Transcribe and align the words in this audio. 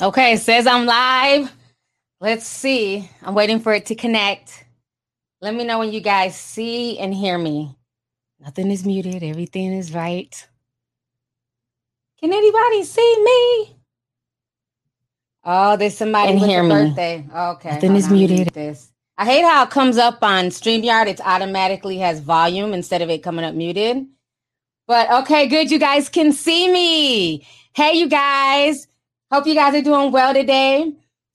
Okay, 0.00 0.34
it 0.34 0.40
says 0.40 0.66
I'm 0.66 0.86
live. 0.86 1.52
Let's 2.20 2.46
see. 2.46 3.10
I'm 3.22 3.34
waiting 3.34 3.58
for 3.58 3.74
it 3.74 3.86
to 3.86 3.96
connect. 3.96 4.64
Let 5.40 5.54
me 5.54 5.64
know 5.64 5.80
when 5.80 5.92
you 5.92 6.00
guys 6.00 6.36
see 6.36 6.98
and 7.00 7.12
hear 7.12 7.36
me. 7.36 7.76
Nothing 8.40 8.70
is 8.70 8.86
muted, 8.86 9.24
everything 9.24 9.72
is 9.72 9.92
right. 9.92 10.46
Can 12.20 12.32
anybody 12.32 12.84
see 12.84 13.24
me? 13.24 13.76
Oh, 15.44 15.76
there's 15.76 15.96
somebody 15.96 16.30
And 16.32 16.38
hear 16.40 16.62
me. 16.62 16.68
birthday. 16.68 17.26
Okay. 17.34 17.70
Nothing 17.70 17.96
is 17.96 18.04
on, 18.04 18.10
let 18.10 18.16
me 18.20 18.26
muted. 18.28 18.54
This. 18.54 18.92
I 19.16 19.24
hate 19.24 19.42
how 19.42 19.64
it 19.64 19.70
comes 19.70 19.98
up 19.98 20.22
on 20.22 20.46
StreamYard. 20.46 21.08
It 21.08 21.20
automatically 21.24 21.98
has 21.98 22.20
volume 22.20 22.72
instead 22.72 23.02
of 23.02 23.10
it 23.10 23.24
coming 23.24 23.44
up 23.44 23.54
muted. 23.54 24.06
But 24.86 25.10
okay, 25.22 25.48
good. 25.48 25.72
You 25.72 25.78
guys 25.80 26.08
can 26.08 26.32
see 26.32 26.70
me. 26.70 27.46
Hey, 27.74 27.94
you 27.94 28.08
guys. 28.08 28.86
Hope 29.30 29.46
you 29.46 29.54
guys 29.54 29.74
are 29.74 29.82
doing 29.82 30.10
well 30.10 30.32
today. 30.32 30.90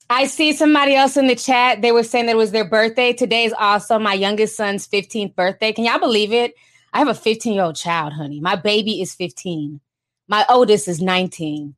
I 0.10 0.26
see 0.26 0.54
somebody 0.54 0.96
else 0.96 1.16
in 1.16 1.28
the 1.28 1.36
chat. 1.36 1.84
They 1.84 1.92
were 1.92 2.02
saying 2.02 2.26
that 2.26 2.32
it 2.32 2.38
was 2.38 2.50
their 2.50 2.68
birthday. 2.68 3.14
Today 3.14 3.44
is 3.44 3.54
also 3.54 4.00
my 4.00 4.16
youngest 4.16 4.58
son's 4.58 4.88
15th 4.88 5.36
birthday. 5.36 5.72
Can 5.72 5.86
y'all 5.86 6.00
believe 6.00 6.34
it? 6.34 6.56
I 6.92 6.98
have 6.98 7.08
a 7.08 7.14
15 7.14 7.54
year 7.54 7.64
old 7.64 7.76
child, 7.76 8.14
honey. 8.14 8.40
My 8.40 8.56
baby 8.56 9.00
is 9.00 9.14
15. 9.14 9.80
My 10.28 10.44
oldest 10.50 10.88
is 10.88 11.02
19. 11.02 11.76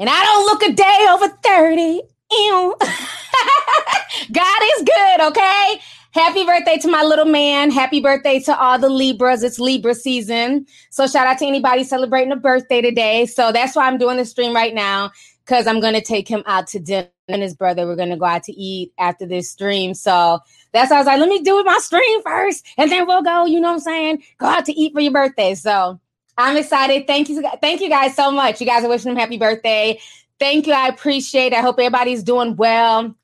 And 0.00 0.10
I 0.10 0.24
don't 0.24 0.46
look 0.46 0.62
a 0.64 0.72
day 0.72 1.06
over 1.10 1.28
30. 1.28 2.02
Ew. 2.32 2.76
God 4.32 4.62
is 4.76 4.84
good, 4.84 5.20
okay? 5.28 5.80
Happy 6.10 6.44
birthday 6.44 6.76
to 6.78 6.88
my 6.88 7.02
little 7.02 7.24
man. 7.24 7.70
Happy 7.70 8.00
birthday 8.00 8.40
to 8.40 8.58
all 8.58 8.78
the 8.78 8.88
Libras. 8.88 9.42
It's 9.44 9.60
Libra 9.60 9.94
season. 9.94 10.66
So 10.90 11.06
shout 11.06 11.26
out 11.26 11.38
to 11.38 11.46
anybody 11.46 11.84
celebrating 11.84 12.32
a 12.32 12.36
birthday 12.36 12.82
today. 12.82 13.26
So 13.26 13.52
that's 13.52 13.76
why 13.76 13.86
I'm 13.86 13.96
doing 13.96 14.16
the 14.16 14.24
stream 14.24 14.54
right 14.54 14.74
now 14.74 15.12
because 15.44 15.66
I'm 15.66 15.80
going 15.80 15.94
to 15.94 16.00
take 16.00 16.28
him 16.28 16.42
out 16.46 16.66
to 16.68 16.78
dinner 16.78 17.08
and 17.28 17.42
his 17.42 17.54
brother. 17.54 17.86
We're 17.86 17.96
going 17.96 18.10
to 18.10 18.16
go 18.16 18.24
out 18.24 18.44
to 18.44 18.52
eat 18.52 18.92
after 18.98 19.26
this 19.26 19.50
stream. 19.50 19.94
So 19.94 20.40
that's 20.72 20.90
why 20.90 20.96
I 20.96 21.00
was 21.00 21.06
like, 21.06 21.18
let 21.18 21.28
me 21.28 21.42
do 21.42 21.62
my 21.64 21.78
stream 21.78 22.22
first 22.22 22.66
and 22.76 22.90
then 22.90 23.06
we'll 23.06 23.22
go, 23.22 23.46
you 23.46 23.60
know 23.60 23.68
what 23.68 23.74
I'm 23.74 23.80
saying? 23.80 24.22
Go 24.38 24.46
out 24.46 24.64
to 24.66 24.72
eat 24.72 24.92
for 24.92 25.00
your 25.00 25.12
birthday. 25.12 25.54
So 25.54 26.00
I'm 26.38 26.56
excited. 26.56 27.06
Thank 27.06 27.28
you. 27.28 27.42
Thank 27.60 27.80
you 27.80 27.88
guys 27.88 28.14
so 28.14 28.30
much. 28.30 28.60
You 28.60 28.66
guys 28.66 28.84
are 28.84 28.88
wishing 28.88 29.10
him 29.10 29.18
happy 29.18 29.38
birthday. 29.38 30.00
Thank 30.38 30.66
you. 30.66 30.72
I 30.72 30.88
appreciate 30.88 31.52
it. 31.52 31.58
I 31.58 31.60
hope 31.60 31.78
everybody's 31.78 32.22
doing 32.22 32.56
well. 32.56 33.14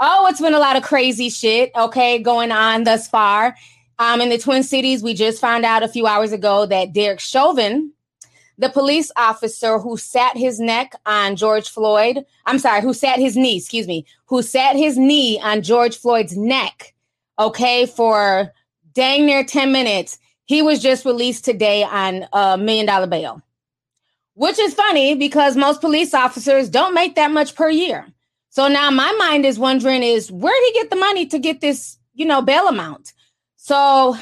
Oh, 0.00 0.26
it's 0.28 0.40
been 0.40 0.54
a 0.54 0.58
lot 0.58 0.76
of 0.76 0.82
crazy 0.82 1.30
shit, 1.30 1.70
okay, 1.76 2.18
going 2.18 2.50
on 2.50 2.82
thus 2.82 3.06
far. 3.06 3.54
Um, 4.00 4.20
in 4.20 4.30
the 4.30 4.38
Twin 4.38 4.64
Cities, 4.64 5.00
we 5.00 5.14
just 5.14 5.40
found 5.40 5.64
out 5.64 5.84
a 5.84 5.88
few 5.88 6.08
hours 6.08 6.32
ago 6.32 6.66
that 6.66 6.92
Derek 6.92 7.20
Chauvin, 7.20 7.92
the 8.58 8.68
police 8.68 9.10
officer 9.16 9.78
who 9.78 9.96
sat 9.96 10.36
his 10.36 10.60
neck 10.60 10.94
on 11.06 11.36
George 11.36 11.68
Floyd, 11.68 12.24
I'm 12.46 12.58
sorry, 12.58 12.82
who 12.82 12.94
sat 12.94 13.18
his 13.18 13.36
knee, 13.36 13.56
excuse 13.56 13.86
me, 13.86 14.04
who 14.26 14.42
sat 14.42 14.76
his 14.76 14.96
knee 14.98 15.40
on 15.40 15.62
George 15.62 15.96
Floyd's 15.96 16.36
neck, 16.36 16.94
okay, 17.38 17.86
for 17.86 18.52
dang 18.94 19.26
near 19.26 19.44
10 19.44 19.72
minutes, 19.72 20.18
he 20.44 20.62
was 20.62 20.82
just 20.82 21.04
released 21.04 21.44
today 21.44 21.82
on 21.82 22.26
a 22.32 22.58
million 22.58 22.86
dollar 22.86 23.06
bail. 23.06 23.42
Which 24.34 24.58
is 24.58 24.74
funny 24.74 25.14
because 25.14 25.56
most 25.56 25.80
police 25.80 26.14
officers 26.14 26.68
don't 26.68 26.94
make 26.94 27.14
that 27.16 27.30
much 27.30 27.54
per 27.54 27.68
year. 27.68 28.06
So 28.48 28.68
now 28.68 28.90
my 28.90 29.10
mind 29.12 29.46
is 29.46 29.58
wondering 29.58 30.02
is 30.02 30.30
where 30.30 30.52
did 30.52 30.74
he 30.74 30.80
get 30.80 30.90
the 30.90 30.96
money 30.96 31.26
to 31.26 31.38
get 31.38 31.60
this, 31.60 31.98
you 32.14 32.26
know, 32.26 32.42
bail 32.42 32.68
amount? 32.68 33.12
So 33.56 34.16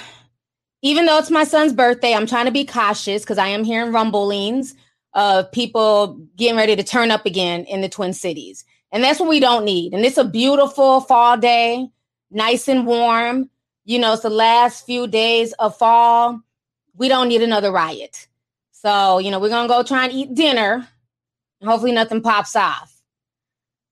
even 0.82 1.06
though 1.06 1.18
it's 1.18 1.30
my 1.30 1.44
son's 1.44 1.72
birthday, 1.72 2.14
I'm 2.14 2.26
trying 2.26 2.46
to 2.46 2.52
be 2.52 2.64
cautious 2.64 3.22
because 3.22 3.38
I 3.38 3.48
am 3.48 3.64
hearing 3.64 3.92
rumblings 3.92 4.74
of 5.14 5.50
people 5.52 6.20
getting 6.36 6.56
ready 6.56 6.76
to 6.76 6.82
turn 6.82 7.10
up 7.10 7.26
again 7.26 7.64
in 7.64 7.80
the 7.80 7.88
Twin 7.88 8.12
Cities. 8.12 8.64
And 8.92 9.04
that's 9.04 9.20
what 9.20 9.28
we 9.28 9.40
don't 9.40 9.64
need. 9.64 9.92
And 9.92 10.04
it's 10.04 10.18
a 10.18 10.24
beautiful 10.24 11.00
fall 11.00 11.36
day, 11.36 11.88
nice 12.30 12.68
and 12.68 12.86
warm. 12.86 13.50
You 13.84 13.98
know, 13.98 14.14
it's 14.14 14.22
the 14.22 14.30
last 14.30 14.86
few 14.86 15.06
days 15.06 15.52
of 15.54 15.76
fall. 15.76 16.40
We 16.96 17.08
don't 17.08 17.28
need 17.28 17.42
another 17.42 17.72
riot. 17.72 18.28
So, 18.72 19.18
you 19.18 19.30
know, 19.30 19.38
we're 19.38 19.48
going 19.48 19.68
to 19.68 19.74
go 19.74 19.82
try 19.82 20.04
and 20.04 20.12
eat 20.12 20.34
dinner. 20.34 20.88
And 21.60 21.68
hopefully 21.68 21.92
nothing 21.92 22.22
pops 22.22 22.56
off. 22.56 23.00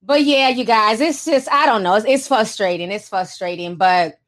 But 0.02 0.24
yeah, 0.24 0.48
you 0.48 0.64
guys, 0.64 1.00
it's 1.00 1.24
just 1.24 1.50
I 1.52 1.66
don't 1.66 1.82
know. 1.82 1.96
It's, 1.96 2.06
it's 2.06 2.28
frustrating. 2.28 2.90
It's 2.90 3.08
frustrating, 3.08 3.76
but 3.76 4.18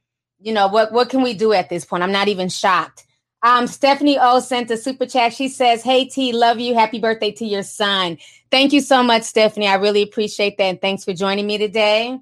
you 0.40 0.52
know 0.52 0.68
what? 0.68 0.92
What 0.92 1.10
can 1.10 1.22
we 1.22 1.34
do 1.34 1.52
at 1.52 1.68
this 1.68 1.84
point? 1.84 2.02
I'm 2.02 2.12
not 2.12 2.28
even 2.28 2.48
shocked. 2.48 3.06
Um, 3.42 3.66
Stephanie 3.66 4.18
O 4.20 4.40
sent 4.40 4.70
a 4.70 4.76
super 4.76 5.06
chat. 5.06 5.32
She 5.32 5.48
says, 5.48 5.82
"Hey 5.82 6.04
T, 6.06 6.32
love 6.32 6.60
you. 6.60 6.74
Happy 6.74 6.98
birthday 6.98 7.30
to 7.32 7.44
your 7.46 7.62
son." 7.62 8.18
Thank 8.50 8.72
you 8.72 8.80
so 8.80 9.02
much, 9.02 9.22
Stephanie. 9.22 9.68
I 9.68 9.74
really 9.74 10.02
appreciate 10.02 10.58
that, 10.58 10.64
and 10.64 10.80
thanks 10.80 11.04
for 11.04 11.12
joining 11.12 11.46
me 11.46 11.58
today. 11.58 12.18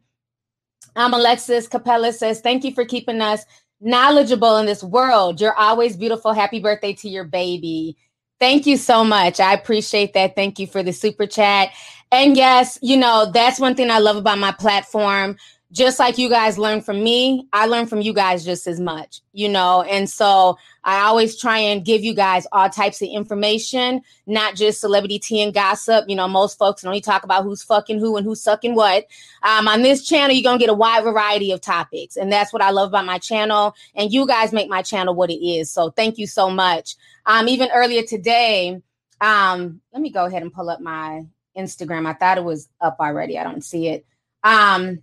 Um, 0.97 1.15
Alexis 1.15 1.69
Capella 1.69 2.12
says, 2.12 2.41
"Thank 2.41 2.65
you 2.65 2.73
for 2.73 2.84
keeping 2.84 3.21
us 3.21 3.45
knowledgeable 3.81 4.56
in 4.59 4.67
this 4.67 4.83
world. 4.83 5.41
You're 5.41 5.59
always 5.59 5.97
beautiful. 5.97 6.33
Happy 6.33 6.61
birthday 6.61 6.93
to 6.95 7.09
your 7.09 7.25
baby." 7.25 7.97
Thank 8.41 8.67
you 8.67 8.77
so 8.77 9.03
much. 9.03 9.41
I 9.41 9.53
appreciate 9.53 10.15
that. 10.15 10.37
Thank 10.37 10.61
you 10.61 10.69
for 10.69 10.83
the 10.83 10.93
super 10.93 11.27
chat. 11.27 11.71
And 12.12 12.37
yes, 12.37 12.79
you 12.83 12.97
know, 12.97 13.31
that's 13.33 13.59
one 13.59 13.75
thing 13.75 13.91
I 13.91 13.99
love 13.99 14.17
about 14.17 14.39
my 14.39 14.53
platform. 14.53 15.37
Just 15.71 15.99
like 15.99 16.17
you 16.17 16.31
guys 16.31 16.56
learn 16.56 16.81
from 16.81 17.05
me, 17.05 17.47
I 17.53 17.67
learn 17.67 17.84
from 17.87 18.01
you 18.01 18.15
guys 18.15 18.43
just 18.43 18.67
as 18.67 18.81
much, 18.81 19.21
you 19.34 19.51
know. 19.51 19.83
And 19.83 20.09
so 20.09 20.56
I 20.83 21.01
always 21.01 21.39
try 21.39 21.59
and 21.59 21.84
give 21.84 22.03
you 22.03 22.15
guys 22.15 22.47
all 22.53 22.71
types 22.71 23.03
of 23.03 23.09
information, 23.09 24.01
not 24.27 24.55
just 24.55 24.81
celebrity 24.81 25.19
tea 25.19 25.43
and 25.43 25.53
gossip. 25.53 26.06
You 26.09 26.17
know, 26.17 26.27
most 26.27 26.56
folks 26.56 26.84
only 26.84 27.03
talk 27.03 27.23
about 27.23 27.45
who's 27.45 27.62
fucking 27.62 27.99
who 27.99 28.17
and 28.17 28.25
who's 28.25 28.41
sucking 28.41 28.77
what. 28.77 29.05
Um, 29.43 29.69
on 29.69 29.83
this 29.83 30.09
channel, 30.09 30.34
you're 30.34 30.51
to 30.51 30.59
get 30.59 30.71
a 30.71 30.75
wide 30.75 31.05
variety 31.05 31.53
of 31.53 31.61
topics. 31.61 32.17
And 32.17 32.33
that's 32.33 32.50
what 32.50 32.62
I 32.62 32.71
love 32.71 32.89
about 32.89 33.05
my 33.05 33.19
channel. 33.19 33.75
And 33.95 34.11
you 34.11 34.27
guys 34.27 34.55
make 34.55 34.71
my 34.71 34.81
channel 34.81 35.15
what 35.15 35.31
it 35.31 35.45
is. 35.45 35.71
So 35.71 35.91
thank 35.91 36.17
you 36.17 36.27
so 36.27 36.49
much. 36.49 36.97
Um, 37.27 37.47
even 37.47 37.69
earlier 37.75 38.05
today, 38.05 38.81
um, 39.21 39.83
let 39.93 40.00
me 40.00 40.09
go 40.09 40.25
ahead 40.25 40.41
and 40.41 40.53
pull 40.53 40.71
up 40.71 40.81
my 40.81 41.27
Instagram. 41.55 42.06
I 42.06 42.15
thought 42.15 42.39
it 42.39 42.45
was 42.45 42.71
up 42.81 42.97
already. 43.00 43.39
I 43.39 43.45
don't 43.45 43.62
see 43.62 43.89
it. 43.89 44.06
Um, 44.43 45.03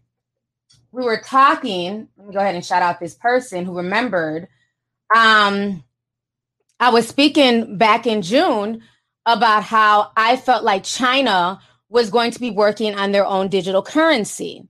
we 0.96 1.04
were 1.04 1.22
talking. 1.24 2.08
Let 2.18 2.28
me 2.28 2.34
go 2.34 2.40
ahead 2.40 2.56
and 2.56 2.66
shout 2.66 2.82
out 2.82 3.00
this 3.00 3.16
person 3.16 3.66
who 3.66 3.78
remembered. 3.78 4.48
Um, 5.16 5.84
I 6.80 6.90
was 6.90 7.08
speaking 7.08 7.78
back 7.78 8.08
in 8.08 8.22
June 8.22 8.82
about 9.26 9.64
how 9.64 10.12
I 10.18 10.38
felt 10.38 10.64
like 10.64 10.84
China 10.84 11.60
was 11.90 12.10
going 12.10 12.32
to 12.32 12.40
be 12.40 12.52
working 12.52 12.96
on 12.96 13.12
their 13.12 13.26
own 13.26 13.48
digital 13.48 13.82
currency. 13.82 14.68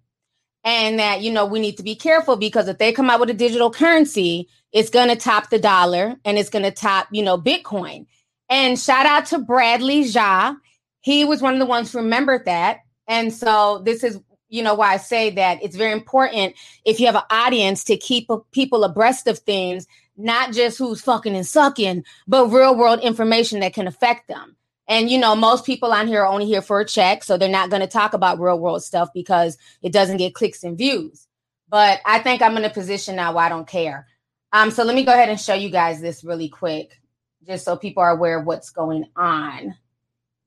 And 0.63 0.99
that, 0.99 1.21
you 1.21 1.31
know, 1.31 1.45
we 1.45 1.59
need 1.59 1.77
to 1.77 1.83
be 1.83 1.95
careful 1.95 2.37
because 2.37 2.67
if 2.67 2.79
they 2.79 2.91
come 2.91 3.09
out 3.09 3.19
with 3.19 3.29
a 3.29 3.35
digital 3.35 3.69
currency, 3.69 4.49
it's 4.71 4.89
going 4.89 5.09
to 5.09 5.15
top 5.15 5.49
the 5.49 5.59
dollar 5.59 6.15
and 6.25 6.37
it's 6.37 6.49
going 6.49 6.63
to 6.63 6.71
top, 6.71 7.07
you 7.11 7.21
know, 7.21 7.37
Bitcoin. 7.37 8.07
And 8.49 8.79
shout 8.79 9.05
out 9.05 9.27
to 9.27 9.39
Bradley 9.39 10.05
Jha 10.05 10.57
he 11.05 11.23
was 11.23 11.39
one 11.39 11.53
of 11.53 11.59
the 11.59 11.67
ones 11.67 11.91
who 11.91 11.99
remembered 11.99 12.45
that. 12.45 12.79
And 13.07 13.31
so 13.31 13.83
this 13.85 14.03
is, 14.03 14.19
you 14.55 14.63
know, 14.63 14.73
why 14.73 14.93
I 14.93 14.97
say 14.97 15.31
that 15.31 15.61
it's 15.61 15.75
very 15.75 15.91
important 15.91 16.55
if 16.85 16.99
you 16.99 17.07
have 17.07 17.15
an 17.15 17.23
audience 17.29 17.83
to 17.85 17.97
keep 17.97 18.29
people 18.51 18.83
abreast 18.83 19.27
of 19.27 19.39
things, 19.39 19.85
not 20.17 20.53
just 20.53 20.77
who's 20.77 21.01
fucking 21.01 21.35
and 21.35 21.45
sucking, 21.45 22.05
but 22.27 22.47
real 22.47 22.75
world 22.75 23.01
information 23.01 23.59
that 23.59 23.73
can 23.73 23.87
affect 23.87 24.27
them. 24.27 24.55
And 24.87 25.09
you 25.09 25.17
know, 25.17 25.35
most 25.35 25.65
people 25.65 25.91
on 25.91 26.07
here 26.07 26.21
are 26.21 26.27
only 26.27 26.45
here 26.45 26.61
for 26.61 26.79
a 26.79 26.85
check, 26.85 27.23
so 27.23 27.37
they're 27.37 27.49
not 27.49 27.69
going 27.69 27.81
to 27.81 27.87
talk 27.87 28.13
about 28.13 28.39
real 28.39 28.59
world 28.59 28.83
stuff 28.83 29.09
because 29.13 29.57
it 29.81 29.91
doesn't 29.91 30.17
get 30.17 30.35
clicks 30.35 30.63
and 30.63 30.77
views. 30.77 31.27
But 31.67 31.99
I 32.05 32.19
think 32.19 32.41
I'm 32.41 32.55
in 32.57 32.63
a 32.65 32.69
position 32.69 33.15
now 33.15 33.33
where 33.33 33.45
I 33.45 33.49
don't 33.49 33.67
care. 33.67 34.07
Um, 34.53 34.71
so 34.71 34.83
let 34.83 34.95
me 34.95 35.03
go 35.03 35.11
ahead 35.11 35.29
and 35.29 35.39
show 35.39 35.55
you 35.55 35.69
guys 35.69 35.99
this 35.99 36.23
really 36.23 36.47
quick, 36.47 36.97
just 37.45 37.65
so 37.65 37.75
people 37.75 38.03
are 38.03 38.11
aware 38.11 38.39
of 38.39 38.45
what's 38.45 38.69
going 38.69 39.05
on. 39.15 39.75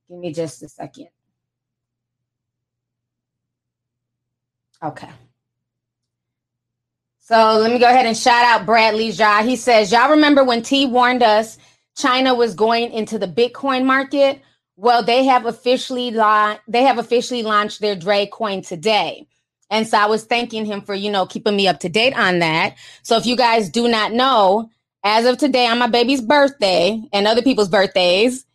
Give 0.09 0.19
me 0.19 0.33
just 0.33 0.63
a 0.63 0.69
second. 0.69 1.09
Okay. 4.85 5.09
So 7.21 7.59
let 7.61 7.71
me 7.73 7.79
go 7.79 7.89
ahead 7.89 8.07
and 8.07 8.17
shout 8.17 8.45
out 8.45 8.67
Bradley 8.67 9.11
Jha. 9.11 9.47
He 9.47 9.57
says, 9.57 9.93
Y'all 9.93 10.11
remember 10.11 10.45
when 10.45 10.63
T 10.63 10.87
warned 10.87 11.23
us 11.23 11.59
China 11.97 12.35
was 12.35 12.55
going 12.55 12.93
into 12.93 13.19
the 13.19 13.29
Bitcoin 13.29 13.85
market? 13.85 14.41
Well, 14.77 15.03
they 15.03 15.25
have 15.25 15.47
officially 15.47 16.11
la- 16.11 16.59
they 16.69 16.85
have 16.85 16.99
officially 16.99 17.43
launched 17.43 17.81
their 17.81 17.97
Dre 17.97 18.27
coin 18.27 18.63
today. 18.63 19.27
And 19.71 19.87
so 19.87 19.99
I 19.99 20.07
was 20.07 20.25
thanking 20.25 20.65
him 20.65 20.83
for, 20.83 20.95
you 20.95 21.11
know, 21.11 21.27
keeping 21.27 21.57
me 21.57 21.69
up 21.69 21.81
to 21.81 21.91
date 21.91 22.17
on 22.19 22.39
that. 22.39 22.77
So 23.03 23.17
if 23.19 23.27
you 23.27 23.37
guys 23.37 23.69
do 23.69 23.89
not 23.89 24.13
know, 24.13 24.71
as 25.05 25.27
of 25.27 25.39
today 25.39 25.67
on 25.67 25.79
my 25.79 25.89
baby's 25.89 26.23
birthday 26.23 27.03
and 27.13 27.27
other 27.27 27.43
people's 27.43 27.69
birthdays, 27.69 28.47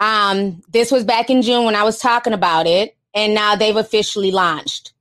um, 0.00 0.62
this 0.68 0.92
was 0.92 1.04
back 1.04 1.30
in 1.30 1.42
June 1.42 1.64
when 1.64 1.74
I 1.76 1.84
was 1.84 1.98
talking 1.98 2.34
about 2.34 2.66
it, 2.66 2.96
and 3.14 3.34
now 3.34 3.56
they've 3.56 3.76
officially 3.76 4.30
launched. 4.30 4.92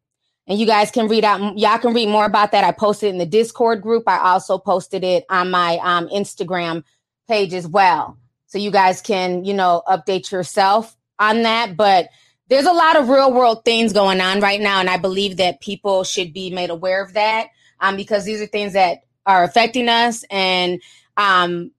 And 0.47 0.57
you 0.57 0.65
guys 0.65 0.91
can 0.91 1.07
read 1.07 1.25
out, 1.25 1.57
y'all 1.57 1.77
can 1.77 1.93
read 1.93 2.07
more 2.07 2.25
about 2.25 2.51
that. 2.53 2.63
I 2.63 2.71
posted 2.71 3.09
in 3.09 3.17
the 3.17 3.25
Discord 3.25 3.81
group. 3.81 4.03
I 4.07 4.17
also 4.19 4.57
posted 4.57 5.03
it 5.03 5.25
on 5.29 5.51
my 5.51 5.77
um, 5.83 6.07
Instagram 6.07 6.83
page 7.27 7.53
as 7.53 7.67
well. 7.67 8.17
So 8.45 8.57
you 8.57 8.71
guys 8.71 9.01
can, 9.01 9.43
you 9.43 9.53
know, 9.53 9.83
update 9.87 10.31
yourself 10.31 10.95
on 11.19 11.43
that. 11.43 11.75
But 11.75 12.09
there's 12.47 12.65
a 12.65 12.71
lot 12.71 12.95
of 12.95 13.09
real 13.09 13.33
world 13.33 13.65
things 13.65 13.91
going 13.91 14.21
on 14.21 14.39
right 14.39 14.61
now, 14.61 14.79
and 14.79 14.89
I 14.89 14.97
believe 14.97 15.37
that 15.37 15.59
people 15.59 16.03
should 16.03 16.31
be 16.31 16.49
made 16.49 16.69
aware 16.69 17.03
of 17.03 17.13
that 17.13 17.47
um, 17.79 17.97
because 17.97 18.23
these 18.23 18.41
are 18.41 18.47
things 18.47 18.73
that 18.73 18.99
are 19.25 19.43
affecting 19.43 19.89
us. 19.89 20.23
And 20.31 20.81
um, 21.17 21.71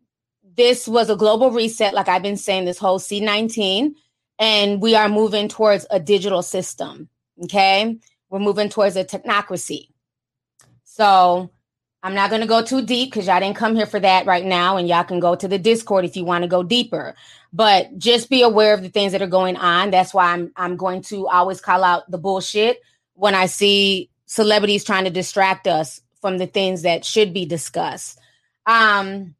this 0.56 0.86
was 0.86 1.08
a 1.08 1.16
global 1.16 1.50
reset, 1.50 1.94
like 1.94 2.08
I've 2.08 2.22
been 2.22 2.36
saying 2.36 2.66
this 2.66 2.78
whole 2.78 2.98
C19, 2.98 3.94
and 4.38 4.82
we 4.82 4.94
are 4.94 5.08
moving 5.08 5.48
towards 5.48 5.86
a 5.90 5.98
digital 5.98 6.42
system. 6.42 7.08
Okay, 7.44 7.98
we're 8.30 8.38
moving 8.38 8.68
towards 8.68 8.96
a 8.96 9.04
technocracy. 9.04 9.88
So 10.84 11.50
I'm 12.02 12.14
not 12.14 12.30
going 12.30 12.42
to 12.42 12.46
go 12.46 12.62
too 12.62 12.84
deep 12.84 13.10
because 13.10 13.26
y'all 13.26 13.40
didn't 13.40 13.56
come 13.56 13.74
here 13.74 13.86
for 13.86 13.98
that 14.00 14.26
right 14.26 14.44
now, 14.44 14.76
and 14.76 14.88
y'all 14.88 15.04
can 15.04 15.20
go 15.20 15.34
to 15.34 15.48
the 15.48 15.58
Discord 15.58 16.04
if 16.04 16.16
you 16.16 16.24
want 16.24 16.42
to 16.42 16.48
go 16.48 16.62
deeper. 16.62 17.14
But 17.52 17.98
just 17.98 18.30
be 18.30 18.42
aware 18.42 18.74
of 18.74 18.82
the 18.82 18.88
things 18.88 19.12
that 19.12 19.22
are 19.22 19.26
going 19.26 19.56
on. 19.56 19.90
That's 19.90 20.14
why 20.14 20.32
I'm 20.32 20.52
I'm 20.56 20.76
going 20.76 21.02
to 21.02 21.26
always 21.28 21.60
call 21.60 21.82
out 21.82 22.10
the 22.10 22.18
bullshit 22.18 22.80
when 23.14 23.34
I 23.34 23.46
see 23.46 24.10
celebrities 24.26 24.84
trying 24.84 25.04
to 25.04 25.10
distract 25.10 25.66
us 25.66 26.00
from 26.20 26.38
the 26.38 26.46
things 26.46 26.82
that 26.82 27.04
should 27.04 27.32
be 27.32 27.46
discussed. 27.46 28.18
Um, 28.66 29.34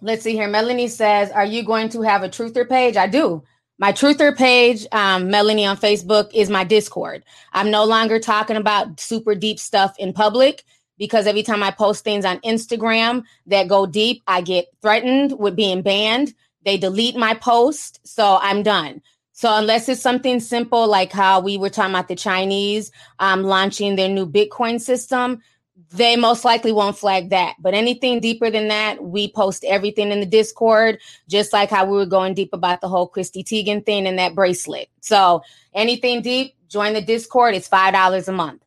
let's 0.00 0.22
see 0.22 0.32
here. 0.32 0.48
Melanie 0.48 0.88
says, 0.88 1.30
"Are 1.30 1.46
you 1.46 1.62
going 1.62 1.88
to 1.90 2.02
have 2.02 2.22
a 2.22 2.28
truther 2.28 2.68
page?" 2.68 2.96
I 2.96 3.06
do. 3.06 3.42
My 3.80 3.92
truther 3.92 4.36
page, 4.36 4.86
um, 4.90 5.30
Melanie 5.30 5.64
on 5.64 5.76
Facebook, 5.76 6.34
is 6.34 6.50
my 6.50 6.64
Discord. 6.64 7.24
I'm 7.52 7.70
no 7.70 7.84
longer 7.84 8.18
talking 8.18 8.56
about 8.56 8.98
super 8.98 9.36
deep 9.36 9.60
stuff 9.60 9.94
in 10.00 10.12
public 10.12 10.64
because 10.98 11.28
every 11.28 11.44
time 11.44 11.62
I 11.62 11.70
post 11.70 12.02
things 12.02 12.24
on 12.24 12.40
Instagram 12.40 13.22
that 13.46 13.68
go 13.68 13.86
deep, 13.86 14.24
I 14.26 14.40
get 14.40 14.66
threatened 14.82 15.38
with 15.38 15.54
being 15.54 15.82
banned. 15.82 16.34
They 16.64 16.76
delete 16.76 17.14
my 17.14 17.34
post, 17.34 18.00
so 18.02 18.40
I'm 18.42 18.64
done. 18.64 19.00
So 19.30 19.54
unless 19.54 19.88
it's 19.88 20.02
something 20.02 20.40
simple 20.40 20.88
like 20.88 21.12
how 21.12 21.38
we 21.38 21.56
were 21.56 21.70
talking 21.70 21.94
about 21.94 22.08
the 22.08 22.16
Chinese 22.16 22.90
um, 23.20 23.44
launching 23.44 23.94
their 23.94 24.08
new 24.08 24.26
Bitcoin 24.26 24.80
system, 24.80 25.40
they 25.90 26.16
most 26.16 26.44
likely 26.44 26.72
won't 26.72 26.98
flag 26.98 27.30
that. 27.30 27.54
But 27.60 27.74
anything 27.74 28.20
deeper 28.20 28.50
than 28.50 28.68
that, 28.68 29.02
we 29.02 29.32
post 29.32 29.64
everything 29.64 30.10
in 30.10 30.20
the 30.20 30.26
Discord, 30.26 30.98
just 31.28 31.52
like 31.52 31.70
how 31.70 31.86
we 31.86 31.96
were 31.96 32.06
going 32.06 32.34
deep 32.34 32.50
about 32.52 32.80
the 32.80 32.88
whole 32.88 33.08
Chrissy 33.08 33.42
Teigen 33.42 33.84
thing 33.84 34.06
and 34.06 34.18
that 34.18 34.34
bracelet. 34.34 34.88
So 35.00 35.42
anything 35.74 36.20
deep, 36.22 36.54
join 36.68 36.92
the 36.92 37.00
Discord. 37.00 37.54
It's 37.54 37.68
five 37.68 37.94
dollars 37.94 38.28
a 38.28 38.32
month. 38.32 38.62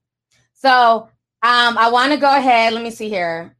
So 0.53 1.09
um, 1.43 1.77
I 1.77 1.89
want 1.89 2.11
to 2.11 2.17
go 2.17 2.35
ahead. 2.35 2.73
Let 2.73 2.83
me 2.83 2.91
see 2.91 3.09
here. 3.09 3.55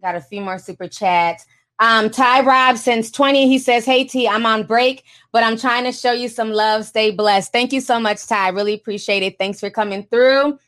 Got 0.00 0.16
a 0.16 0.20
few 0.20 0.40
more 0.40 0.58
super 0.58 0.88
chats. 0.88 1.46
Um, 1.78 2.10
Ty 2.10 2.42
Rob 2.42 2.76
since 2.76 3.10
20, 3.10 3.48
he 3.48 3.58
says, 3.58 3.84
Hey 3.84 4.04
T, 4.04 4.28
I'm 4.28 4.46
on 4.46 4.64
break, 4.64 5.04
but 5.32 5.42
I'm 5.42 5.56
trying 5.56 5.84
to 5.84 5.92
show 5.92 6.12
you 6.12 6.28
some 6.28 6.52
love. 6.52 6.84
Stay 6.84 7.10
blessed. 7.10 7.50
Thank 7.52 7.72
you 7.72 7.80
so 7.80 7.98
much, 7.98 8.26
Ty. 8.26 8.50
Really 8.50 8.74
appreciate 8.74 9.22
it. 9.22 9.36
Thanks 9.38 9.58
for 9.58 9.70
coming 9.70 10.04
through. 10.04 10.58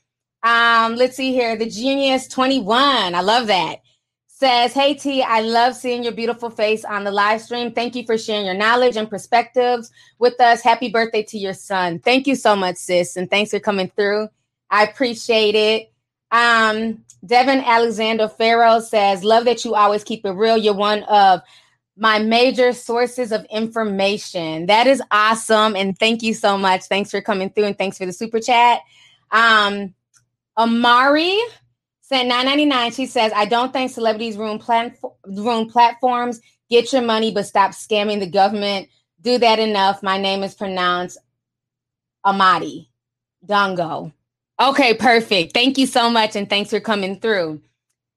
Um, 0.45 0.97
let's 0.97 1.17
see 1.17 1.33
here. 1.33 1.57
The 1.57 1.69
Genius 1.69 2.29
21. 2.29 3.15
I 3.15 3.21
love 3.23 3.47
that. 3.47 3.81
Says, 4.27 4.75
Hey 4.75 4.93
T, 4.95 5.23
I 5.23 5.41
love 5.41 5.75
seeing 5.75 6.05
your 6.05 6.13
beautiful 6.13 6.51
face 6.51 6.85
on 6.85 7.05
the 7.05 7.11
live 7.11 7.41
stream. 7.41 7.73
Thank 7.73 7.97
you 7.97 8.05
for 8.05 8.19
sharing 8.19 8.45
your 8.45 8.55
knowledge 8.55 8.97
and 8.97 9.09
perspectives 9.09 9.91
with 10.19 10.39
us. 10.41 10.61
Happy 10.61 10.91
birthday 10.91 11.23
to 11.23 11.39
your 11.39 11.55
son. 11.55 11.99
Thank 11.99 12.27
you 12.27 12.35
so 12.35 12.55
much, 12.55 12.77
sis. 12.77 13.17
And 13.17 13.31
thanks 13.31 13.53
for 13.53 13.61
coming 13.61 13.91
through. 13.97 14.29
I 14.71 14.85
appreciate 14.85 15.55
it. 15.55 15.93
Um, 16.31 17.05
Devin 17.25 17.61
Alexander 17.61 18.29
Farrow 18.29 18.81
says, 18.81 19.25
Love 19.25 19.47
that 19.47 19.65
you 19.65 19.75
always 19.75 20.05
keep 20.05 20.27
it 20.27 20.33
real. 20.33 20.59
You're 20.59 20.75
one 20.75 21.05
of 21.05 21.41
my 21.97 22.19
major 22.19 22.73
sources 22.73 23.33
of 23.33 23.47
information. 23.51 24.67
That 24.67 24.87
is 24.87 25.01
awesome. 25.11 25.75
And 25.75 25.97
thank 25.99 26.23
you 26.23 26.35
so 26.35 26.59
much. 26.59 26.83
Thanks 26.85 27.11
for 27.11 27.23
coming 27.23 27.49
through 27.51 27.65
and 27.65 27.79
thanks 27.79 27.97
for 27.97 28.05
the 28.05 28.13
super 28.13 28.41
chat. 28.41 28.81
Um, 29.31 29.95
Amari 30.57 31.39
sent 32.03 32.29
999. 32.29 32.93
She 32.93 33.07
says, 33.07 33.33
I 33.35 33.47
don't 33.47 33.73
think 33.73 33.91
celebrities 33.91 34.37
ruin, 34.37 34.59
plat- 34.59 34.99
ruin 35.27 35.69
platforms. 35.69 36.41
Get 36.71 36.93
your 36.93 37.03
money, 37.03 37.33
but 37.33 37.47
stop 37.47 37.73
scamming 37.73 38.21
the 38.21 38.29
government. 38.29 38.89
Do 39.21 39.39
that 39.39 39.59
enough. 39.59 40.03
My 40.03 40.19
name 40.19 40.43
is 40.43 40.55
pronounced 40.55 41.19
Amadi 42.25 42.91
Dongo. 43.47 44.13
Okay, 44.61 44.95
perfect. 44.95 45.53
Thank 45.53 45.79
you 45.79 45.87
so 45.87 46.11
much. 46.11 46.37
And 46.37 46.49
thanks 46.49 46.71
for 46.71 46.81
coming 46.81 47.19
through. 47.21 47.61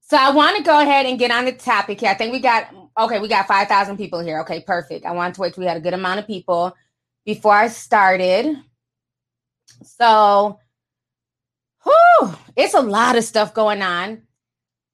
So 0.02 0.16
I 0.18 0.32
want 0.32 0.58
to 0.58 0.64
go 0.64 0.80
ahead 0.80 1.06
and 1.06 1.20
get 1.20 1.32
on 1.32 1.46
the 1.46 1.52
topic 1.52 2.00
here. 2.00 2.10
I 2.10 2.14
think 2.14 2.32
we 2.32 2.40
got, 2.40 2.74
okay, 2.98 3.20
we 3.20 3.28
got 3.28 3.48
5,000 3.48 3.98
people 3.98 4.20
here. 4.20 4.40
Okay, 4.42 4.62
perfect. 4.62 5.06
I 5.06 5.12
wanted 5.12 5.36
to 5.36 5.42
wait 5.42 5.54
till 5.54 5.62
we 5.64 5.68
had 5.68 5.78
a 5.78 5.82
good 5.82 5.94
amount 5.94 6.20
of 6.20 6.28
people 6.28 6.76
before 7.26 7.54
I 7.54 7.68
started. 7.68 8.56
So 9.84 10.60
Whew, 11.84 12.36
it's 12.56 12.74
a 12.74 12.82
lot 12.82 13.18
of 13.18 13.24
stuff 13.24 13.54
going 13.54 13.82
on. 13.82 14.24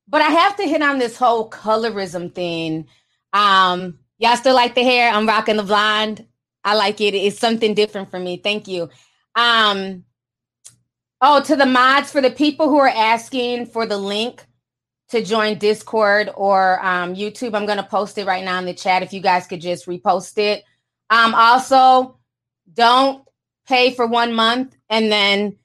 But 0.08 0.22
I 0.22 0.30
have 0.30 0.58
to 0.58 0.64
hit 0.64 0.82
on 0.82 1.00
this 1.00 1.18
whole 1.18 1.50
colorism 1.50 2.34
thing. 2.34 2.88
Um, 3.32 4.00
y'all 4.18 4.36
still 4.36 4.56
like 4.56 4.76
the 4.76 4.84
hair? 4.84 5.12
I'm 5.12 5.28
rocking 5.28 5.58
the 5.58 5.64
blonde. 5.64 6.28
I 6.64 6.76
like 6.76 7.02
it. 7.02 7.16
It's 7.16 7.40
something 7.40 7.74
different 7.74 8.12
for 8.12 8.20
me. 8.20 8.38
Thank 8.38 8.68
you. 8.68 8.90
Um, 9.36 10.04
oh, 11.22 11.42
to 11.42 11.56
the 11.56 11.66
mods 11.66 12.12
for 12.12 12.22
the 12.22 12.30
people 12.30 12.70
who 12.70 12.78
are 12.78 12.88
asking 12.88 13.68
for 13.68 13.86
the 13.86 13.98
link 13.98 14.46
to 15.10 15.24
join 15.24 15.58
Discord 15.58 16.30
or 16.36 16.84
um, 16.86 17.16
YouTube, 17.16 17.56
I'm 17.56 17.66
going 17.66 17.78
to 17.78 17.84
post 17.84 18.18
it 18.18 18.26
right 18.26 18.44
now 18.44 18.60
in 18.60 18.66
the 18.66 18.74
chat. 18.74 19.04
If 19.04 19.14
you 19.14 19.22
guys 19.22 19.48
could 19.48 19.62
just 19.62 19.86
repost 19.86 20.38
it. 20.38 20.64
Um, 21.10 21.36
also, 21.36 22.18
don't 22.74 23.24
pay 23.68 23.94
for 23.94 24.08
one 24.08 24.34
month 24.34 24.76
and 24.90 25.12
then 25.12 25.58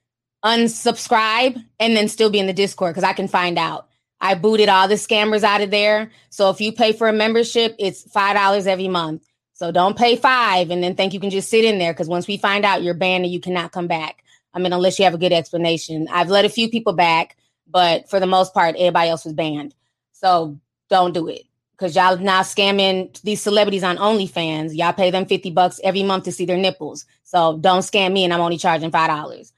unsubscribe 0.45 1.63
and 1.81 1.97
then 1.97 2.09
still 2.09 2.31
be 2.31 2.39
in 2.39 2.47
the 2.47 2.53
Discord 2.53 2.93
because 2.93 3.05
I 3.05 3.13
can 3.13 3.29
find 3.29 3.59
out. 3.59 3.89
I 4.21 4.35
booted 4.35 4.69
all 4.69 4.89
the 4.89 4.95
scammers 4.95 5.43
out 5.45 5.61
of 5.61 5.71
there. 5.71 6.11
So 6.31 6.51
if 6.51 6.61
you 6.61 6.73
pay 6.73 6.93
for 6.93 7.09
a 7.09 7.13
membership, 7.13 7.75
it's 7.79 8.03
five 8.11 8.37
dollars 8.37 8.67
every 8.67 8.89
month. 8.89 9.25
So 9.55 9.73
don't 9.73 9.97
pay 9.97 10.17
five 10.17 10.71
and 10.71 10.83
then 10.83 10.95
think 10.95 11.13
you 11.13 11.21
can 11.21 11.31
just 11.31 11.51
sit 11.51 11.65
in 11.65 11.79
there 11.79 11.93
because 11.93 12.09
once 12.09 12.29
we 12.29 12.37
find 12.37 12.65
out 12.65 12.83
you're 12.83 12.95
banned 12.95 13.25
and 13.25 13.33
you 13.33 13.41
cannot 13.41 13.73
come 13.73 13.89
back. 13.89 14.23
I 14.55 14.61
mean, 14.61 14.73
unless 14.73 14.99
you 14.99 15.05
have 15.05 15.15
a 15.15 15.19
good 15.19 15.33
explanation. 15.33 16.09
I've 16.11 16.31
let 16.31 16.45
a 16.45 16.49
few 16.49 16.71
people 16.71 16.93
back, 16.93 17.37
but 17.67 18.09
for 18.09 18.19
the 18.19 18.27
most 18.27 18.55
part, 18.55 18.77
everybody 18.77 19.11
else 19.11 19.25
was 19.25 19.35
banned. 19.35 19.75
So 20.13 20.59
don't 20.89 21.13
do 21.13 21.29
it 21.29 21.43
because 21.73 21.95
y'all 21.95 22.17
now 22.17 22.43
scamming 22.43 23.21
these 23.23 23.41
celebrities 23.41 23.85
on 23.85 23.99
OnlyFans. 23.99 24.77
Y'all 24.77 24.93
pay 24.93 25.11
them 25.11 25.27
50 25.27 25.51
bucks 25.51 25.81
every 25.85 26.03
month 26.03 26.25
to 26.25 26.33
see 26.33 26.45
their 26.45 26.57
nipples. 26.57 27.05
So 27.25 27.59
don't 27.59 27.83
scam 27.83 28.13
me 28.13 28.25
and 28.25 28.33
I'm 28.33 28.41
only 28.41 28.59
charging 28.59 28.91
$5. 28.91 29.53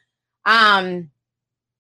Um, 0.47 1.11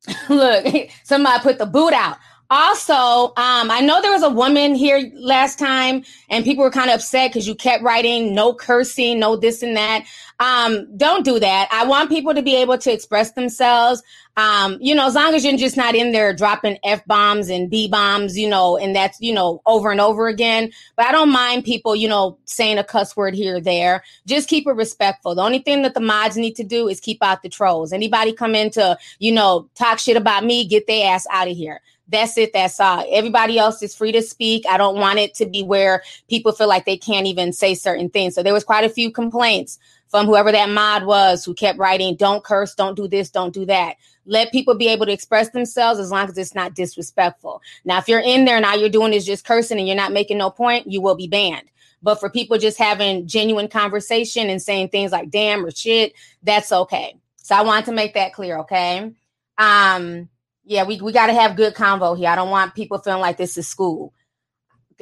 look, 0.29 0.67
somebody 1.05 1.43
put 1.43 1.59
the 1.59 1.67
boot 1.67 1.93
out. 1.93 2.17
Also, 2.52 3.28
um, 3.37 3.71
I 3.71 3.80
know 3.80 4.02
there 4.02 4.11
was 4.11 4.25
a 4.25 4.28
woman 4.28 4.75
here 4.75 5.09
last 5.14 5.57
time, 5.57 6.02
and 6.28 6.45
people 6.45 6.64
were 6.64 6.71
kind 6.71 6.90
of 6.90 6.97
upset 6.97 7.30
because 7.30 7.47
you 7.47 7.54
kept 7.54 7.85
writing 7.85 8.35
no 8.35 8.52
cursing, 8.52 9.21
no 9.21 9.37
this 9.37 9.62
and 9.62 9.76
that. 9.76 10.04
Um, 10.40 10.88
don't 10.97 11.25
do 11.25 11.38
that. 11.38 11.69
I 11.71 11.85
want 11.87 12.11
people 12.11 12.35
to 12.35 12.42
be 12.42 12.57
able 12.57 12.76
to 12.78 12.92
express 12.92 13.33
themselves. 13.33 14.02
Um, 14.37 14.78
you 14.80 14.97
know, 14.97 15.07
as 15.07 15.14
long 15.14 15.35
as 15.35 15.45
you're 15.45 15.57
just 15.57 15.76
not 15.76 15.95
in 15.95 16.11
there 16.11 16.35
dropping 16.35 16.78
F 16.83 17.04
bombs 17.07 17.50
and 17.50 17.71
B 17.71 17.87
bombs, 17.87 18.37
you 18.37 18.49
know, 18.49 18.76
and 18.76 18.97
that's, 18.97 19.21
you 19.21 19.33
know, 19.33 19.62
over 19.66 19.92
and 19.92 20.00
over 20.00 20.26
again. 20.26 20.73
But 20.97 21.07
I 21.07 21.12
don't 21.12 21.30
mind 21.30 21.64
people, 21.64 21.95
you 21.95 22.09
know, 22.09 22.37
saying 22.47 22.78
a 22.78 22.85
cuss 22.85 23.16
word 23.16 23.35
here 23.35 23.57
or 23.57 23.61
there. 23.61 24.02
Just 24.26 24.49
keep 24.49 24.66
it 24.66 24.73
respectful. 24.73 25.37
The 25.37 25.42
only 25.42 25.59
thing 25.61 25.83
that 25.83 25.95
the 25.95 26.00
mods 26.00 26.37
need 26.37 26.57
to 26.57 26.64
do 26.64 26.88
is 26.88 26.99
keep 26.99 27.23
out 27.23 27.42
the 27.42 27.49
trolls. 27.49 27.92
Anybody 27.92 28.33
come 28.33 28.57
in 28.57 28.71
to, 28.71 28.99
you 29.21 29.30
know, 29.30 29.69
talk 29.76 30.00
shit 30.00 30.16
about 30.16 30.45
me, 30.45 30.66
get 30.66 30.88
their 30.88 31.12
ass 31.12 31.26
out 31.30 31.49
of 31.49 31.57
here. 31.57 31.80
That's 32.11 32.37
it. 32.37 32.52
That's 32.52 32.81
all. 32.81 33.07
Everybody 33.11 33.59
else 33.59 33.83
is 33.83 33.95
free 33.95 34.12
to 34.12 34.23
speak. 34.23 34.64
I 34.69 34.76
don't 34.76 34.97
want 34.97 35.19
it 35.19 35.35
to 35.35 35.47
be 35.47 35.62
where 35.62 36.02
people 36.29 36.52
feel 36.52 36.69
like 36.69 36.85
they 36.85 36.97
can't 36.97 37.26
even 37.26 37.52
say 37.52 37.75
certain 37.75 38.11
things. 38.11 38.35
So 38.35 38.43
there 38.43 38.52
was 38.52 38.64
quite 38.64 38.85
a 38.85 38.88
few 38.88 39.11
complaints 39.11 39.79
from 40.09 40.26
whoever 40.26 40.50
that 40.50 40.69
mod 40.69 41.05
was 41.05 41.45
who 41.45 41.55
kept 41.55 41.79
writing, 41.79 42.17
don't 42.17 42.43
curse, 42.43 42.75
don't 42.75 42.97
do 42.97 43.07
this, 43.07 43.31
don't 43.31 43.55
do 43.55 43.64
that. 43.67 43.95
Let 44.26 44.50
people 44.50 44.76
be 44.76 44.88
able 44.88 45.07
to 45.07 45.12
express 45.12 45.50
themselves 45.50 46.00
as 46.00 46.11
long 46.11 46.29
as 46.29 46.37
it's 46.37 46.55
not 46.55 46.75
disrespectful. 46.75 47.62
Now, 47.85 47.99
if 47.99 48.09
you're 48.09 48.21
in 48.21 48.45
there 48.45 48.57
and 48.57 48.67
all 48.67 48.76
you're 48.76 48.88
doing 48.88 49.12
is 49.12 49.25
just 49.25 49.45
cursing 49.45 49.79
and 49.79 49.87
you're 49.87 49.97
not 49.97 50.12
making 50.12 50.38
no 50.38 50.50
point, 50.50 50.90
you 50.90 51.00
will 51.00 51.14
be 51.14 51.29
banned. 51.29 51.71
But 52.02 52.19
for 52.19 52.29
people 52.29 52.59
just 52.59 52.79
having 52.79 53.26
genuine 53.29 53.69
conversation 53.69 54.50
and 54.50 54.61
saying 54.61 54.88
things 54.88 55.12
like 55.12 55.31
damn 55.31 55.64
or 55.64 55.71
shit, 55.71 56.14
that's 56.43 56.73
okay. 56.73 57.17
So 57.37 57.55
I 57.55 57.62
wanted 57.62 57.87
to 57.87 57.93
make 57.93 58.14
that 58.14 58.33
clear, 58.33 58.59
okay? 58.61 59.12
Um, 59.59 60.29
yeah, 60.64 60.85
we, 60.85 61.00
we 61.00 61.12
got 61.12 61.26
to 61.26 61.35
have 61.35 61.57
good 61.57 61.75
convo 61.75 62.17
here. 62.17 62.29
I 62.29 62.37
don't 62.37 62.50
want 62.50 62.75
people 62.75 62.99
feeling 62.99 63.21
like 63.21 63.37
this 63.37 63.57
is 63.57 63.67
school. 63.67 64.12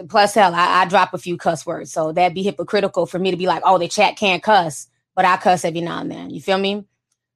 Plus, 0.09 0.35
hell, 0.35 0.55
I, 0.55 0.83
I 0.83 0.85
drop 0.87 1.13
a 1.13 1.19
few 1.19 1.37
cuss 1.37 1.67
words. 1.67 1.93
So 1.93 2.13
that'd 2.13 2.35
be 2.35 2.43
hypocritical 2.43 3.07
for 3.07 3.19
me 3.19 3.31
to 3.31 3.37
be 3.37 3.47
like, 3.47 3.63
oh, 3.65 3.79
the 3.79 3.89
chat 3.89 4.17
can't 4.17 4.43
cuss 4.43 4.89
but 5.19 5.25
I 5.25 5.37
cuss 5.37 5.65
every 5.65 5.81
now 5.81 5.99
and 6.01 6.13
then. 6.13 6.31
You 6.31 6.41
feel 6.41 6.59
me? 6.59 6.85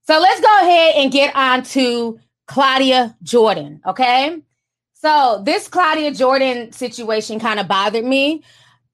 So 0.06 0.20
let's 0.20 0.40
go 0.40 0.58
ahead 0.60 0.94
and 0.98 1.10
get 1.10 1.34
on 1.34 1.64
to 1.64 2.16
Claudia 2.46 3.16
Jordan. 3.24 3.80
Okay. 3.84 4.40
So 4.94 5.42
this 5.44 5.66
Claudia 5.66 6.12
Jordan 6.12 6.70
situation 6.70 7.40
kind 7.40 7.58
of 7.58 7.66
bothered 7.66 8.04
me. 8.04 8.44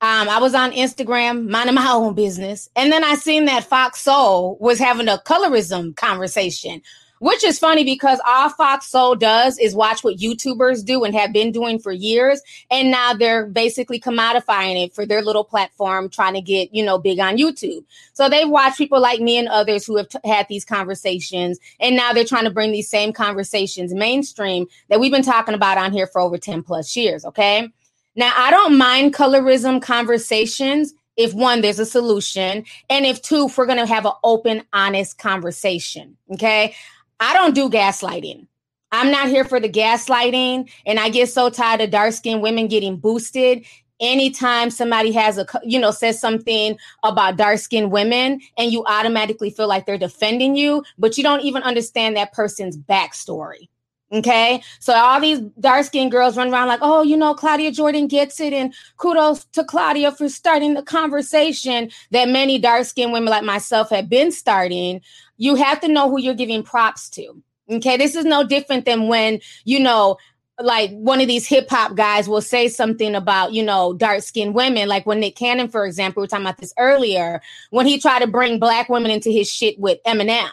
Um, 0.00 0.30
I 0.30 0.38
was 0.38 0.54
on 0.54 0.72
Instagram 0.72 1.50
minding 1.50 1.74
my 1.74 1.86
own 1.90 2.14
business. 2.14 2.70
And 2.76 2.90
then 2.90 3.04
I 3.04 3.16
seen 3.16 3.44
that 3.44 3.64
Fox 3.64 4.00
Soul 4.00 4.56
was 4.58 4.78
having 4.78 5.08
a 5.08 5.18
colorism 5.18 5.94
conversation 5.94 6.80
which 7.20 7.44
is 7.44 7.58
funny 7.58 7.84
because 7.84 8.20
all 8.26 8.48
Fox 8.50 8.86
Soul 8.86 9.14
does 9.14 9.58
is 9.58 9.74
watch 9.74 10.04
what 10.04 10.18
YouTubers 10.18 10.84
do 10.84 11.04
and 11.04 11.14
have 11.14 11.32
been 11.32 11.52
doing 11.52 11.78
for 11.78 11.92
years. 11.92 12.40
And 12.70 12.90
now 12.90 13.14
they're 13.14 13.46
basically 13.46 14.00
commodifying 14.00 14.84
it 14.84 14.94
for 14.94 15.06
their 15.06 15.22
little 15.22 15.44
platform, 15.44 16.08
trying 16.08 16.34
to 16.34 16.40
get, 16.40 16.74
you 16.74 16.84
know, 16.84 16.98
big 16.98 17.18
on 17.18 17.36
YouTube. 17.36 17.84
So 18.12 18.28
they 18.28 18.44
watch 18.44 18.76
people 18.76 19.00
like 19.00 19.20
me 19.20 19.38
and 19.38 19.48
others 19.48 19.86
who 19.86 19.96
have 19.96 20.08
t- 20.08 20.18
had 20.24 20.46
these 20.48 20.64
conversations. 20.64 21.58
And 21.80 21.96
now 21.96 22.12
they're 22.12 22.24
trying 22.24 22.44
to 22.44 22.50
bring 22.50 22.72
these 22.72 22.88
same 22.88 23.12
conversations 23.12 23.94
mainstream 23.94 24.66
that 24.88 25.00
we've 25.00 25.12
been 25.12 25.22
talking 25.22 25.54
about 25.54 25.78
on 25.78 25.92
here 25.92 26.06
for 26.06 26.20
over 26.20 26.38
10 26.38 26.62
plus 26.62 26.96
years. 26.96 27.24
Okay. 27.24 27.68
Now, 28.16 28.32
I 28.36 28.50
don't 28.50 28.76
mind 28.76 29.14
colorism 29.14 29.80
conversations 29.80 30.92
if 31.18 31.34
one, 31.34 31.60
there's 31.60 31.80
a 31.80 31.84
solution, 31.84 32.64
and 32.88 33.04
if 33.04 33.20
two, 33.20 33.46
if 33.46 33.58
we're 33.58 33.66
going 33.66 33.78
to 33.78 33.86
have 33.86 34.06
an 34.06 34.12
open, 34.22 34.62
honest 34.72 35.18
conversation. 35.18 36.16
Okay. 36.32 36.74
I 37.20 37.32
don't 37.34 37.54
do 37.54 37.68
gaslighting. 37.68 38.46
I'm 38.90 39.10
not 39.10 39.28
here 39.28 39.44
for 39.44 39.60
the 39.60 39.68
gaslighting. 39.68 40.70
And 40.86 40.98
I 40.98 41.10
get 41.10 41.28
so 41.28 41.50
tired 41.50 41.80
of 41.80 41.90
dark 41.90 42.12
skinned 42.12 42.42
women 42.42 42.68
getting 42.68 42.96
boosted 42.96 43.64
anytime 44.00 44.70
somebody 44.70 45.12
has 45.12 45.38
a 45.38 45.46
you 45.64 45.78
know 45.78 45.90
says 45.90 46.20
something 46.20 46.78
about 47.02 47.36
dark 47.36 47.58
skinned 47.58 47.90
women 47.90 48.40
and 48.56 48.72
you 48.72 48.84
automatically 48.86 49.50
feel 49.50 49.66
like 49.66 49.86
they're 49.86 49.98
defending 49.98 50.54
you 50.54 50.84
but 50.98 51.16
you 51.18 51.24
don't 51.24 51.42
even 51.42 51.62
understand 51.62 52.16
that 52.16 52.32
person's 52.32 52.76
backstory 52.76 53.68
okay 54.12 54.62
so 54.78 54.94
all 54.94 55.20
these 55.20 55.40
dark 55.58 55.84
skinned 55.84 56.12
girls 56.12 56.36
run 56.36 56.52
around 56.52 56.68
like 56.68 56.78
oh 56.80 57.02
you 57.02 57.16
know 57.16 57.34
claudia 57.34 57.72
jordan 57.72 58.06
gets 58.06 58.38
it 58.40 58.52
and 58.52 58.72
kudos 58.98 59.44
to 59.46 59.64
claudia 59.64 60.12
for 60.12 60.28
starting 60.28 60.74
the 60.74 60.82
conversation 60.82 61.90
that 62.12 62.28
many 62.28 62.58
dark 62.58 62.84
skinned 62.84 63.12
women 63.12 63.28
like 63.28 63.44
myself 63.44 63.90
have 63.90 64.08
been 64.08 64.30
starting 64.30 65.00
you 65.38 65.54
have 65.54 65.80
to 65.80 65.88
know 65.88 66.10
who 66.10 66.20
you're 66.20 66.34
giving 66.34 66.62
props 66.62 67.08
to. 67.10 67.42
Okay. 67.70 67.96
This 67.96 68.14
is 68.14 68.24
no 68.24 68.44
different 68.44 68.84
than 68.84 69.08
when, 69.08 69.40
you 69.64 69.80
know, 69.80 70.18
like 70.60 70.90
one 70.90 71.20
of 71.20 71.28
these 71.28 71.46
hip 71.46 71.68
hop 71.70 71.94
guys 71.94 72.28
will 72.28 72.40
say 72.40 72.68
something 72.68 73.14
about, 73.14 73.52
you 73.52 73.62
know, 73.62 73.94
dark 73.94 74.22
skinned 74.22 74.54
women. 74.54 74.88
Like 74.88 75.06
when 75.06 75.20
Nick 75.20 75.36
Cannon, 75.36 75.68
for 75.68 75.86
example, 75.86 76.20
we 76.20 76.24
were 76.24 76.28
talking 76.28 76.44
about 76.44 76.58
this 76.58 76.74
earlier, 76.78 77.40
when 77.70 77.86
he 77.86 78.00
tried 78.00 78.20
to 78.20 78.26
bring 78.26 78.58
black 78.58 78.88
women 78.88 79.10
into 79.10 79.30
his 79.30 79.50
shit 79.50 79.78
with 79.78 79.98
Eminem. 80.06 80.48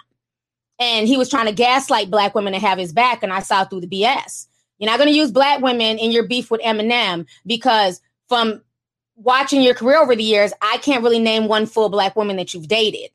And 0.77 1.07
he 1.07 1.17
was 1.17 1.29
trying 1.29 1.47
to 1.47 1.53
gaslight 1.53 2.11
black 2.11 2.35
women 2.35 2.53
to 2.53 2.59
have 2.59 2.77
his 2.77 2.93
back. 2.93 3.23
And 3.23 3.33
I 3.33 3.39
saw 3.39 3.63
through 3.63 3.81
the 3.81 3.87
BS. 3.87 4.47
You're 4.77 4.91
not 4.91 4.97
going 4.97 5.09
to 5.09 5.15
use 5.15 5.31
black 5.31 5.61
women 5.61 5.97
in 5.97 6.11
your 6.11 6.27
beef 6.27 6.51
with 6.51 6.61
Eminem 6.61 7.25
because 7.45 8.01
from 8.27 8.61
watching 9.15 9.61
your 9.61 9.73
career 9.73 9.97
over 9.97 10.15
the 10.15 10.23
years, 10.23 10.51
I 10.61 10.77
can't 10.77 11.03
really 11.03 11.19
name 11.19 11.47
one 11.47 11.65
full 11.65 11.89
black 11.89 12.15
woman 12.15 12.35
that 12.35 12.53
you've 12.53 12.67
dated. 12.67 13.09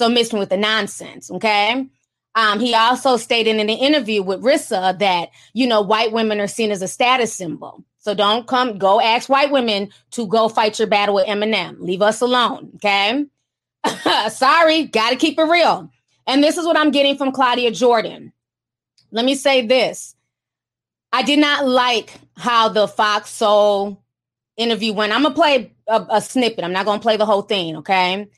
So 0.00 0.08
mixing 0.08 0.38
with 0.38 0.48
the 0.48 0.56
nonsense. 0.56 1.30
Okay. 1.30 1.86
Um, 2.34 2.58
he 2.58 2.74
also 2.74 3.18
stated 3.18 3.56
in 3.56 3.60
an 3.60 3.68
interview 3.68 4.22
with 4.22 4.40
Rissa 4.40 4.98
that, 4.98 5.28
you 5.52 5.66
know, 5.66 5.82
white 5.82 6.10
women 6.10 6.40
are 6.40 6.46
seen 6.46 6.70
as 6.70 6.80
a 6.80 6.88
status 6.88 7.34
symbol. 7.34 7.84
So 7.98 8.14
don't 8.14 8.46
come, 8.46 8.78
go 8.78 8.98
ask 8.98 9.28
white 9.28 9.50
women 9.50 9.90
to 10.12 10.26
go 10.26 10.48
fight 10.48 10.78
your 10.78 10.88
battle 10.88 11.16
with 11.16 11.26
Eminem. 11.26 11.80
Leave 11.80 12.00
us 12.00 12.22
alone. 12.22 12.70
Okay. 12.76 13.26
Sorry, 14.30 14.84
got 14.84 15.10
to 15.10 15.16
keep 15.16 15.38
it 15.38 15.42
real. 15.42 15.92
And 16.26 16.42
this 16.42 16.56
is 16.56 16.64
what 16.64 16.78
I'm 16.78 16.92
getting 16.92 17.18
from 17.18 17.30
Claudia 17.30 17.70
Jordan. 17.70 18.32
Let 19.10 19.26
me 19.26 19.34
say 19.34 19.66
this. 19.66 20.16
I 21.12 21.24
did 21.24 21.40
not 21.40 21.68
like 21.68 22.14
how 22.38 22.70
the 22.70 22.88
Fox 22.88 23.28
Soul 23.28 24.02
interview 24.56 24.94
went. 24.94 25.12
I'm 25.12 25.24
to 25.24 25.30
play 25.30 25.74
a, 25.86 26.06
a 26.08 26.22
snippet. 26.22 26.64
I'm 26.64 26.72
not 26.72 26.86
to 26.86 26.98
play 27.00 27.18
the 27.18 27.26
whole 27.26 27.42
thing. 27.42 27.76
Okay 27.76 28.30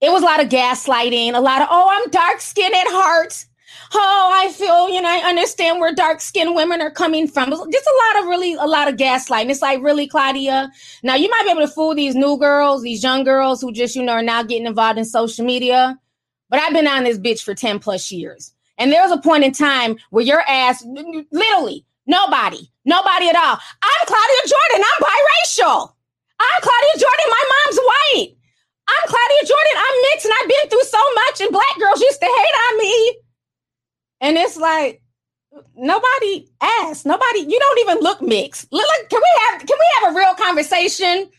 it 0.00 0.10
was 0.10 0.22
a 0.22 0.26
lot 0.26 0.42
of 0.42 0.48
gaslighting, 0.48 1.34
a 1.34 1.40
lot 1.40 1.62
of, 1.62 1.68
oh, 1.70 1.88
I'm 1.90 2.10
dark 2.10 2.40
skinned 2.40 2.74
at 2.74 2.86
heart. 2.88 3.44
Oh, 3.94 4.30
I 4.34 4.52
feel, 4.52 4.90
you 4.90 5.00
know, 5.00 5.08
I 5.08 5.28
understand 5.28 5.80
where 5.80 5.94
dark 5.94 6.20
skinned 6.20 6.54
women 6.54 6.82
are 6.82 6.90
coming 6.90 7.26
from. 7.26 7.50
Just 7.50 7.62
a 7.62 8.14
lot 8.14 8.22
of 8.22 8.28
really, 8.28 8.54
a 8.54 8.66
lot 8.66 8.88
of 8.88 8.96
gaslighting. 8.96 9.50
It's 9.50 9.62
like, 9.62 9.82
really, 9.82 10.06
Claudia? 10.06 10.70
Now, 11.02 11.14
you 11.14 11.30
might 11.30 11.44
be 11.44 11.50
able 11.50 11.62
to 11.62 11.68
fool 11.68 11.94
these 11.94 12.14
new 12.14 12.36
girls, 12.38 12.82
these 12.82 13.02
young 13.02 13.24
girls 13.24 13.62
who 13.62 13.72
just, 13.72 13.96
you 13.96 14.02
know, 14.02 14.12
are 14.12 14.22
now 14.22 14.42
getting 14.42 14.66
involved 14.66 14.98
in 14.98 15.04
social 15.04 15.44
media. 15.44 15.98
But 16.50 16.60
I've 16.60 16.72
been 16.72 16.86
on 16.86 17.04
this 17.04 17.18
bitch 17.18 17.42
for 17.42 17.54
10 17.54 17.78
plus 17.78 18.12
years. 18.12 18.52
And 18.76 18.92
there 18.92 19.02
was 19.02 19.12
a 19.12 19.20
point 19.20 19.44
in 19.44 19.52
time 19.52 19.96
where 20.10 20.24
your 20.24 20.42
ass, 20.48 20.84
literally, 20.84 21.84
nobody, 22.06 22.70
nobody 22.84 23.28
at 23.28 23.36
all. 23.36 23.58
I'm 23.82 24.06
Claudia 24.06 24.42
Jordan. 24.44 24.84
I'm 24.86 25.02
biracial. 25.02 25.92
I'm 26.38 26.62
Claudia 26.62 26.92
Jordan. 26.94 27.26
My 27.28 27.44
mom's 27.66 27.78
white. 27.78 28.37
I'm 28.88 29.08
Claudia 29.08 29.42
Jordan. 29.46 29.76
I'm 29.76 29.96
mixed 30.10 30.24
and 30.24 30.34
I've 30.40 30.48
been 30.48 30.70
through 30.70 30.84
so 30.84 31.02
much, 31.14 31.40
and 31.40 31.52
black 31.52 31.78
girls 31.78 32.00
used 32.00 32.20
to 32.20 32.26
hate 32.26 32.56
on 32.68 32.78
me. 32.78 33.18
And 34.20 34.36
it's 34.36 34.56
like 34.56 35.02
nobody 35.76 36.48
asked. 36.60 37.06
Nobody, 37.06 37.40
you 37.40 37.58
don't 37.58 37.78
even 37.80 37.98
look 38.02 38.22
mixed. 38.22 38.72
Look, 38.72 39.08
can 39.10 39.20
we 39.20 39.40
have 39.50 39.66
can 39.66 39.78
we 39.78 39.90
have 40.00 40.12
a 40.12 40.18
real 40.18 40.34
conversation? 40.34 41.30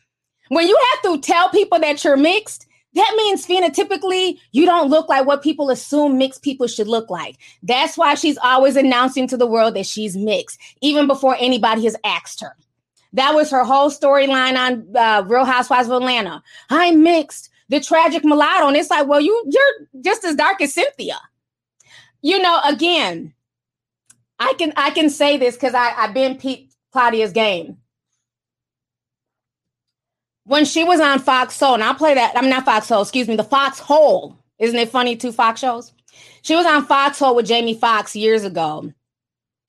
When 0.49 0.67
you 0.67 0.77
have 0.93 1.03
to 1.03 1.21
tell 1.21 1.49
people 1.49 1.79
that 1.79 2.03
you're 2.03 2.17
mixed, 2.17 2.65
that 2.95 3.13
means 3.17 3.45
phenotypically 3.45 4.39
you 4.51 4.65
don't 4.65 4.89
look 4.89 5.07
like 5.09 5.25
what 5.27 5.43
people 5.43 5.69
assume 5.69 6.17
mixed 6.17 6.41
people 6.41 6.67
should 6.67 6.87
look 6.87 7.09
like. 7.09 7.37
That's 7.61 7.97
why 7.97 8.15
she's 8.15 8.37
always 8.37 8.75
announcing 8.75 9.27
to 9.27 9.37
the 9.37 9.47
world 9.47 9.75
that 9.75 9.85
she's 9.85 10.17
mixed, 10.17 10.59
even 10.81 11.07
before 11.07 11.35
anybody 11.39 11.83
has 11.83 11.95
asked 12.03 12.41
her. 12.41 12.55
That 13.13 13.33
was 13.33 13.49
her 13.51 13.63
whole 13.63 13.89
storyline 13.89 14.57
on 14.57 14.95
uh, 14.95 15.23
Real 15.25 15.45
Housewives 15.45 15.87
of 15.87 15.95
Atlanta. 15.95 16.43
I'm 16.69 17.01
mixed, 17.01 17.49
the 17.67 17.79
tragic 17.79 18.23
mulatto, 18.23 18.67
and 18.67 18.77
it's 18.77 18.89
like, 18.89 19.07
well, 19.07 19.21
you 19.21 19.43
you're 19.47 20.03
just 20.03 20.23
as 20.23 20.35
dark 20.35 20.61
as 20.61 20.73
Cynthia. 20.73 21.19
You 22.21 22.39
know, 22.39 22.59
again, 22.65 23.33
I 24.39 24.53
can 24.57 24.73
I 24.75 24.91
can 24.91 25.09
say 25.09 25.37
this 25.37 25.55
because 25.55 25.73
I 25.73 25.93
I've 25.97 26.13
been 26.13 26.37
Pete 26.37 26.71
Claudia's 26.91 27.31
game. 27.31 27.77
When 30.43 30.65
she 30.65 30.83
was 30.83 30.99
on 30.99 31.19
Fox 31.19 31.55
Soul, 31.55 31.75
and 31.75 31.83
I'll 31.83 31.93
play 31.95 32.15
that. 32.15 32.35
I'm 32.35 32.49
not 32.49 32.65
Fox 32.65 32.87
Soul, 32.87 33.01
excuse 33.01 33.27
me, 33.27 33.35
the 33.35 33.43
Fox 33.43 33.79
Hole. 33.79 34.37
Isn't 34.57 34.79
it 34.79 34.89
funny? 34.89 35.15
Two 35.15 35.31
Fox 35.31 35.59
shows. 35.59 35.93
She 36.41 36.55
was 36.55 36.65
on 36.65 36.85
Fox 36.85 37.19
Hole 37.19 37.35
with 37.35 37.45
Jamie 37.45 37.75
Foxx 37.75 38.15
years 38.15 38.43
ago, 38.43 38.91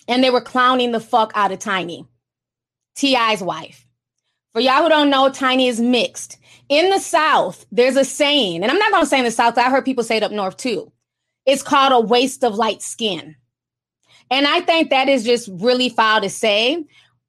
and 0.09 0.25
they 0.25 0.30
were 0.30 0.40
clowning 0.40 0.92
the 0.92 1.00
fuck 1.00 1.32
out 1.35 1.52
of 1.52 1.59
Tiny. 1.59 2.06
T.I.'s 2.97 3.42
wife. 3.42 3.87
For 4.52 4.61
y'all 4.61 4.82
who 4.82 4.88
don't 4.88 5.11
know, 5.11 5.28
Tiny 5.30 5.68
is 5.68 5.80
mixed. 5.80 6.38
In 6.68 6.90
the 6.90 6.99
South, 6.99 7.66
there's 7.70 7.97
a 7.97 8.04
saying, 8.04 8.62
and 8.62 8.70
I'm 8.70 8.78
not 8.78 8.90
going 8.90 9.04
to 9.04 9.09
say 9.09 9.18
in 9.18 9.25
the 9.25 9.30
South, 9.30 9.59
I 9.59 9.70
heard 9.70 9.85
people 9.85 10.04
say 10.04 10.16
it 10.16 10.23
up 10.23 10.32
north 10.32 10.56
too. 10.56 10.92
It's 11.47 11.62
called 11.62 11.92
a 11.92 12.00
waste 12.00 12.44
of 12.44 12.54
light 12.54 12.82
skin. 12.82 13.37
And 14.30 14.47
I 14.47 14.61
think 14.61 14.90
that 14.90 15.09
is 15.09 15.25
just 15.25 15.49
really 15.52 15.88
foul 15.88 16.20
to 16.20 16.30
say. 16.30 16.85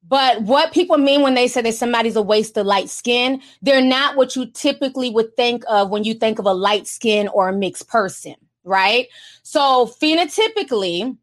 But 0.08 0.42
what 0.42 0.74
people 0.74 0.98
mean 0.98 1.22
when 1.22 1.36
they 1.36 1.48
say 1.48 1.62
that 1.62 1.74
somebody's 1.74 2.16
a 2.16 2.22
waste 2.22 2.58
of 2.58 2.66
light 2.66 2.90
skin, 2.90 3.42
they're 3.62 3.82
not 3.82 4.16
what 4.16 4.36
you 4.36 4.46
typically 4.52 5.10
would 5.10 5.36
think 5.36 5.64
of 5.70 5.90
when 5.90 6.04
you 6.04 6.14
think 6.14 6.38
of 6.38 6.46
a 6.46 6.54
light 6.54 6.88
skin 6.88 7.28
or 7.30 7.50
a 7.50 7.54
mixed 7.54 7.88
person, 7.88 8.36
right? 8.64 9.08
So 9.44 9.92
phenotypically, 10.02 11.18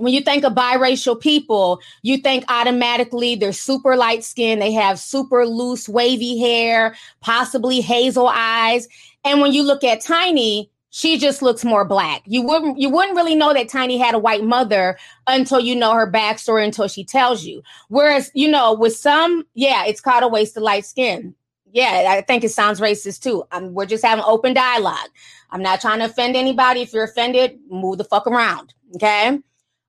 when 0.00 0.14
you 0.14 0.22
think 0.22 0.44
of 0.44 0.54
biracial 0.54 1.20
people, 1.20 1.80
you 2.02 2.16
think 2.16 2.44
automatically 2.48 3.34
they're 3.34 3.52
super 3.52 3.96
light 3.96 4.24
skinned, 4.24 4.62
they 4.62 4.72
have 4.72 4.98
super 4.98 5.46
loose, 5.46 5.88
wavy 5.88 6.38
hair, 6.38 6.96
possibly 7.20 7.80
hazel 7.80 8.28
eyes. 8.28 8.88
And 9.24 9.40
when 9.40 9.52
you 9.52 9.62
look 9.62 9.84
at 9.84 10.00
Tiny, 10.00 10.70
she 10.88 11.18
just 11.18 11.42
looks 11.42 11.64
more 11.64 11.84
black. 11.84 12.22
You 12.26 12.42
wouldn't 12.42 12.78
you 12.78 12.88
wouldn't 12.88 13.16
really 13.16 13.34
know 13.34 13.52
that 13.52 13.68
Tiny 13.68 13.98
had 13.98 14.14
a 14.14 14.18
white 14.18 14.42
mother 14.42 14.98
until 15.26 15.60
you 15.60 15.76
know 15.76 15.92
her 15.92 16.10
backstory, 16.10 16.64
until 16.64 16.88
she 16.88 17.04
tells 17.04 17.44
you. 17.44 17.62
Whereas, 17.88 18.30
you 18.34 18.50
know, 18.50 18.72
with 18.72 18.96
some, 18.96 19.46
yeah, 19.54 19.84
it's 19.84 20.00
called 20.00 20.24
a 20.24 20.28
waste 20.28 20.56
of 20.56 20.62
light 20.62 20.86
skin. 20.86 21.34
Yeah, 21.72 22.06
I 22.08 22.22
think 22.22 22.42
it 22.42 22.48
sounds 22.48 22.80
racist 22.80 23.22
too. 23.22 23.44
I'm, 23.52 23.74
we're 23.74 23.86
just 23.86 24.04
having 24.04 24.24
open 24.26 24.54
dialogue. 24.54 25.10
I'm 25.50 25.62
not 25.62 25.80
trying 25.80 26.00
to 26.00 26.06
offend 26.06 26.34
anybody. 26.34 26.80
If 26.80 26.92
you're 26.92 27.04
offended, 27.04 27.60
move 27.68 27.98
the 27.98 28.04
fuck 28.04 28.26
around. 28.26 28.74
Okay 28.96 29.40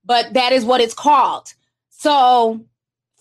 but 0.06 0.34
that 0.34 0.52
is 0.52 0.66
what 0.66 0.82
it's 0.82 0.94
called. 0.94 1.54
So 1.90 2.66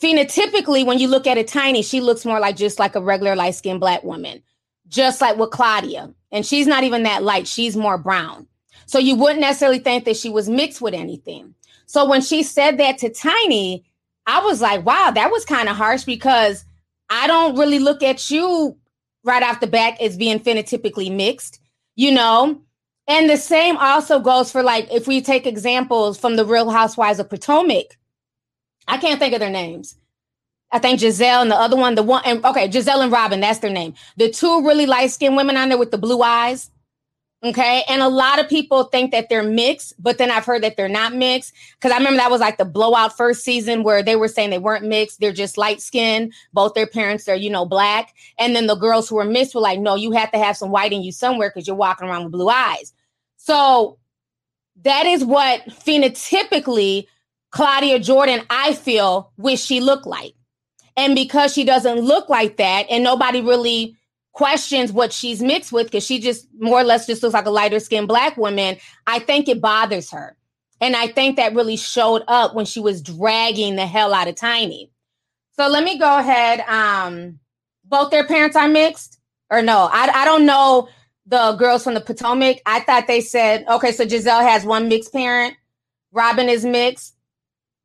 phenotypically, 0.03 0.85
when 0.87 0.99
you 0.99 1.09
look 1.09 1.27
at 1.27 1.39
a 1.39 1.45
tiny, 1.45 1.83
she 1.83 2.01
looks 2.01 2.25
more 2.25 2.41
like 2.41 2.57
just 2.57 2.79
like 2.79 2.95
a 2.95 3.01
regular 3.01 3.37
light 3.37 3.55
skinned 3.55 3.81
black 3.81 4.03
woman, 4.03 4.43
just 4.89 5.21
like 5.21 5.37
with 5.37 5.51
Claudia. 5.51 6.13
And 6.33 6.47
she's 6.47 6.67
not 6.67 6.85
even 6.85 7.03
that 7.03 7.23
light, 7.23 7.47
she's 7.47 7.77
more 7.77 7.99
brown. 7.99 8.47
So 8.87 8.99
you 8.99 9.15
wouldn't 9.15 9.41
necessarily 9.41 9.79
think 9.79 10.05
that 10.05 10.17
she 10.17 10.31
was 10.31 10.49
mixed 10.49 10.81
with 10.81 10.95
anything. 10.95 11.55
So 11.87 12.09
when 12.09 12.23
she 12.23 12.43
said 12.43 12.79
that 12.79 12.99
to 12.99 13.11
Tiny, 13.11 13.85
I 14.27 14.41
was 14.45 14.61
like, 14.61 14.85
wow, 14.85 15.11
that 15.11 15.31
was 15.31 15.45
kind 15.45 15.69
of 15.69 15.77
harsh 15.77 16.05
because 16.05 16.65
I 17.09 17.27
don't 17.27 17.57
really 17.57 17.79
look 17.79 18.03
at 18.03 18.31
you 18.31 18.77
right 19.25 19.43
off 19.43 19.61
the 19.61 19.67
back 19.67 20.01
as 20.01 20.17
being 20.17 20.41
phenotypically 20.41 21.15
mixed, 21.15 21.61
you 21.97 22.13
know? 22.13 22.63
And 23.11 23.29
the 23.29 23.37
same 23.37 23.77
also 23.77 24.21
goes 24.21 24.53
for 24.53 24.63
like 24.63 24.87
if 24.93 25.09
we 25.09 25.21
take 25.21 25.45
examples 25.45 26.17
from 26.17 26.37
the 26.37 26.45
Real 26.45 26.71
Housewives 26.71 27.19
of 27.19 27.29
Potomac. 27.29 27.99
I 28.87 28.99
can't 28.99 29.19
think 29.19 29.35
of 29.35 29.41
their 29.41 29.51
names. 29.51 29.97
I 30.71 30.79
think 30.79 31.01
Gizelle 31.01 31.43
and 31.43 31.51
the 31.51 31.57
other 31.57 31.77
one, 31.77 31.97
the 31.97 32.05
one, 32.05 32.23
and 32.25 32.45
okay, 32.45 32.69
Gizelle 32.69 33.03
and 33.03 33.11
Robyn, 33.11 33.41
that's 33.41 33.59
their 33.59 33.73
name. 33.73 33.95
The 34.17 34.31
two 34.31 34.65
really 34.65 34.87
light 34.87 35.11
skinned 35.11 35.35
women 35.35 35.57
on 35.57 35.71
there 35.71 35.79
with 35.79 35.91
the 35.91 35.99
blue 35.99 36.23
eyes. 36.23 36.71
Okay. 37.43 37.83
And 37.89 38.01
a 38.01 38.09
lot 38.09 38.39
of 38.39 38.49
people 38.49 38.85
think 38.85 39.11
that 39.11 39.29
they're 39.29 39.43
mixed, 39.43 39.95
but 40.01 40.19
then 40.19 40.31
I've 40.31 40.45
heard 40.45 40.63
that 40.63 40.77
they're 40.77 40.89
not 40.89 41.13
mixed. 41.13 41.53
Cause 41.81 41.91
I 41.91 41.97
remember 41.97 42.19
that 42.19 42.31
was 42.31 42.41
like 42.41 42.59
the 42.59 42.65
blowout 42.65 43.17
first 43.17 43.43
season 43.43 43.83
where 43.83 44.05
they 44.05 44.15
were 44.15 44.29
saying 44.29 44.51
they 44.51 44.59
weren't 44.59 44.85
mixed. 44.85 45.19
They're 45.19 45.33
just 45.33 45.59
light 45.59 45.81
skinned. 45.81 46.33
Both 46.53 46.75
their 46.75 46.87
parents 46.87 47.29
are, 47.29 47.35
you 47.35 47.51
know, 47.51 47.67
black. 47.67 48.15
And 48.39 48.55
then 48.55 48.69
the 48.69 48.77
girls 48.77 49.09
who 49.09 49.17
were 49.17 49.25
mixed 49.25 49.57
were 49.57 49.63
like, 49.63 49.81
no, 49.81 49.97
you 49.97 50.13
have 50.13 50.31
to 50.31 50.39
have 50.39 50.57
some 50.57 50.71
white 50.71 50.93
in 50.93 51.03
you 51.03 51.11
somewhere 51.11 51.51
because 51.53 51.67
you're 51.67 51.75
walking 51.75 52.07
around 52.07 52.25
with 52.25 52.33
blue 52.33 52.49
eyes. 52.51 52.93
So 53.43 53.99
that 54.83 55.07
is 55.07 55.25
what 55.25 55.63
phenotypically 55.67 57.07
Claudia 57.51 57.99
Jordan, 57.99 58.43
I 58.51 58.75
feel, 58.75 59.33
wish 59.39 59.63
she 59.65 59.81
looked 59.81 60.07
like. 60.07 60.35
And 60.97 61.15
because 61.15 61.55
she 61.55 61.65
doesn't 61.65 62.01
look 62.01 62.29
like 62.29 62.59
that, 62.59 62.87
and 62.91 63.03
nobody 63.03 63.41
really 63.41 63.97
questions 64.33 64.93
what 64.93 65.13
she's 65.13 65.43
mixed 65.43 65.73
with, 65.73 65.87
because 65.87 66.05
she 66.05 66.21
just 66.21 66.47
more 66.59 66.81
or 66.81 66.85
less 66.85 67.07
just 67.07 67.23
looks 67.23 67.33
like 67.33 67.47
a 67.47 67.51
lighter 67.51 67.81
skinned 67.81 68.09
black 68.09 68.37
woman, 68.37 68.77
I 69.07 69.19
think 69.19 69.49
it 69.49 69.63
bothers 69.63 70.11
her. 70.11 70.37
And 70.81 70.95
I 70.95 71.09
think 71.09 71.37
that 71.37 71.55
really 71.55 71.77
showed 71.77 72.23
up 72.29 72.55
when 72.55 72.67
she 72.67 72.79
was 72.79 73.01
dragging 73.01 73.77
the 73.77 73.87
hell 73.87 74.13
out 74.13 74.29
of 74.29 74.37
Tiny. 74.37 74.91
So 75.59 75.67
let 75.67 75.83
me 75.83 75.99
go 75.99 76.19
ahead. 76.19 76.61
Um, 76.61 77.41
both 77.85 78.11
their 78.11 78.27
parents 78.27 78.57
are 78.57 78.69
mixed, 78.69 79.19
or 79.51 79.63
no? 79.63 79.89
I, 79.91 80.11
I 80.15 80.25
don't 80.27 80.47
know 80.47 80.89
the 81.31 81.55
girls 81.55 81.85
from 81.85 81.95
the 81.95 82.01
Potomac. 82.01 82.59
I 82.67 82.81
thought 82.81 83.07
they 83.07 83.21
said, 83.21 83.65
okay, 83.69 83.93
so 83.93 84.05
Gizelle 84.05 84.43
has 84.43 84.65
one 84.65 84.89
mixed 84.89 85.13
parent, 85.13 85.55
Robyn 86.13 86.49
is 86.49 86.65
mixed, 86.65 87.15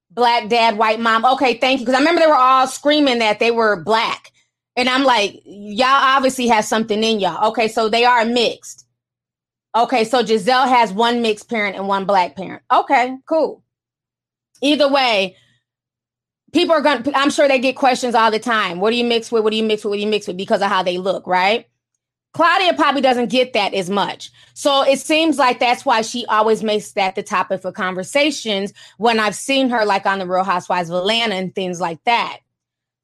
black 0.09 0.49
dad, 0.49 0.77
white 0.77 0.99
mom. 0.99 1.23
Okay, 1.25 1.57
thank 1.57 1.79
you. 1.79 1.85
Because 1.85 1.95
I 1.95 1.99
remember 1.99 2.21
they 2.21 2.27
were 2.27 2.35
all 2.35 2.67
screaming 2.67 3.19
that 3.19 3.39
they 3.39 3.51
were 3.51 3.83
black. 3.83 4.31
And 4.75 4.89
I'm 4.89 5.03
like, 5.03 5.41
y'all 5.45 5.87
obviously 5.87 6.47
have 6.47 6.65
something 6.65 7.01
in 7.03 7.19
y'all. 7.19 7.49
Okay, 7.49 7.67
so 7.67 7.87
they 7.87 8.03
are 8.03 8.25
mixed. 8.25 8.85
Okay, 9.75 10.03
so 10.03 10.23
Gizelle 10.23 10.67
has 10.67 10.91
one 10.91 11.21
mixed 11.21 11.49
parent 11.49 11.75
and 11.75 11.87
one 11.87 12.05
black 12.05 12.35
parent. 12.35 12.63
Okay, 12.73 13.15
cool. 13.27 13.63
Either 14.61 14.89
way, 14.89 15.35
people 16.51 16.73
are 16.73 16.81
going 16.81 17.03
to, 17.03 17.17
I'm 17.17 17.29
sure 17.29 17.47
they 17.47 17.59
get 17.59 17.75
questions 17.75 18.15
all 18.15 18.31
the 18.31 18.39
time. 18.39 18.79
What 18.79 18.91
do 18.91 18.95
you 18.95 19.03
mix 19.03 19.31
with? 19.31 19.43
What 19.43 19.51
do 19.51 19.57
you 19.57 19.63
mix 19.63 19.83
with? 19.83 19.91
What 19.91 19.97
do 19.97 20.01
you 20.01 20.09
mix 20.09 20.27
with? 20.27 20.37
Because 20.37 20.61
of 20.61 20.69
how 20.69 20.81
they 20.81 20.97
look, 20.97 21.27
right? 21.27 21.67
Claudia 22.35 22.73
probably 22.73 22.99
doesn't 22.99 23.29
get 23.29 23.53
that 23.53 23.73
as 23.73 23.89
much. 23.89 24.29
So 24.53 24.81
it 24.81 24.99
seems 24.99 25.37
like 25.37 25.57
that's 25.57 25.85
why 25.85 26.01
she 26.01 26.25
always 26.25 26.63
makes 26.63 26.91
that 26.91 27.15
the 27.15 27.23
topic 27.23 27.61
for 27.61 27.71
conversations 27.71 28.73
when 28.97 29.21
I've 29.21 29.35
seen 29.35 29.69
her 29.69 29.85
like 29.85 30.05
on 30.05 30.19
the 30.19 30.27
Real 30.27 30.43
Housewives 30.43 30.89
of 30.89 30.97
Atlanta 30.97 31.33
and 31.33 31.55
things 31.55 31.79
like 31.79 32.03
that. 32.03 32.39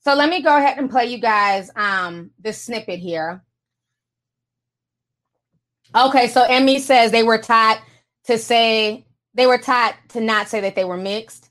So 0.04 0.16
let 0.16 0.30
me 0.30 0.42
go 0.42 0.58
ahead 0.58 0.78
and 0.78 0.90
play 0.90 1.06
you 1.06 1.18
guys 1.18 1.72
um 1.78 2.32
this 2.40 2.62
snippet 2.62 3.00
here. 3.00 3.42
Okay, 5.96 6.28
so 6.28 6.44
Emmy 6.44 6.80
says 6.80 7.12
they 7.12 7.24
were 7.24 7.38
taught 7.38 7.82
to 8.26 8.38
say 8.38 9.06
they 9.34 9.48
were 9.48 9.60
taught 9.60 9.96
to 10.10 10.20
not 10.20 10.50
say 10.50 10.60
that 10.60 10.76
they 10.76 10.84
were 10.84 10.98
mixed. 10.98 11.50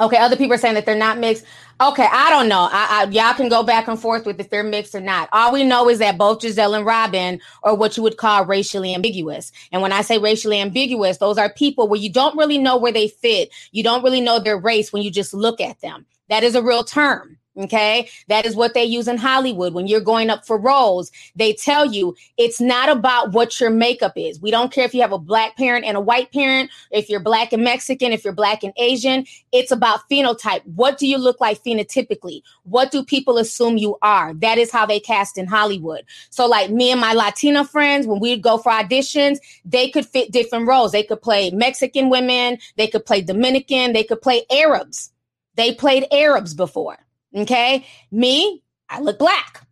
Okay, 0.00 0.16
other 0.16 0.36
people 0.36 0.54
are 0.54 0.58
saying 0.58 0.74
that 0.74 0.86
they're 0.86 0.96
not 0.96 1.18
mixed. 1.18 1.44
Okay, 1.80 2.08
I 2.10 2.28
don't 2.30 2.48
know. 2.48 2.68
I, 2.72 3.04
I, 3.06 3.10
y'all 3.10 3.34
can 3.34 3.48
go 3.48 3.62
back 3.62 3.86
and 3.86 4.00
forth 4.00 4.26
with 4.26 4.40
if 4.40 4.50
they're 4.50 4.64
mixed 4.64 4.96
or 4.96 5.00
not. 5.00 5.28
All 5.32 5.52
we 5.52 5.62
know 5.62 5.88
is 5.88 6.00
that 6.00 6.18
both 6.18 6.40
Gizelle 6.40 6.76
and 6.76 6.84
Robyn 6.84 7.40
are 7.62 7.74
what 7.74 7.96
you 7.96 8.02
would 8.02 8.16
call 8.16 8.44
racially 8.44 8.92
ambiguous. 8.96 9.52
And 9.70 9.80
when 9.80 9.92
I 9.92 10.02
say 10.02 10.18
racially 10.18 10.60
ambiguous, 10.60 11.18
those 11.18 11.38
are 11.38 11.52
people 11.52 11.86
where 11.86 12.00
you 12.00 12.10
don't 12.10 12.36
really 12.36 12.58
know 12.58 12.76
where 12.76 12.90
they 12.90 13.06
fit. 13.06 13.50
You 13.70 13.84
don't 13.84 14.02
really 14.02 14.20
know 14.20 14.40
their 14.40 14.58
race 14.58 14.92
when 14.92 15.02
you 15.02 15.10
just 15.12 15.32
look 15.32 15.60
at 15.60 15.80
them. 15.80 16.04
That 16.28 16.42
is 16.42 16.56
a 16.56 16.62
real 16.62 16.82
term. 16.82 17.38
Okay. 17.58 18.08
That 18.28 18.46
is 18.46 18.54
what 18.54 18.74
they 18.74 18.84
use 18.84 19.08
in 19.08 19.16
Hollywood. 19.16 19.74
When 19.74 19.88
you're 19.88 20.00
going 20.00 20.30
up 20.30 20.46
for 20.46 20.56
roles, 20.56 21.10
they 21.34 21.52
tell 21.52 21.84
you 21.84 22.14
it's 22.36 22.60
not 22.60 22.88
about 22.88 23.32
what 23.32 23.58
your 23.58 23.70
makeup 23.70 24.12
is. 24.14 24.40
We 24.40 24.52
don't 24.52 24.70
care 24.70 24.84
if 24.84 24.94
you 24.94 25.00
have 25.00 25.10
a 25.12 25.18
black 25.18 25.56
parent 25.56 25.84
and 25.84 25.96
a 25.96 26.00
white 26.00 26.32
parent, 26.32 26.70
if 26.92 27.08
you're 27.08 27.18
black 27.18 27.52
and 27.52 27.64
Mexican, 27.64 28.12
if 28.12 28.22
you're 28.22 28.32
black 28.32 28.62
and 28.62 28.72
Asian. 28.76 29.26
It's 29.50 29.72
about 29.72 30.08
phenotype. 30.08 30.64
What 30.66 30.98
do 30.98 31.08
you 31.08 31.18
look 31.18 31.40
like 31.40 31.60
phenotypically? 31.64 32.42
What 32.62 32.92
do 32.92 33.04
people 33.04 33.38
assume 33.38 33.76
you 33.76 33.96
are? 34.02 34.34
That 34.34 34.58
is 34.58 34.70
how 34.70 34.86
they 34.86 35.00
cast 35.00 35.36
in 35.36 35.48
Hollywood. 35.48 36.04
So, 36.30 36.46
like 36.46 36.70
me 36.70 36.92
and 36.92 37.00
my 37.00 37.12
Latina 37.12 37.64
friends, 37.64 38.06
when 38.06 38.20
we'd 38.20 38.42
go 38.42 38.58
for 38.58 38.70
auditions, 38.70 39.38
they 39.64 39.90
could 39.90 40.06
fit 40.06 40.30
different 40.30 40.68
roles. 40.68 40.92
They 40.92 41.02
could 41.02 41.22
play 41.22 41.50
Mexican 41.50 42.08
women, 42.08 42.58
they 42.76 42.86
could 42.86 43.04
play 43.04 43.20
Dominican, 43.20 43.94
they 43.94 44.04
could 44.04 44.22
play 44.22 44.44
Arabs. 44.48 45.10
They 45.56 45.74
played 45.74 46.06
Arabs 46.12 46.54
before. 46.54 46.98
Okay. 47.34 47.86
Me, 48.10 48.62
I 48.88 49.00
look 49.00 49.18
black. 49.18 49.66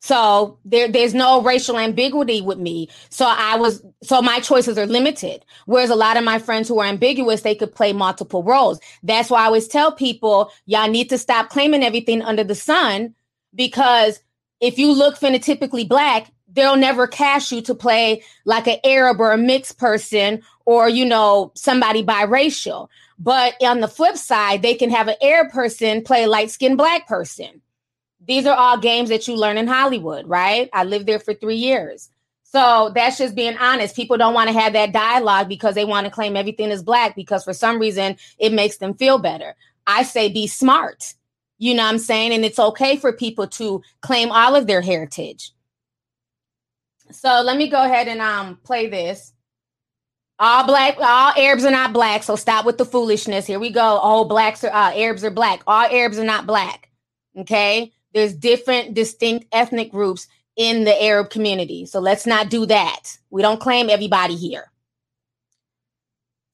So 0.00 0.58
there, 0.64 0.88
there's 0.88 1.14
no 1.14 1.42
racial 1.42 1.78
ambiguity 1.78 2.40
with 2.40 2.58
me. 2.58 2.88
So 3.08 3.24
I 3.24 3.56
was, 3.56 3.84
so 4.02 4.20
my 4.20 4.40
choices 4.40 4.76
are 4.76 4.86
limited. 4.86 5.44
Whereas 5.66 5.90
a 5.90 5.94
lot 5.94 6.16
of 6.16 6.24
my 6.24 6.40
friends 6.40 6.66
who 6.66 6.80
are 6.80 6.86
ambiguous, 6.86 7.42
they 7.42 7.54
could 7.54 7.72
play 7.72 7.92
multiple 7.92 8.42
roles. 8.42 8.80
That's 9.04 9.30
why 9.30 9.42
I 9.42 9.46
always 9.46 9.68
tell 9.68 9.92
people, 9.92 10.50
y'all 10.66 10.90
need 10.90 11.08
to 11.10 11.18
stop 11.18 11.50
claiming 11.50 11.84
everything 11.84 12.20
under 12.20 12.42
the 12.42 12.56
sun 12.56 13.14
because 13.54 14.18
if 14.60 14.76
you 14.76 14.92
look 14.92 15.16
phenotypically 15.16 15.88
black, 15.88 16.32
they'll 16.52 16.76
never 16.76 17.06
cast 17.06 17.52
you 17.52 17.62
to 17.62 17.74
play 17.74 18.24
like 18.44 18.66
an 18.66 18.78
Arab 18.84 19.20
or 19.20 19.32
a 19.32 19.38
mixed 19.38 19.78
person 19.78 20.42
or, 20.64 20.88
you 20.88 21.04
know, 21.04 21.52
somebody 21.54 22.02
biracial. 22.04 22.88
But 23.22 23.54
on 23.62 23.78
the 23.78 23.86
flip 23.86 24.16
side, 24.16 24.62
they 24.62 24.74
can 24.74 24.90
have 24.90 25.06
an 25.06 25.14
air 25.20 25.48
person 25.48 26.02
play 26.02 26.24
a 26.24 26.28
light 26.28 26.50
skinned 26.50 26.76
black 26.76 27.06
person. 27.06 27.62
These 28.26 28.46
are 28.46 28.56
all 28.56 28.78
games 28.78 29.10
that 29.10 29.28
you 29.28 29.36
learn 29.36 29.58
in 29.58 29.68
Hollywood, 29.68 30.26
right? 30.26 30.68
I 30.72 30.82
lived 30.82 31.06
there 31.06 31.20
for 31.20 31.32
three 31.32 31.56
years. 31.56 32.10
So 32.42 32.90
that's 32.96 33.18
just 33.18 33.36
being 33.36 33.56
honest. 33.58 33.94
People 33.94 34.16
don't 34.16 34.34
want 34.34 34.48
to 34.48 34.58
have 34.58 34.72
that 34.72 34.92
dialogue 34.92 35.48
because 35.48 35.76
they 35.76 35.84
want 35.84 36.04
to 36.04 36.10
claim 36.10 36.36
everything 36.36 36.70
is 36.70 36.82
black 36.82 37.14
because 37.14 37.44
for 37.44 37.52
some 37.52 37.78
reason 37.78 38.16
it 38.38 38.52
makes 38.52 38.78
them 38.78 38.92
feel 38.94 39.18
better. 39.18 39.54
I 39.86 40.02
say 40.02 40.28
be 40.28 40.48
smart. 40.48 41.14
You 41.58 41.74
know 41.74 41.84
what 41.84 41.90
I'm 41.90 41.98
saying? 41.98 42.32
And 42.32 42.44
it's 42.44 42.58
okay 42.58 42.96
for 42.96 43.12
people 43.12 43.46
to 43.46 43.82
claim 44.00 44.32
all 44.32 44.56
of 44.56 44.66
their 44.66 44.80
heritage. 44.80 45.52
So 47.12 47.40
let 47.40 47.56
me 47.56 47.68
go 47.68 47.84
ahead 47.84 48.08
and 48.08 48.20
um 48.20 48.58
play 48.64 48.88
this. 48.88 49.31
All 50.44 50.66
black, 50.66 50.96
all 50.98 51.32
Arabs 51.36 51.64
are 51.64 51.70
not 51.70 51.92
black. 51.92 52.24
So 52.24 52.34
stop 52.34 52.66
with 52.66 52.76
the 52.76 52.84
foolishness. 52.84 53.46
Here 53.46 53.60
we 53.60 53.70
go. 53.70 53.80
All 53.80 54.24
blacks 54.24 54.64
are 54.64 54.72
uh, 54.72 54.92
Arabs 54.92 55.22
are 55.22 55.30
black. 55.30 55.62
All 55.68 55.84
Arabs 55.84 56.18
are 56.18 56.24
not 56.24 56.48
black. 56.48 56.90
Okay, 57.38 57.92
there's 58.12 58.34
different, 58.34 58.92
distinct 58.92 59.46
ethnic 59.52 59.92
groups 59.92 60.26
in 60.56 60.82
the 60.82 61.00
Arab 61.00 61.30
community. 61.30 61.86
So 61.86 62.00
let's 62.00 62.26
not 62.26 62.50
do 62.50 62.66
that. 62.66 63.16
We 63.30 63.40
don't 63.40 63.60
claim 63.60 63.88
everybody 63.88 64.34
here. 64.34 64.64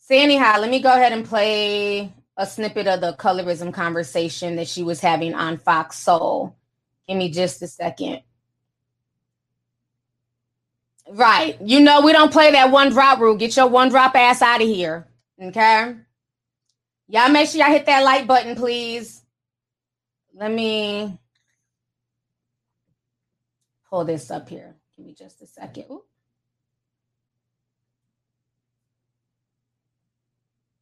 So 0.00 0.14
anyhow, 0.14 0.60
let 0.60 0.68
me 0.68 0.80
go 0.80 0.92
ahead 0.92 1.14
and 1.14 1.24
play 1.24 2.12
a 2.36 2.44
snippet 2.44 2.86
of 2.88 3.00
the 3.00 3.14
colorism 3.14 3.72
conversation 3.72 4.56
that 4.56 4.68
she 4.68 4.82
was 4.82 5.00
having 5.00 5.32
on 5.32 5.56
Fox 5.56 5.98
Soul. 5.98 6.54
Give 7.08 7.16
me 7.16 7.30
just 7.30 7.62
a 7.62 7.66
second. 7.66 8.20
Right. 11.10 11.56
You 11.62 11.80
know, 11.80 12.02
we 12.02 12.12
don't 12.12 12.32
play 12.32 12.52
that 12.52 12.70
one 12.70 12.90
drop 12.90 13.18
rule. 13.20 13.36
Get 13.36 13.56
your 13.56 13.68
one 13.68 13.88
drop 13.88 14.14
ass 14.14 14.42
out 14.42 14.60
of 14.60 14.68
here. 14.68 15.06
Okay. 15.42 15.94
Y'all 17.08 17.30
make 17.30 17.48
sure 17.48 17.60
y'all 17.60 17.72
hit 17.72 17.86
that 17.86 18.04
like 18.04 18.26
button, 18.26 18.54
please. 18.54 19.22
Let 20.34 20.52
me 20.52 21.18
pull 23.88 24.04
this 24.04 24.30
up 24.30 24.48
here. 24.48 24.76
Give 24.96 25.06
me 25.06 25.14
just 25.14 25.40
a 25.40 25.46
second. 25.46 25.84
Ooh. 25.90 26.04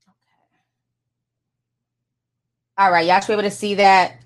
Okay. 0.08 0.58
All 2.78 2.90
right. 2.90 3.06
Y'all 3.06 3.20
should 3.20 3.28
be 3.28 3.32
able 3.34 3.42
to 3.44 3.50
see 3.50 3.76
that 3.76 4.20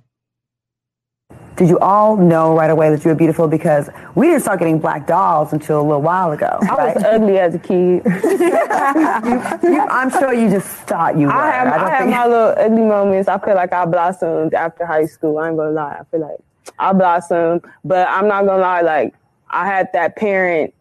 did 1.60 1.68
you 1.68 1.78
all 1.80 2.16
know 2.16 2.56
right 2.56 2.70
away 2.70 2.88
that 2.88 3.04
you 3.04 3.10
were 3.10 3.14
beautiful? 3.14 3.46
Because 3.46 3.90
we 4.14 4.28
didn't 4.28 4.40
start 4.40 4.60
getting 4.60 4.78
black 4.78 5.06
dolls 5.06 5.52
until 5.52 5.78
a 5.78 5.82
little 5.82 6.00
while 6.00 6.32
ago. 6.32 6.58
I 6.62 6.74
right? 6.74 6.94
was 6.94 7.04
ugly 7.04 7.38
as 7.38 7.54
a 7.54 7.58
kid. 7.58 8.02
you, 9.62 9.70
you, 9.70 9.80
I'm 9.82 10.08
sure 10.08 10.32
you 10.32 10.48
just 10.48 10.68
thought 10.88 11.18
you 11.18 11.26
were. 11.26 11.32
I 11.34 11.50
have, 11.50 11.68
I, 11.68 11.84
I 11.84 11.90
have 11.96 12.08
my 12.08 12.26
little 12.26 12.54
ugly 12.56 12.80
moments. 12.80 13.28
I 13.28 13.38
feel 13.38 13.56
like 13.56 13.74
I 13.74 13.84
blossomed 13.84 14.54
after 14.54 14.86
high 14.86 15.04
school. 15.04 15.36
I 15.36 15.48
ain't 15.48 15.58
gonna 15.58 15.72
lie. 15.72 15.98
I 16.00 16.04
feel 16.04 16.20
like 16.20 16.38
I 16.78 16.94
blossomed, 16.94 17.62
but 17.84 18.08
I'm 18.08 18.26
not 18.26 18.46
gonna 18.46 18.62
lie. 18.62 18.80
Like 18.80 19.14
I 19.50 19.66
had 19.66 19.90
that 19.92 20.16
parent. 20.16 20.72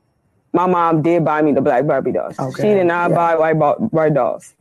My 0.53 0.65
mom 0.65 1.01
did 1.01 1.25
buy 1.25 1.41
me 1.41 1.51
the 1.51 1.59
black 1.59 1.87
Barbie 1.87 2.13
dolls. 2.13 2.39
Okay. 2.39 2.61
She 2.61 2.67
did 2.69 2.85
not 2.85 3.09
yeah. 3.09 3.15
buy 3.17 3.35
white, 3.35 3.81
white 3.91 4.13
dolls. 4.13 4.55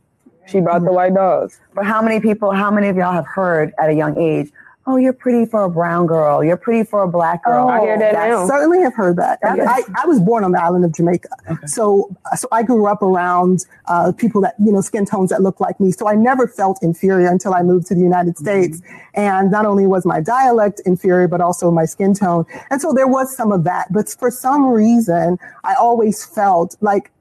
She 0.47 0.59
bought 0.59 0.77
mm-hmm. 0.77 0.85
the 0.85 0.91
white 0.91 1.15
dolls. 1.15 1.61
But 1.73 1.85
how 1.85 2.01
many 2.01 2.19
people? 2.19 2.51
How 2.51 2.69
many 2.69 2.89
of 2.89 2.97
y'all 2.97 3.13
have 3.13 3.25
heard 3.25 3.73
at 3.81 3.89
a 3.89 3.93
young 3.93 4.17
age? 4.17 4.51
Oh, 4.89 4.97
you're 4.97 5.13
pretty 5.13 5.45
for 5.45 5.63
a 5.63 5.69
brown 5.69 6.07
girl. 6.07 6.43
You're 6.43 6.57
pretty 6.57 6.83
for 6.83 7.03
a 7.03 7.07
black 7.07 7.43
girl. 7.43 7.67
Oh, 7.67 7.69
I 7.69 7.79
hear 7.81 7.99
that 7.99 8.13
now. 8.13 8.47
Certainly 8.47 8.81
have 8.81 8.95
heard 8.95 9.17
that. 9.17 9.39
I, 9.43 9.83
I, 10.01 10.07
was 10.07 10.19
born 10.19 10.43
on 10.43 10.51
the 10.51 10.61
island 10.61 10.83
of 10.83 10.93
Jamaica. 10.93 11.29
Okay. 11.49 11.67
So, 11.67 12.15
so 12.35 12.47
I 12.51 12.63
grew 12.63 12.87
up 12.87 13.01
around 13.01 13.65
uh, 13.85 14.11
people 14.11 14.41
that, 14.41 14.55
you 14.63 14.71
know, 14.71 14.81
skin 14.81 15.05
tones 15.05 15.29
that 15.29 15.41
look 15.41 15.59
like 15.59 15.79
me. 15.79 15.91
So 15.91 16.07
I 16.07 16.15
never 16.15 16.47
felt 16.47 16.79
inferior 16.81 17.27
until 17.27 17.53
I 17.53 17.61
moved 17.61 17.87
to 17.87 17.95
the 17.95 18.01
United 18.01 18.35
mm-hmm. 18.35 18.45
States. 18.45 18.81
And 19.13 19.51
not 19.51 19.65
only 19.65 19.85
was 19.85 20.05
my 20.05 20.21
dialect 20.21 20.81
inferior, 20.85 21.27
but 21.27 21.41
also 21.41 21.69
my 21.69 21.85
skin 21.85 22.13
tone. 22.13 22.45
And 22.71 22.81
so 22.81 22.91
there 22.93 23.07
was 23.07 23.35
some 23.35 23.51
of 23.51 23.63
that. 23.65 23.91
But 23.93 24.09
for 24.09 24.31
some 24.31 24.65
reason, 24.65 25.37
I 25.63 25.75
always 25.75 26.25
felt 26.25 26.75
like 26.81 27.11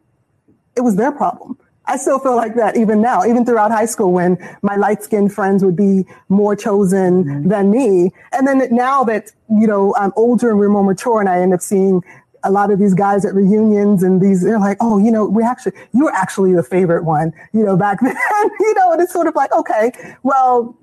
it 0.76 0.82
was 0.82 0.96
their 0.96 1.12
problem. 1.12 1.58
I 1.88 1.96
still 1.96 2.18
feel 2.18 2.36
like 2.36 2.54
that 2.56 2.76
even 2.76 3.00
now, 3.00 3.24
even 3.24 3.44
throughout 3.46 3.70
high 3.70 3.86
school 3.86 4.12
when 4.12 4.36
my 4.62 4.76
light 4.76 5.02
skinned 5.02 5.32
friends 5.32 5.64
would 5.64 5.76
be 5.76 6.06
more 6.28 6.54
chosen 6.54 7.24
mm-hmm. 7.24 7.48
than 7.48 7.70
me. 7.70 8.12
And 8.32 8.46
then 8.46 8.68
now 8.70 9.04
that, 9.04 9.32
you 9.48 9.66
know, 9.66 9.94
I'm 9.96 10.12
older 10.14 10.50
and 10.50 10.58
we're 10.58 10.68
more 10.68 10.84
mature 10.84 11.18
and 11.20 11.28
I 11.28 11.40
end 11.40 11.54
up 11.54 11.62
seeing 11.62 12.02
a 12.44 12.50
lot 12.50 12.70
of 12.70 12.78
these 12.78 12.94
guys 12.94 13.24
at 13.24 13.34
reunions 13.34 14.02
and 14.02 14.20
these, 14.20 14.42
they're 14.42 14.60
like, 14.60 14.76
oh, 14.80 14.98
you 14.98 15.10
know, 15.10 15.24
we 15.24 15.42
actually, 15.42 15.72
you 15.92 16.04
were 16.04 16.12
actually 16.12 16.54
the 16.54 16.62
favorite 16.62 17.04
one, 17.04 17.32
you 17.52 17.64
know, 17.64 17.76
back 17.76 18.00
then, 18.02 18.14
you 18.60 18.74
know, 18.74 18.92
and 18.92 19.00
it's 19.00 19.12
sort 19.12 19.26
of 19.26 19.34
like, 19.34 19.50
okay, 19.52 19.90
well, 20.22 20.76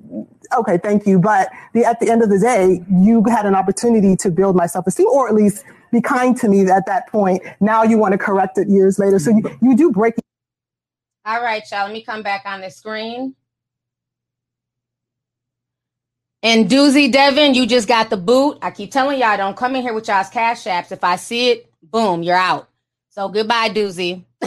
okay, 0.57 0.77
thank 0.77 1.05
you. 1.05 1.19
But 1.19 1.49
the, 1.73 1.85
at 1.85 1.99
the 1.99 2.09
end 2.09 2.23
of 2.23 2.29
the 2.29 2.39
day, 2.39 2.83
you 2.91 3.23
had 3.29 3.45
an 3.45 3.55
opportunity 3.55 4.15
to 4.17 4.31
build 4.31 4.55
my 4.55 4.65
self 4.65 4.87
esteem 4.87 5.07
or 5.07 5.29
at 5.29 5.35
least 5.35 5.63
be 5.91 6.01
kind 6.01 6.35
to 6.37 6.49
me 6.49 6.67
at 6.69 6.87
that 6.87 7.07
point. 7.09 7.43
Now 7.59 7.83
you 7.83 7.97
want 7.97 8.13
to 8.13 8.17
correct 8.17 8.57
it 8.57 8.67
years 8.67 8.99
later. 8.99 9.19
So 9.19 9.29
you, 9.29 9.43
you 9.61 9.77
do 9.77 9.91
break 9.91 10.15
all 11.25 11.41
right, 11.41 11.63
y'all. 11.71 11.85
Let 11.85 11.93
me 11.93 12.03
come 12.03 12.21
back 12.21 12.43
on 12.45 12.61
the 12.61 12.69
screen. 12.69 13.35
And 16.43 16.69
Doozy 16.69 17.11
Devin, 17.11 17.55
you 17.55 17.65
just 17.65 17.88
got 17.88 18.11
the 18.11 18.17
boot. 18.17 18.59
I 18.61 18.69
keep 18.69 18.91
telling 18.91 19.19
y'all, 19.19 19.35
don't 19.35 19.57
come 19.57 19.75
in 19.75 19.81
here 19.81 19.93
with 19.93 20.07
y'all's 20.07 20.29
cash 20.29 20.65
apps. 20.65 20.91
If 20.91 21.03
I 21.03 21.15
see 21.15 21.49
it, 21.49 21.71
boom, 21.81 22.21
you're 22.21 22.35
out. 22.35 22.69
So 23.09 23.27
goodbye, 23.27 23.69
Doozy. 23.69 24.23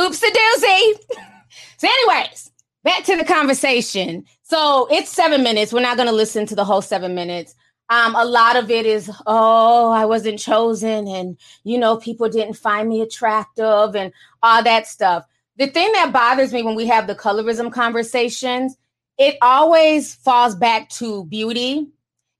Oops 0.00 0.22
a 0.22 0.26
doozy. 0.26 0.94
so, 1.76 1.86
anyways, 1.86 2.50
back 2.82 3.04
to 3.04 3.16
the 3.16 3.24
conversation. 3.24 4.24
So 4.42 4.88
it's 4.90 5.10
seven 5.10 5.42
minutes. 5.42 5.74
We're 5.74 5.80
not 5.80 5.98
going 5.98 6.08
to 6.08 6.14
listen 6.14 6.46
to 6.46 6.54
the 6.54 6.64
whole 6.64 6.80
seven 6.80 7.14
minutes. 7.14 7.54
Um, 7.90 8.16
a 8.16 8.24
lot 8.24 8.56
of 8.56 8.70
it 8.70 8.86
is, 8.86 9.10
oh, 9.26 9.90
I 9.90 10.06
wasn't 10.06 10.38
chosen, 10.38 11.06
and 11.06 11.36
you 11.64 11.76
know, 11.76 11.98
people 11.98 12.30
didn't 12.30 12.54
find 12.54 12.88
me 12.88 13.02
attractive, 13.02 13.94
and 13.94 14.12
all 14.42 14.62
that 14.62 14.86
stuff 14.86 15.26
the 15.56 15.66
thing 15.66 15.92
that 15.92 16.12
bothers 16.12 16.52
me 16.52 16.62
when 16.62 16.74
we 16.74 16.86
have 16.86 17.06
the 17.06 17.14
colorism 17.14 17.70
conversations, 17.72 18.76
it 19.18 19.36
always 19.42 20.14
falls 20.14 20.54
back 20.54 20.88
to 20.90 21.24
beauty. 21.26 21.88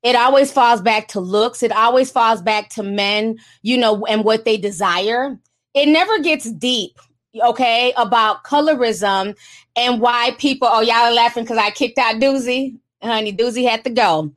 It 0.02 0.16
always 0.16 0.50
falls 0.50 0.80
back 0.80 1.08
to 1.08 1.20
looks. 1.20 1.62
It 1.62 1.72
always 1.72 2.10
falls 2.10 2.42
back 2.42 2.70
to 2.70 2.82
men, 2.82 3.38
you 3.62 3.78
know, 3.78 4.04
and 4.06 4.24
what 4.24 4.44
they 4.44 4.56
desire. 4.56 5.38
It 5.74 5.86
never 5.86 6.18
gets 6.18 6.50
deep, 6.50 6.98
okay, 7.40 7.92
about 7.96 8.44
colorism 8.44 9.36
and 9.76 10.00
why 10.00 10.32
people, 10.38 10.68
oh, 10.70 10.80
y'all 10.80 10.96
are 10.96 11.12
laughing 11.12 11.44
because 11.44 11.58
I 11.58 11.70
kicked 11.70 11.98
out 11.98 12.16
Doozy. 12.16 12.78
Honey, 13.02 13.32
Doozy 13.32 13.68
had 13.68 13.84
to 13.84 13.90
go. 13.90 14.32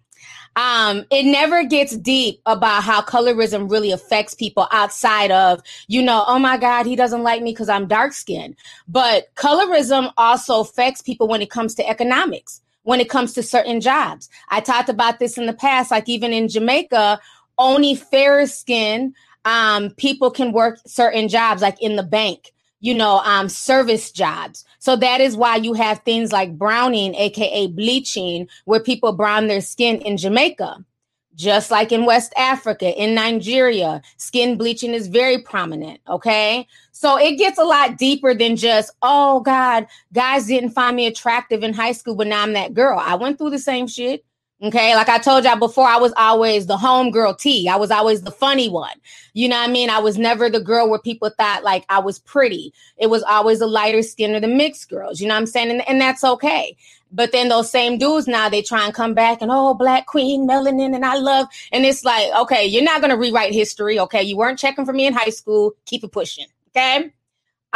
Um, 0.56 1.06
it 1.12 1.24
never 1.24 1.64
gets 1.66 1.98
deep 1.98 2.42
about 2.46 2.84
how 2.84 3.02
colorism 3.02 3.70
really 3.70 3.92
affects 3.92 4.34
people 4.34 4.68
outside 4.72 5.32
of, 5.32 5.62
you 5.88 6.02
know, 6.02 6.24
oh 6.28 6.40
my 6.40 6.58
God, 6.58 6.86
he 6.86 6.96
doesn't 6.96 7.24
like 7.24 7.42
me 7.42 7.52
because 7.52 7.70
I'm 7.70 7.88
dark 7.88 8.14
skinned. 8.14 8.56
But 8.88 9.34
colorism 9.36 10.12
also 10.18 10.62
affects 10.62 11.02
people 11.02 11.28
when 11.28 11.42
it 11.42 11.50
comes 11.50 11.76
to 11.76 11.90
economics, 11.90 12.62
when 12.84 13.00
it 13.00 13.10
comes 13.10 13.34
to 13.34 13.44
certain 13.44 13.82
jobs. 13.82 14.30
I 14.50 14.62
talked 14.62 14.90
about 14.90 15.20
this 15.20 15.38
in 15.38 15.46
the 15.46 15.54
past, 15.54 15.92
like 15.92 16.08
even 16.08 16.32
in 16.32 16.48
Jamaica, 16.48 17.20
only 17.58 17.96
fair 17.96 18.46
skin 18.48 19.14
um, 19.46 19.92
people 19.92 20.32
can 20.32 20.52
work 20.52 20.80
certain 20.86 21.30
jobs, 21.30 21.62
like 21.62 21.82
in 21.82 21.96
the 21.96 22.04
bank 22.04 22.52
you 22.86 22.94
know, 22.94 23.18
um, 23.26 23.50
service 23.50 24.12
jobs. 24.12 24.64
So 24.78 24.96
that 24.98 25.20
is 25.20 25.36
why 25.36 25.56
you 25.56 25.74
have 25.74 26.04
things 26.04 26.32
like 26.32 26.56
browning, 26.56 27.16
aka 27.16 27.66
bleaching, 27.66 28.48
where 28.66 28.80
people 28.80 29.12
brown 29.12 29.48
their 29.48 29.62
skin 29.62 29.98
in 30.02 30.18
Jamaica. 30.18 30.86
Just 31.34 31.72
like 31.72 31.92
in 31.92 32.06
West 32.06 32.32
Africa, 32.38 32.96
in 32.96 33.16
Nigeria, 33.16 34.04
skin 34.18 34.56
bleaching 34.56 34.94
is 34.94 35.08
very 35.08 35.42
prominent. 35.42 36.00
Okay. 36.08 36.68
So 36.92 37.18
it 37.18 37.38
gets 37.38 37.58
a 37.58 37.64
lot 37.64 37.98
deeper 37.98 38.36
than 38.36 38.56
just, 38.56 38.92
oh 39.02 39.40
God, 39.40 39.88
guys 40.14 40.46
didn't 40.46 40.70
find 40.70 40.96
me 40.96 41.08
attractive 41.08 41.64
in 41.64 41.74
high 41.74 41.92
school, 41.92 42.14
but 42.16 42.28
now 42.28 42.44
I'm 42.44 42.54
that 42.54 42.76
girl. 42.76 43.00
I 43.00 43.16
went 43.16 43.40
through 43.40 43.50
the 43.50 43.60
same 43.60 43.88
shit. 43.88 44.24
Okay. 44.66 44.96
Like 44.96 45.10
I 45.10 45.20
told 45.20 45.44
y'all 45.44 45.58
before, 45.58 45.88
I 45.88 45.98
was 45.98 46.12
always 46.18 46.66
the 46.66 46.76
homegirl 46.76 47.38
T. 47.38 47.70
I 47.70 47.76
was 47.76 47.92
always 47.92 48.24
the 48.24 48.32
funny 48.32 48.68
one. 48.68 48.96
You 49.34 49.48
know 49.48 49.58
what 49.58 49.70
I 49.70 49.72
mean? 49.72 49.92
I 49.92 50.00
was 50.00 50.18
never 50.18 50.50
the 50.50 50.60
girl 50.60 50.90
where 50.90 50.98
people 50.98 51.30
thought 51.30 51.64
like 51.64 51.86
I 51.88 52.00
was 52.00 52.18
pretty. 52.18 52.74
It 52.98 53.12
was 53.12 53.22
always 53.22 53.60
the 53.60 53.68
lighter 53.68 54.02
skin 54.02 54.34
or 54.34 54.40
the 54.40 54.48
mixed 54.48 54.90
girls. 54.90 55.22
You 55.22 55.28
know 55.28 55.36
what 55.36 55.42
I'm 55.42 55.46
saying? 55.46 55.70
And, 55.70 55.88
and 55.88 56.02
that's 56.02 56.24
okay. 56.24 56.76
But 57.12 57.32
then 57.32 57.50
those 57.50 57.70
same 57.70 58.00
dudes 58.00 58.28
now 58.28 58.50
they 58.50 58.64
try 58.64 58.86
and 58.86 58.94
come 58.94 59.14
back 59.14 59.44
and 59.44 59.52
oh, 59.52 59.76
black 59.76 60.08
queen, 60.08 60.48
melanin, 60.48 60.96
and 60.96 61.06
I 61.06 61.16
love. 61.18 61.48
And 61.72 61.86
it's 61.86 62.04
like, 62.04 62.34
okay, 62.42 62.66
you're 62.66 62.84
not 62.84 63.02
gonna 63.02 63.18
rewrite 63.18 63.54
history. 63.54 64.00
Okay. 64.00 64.24
You 64.24 64.36
weren't 64.36 64.58
checking 64.58 64.86
for 64.86 64.94
me 64.94 65.06
in 65.06 65.14
high 65.14 65.30
school. 65.30 65.74
Keep 65.86 66.06
it 66.06 66.12
pushing. 66.12 66.48
Okay. 66.76 67.12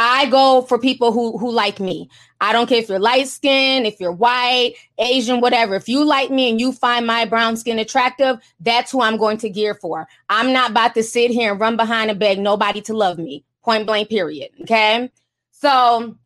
I 0.02 0.24
go 0.30 0.62
for 0.62 0.78
people 0.78 1.12
who 1.12 1.36
who 1.36 1.52
like 1.52 1.78
me. 1.78 2.08
I 2.40 2.54
don't 2.54 2.66
care 2.66 2.78
if 2.78 2.88
you're 2.88 2.98
light 2.98 3.28
skinned, 3.28 3.86
if 3.86 4.00
you're 4.00 4.10
white, 4.10 4.76
Asian, 4.98 5.42
whatever. 5.42 5.74
If 5.74 5.90
you 5.90 6.04
like 6.04 6.30
me 6.30 6.48
and 6.48 6.58
you 6.58 6.72
find 6.72 7.06
my 7.06 7.26
brown 7.26 7.58
skin 7.58 7.78
attractive, 7.78 8.38
that's 8.60 8.90
who 8.90 9.02
I'm 9.02 9.18
going 9.18 9.36
to 9.38 9.50
gear 9.50 9.74
for. 9.74 10.08
I'm 10.30 10.54
not 10.54 10.70
about 10.70 10.94
to 10.94 11.02
sit 11.02 11.30
here 11.30 11.52
and 11.52 11.60
run 11.60 11.76
behind 11.76 12.10
and 12.10 12.18
beg 12.18 12.38
nobody 12.38 12.80
to 12.82 12.94
love 12.94 13.18
me. 13.18 13.44
Point 13.62 13.86
blank, 13.86 14.08
period. 14.08 14.52
Okay. 14.62 15.12
So 15.50 16.16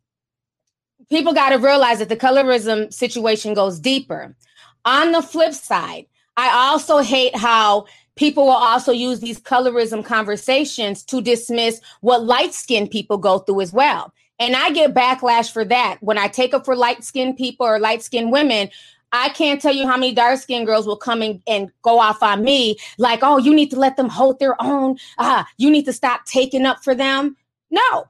people 1.09 1.33
got 1.33 1.49
to 1.49 1.57
realize 1.57 1.99
that 1.99 2.07
the 2.07 2.15
colorism 2.15 2.93
situation 2.93 3.53
goes 3.53 3.77
deeper. 3.77 4.37
On 4.85 5.11
the 5.11 5.21
flip 5.21 5.53
side, 5.53 6.05
I 6.37 6.69
also 6.69 6.99
hate 6.99 7.35
how 7.35 7.87
people 8.15 8.45
will 8.45 8.51
also 8.51 8.91
use 8.91 9.19
these 9.19 9.39
colorism 9.39 10.03
conversations 10.03 11.03
to 11.03 11.21
dismiss 11.21 11.81
what 12.01 12.23
light 12.23 12.53
skinned 12.53 12.91
people 12.91 13.17
go 13.17 13.39
through 13.39 13.61
as 13.61 13.73
well. 13.73 14.13
And 14.39 14.55
I 14.55 14.71
get 14.71 14.93
backlash 14.93 15.51
for 15.51 15.63
that. 15.65 15.97
When 16.01 16.17
I 16.17 16.27
take 16.27 16.53
up 16.53 16.65
for 16.65 16.75
light 16.75 17.03
skinned 17.03 17.37
people 17.37 17.65
or 17.65 17.79
light 17.79 18.03
skinned 18.03 18.31
women, 18.31 18.69
I 19.11 19.29
can't 19.29 19.61
tell 19.61 19.73
you 19.73 19.87
how 19.87 19.95
many 19.95 20.13
dark 20.13 20.39
skinned 20.39 20.65
girls 20.65 20.85
will 20.85 20.97
come 20.97 21.21
in 21.21 21.41
and 21.47 21.71
go 21.83 21.99
off 21.99 22.21
on 22.21 22.43
me 22.43 22.77
like, 22.97 23.19
oh, 23.21 23.37
you 23.37 23.53
need 23.53 23.69
to 23.71 23.79
let 23.79 23.95
them 23.95 24.09
hold 24.09 24.39
their 24.39 24.61
own. 24.61 24.97
Ah, 25.17 25.47
you 25.57 25.71
need 25.71 25.85
to 25.85 25.93
stop 25.93 26.25
taking 26.25 26.65
up 26.65 26.83
for 26.83 26.93
them. 26.93 27.37
No, 27.71 28.07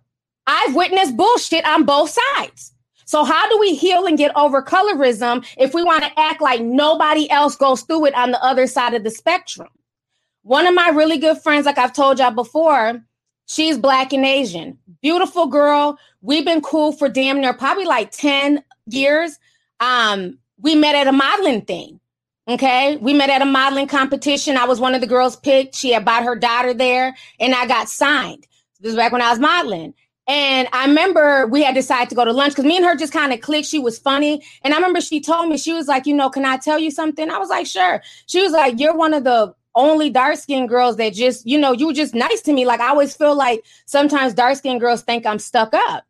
I've 0.48 0.76
witnessed 0.76 1.16
bullshit 1.16 1.66
on 1.66 1.86
both 1.86 2.18
sides. 2.38 2.72
So 3.06 3.24
how 3.24 3.48
do 3.50 3.60
we 3.60 3.76
heal 3.76 4.08
and 4.08 4.18
get 4.18 4.36
over 4.36 4.64
colorism 4.64 5.46
if 5.58 5.76
we 5.76 5.84
want 5.84 6.04
to 6.04 6.20
act 6.20 6.42
like 6.42 6.62
nobody 6.62 7.30
else 7.30 7.56
goes 7.56 7.82
through 7.84 8.06
it 8.06 8.16
on 8.16 8.32
the 8.32 8.44
other 8.44 8.66
side 8.66 8.96
of 8.96 9.04
the 9.04 9.12
spectrum? 9.12 9.68
One 10.46 10.68
of 10.68 10.76
my 10.76 10.90
really 10.90 11.18
good 11.18 11.40
friends, 11.40 11.66
like 11.66 11.80
I've 11.80 11.92
told 11.92 12.20
y'all 12.20 12.30
before, 12.30 13.02
she's 13.48 13.80
black 13.80 14.14
and 14.14 14.24
Asian. 14.24 14.78
Beautiful 15.02 15.48
girl. 15.48 15.98
We've 16.22 16.46
been 16.46 16.62
cool 16.62 16.92
for 16.92 17.10
damn 17.10 17.42
near 17.42 17.52
probably 17.52 17.86
like 17.86 18.12
10 18.12 18.64
years. 18.86 19.40
Um, 19.80 20.38
we 20.60 20.76
met 20.76 20.94
at 20.94 21.08
a 21.08 21.12
modeling 21.12 21.62
thing. 21.62 22.00
Okay. 22.48 22.98
We 22.98 23.12
met 23.12 23.32
at 23.32 23.42
a 23.42 23.46
modeling 23.46 23.88
competition. 23.88 24.56
I 24.56 24.66
was 24.66 24.80
one 24.80 24.94
of 24.94 25.02
the 25.02 25.08
girls 25.08 25.36
picked. 25.36 25.74
She 25.74 25.94
had 25.94 26.06
bought 26.06 26.24
her 26.24 26.36
daughter 26.36 26.76
there 26.76 27.16
and 27.40 27.56
I 27.56 27.66
got 27.66 27.90
signed. 27.90 28.46
This 28.80 28.92
was 28.92 28.98
back 28.98 29.14
when 29.14 29.24
I 29.24 29.32
was 29.32 29.40
modeling. 29.40 29.96
And 30.28 30.68
I 30.74 30.86
remember 30.86 31.48
we 31.48 31.64
had 31.64 31.74
decided 31.74 32.10
to 32.10 32.16
go 32.16 32.24
to 32.24 32.32
lunch 32.32 32.54
because 32.54 32.66
me 32.66 32.78
and 32.78 32.86
her 32.86 32.96
just 32.96 33.14
kind 33.14 33.34
of 33.34 33.42
clicked. 33.42 33.68
She 33.68 33.80
was 33.80 33.98
funny. 33.98 34.44
And 34.62 34.76
I 34.76 34.78
remember 34.78 35.02
she 35.02 35.22
told 35.22 35.50
me, 35.50 35.58
she 35.58 35.74
was 35.74 35.88
like, 35.88 36.06
you 36.06 36.16
know, 36.16 36.30
can 36.30 36.46
I 36.46 36.58
tell 36.58 36.78
you 36.78 36.92
something? 36.92 37.32
I 37.32 37.40
was 37.40 37.50
like, 37.50 37.66
sure. 37.66 38.04
She 38.28 38.44
was 38.44 38.52
like, 38.52 38.80
you're 38.80 38.96
one 38.96 39.16
of 39.16 39.24
the 39.24 39.56
only 39.76 40.10
dark 40.10 40.38
skinned 40.38 40.70
girls 40.70 40.98
that 40.98 41.14
just, 41.14 41.46
you 41.46 41.58
know, 41.58 41.72
you 41.72 41.88
were 41.88 41.94
just 41.94 42.16
nice 42.16 42.42
to 42.42 42.54
me. 42.54 42.66
Like 42.66 42.80
I 42.80 42.90
always 42.90 43.16
feel 43.16 43.36
like 43.36 43.64
sometimes 43.86 44.34
dark 44.34 44.58
skinned 44.58 44.80
girls 44.80 45.02
think 45.02 45.26
I'm 45.26 45.40
stuck 45.40 45.74
up. 45.74 46.06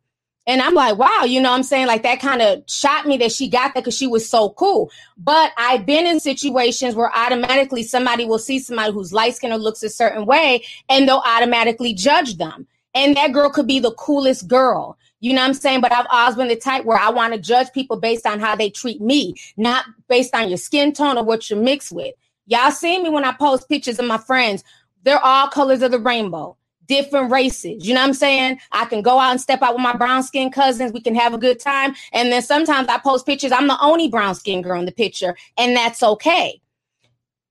And 0.48 0.62
I'm 0.62 0.74
like, 0.74 0.96
wow, 0.96 1.24
you 1.24 1.40
know 1.40 1.52
I'm 1.52 1.64
saying? 1.64 1.88
Like 1.88 2.04
that 2.04 2.20
kind 2.20 2.40
of 2.40 2.62
shot 2.68 3.04
me 3.04 3.16
that 3.16 3.32
she 3.32 3.48
got 3.48 3.74
that 3.74 3.82
because 3.82 3.96
she 3.96 4.06
was 4.06 4.28
so 4.28 4.50
cool. 4.50 4.92
But 5.18 5.52
I've 5.58 5.84
been 5.84 6.06
in 6.06 6.20
situations 6.20 6.94
where 6.94 7.10
automatically 7.12 7.82
somebody 7.82 8.24
will 8.24 8.38
see 8.38 8.60
somebody 8.60 8.92
who's 8.92 9.12
light 9.12 9.34
skinned 9.34 9.52
or 9.52 9.58
looks 9.58 9.82
a 9.82 9.88
certain 9.88 10.24
way 10.24 10.64
and 10.88 11.08
they'll 11.08 11.22
automatically 11.26 11.94
judge 11.94 12.36
them. 12.36 12.68
And 12.94 13.16
that 13.16 13.32
girl 13.32 13.50
could 13.50 13.66
be 13.66 13.80
the 13.80 13.92
coolest 13.92 14.46
girl. 14.46 14.96
You 15.18 15.32
know 15.32 15.40
what 15.40 15.48
I'm 15.48 15.54
saying? 15.54 15.80
But 15.80 15.92
I've 15.92 16.06
always 16.10 16.36
been 16.36 16.48
the 16.48 16.56
type 16.56 16.84
where 16.84 16.98
I 16.98 17.10
want 17.10 17.34
to 17.34 17.40
judge 17.40 17.72
people 17.72 17.98
based 17.98 18.26
on 18.26 18.38
how 18.38 18.54
they 18.54 18.70
treat 18.70 19.00
me, 19.00 19.34
not 19.56 19.84
based 20.08 20.34
on 20.34 20.48
your 20.48 20.58
skin 20.58 20.92
tone 20.92 21.18
or 21.18 21.24
what 21.24 21.50
you're 21.50 21.58
mixed 21.58 21.90
with. 21.90 22.14
Y'all 22.46 22.70
see 22.70 23.02
me 23.02 23.08
when 23.10 23.24
I 23.24 23.32
post 23.32 23.68
pictures 23.68 23.98
of 23.98 24.06
my 24.06 24.18
friends. 24.18 24.64
They're 25.02 25.18
all 25.24 25.48
colors 25.48 25.82
of 25.82 25.92
the 25.92 25.98
rainbow. 26.00 26.56
different 26.86 27.30
races. 27.30 27.86
You 27.86 27.94
know 27.94 28.00
what 28.00 28.08
I'm 28.08 28.14
saying? 28.14 28.58
I 28.72 28.84
can 28.86 29.02
go 29.02 29.18
out 29.18 29.32
and 29.32 29.40
step 29.40 29.62
out 29.62 29.74
with 29.74 29.82
my 29.82 29.96
brown 29.96 30.22
skin 30.22 30.50
cousins. 30.50 30.92
We 30.92 31.00
can 31.00 31.14
have 31.14 31.34
a 31.34 31.38
good 31.38 31.60
time. 31.60 31.94
And 32.12 32.32
then 32.32 32.42
sometimes 32.42 32.88
I 32.88 32.98
post 32.98 33.26
pictures. 33.26 33.52
I'm 33.52 33.68
the 33.68 33.80
only 33.80 34.08
brown 34.08 34.34
skin 34.34 34.62
girl 34.62 34.78
in 34.78 34.86
the 34.86 34.92
picture, 34.92 35.36
and 35.58 35.76
that's 35.76 36.02
okay. 36.02 36.60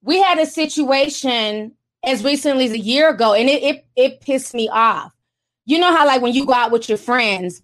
We 0.01 0.21
had 0.21 0.39
a 0.39 0.45
situation 0.45 1.73
as 2.05 2.23
recently 2.23 2.65
as 2.65 2.71
a 2.71 2.79
year 2.79 3.09
ago, 3.09 3.33
and 3.33 3.49
it 3.49 3.63
it, 3.63 3.85
it 3.95 4.21
pissed 4.21 4.53
me 4.53 4.69
off. 4.69 5.13
You 5.65 5.79
know 5.79 5.95
how 5.95 6.05
like 6.05 6.21
when 6.21 6.33
you 6.33 6.45
go 6.45 6.53
out 6.53 6.71
with 6.71 6.89
your 6.89 6.97
friends, 6.97 7.61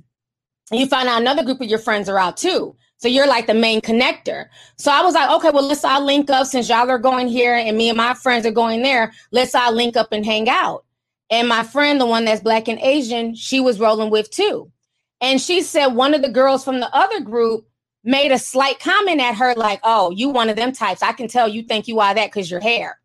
you 0.71 0.87
find 0.87 1.07
out 1.09 1.21
another 1.21 1.43
group 1.43 1.61
of 1.61 1.67
your 1.67 1.79
friends 1.79 2.09
are 2.09 2.17
out 2.19 2.37
too. 2.37 2.75
So 3.01 3.07
you're 3.07 3.27
like 3.27 3.47
the 3.47 3.55
main 3.55 3.81
connector. 3.81 4.45
So 4.77 4.91
I 4.91 5.01
was 5.01 5.15
like, 5.15 5.27
okay, 5.31 5.49
well, 5.49 5.67
let's 5.67 5.83
all 5.83 6.05
link 6.05 6.29
up 6.29 6.45
since 6.45 6.69
y'all 6.69 6.87
are 6.87 6.99
going 6.99 7.27
here 7.27 7.55
and 7.55 7.75
me 7.75 7.89
and 7.89 7.97
my 7.97 8.13
friends 8.13 8.45
are 8.45 8.51
going 8.51 8.83
there. 8.83 9.11
Let's 9.31 9.55
all 9.55 9.71
link 9.73 9.97
up 9.97 10.11
and 10.11 10.23
hang 10.23 10.47
out. 10.47 10.85
And 11.31 11.47
my 11.47 11.63
friend, 11.63 11.99
the 11.99 12.05
one 12.05 12.25
that's 12.25 12.41
black 12.43 12.67
and 12.67 12.77
Asian, 12.77 13.33
she 13.33 13.59
was 13.59 13.79
rolling 13.79 14.11
with 14.11 14.29
too. 14.29 14.71
And 15.19 15.41
she 15.41 15.63
said 15.63 15.87
one 15.87 16.13
of 16.13 16.21
the 16.21 16.29
girls 16.29 16.63
from 16.63 16.79
the 16.79 16.95
other 16.95 17.21
group 17.21 17.67
made 18.03 18.31
a 18.31 18.37
slight 18.37 18.79
comment 18.79 19.19
at 19.19 19.33
her, 19.33 19.55
like, 19.55 19.79
oh, 19.81 20.11
you 20.11 20.29
one 20.29 20.49
of 20.49 20.55
them 20.55 20.71
types. 20.71 21.01
I 21.01 21.13
can 21.13 21.27
tell 21.27 21.47
you 21.47 21.63
think 21.63 21.87
you 21.87 21.99
are 22.01 22.13
that 22.13 22.27
because 22.27 22.51
your 22.51 22.59
hair. 22.59 22.99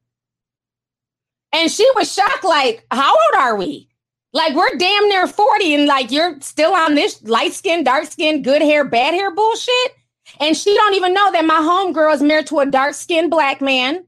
And 1.52 1.70
she 1.70 1.88
was 1.94 2.12
shocked, 2.12 2.44
like, 2.44 2.85
how 2.90 3.12
old 3.12 3.42
are 3.42 3.56
we? 3.56 3.88
Like 4.37 4.55
we're 4.55 4.77
damn 4.77 5.09
near 5.09 5.27
40 5.27 5.75
and 5.75 5.87
like 5.87 6.11
you're 6.11 6.38
still 6.42 6.75
on 6.75 6.94
this 6.94 7.22
light 7.22 7.55
skin, 7.55 7.85
dark 7.85 8.05
skin, 8.05 8.42
good 8.42 8.61
hair, 8.61 8.85
bad 8.85 9.14
hair 9.14 9.35
bullshit. 9.35 9.92
And 10.38 10.55
she 10.55 10.75
don't 10.75 10.92
even 10.92 11.14
know 11.14 11.33
that 11.33 11.46
my 11.46 11.55
homegirl 11.55 12.12
is 12.12 12.22
married 12.22 12.46
to 12.49 12.59
a 12.59 12.66
dark 12.66 12.92
skinned 12.92 13.31
black 13.31 13.62
man. 13.62 14.05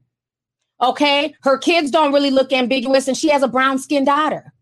Okay. 0.79 1.33
Her 1.41 1.57
kids 1.57 1.89
don't 1.89 2.13
really 2.13 2.29
look 2.29 2.53
ambiguous 2.53 3.07
and 3.07 3.17
she 3.17 3.29
has 3.29 3.41
a 3.41 3.47
brown 3.47 3.79
skinned 3.79 4.05
daughter. 4.05 4.53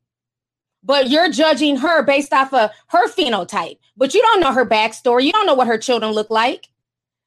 But 0.84 1.10
you're 1.10 1.30
judging 1.30 1.76
her 1.76 2.02
based 2.02 2.32
off 2.32 2.54
of 2.54 2.72
her 2.88 3.10
phenotype, 3.10 3.78
but 3.98 4.14
you 4.14 4.22
don't 4.22 4.40
know 4.40 4.54
her 4.54 4.66
backstory. 4.66 5.26
You 5.26 5.34
don't 5.34 5.46
know 5.46 5.54
what 5.54 5.68
her 5.68 5.78
children 5.78 6.14
look 6.14 6.30
like. 6.30 6.70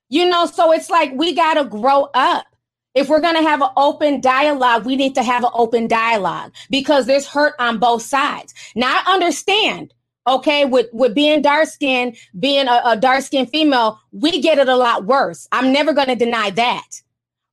You 0.09 0.27
know, 0.27 0.47
so 0.47 0.73
it's 0.73 0.89
like 0.89 1.13
we 1.13 1.35
got 1.35 1.55
to 1.55 1.65
grow 1.65 2.09
up. 2.15 2.47
If 2.95 3.09
we're 3.09 3.21
going 3.21 3.37
to 3.37 3.43
have 3.43 3.63
an 3.63 3.71
open 3.77 4.21
dialogue, 4.21 4.85
we 4.85 4.97
need 4.97 5.15
to 5.15 5.23
have 5.23 5.45
an 5.45 5.51
open 5.55 5.87
dialogue 5.87 6.53
because 6.71 7.07
there's 7.07 7.27
hurt 7.27 7.55
on 7.59 7.79
both 7.79 8.03
sides. 8.03 8.53
Now 8.75 9.01
I 9.05 9.15
understand, 9.15 9.95
okay, 10.27 10.65
with, 10.65 10.89
with 10.93 11.15
being 11.15 11.41
dark 11.41 11.69
skinned, 11.69 12.17
being 12.39 12.67
a, 12.67 12.81
a 12.85 12.97
dark 12.97 13.23
skinned 13.23 13.51
female, 13.51 14.01
we 14.11 14.41
get 14.41 14.59
it 14.59 14.69
a 14.69 14.77
lot 14.77 15.05
worse. 15.05 15.47
I'm 15.53 15.73
never 15.73 15.93
going 15.93 16.09
to 16.09 16.17
deny 16.17 16.51
that. 16.51 17.03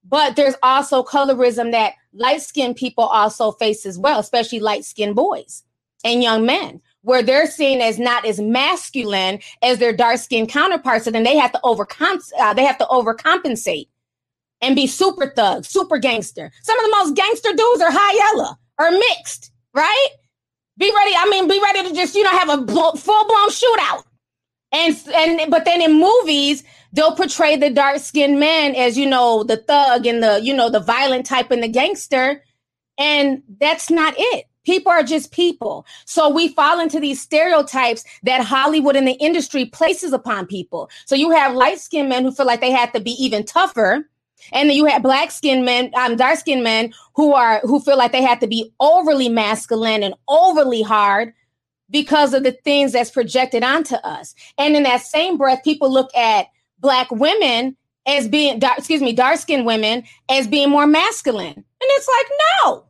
But 0.04 0.36
there's 0.36 0.56
also 0.63 1.04
colorism 1.04 1.71
that 1.71 1.93
light 2.13 2.41
skinned 2.41 2.78
people 2.78 3.04
also 3.04 3.52
face 3.52 3.86
as 3.86 4.00
well, 4.00 4.19
especially 4.19 4.60
light 4.60 4.86
skinned 4.86 5.15
boys 5.15 5.63
and 6.04 6.23
young 6.23 6.45
men 6.45 6.82
where 7.02 7.21
they're 7.21 7.47
seen 7.47 7.80
as 7.80 8.00
not 8.00 8.26
as 8.26 8.39
masculine 8.39 9.39
as 9.62 9.78
their 9.78 9.93
dark 9.93 10.17
skinned 10.17 10.50
counterparts, 10.50 11.08
and 11.08 11.15
then 11.15 11.23
they 11.23 11.38
have 11.38 11.52
to 11.52 11.60
overcom- 11.63 12.32
uh, 12.39 12.54
they 12.54 12.65
have 12.65 12.78
to 12.78 12.86
overcompensate 12.86 13.88
and 14.61 14.75
be 14.75 14.87
super 14.87 15.31
thug, 15.35 15.65
super 15.65 15.97
gangster. 15.97 16.51
Some 16.63 16.77
of 16.77 16.85
the 16.85 16.95
most 16.97 17.15
gangster 17.15 17.49
dudes 17.49 17.81
are 17.81 17.91
high 17.91 18.13
yellow 18.13 18.55
or 18.79 18.91
mixed, 18.91 19.51
right? 19.73 20.07
Be 20.77 20.91
ready. 20.95 21.13
I 21.17 21.29
mean, 21.29 21.47
be 21.47 21.59
ready 21.61 21.89
to 21.89 21.95
just 21.95 22.15
you 22.15 22.23
know 22.23 22.31
have 22.31 22.49
a 22.49 22.65
full 22.67 23.25
blown 23.27 23.49
shootout. 23.49 24.03
And 24.71 24.97
and 25.13 25.51
but 25.51 25.65
then 25.65 25.81
in 25.81 25.99
movies 25.99 26.63
they'll 26.93 27.15
portray 27.15 27.55
the 27.55 27.69
dark 27.69 27.99
skinned 27.99 28.39
man 28.39 28.75
as 28.75 28.97
you 28.97 29.05
know 29.05 29.43
the 29.43 29.57
thug 29.57 30.05
and 30.05 30.21
the 30.21 30.39
you 30.41 30.53
know 30.53 30.69
the 30.69 30.79
violent 30.79 31.25
type 31.25 31.51
and 31.51 31.63
the 31.63 31.67
gangster, 31.67 32.43
and 32.97 33.43
that's 33.59 33.89
not 33.89 34.13
it. 34.17 34.45
People 34.65 34.91
are 34.91 35.03
just 35.03 35.31
people. 35.31 35.85
So 36.03 36.29
we 36.29 36.49
fall 36.49 36.81
into 36.81 36.99
these 36.99 37.21
stereotypes 37.21 38.03
that 38.23 38.41
Hollywood 38.41 38.97
and 38.97 39.07
the 39.07 39.13
industry 39.13 39.65
places 39.65 40.11
upon 40.11 40.45
people. 40.45 40.89
So 41.05 41.15
you 41.15 41.31
have 41.31 41.55
light 41.55 41.79
skinned 41.79 42.09
men 42.09 42.25
who 42.25 42.33
feel 42.33 42.45
like 42.45 42.59
they 42.59 42.71
have 42.71 42.91
to 42.91 42.99
be 42.99 43.11
even 43.11 43.45
tougher 43.45 44.09
and 44.52 44.69
then 44.69 44.78
you 44.78 44.86
have 44.86 45.04
black 45.04 45.32
skinned 45.32 45.65
men, 45.65 45.91
um, 45.95 46.15
dark 46.15 46.39
skinned 46.39 46.63
men 46.63 46.93
who 47.15 47.34
are 47.34 47.60
who 47.60 47.80
feel 47.80 47.97
like 47.97 48.12
they 48.12 48.21
have 48.21 48.39
to 48.39 48.47
be 48.47 48.71
overly 48.80 49.30
masculine 49.30 50.04
and 50.04 50.15
overly 50.28 50.82
hard 50.82 51.34
because 51.89 52.34
of 52.34 52.43
the 52.43 52.52
things 52.52 52.91
that's 52.91 53.12
projected 53.12 53.63
onto 53.63 53.95
us. 53.95 54.36
And 54.58 54.76
in 54.76 54.84
that 54.84 55.02
same 55.02 55.38
breath, 55.38 55.63
people 55.63 55.91
look 55.91 56.15
at 56.15 56.47
black 56.80 57.10
women 57.12 57.76
as 58.06 58.28
being 58.28 58.60
dark, 58.60 58.78
excuse 58.78 59.02
me, 59.02 59.13
dark 59.13 59.38
skinned 59.38 59.65
women 59.65 60.04
as 60.30 60.47
being 60.47 60.69
more 60.69 60.88
masculine. 60.88 61.56
And 61.56 61.65
it's 61.82 62.08
like, 62.08 62.39
no, 62.63 62.87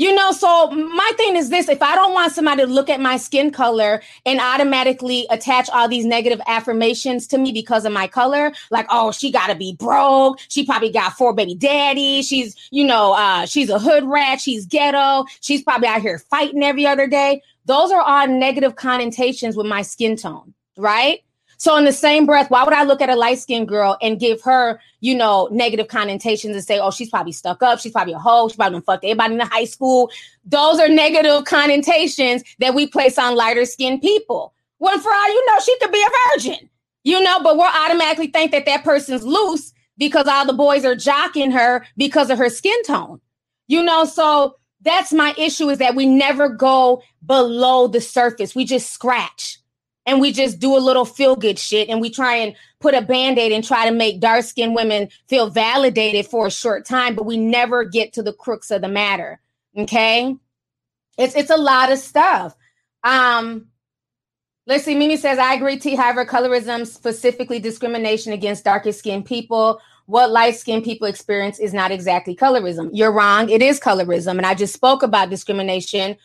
you 0.00 0.14
know, 0.14 0.32
so 0.32 0.70
my 0.70 1.12
thing 1.18 1.36
is 1.36 1.50
this 1.50 1.68
if 1.68 1.82
I 1.82 1.94
don't 1.94 2.14
want 2.14 2.32
somebody 2.32 2.62
to 2.62 2.66
look 2.66 2.88
at 2.88 3.02
my 3.02 3.18
skin 3.18 3.50
color 3.50 4.00
and 4.24 4.40
automatically 4.40 5.26
attach 5.28 5.68
all 5.68 5.88
these 5.88 6.06
negative 6.06 6.40
affirmations 6.46 7.26
to 7.26 7.36
me 7.36 7.52
because 7.52 7.84
of 7.84 7.92
my 7.92 8.06
color, 8.06 8.50
like, 8.70 8.86
oh, 8.88 9.12
she 9.12 9.30
got 9.30 9.48
to 9.48 9.54
be 9.54 9.74
broke. 9.74 10.38
She 10.48 10.64
probably 10.64 10.90
got 10.90 11.12
four 11.12 11.34
baby 11.34 11.54
daddies. 11.54 12.26
She's, 12.26 12.56
you 12.70 12.82
know, 12.82 13.12
uh, 13.12 13.44
she's 13.44 13.68
a 13.68 13.78
hood 13.78 14.04
rat. 14.04 14.40
She's 14.40 14.64
ghetto. 14.64 15.26
She's 15.42 15.62
probably 15.62 15.88
out 15.88 16.00
here 16.00 16.18
fighting 16.18 16.62
every 16.62 16.86
other 16.86 17.06
day. 17.06 17.42
Those 17.66 17.90
are 17.90 18.00
all 18.00 18.26
negative 18.26 18.76
connotations 18.76 19.54
with 19.54 19.66
my 19.66 19.82
skin 19.82 20.16
tone, 20.16 20.54
right? 20.78 21.22
So 21.60 21.76
in 21.76 21.84
the 21.84 21.92
same 21.92 22.24
breath, 22.24 22.50
why 22.50 22.64
would 22.64 22.72
I 22.72 22.84
look 22.84 23.02
at 23.02 23.10
a 23.10 23.14
light 23.14 23.38
skinned 23.38 23.68
girl 23.68 23.98
and 24.00 24.18
give 24.18 24.40
her, 24.40 24.80
you 25.00 25.14
know, 25.14 25.46
negative 25.52 25.88
connotations 25.88 26.56
and 26.56 26.64
say, 26.64 26.78
oh, 26.78 26.90
she's 26.90 27.10
probably 27.10 27.32
stuck 27.32 27.62
up, 27.62 27.80
she's 27.80 27.92
probably 27.92 28.14
a 28.14 28.18
hoe, 28.18 28.48
she 28.48 28.56
probably 28.56 28.80
fucked 28.80 29.04
everybody 29.04 29.34
in 29.34 29.38
the 29.40 29.44
high 29.44 29.66
school. 29.66 30.10
Those 30.46 30.80
are 30.80 30.88
negative 30.88 31.44
connotations 31.44 32.42
that 32.60 32.74
we 32.74 32.86
place 32.86 33.18
on 33.18 33.36
lighter 33.36 33.66
skinned 33.66 34.00
people. 34.00 34.54
When 34.78 34.98
for 35.00 35.12
all 35.12 35.28
you 35.28 35.46
know, 35.48 35.60
she 35.62 35.78
could 35.80 35.92
be 35.92 36.02
a 36.02 36.30
virgin, 36.30 36.70
you 37.04 37.22
know, 37.22 37.42
but 37.42 37.58
we'll 37.58 37.66
automatically 37.66 38.28
think 38.28 38.52
that 38.52 38.64
that 38.64 38.82
person's 38.82 39.22
loose 39.22 39.74
because 39.98 40.26
all 40.26 40.46
the 40.46 40.54
boys 40.54 40.86
are 40.86 40.94
jocking 40.94 41.52
her 41.52 41.84
because 41.98 42.30
of 42.30 42.38
her 42.38 42.48
skin 42.48 42.82
tone, 42.84 43.20
you 43.68 43.82
know. 43.82 44.06
So 44.06 44.56
that's 44.80 45.12
my 45.12 45.34
issue 45.36 45.68
is 45.68 45.76
that 45.76 45.94
we 45.94 46.06
never 46.06 46.48
go 46.48 47.02
below 47.26 47.86
the 47.86 48.00
surface. 48.00 48.54
We 48.54 48.64
just 48.64 48.94
scratch 48.94 49.59
and 50.10 50.20
we 50.20 50.32
just 50.32 50.58
do 50.58 50.76
a 50.76 50.78
little 50.78 51.04
feel 51.04 51.36
good 51.36 51.58
shit 51.58 51.88
and 51.88 52.00
we 52.00 52.10
try 52.10 52.34
and 52.34 52.56
put 52.80 52.94
a 52.94 53.00
band-aid 53.00 53.52
and 53.52 53.62
try 53.62 53.88
to 53.88 53.94
make 53.94 54.18
dark 54.18 54.44
skinned 54.44 54.74
women 54.74 55.08
feel 55.28 55.48
validated 55.48 56.26
for 56.26 56.48
a 56.48 56.50
short 56.50 56.84
time 56.84 57.14
but 57.14 57.24
we 57.24 57.36
never 57.36 57.84
get 57.84 58.12
to 58.12 58.22
the 58.22 58.32
crux 58.32 58.70
of 58.70 58.82
the 58.82 58.88
matter 58.88 59.40
okay? 59.78 60.36
It's 61.16 61.36
it's 61.36 61.50
a 61.50 61.56
lot 61.56 61.92
of 61.92 61.98
stuff. 61.98 62.56
Um 63.04 63.68
let's 64.66 64.84
see 64.84 64.94
mimi 64.94 65.16
says 65.16 65.38
i 65.38 65.54
agree 65.54 65.78
t. 65.78 65.94
however 65.94 66.24
colorism 66.24 66.86
specifically 66.86 67.58
discrimination 67.58 68.32
against 68.32 68.64
darker 68.64 68.92
skinned 68.92 69.26
people. 69.26 69.80
What 70.06 70.32
light 70.32 70.56
skinned 70.56 70.82
people 70.82 71.06
experience 71.06 71.60
is 71.60 71.72
not 71.72 71.92
exactly 71.92 72.34
colorism. 72.34 72.90
You're 72.92 73.12
wrong 73.12 73.48
it 73.48 73.62
is 73.62 73.78
colorism 73.78 74.38
and 74.38 74.46
i 74.46 74.54
just 74.54 74.74
spoke 74.74 75.02
about 75.02 75.30
discrimination 75.30 76.16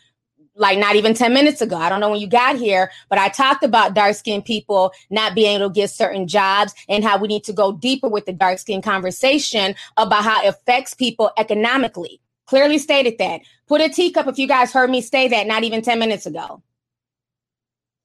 like 0.56 0.78
not 0.78 0.96
even 0.96 1.14
10 1.14 1.32
minutes 1.32 1.60
ago. 1.60 1.76
I 1.76 1.88
don't 1.88 2.00
know 2.00 2.10
when 2.10 2.20
you 2.20 2.26
got 2.26 2.56
here, 2.56 2.90
but 3.08 3.18
I 3.18 3.28
talked 3.28 3.62
about 3.62 3.94
dark 3.94 4.16
skinned 4.16 4.44
people 4.44 4.92
not 5.10 5.34
being 5.34 5.56
able 5.56 5.68
to 5.68 5.74
get 5.74 5.90
certain 5.90 6.26
jobs 6.26 6.74
and 6.88 7.04
how 7.04 7.18
we 7.18 7.28
need 7.28 7.44
to 7.44 7.52
go 7.52 7.72
deeper 7.72 8.08
with 8.08 8.26
the 8.26 8.32
dark 8.32 8.58
skin 8.58 8.82
conversation 8.82 9.74
about 9.96 10.24
how 10.24 10.42
it 10.42 10.48
affects 10.48 10.94
people 10.94 11.30
economically. 11.36 12.20
Clearly 12.46 12.78
stated 12.78 13.18
that. 13.18 13.42
Put 13.66 13.80
a 13.80 13.88
teacup 13.88 14.26
if 14.28 14.38
you 14.38 14.46
guys 14.46 14.72
heard 14.72 14.90
me 14.90 15.00
say 15.00 15.28
that 15.28 15.46
not 15.46 15.64
even 15.64 15.82
10 15.82 15.98
minutes 15.98 16.26
ago 16.26 16.62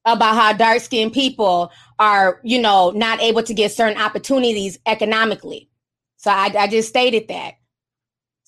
about 0.04 0.34
how 0.34 0.52
dark 0.52 0.80
skinned 0.80 1.12
people 1.12 1.70
are, 1.98 2.40
you 2.42 2.60
know, 2.60 2.90
not 2.90 3.20
able 3.20 3.42
to 3.42 3.54
get 3.54 3.70
certain 3.72 4.00
opportunities 4.00 4.78
economically. 4.84 5.68
So 6.16 6.30
I, 6.30 6.52
I 6.58 6.66
just 6.66 6.88
stated 6.88 7.28
that. 7.28 7.54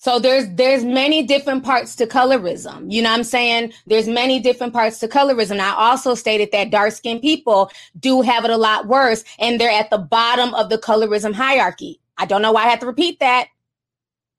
So 0.05 0.19
there's 0.19 0.47
there's 0.49 0.83
many 0.83 1.23
different 1.23 1.63
parts 1.63 1.95
to 1.95 2.05
colorism. 2.05 2.91
You 2.91 3.01
know 3.01 3.09
what 3.09 3.17
I'm 3.17 3.23
saying? 3.23 3.73
There's 3.87 4.07
many 4.07 4.39
different 4.39 4.71
parts 4.71 4.99
to 4.99 5.07
colorism. 5.07 5.59
I 5.59 5.73
also 5.73 6.13
stated 6.13 6.51
that 6.51 6.69
dark 6.69 6.91
skinned 6.91 7.23
people 7.23 7.71
do 7.99 8.21
have 8.21 8.45
it 8.45 8.51
a 8.51 8.57
lot 8.57 8.85
worse 8.85 9.23
and 9.39 9.59
they're 9.59 9.71
at 9.71 9.89
the 9.89 9.97
bottom 9.97 10.53
of 10.53 10.69
the 10.69 10.77
colorism 10.77 11.33
hierarchy. 11.33 11.99
I 12.19 12.27
don't 12.27 12.43
know 12.43 12.51
why 12.51 12.65
I 12.65 12.67
have 12.67 12.81
to 12.81 12.85
repeat 12.85 13.19
that. 13.19 13.47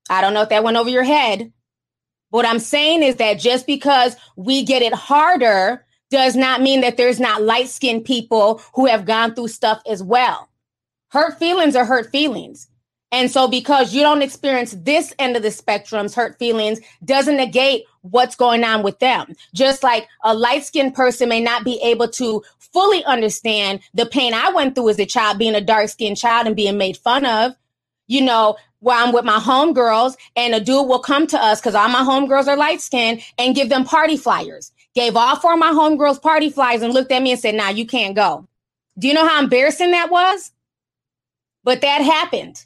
I 0.09 0.21
don't 0.21 0.35
know 0.35 0.43
if 0.43 0.51
that 0.51 0.63
went 0.63 0.77
over 0.77 0.89
your 0.89 1.03
head. 1.03 1.53
What 2.31 2.47
I'm 2.47 2.61
saying 2.61 3.03
is 3.03 3.17
that 3.17 3.41
just 3.41 3.67
because 3.67 4.15
we 4.37 4.65
get 4.65 4.83
it 4.83 4.95
harder 4.95 5.85
does 6.11 6.37
not 6.37 6.63
mean 6.63 6.83
that 6.83 6.97
there's 6.97 7.19
not 7.19 7.43
light 7.43 7.67
skinned 7.67 8.05
people 8.05 8.63
who 8.75 8.87
have 8.87 9.05
gone 9.05 9.35
through 9.35 9.49
stuff 9.49 9.83
as 9.85 10.01
well. 10.01 10.49
Hurt 11.09 11.41
feelings 11.41 11.75
are 11.75 11.85
hurt 11.85 12.13
feelings. 12.13 12.69
And 13.17 13.31
so, 13.31 13.49
because 13.49 13.95
you 13.95 14.03
don't 14.03 14.21
experience 14.21 14.77
this 14.79 15.15
end 15.19 15.37
of 15.39 15.43
the 15.43 15.51
spectrum's 15.51 16.15
hurt 16.15 16.39
feelings, 16.39 16.81
doesn't 17.03 17.39
negate 17.39 17.85
what's 18.03 18.37
going 18.37 18.63
on 18.63 18.83
with 18.83 18.99
them. 18.99 19.35
Just 19.55 19.83
like 19.83 20.07
a 20.23 20.35
light 20.35 20.65
skinned 20.65 20.95
person 20.95 21.31
may 21.31 21.41
not 21.41 21.65
be 21.65 21.81
able 21.83 22.09
to 22.09 22.43
fully 22.59 23.03
understand 23.07 23.81
the 23.95 24.05
pain 24.05 24.35
I 24.35 24.51
went 24.51 24.75
through 24.75 24.91
as 24.91 24.99
a 24.99 25.07
child, 25.07 25.39
being 25.39 25.55
a 25.55 25.63
dark 25.63 25.89
skinned 25.89 26.19
child 26.19 26.47
and 26.47 26.55
being 26.55 26.77
made 26.77 26.99
fun 26.99 27.25
of. 27.25 27.57
you 28.07 28.21
know, 28.21 28.57
where 28.81 28.97
I'm 28.97 29.13
with 29.13 29.25
my 29.25 29.39
homegirls 29.39 30.17
and 30.37 30.55
a 30.55 30.61
dude 30.61 30.87
will 30.87 31.01
come 31.01 31.27
to 31.29 31.39
us 31.43 31.61
because 31.61 31.75
all 31.75 31.89
my 31.89 32.03
homegirls 32.03 32.47
are 32.47 32.57
light 32.57 32.81
skinned 32.81 33.23
and 33.39 33.55
give 33.55 33.69
them 33.69 33.85
party 33.85 34.17
flyers. 34.17 34.73
Gave 34.95 35.17
all 35.17 35.37
four 35.37 35.55
of 35.55 35.59
my 35.59 35.73
homegirls 35.73 36.23
party 36.23 36.51
flyers 36.51 36.83
and 36.83 36.95
looked 36.95 37.13
at 37.13 37.23
me 37.23 37.33
and 37.33 37.41
said, 37.41 37.55
nah, 37.55 37.69
you 37.71 37.87
can't 37.87 38.15
go. 38.15 38.47
Do 38.99 39.09
you 39.09 39.15
know 39.15 39.27
how 39.27 39.43
embarrassing 39.43 39.91
that 39.91 40.11
was? 40.11 40.53
But 41.65 41.81
that 41.81 42.03
happened. 42.03 42.65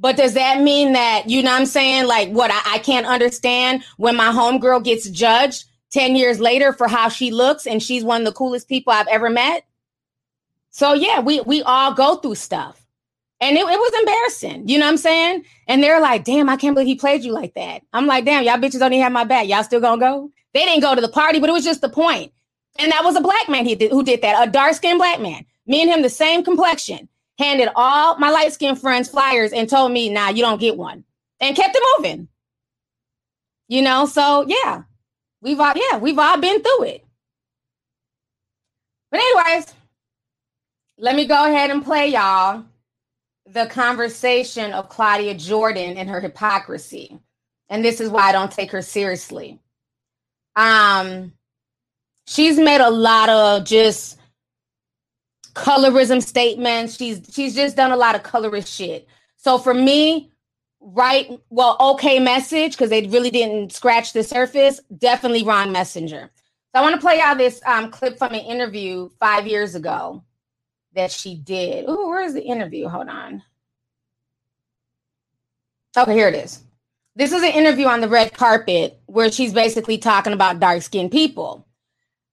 But 0.00 0.16
does 0.16 0.34
that 0.34 0.60
mean 0.60 0.92
that, 0.92 1.28
you 1.30 1.42
know 1.42 1.50
what 1.50 1.60
I'm 1.60 1.66
saying? 1.66 2.06
Like, 2.06 2.30
what 2.30 2.50
I, 2.50 2.74
I 2.74 2.78
can't 2.78 3.06
understand 3.06 3.84
when 3.96 4.16
my 4.16 4.30
homegirl 4.32 4.84
gets 4.84 5.08
judged 5.08 5.64
10 5.92 6.16
years 6.16 6.40
later 6.40 6.72
for 6.72 6.88
how 6.88 7.08
she 7.08 7.30
looks 7.30 7.66
and 7.66 7.82
she's 7.82 8.04
one 8.04 8.22
of 8.22 8.26
the 8.26 8.32
coolest 8.32 8.68
people 8.68 8.92
I've 8.92 9.06
ever 9.06 9.30
met? 9.30 9.64
So, 10.70 10.94
yeah, 10.94 11.20
we, 11.20 11.40
we 11.42 11.62
all 11.62 11.94
go 11.94 12.16
through 12.16 12.34
stuff. 12.34 12.84
And 13.40 13.56
it, 13.56 13.60
it 13.60 13.64
was 13.66 13.98
embarrassing. 14.00 14.68
You 14.68 14.78
know 14.78 14.86
what 14.86 14.92
I'm 14.92 14.96
saying? 14.96 15.44
And 15.68 15.82
they're 15.82 16.00
like, 16.00 16.24
damn, 16.24 16.48
I 16.48 16.56
can't 16.56 16.74
believe 16.74 16.88
he 16.88 16.94
played 16.96 17.22
you 17.22 17.32
like 17.32 17.54
that. 17.54 17.82
I'm 17.92 18.06
like, 18.06 18.24
damn, 18.24 18.42
y'all 18.44 18.56
bitches 18.56 18.78
don't 18.78 18.92
even 18.92 19.02
have 19.02 19.12
my 19.12 19.24
back. 19.24 19.48
Y'all 19.48 19.62
still 19.62 19.80
gonna 19.80 20.00
go? 20.00 20.30
They 20.52 20.64
didn't 20.64 20.82
go 20.82 20.94
to 20.94 21.00
the 21.00 21.08
party, 21.08 21.40
but 21.40 21.50
it 21.50 21.52
was 21.52 21.64
just 21.64 21.80
the 21.80 21.88
point. 21.88 22.32
And 22.78 22.90
that 22.90 23.04
was 23.04 23.16
a 23.16 23.20
black 23.20 23.48
man 23.48 23.64
did, 23.64 23.90
who 23.90 24.02
did 24.02 24.22
that, 24.22 24.48
a 24.48 24.50
dark 24.50 24.74
skinned 24.74 24.98
black 24.98 25.20
man. 25.20 25.44
Me 25.66 25.82
and 25.82 25.90
him, 25.90 26.02
the 26.02 26.08
same 26.08 26.42
complexion, 26.42 27.08
handed 27.38 27.68
all 27.74 28.18
my 28.18 28.30
light 28.30 28.52
skinned 28.52 28.80
friends 28.80 29.08
flyers 29.08 29.52
and 29.52 29.68
told 29.68 29.92
me, 29.92 30.08
nah, 30.08 30.28
you 30.28 30.42
don't 30.42 30.60
get 30.60 30.76
one, 30.76 31.04
and 31.40 31.56
kept 31.56 31.76
it 31.76 31.82
moving. 31.98 32.28
You 33.68 33.82
know, 33.82 34.06
so 34.06 34.44
yeah, 34.46 34.82
we've 35.40 35.58
all, 35.58 35.72
yeah, 35.74 35.98
we've 35.98 36.18
all 36.18 36.38
been 36.38 36.62
through 36.62 36.84
it. 36.84 37.04
But, 39.10 39.20
anyways, 39.20 39.74
let 40.98 41.16
me 41.16 41.26
go 41.26 41.44
ahead 41.44 41.70
and 41.70 41.84
play 41.84 42.08
y'all 42.08 42.64
the 43.46 43.66
conversation 43.66 44.72
of 44.72 44.88
Claudia 44.88 45.34
Jordan 45.34 45.96
and 45.96 46.08
her 46.08 46.20
hypocrisy. 46.20 47.18
And 47.68 47.84
this 47.84 48.00
is 48.00 48.10
why 48.10 48.22
I 48.22 48.32
don't 48.32 48.50
take 48.50 48.70
her 48.72 48.82
seriously. 48.82 49.60
Um, 50.56 51.32
she's 52.26 52.58
made 52.58 52.80
a 52.80 52.90
lot 52.90 53.28
of 53.28 53.64
just 53.64 54.18
colorism 55.54 56.22
statements. 56.22 56.96
She's 56.96 57.20
she's 57.32 57.54
just 57.54 57.76
done 57.76 57.92
a 57.92 57.96
lot 57.96 58.14
of 58.14 58.22
colorist 58.22 58.68
shit. 58.68 59.08
So 59.36 59.58
for 59.58 59.74
me, 59.74 60.30
right, 60.80 61.30
well, 61.50 61.76
okay 61.80 62.18
message 62.18 62.72
because 62.72 62.90
they 62.90 63.06
really 63.06 63.30
didn't 63.30 63.72
scratch 63.72 64.12
the 64.12 64.22
surface. 64.22 64.80
Definitely 64.98 65.44
wrong 65.44 65.72
messenger. 65.72 66.30
So 66.74 66.80
I 66.80 66.82
want 66.82 66.94
to 66.94 67.00
play 67.00 67.20
out 67.20 67.38
this 67.38 67.60
um, 67.66 67.90
clip 67.90 68.18
from 68.18 68.34
an 68.34 68.40
interview 68.40 69.08
five 69.20 69.46
years 69.46 69.74
ago 69.74 70.24
that 70.94 71.12
she 71.12 71.36
did. 71.36 71.84
Oh, 71.88 72.08
where's 72.08 72.34
the 72.34 72.42
interview? 72.42 72.88
Hold 72.88 73.08
on. 73.08 73.42
Okay, 75.96 76.14
here 76.14 76.28
it 76.28 76.34
is. 76.34 76.62
This 77.16 77.32
is 77.32 77.44
an 77.44 77.52
interview 77.52 77.86
on 77.86 78.00
the 78.00 78.08
red 78.08 78.34
carpet 78.34 78.98
where 79.06 79.30
she's 79.30 79.52
basically 79.52 79.98
talking 79.98 80.32
about 80.32 80.58
dark 80.58 80.82
skinned 80.82 81.12
people. 81.12 81.64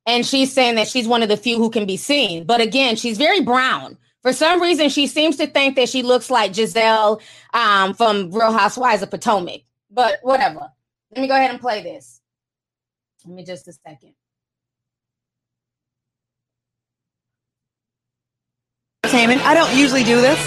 And 0.06 0.26
she's 0.26 0.52
saying 0.52 0.76
that 0.76 0.88
she's 0.88 1.08
one 1.08 1.22
of 1.24 1.30
the 1.30 1.38
few 1.38 1.58
who 1.58 1.70
can 1.70 1.86
be 1.86 1.98
seen. 1.98 2.46
But 2.46 2.60
again, 2.60 2.96
she's 2.96 3.18
very 3.18 3.42
brown. 3.42 3.98
For 4.24 4.34
some 4.34 4.62
reason, 4.62 4.90
she 4.90 5.08
seems 5.08 5.38
to 5.38 5.48
think 5.48 5.76
that 5.76 5.90
she 5.90 6.04
looks 6.04 6.30
like 6.30 6.54
Gizelle 6.54 7.22
um, 7.54 7.94
from 7.94 8.32
Real 8.32 8.52
Housewives 8.52 9.04
of 9.04 9.10
Potomac. 9.10 9.62
But 9.90 10.20
whatever. 10.22 10.72
Let 11.16 11.22
me 11.22 11.28
go 11.28 11.36
ahead 11.36 11.52
and 11.52 11.60
play 11.60 11.84
this. 11.84 12.22
Let 13.26 13.36
me 13.36 13.44
just 13.44 13.68
a 13.68 13.74
second. 13.74 14.14
entertainment. 19.12 19.46
I 19.46 19.54
don't 19.54 19.76
usually 19.76 20.04
do 20.04 20.22
this, 20.22 20.40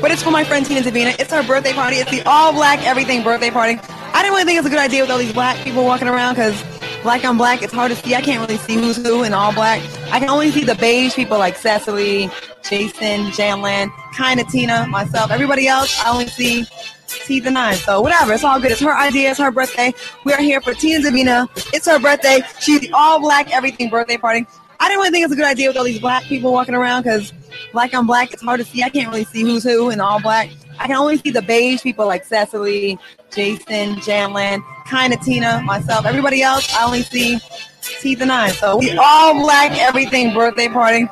but 0.00 0.10
it's 0.10 0.22
for 0.22 0.30
my 0.30 0.44
friend 0.44 0.64
Tina 0.64 0.80
Davina. 0.80 1.18
It's 1.18 1.32
her 1.32 1.42
birthday 1.42 1.72
party. 1.72 1.96
It's 1.96 2.10
the 2.10 2.22
all 2.22 2.52
black 2.52 2.84
everything 2.86 3.22
birthday 3.22 3.50
party. 3.50 3.80
I 4.12 4.22
didn't 4.22 4.32
really 4.32 4.44
think 4.44 4.58
it's 4.58 4.66
a 4.66 4.70
good 4.70 4.78
idea 4.78 5.02
with 5.02 5.10
all 5.10 5.18
these 5.18 5.32
black 5.32 5.56
people 5.64 5.84
walking 5.84 6.08
around 6.08 6.34
because 6.34 6.62
black 7.02 7.24
on 7.24 7.36
black, 7.36 7.62
it's 7.62 7.72
hard 7.72 7.90
to 7.90 7.96
see. 7.96 8.14
I 8.14 8.20
can't 8.20 8.40
really 8.40 8.58
see 8.58 8.74
who's 8.74 8.96
who 8.96 9.22
in 9.22 9.32
all 9.32 9.52
black. 9.52 9.82
I 10.12 10.18
can 10.18 10.28
only 10.28 10.50
see 10.50 10.64
the 10.64 10.74
beige 10.74 11.14
people 11.14 11.38
like 11.38 11.56
Cecily, 11.56 12.30
Jason, 12.68 13.26
Janlan, 13.32 13.90
kind 14.14 14.40
of 14.40 14.48
Tina, 14.48 14.86
myself. 14.86 15.30
Everybody 15.30 15.66
else, 15.68 15.98
I 16.00 16.10
only 16.10 16.28
see 16.28 16.66
teeth 17.06 17.46
and 17.46 17.58
eyes. 17.58 17.82
So 17.82 18.00
whatever, 18.00 18.32
it's 18.34 18.44
all 18.44 18.60
good. 18.60 18.72
It's 18.72 18.80
her 18.80 18.96
idea. 18.96 19.30
It's 19.30 19.40
her 19.40 19.50
birthday. 19.50 19.92
We 20.24 20.32
are 20.32 20.40
here 20.40 20.60
for 20.60 20.74
Tina 20.74 21.08
Davina. 21.08 21.48
It's 21.74 21.86
her 21.86 21.98
birthday. 21.98 22.42
She's 22.60 22.80
the 22.80 22.92
all 22.92 23.20
black 23.20 23.52
everything 23.52 23.90
birthday 23.90 24.16
party. 24.16 24.46
I 24.78 24.88
didn't 24.88 25.00
really 25.00 25.10
think 25.10 25.24
it's 25.24 25.32
a 25.34 25.36
good 25.36 25.46
idea 25.46 25.68
with 25.68 25.76
all 25.76 25.84
these 25.84 26.00
black 26.00 26.22
people 26.24 26.52
walking 26.52 26.74
around 26.74 27.02
because 27.02 27.32
black 27.72 27.92
on 27.94 28.06
black, 28.06 28.32
it's 28.32 28.42
hard 28.42 28.60
to 28.60 28.66
see. 28.66 28.82
I 28.82 28.88
can't 28.88 29.08
really 29.08 29.24
see 29.24 29.42
who's 29.42 29.62
who 29.62 29.90
in 29.90 30.00
all 30.00 30.20
black. 30.20 30.50
I 30.78 30.86
can 30.86 30.96
only 30.96 31.18
see 31.18 31.30
the 31.30 31.42
beige 31.42 31.82
people 31.82 32.06
like 32.06 32.24
Cecily, 32.24 32.98
Jason, 33.30 33.96
Janlan, 33.96 34.62
kind 34.86 35.12
of 35.12 35.20
Tina, 35.20 35.62
myself. 35.62 36.06
Everybody 36.06 36.42
else, 36.42 36.72
I 36.74 36.84
only 36.84 37.02
see 37.02 37.38
teeth 37.82 38.20
and 38.20 38.30
eyes. 38.30 38.58
So 38.58 38.76
we 38.76 38.96
all 38.96 39.34
black 39.40 39.72
everything 39.78 40.34
birthday 40.34 40.68
party. 40.68 41.06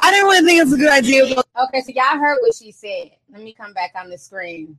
I 0.00 0.10
didn't 0.10 0.26
really 0.26 0.46
think 0.46 0.62
it's 0.62 0.72
a 0.72 0.76
good 0.76 0.92
idea. 0.92 1.24
Okay, 1.24 1.80
so 1.80 1.92
y'all 1.94 2.18
heard 2.18 2.38
what 2.40 2.54
she 2.54 2.72
said. 2.72 3.12
Let 3.32 3.42
me 3.42 3.52
come 3.52 3.72
back 3.72 3.92
on 3.94 4.10
the 4.10 4.18
screen. 4.18 4.78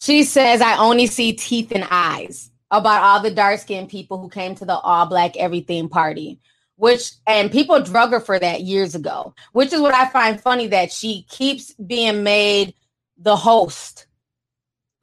She 0.00 0.24
says, 0.24 0.60
I 0.60 0.78
only 0.78 1.06
see 1.06 1.32
teeth 1.32 1.72
and 1.72 1.86
eyes 1.90 2.50
about 2.70 3.02
all 3.02 3.22
the 3.22 3.30
dark 3.30 3.60
skinned 3.60 3.88
people 3.88 4.18
who 4.18 4.28
came 4.28 4.54
to 4.56 4.64
the 4.64 4.76
all 4.76 5.06
black 5.06 5.36
everything 5.36 5.88
party 5.88 6.40
which 6.76 7.12
and 7.26 7.50
people 7.50 7.80
drug 7.82 8.10
her 8.10 8.20
for 8.20 8.38
that 8.38 8.62
years 8.62 8.94
ago, 8.94 9.34
which 9.52 9.72
is 9.72 9.80
what 9.80 9.94
I 9.94 10.06
find 10.08 10.40
funny 10.40 10.68
that 10.68 10.92
she 10.92 11.26
keeps 11.28 11.72
being 11.74 12.22
made 12.22 12.74
the 13.18 13.36
host 13.36 14.05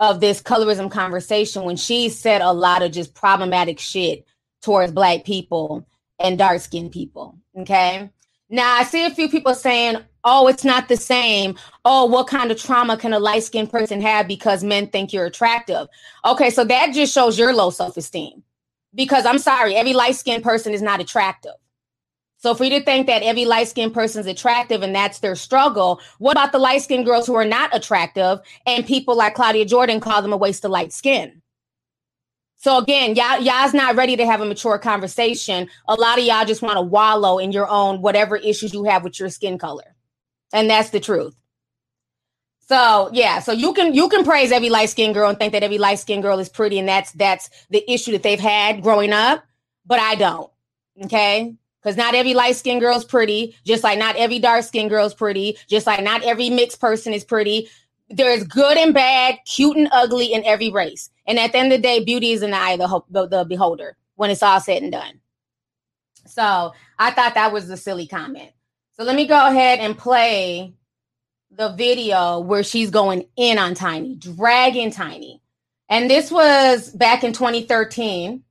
of 0.03 0.19
this 0.19 0.41
colorism 0.41 0.91
conversation 0.91 1.63
when 1.63 1.77
she 1.77 2.09
said 2.09 2.41
a 2.41 2.51
lot 2.51 2.81
of 2.81 2.91
just 2.91 3.13
problematic 3.13 3.79
shit 3.79 4.25
towards 4.61 4.91
black 4.91 5.23
people 5.23 5.87
and 6.19 6.37
dark 6.37 6.59
skinned 6.59 6.91
people. 6.91 7.37
Okay. 7.57 8.09
Now 8.49 8.75
I 8.75 8.83
see 8.83 9.05
a 9.05 9.11
few 9.11 9.29
people 9.29 9.55
saying, 9.55 9.97
oh, 10.25 10.49
it's 10.49 10.65
not 10.65 10.89
the 10.89 10.97
same. 10.97 11.55
Oh, 11.85 12.05
what 12.05 12.27
kind 12.27 12.51
of 12.51 12.61
trauma 12.61 12.97
can 12.97 13.13
a 13.13 13.19
light 13.19 13.43
skinned 13.43 13.71
person 13.71 14.01
have 14.01 14.27
because 14.27 14.61
men 14.61 14.87
think 14.87 15.13
you're 15.13 15.25
attractive? 15.25 15.87
Okay, 16.25 16.49
so 16.49 16.65
that 16.65 16.93
just 16.93 17.13
shows 17.13 17.39
your 17.39 17.53
low 17.53 17.69
self 17.69 17.95
esteem. 17.95 18.43
Because 18.93 19.25
I'm 19.25 19.39
sorry, 19.39 19.73
every 19.73 19.93
light 19.93 20.17
skinned 20.17 20.43
person 20.43 20.73
is 20.73 20.81
not 20.81 20.99
attractive. 20.99 21.53
So 22.43 22.53
for 22.53 22.65
you 22.65 22.71
to 22.71 22.83
think 22.83 23.07
that 23.07 23.23
every 23.23 23.45
light 23.45 23.69
skinned 23.69 23.93
person 23.93 24.19
is 24.19 24.27
attractive 24.27 24.81
and 24.81 24.93
that's 24.93 25.19
their 25.19 25.33
struggle, 25.33 26.01
what 26.17 26.33
about 26.33 26.51
the 26.51 26.59
light 26.59 26.81
skinned 26.81 27.05
girls 27.05 27.25
who 27.25 27.35
are 27.35 27.45
not 27.45 27.73
attractive 27.73 28.41
and 28.65 28.85
people 28.85 29.15
like 29.15 29.33
Claudia 29.33 29.63
Jordan 29.63 30.01
call 30.01 30.21
them 30.21 30.33
a 30.33 30.37
waste 30.37 30.65
of 30.65 30.71
light 30.71 30.91
skin? 30.91 31.41
So 32.57 32.79
again, 32.79 33.15
y'all, 33.15 33.39
y'all's 33.39 33.73
not 33.73 33.95
ready 33.95 34.17
to 34.17 34.25
have 34.25 34.41
a 34.41 34.45
mature 34.45 34.77
conversation. 34.77 35.69
A 35.87 35.95
lot 35.95 36.19
of 36.19 36.25
y'all 36.25 36.43
just 36.43 36.61
want 36.61 36.75
to 36.75 36.81
wallow 36.81 37.39
in 37.39 37.53
your 37.53 37.69
own 37.69 38.01
whatever 38.01 38.35
issues 38.35 38.73
you 38.73 38.83
have 38.83 39.05
with 39.05 39.21
your 39.21 39.29
skin 39.29 39.57
color. 39.57 39.95
And 40.51 40.69
that's 40.69 40.89
the 40.89 40.99
truth. 40.99 41.37
So 42.67 43.09
yeah, 43.13 43.39
so 43.39 43.53
you 43.53 43.71
can 43.71 43.93
you 43.93 44.09
can 44.09 44.25
praise 44.25 44.51
every 44.51 44.69
light 44.69 44.89
skinned 44.89 45.13
girl 45.13 45.29
and 45.29 45.39
think 45.39 45.53
that 45.53 45.63
every 45.63 45.77
light 45.77 45.99
skinned 45.99 46.23
girl 46.23 46.39
is 46.39 46.49
pretty, 46.49 46.77
and 46.77 46.89
that's 46.89 47.13
that's 47.13 47.49
the 47.69 47.89
issue 47.89 48.11
that 48.11 48.23
they've 48.23 48.39
had 48.39 48.81
growing 48.83 49.13
up. 49.13 49.45
But 49.85 49.99
I 49.99 50.15
don't. 50.15 50.51
Okay 51.05 51.55
because 51.83 51.97
not 51.97 52.15
every 52.15 52.33
light 52.33 52.55
skinned 52.55 52.81
girl 52.81 52.95
is 52.95 53.03
pretty, 53.03 53.55
just 53.65 53.83
like 53.83 53.99
not 53.99 54.15
every 54.15 54.39
dark 54.39 54.63
skinned 54.63 54.89
girl 54.89 55.05
is 55.05 55.13
pretty, 55.13 55.57
just 55.67 55.85
like 55.85 56.03
not 56.03 56.23
every 56.23 56.49
mixed 56.49 56.79
person 56.79 57.13
is 57.13 57.23
pretty. 57.23 57.69
There's 58.09 58.43
good 58.43 58.77
and 58.77 58.93
bad, 58.93 59.39
cute 59.45 59.75
and 59.75 59.89
ugly 59.91 60.33
in 60.33 60.43
every 60.45 60.71
race. 60.71 61.09
And 61.25 61.39
at 61.39 61.51
the 61.51 61.57
end 61.57 61.73
of 61.73 61.79
the 61.79 61.83
day, 61.83 62.03
beauty 62.03 62.31
is 62.31 62.41
in 62.41 62.51
the 62.51 62.57
eye 62.57 62.71
of 62.71 62.79
the, 62.79 63.01
the, 63.09 63.27
the 63.27 63.45
beholder 63.45 63.97
when 64.15 64.29
it's 64.29 64.43
all 64.43 64.59
said 64.59 64.83
and 64.83 64.91
done. 64.91 65.19
So 66.25 66.73
I 66.99 67.11
thought 67.11 67.33
that 67.35 67.51
was 67.51 67.69
a 67.69 67.77
silly 67.77 68.07
comment. 68.07 68.51
So 68.95 69.03
let 69.03 69.15
me 69.15 69.27
go 69.27 69.47
ahead 69.47 69.79
and 69.79 69.97
play 69.97 70.73
the 71.51 71.69
video 71.73 72.39
where 72.39 72.63
she's 72.63 72.91
going 72.91 73.25
in 73.35 73.57
on 73.57 73.73
Tiny, 73.73 74.15
dragging 74.15 74.91
Tiny. 74.91 75.41
And 75.89 76.09
this 76.09 76.31
was 76.31 76.89
back 76.91 77.23
in 77.23 77.33
2013. 77.33 78.43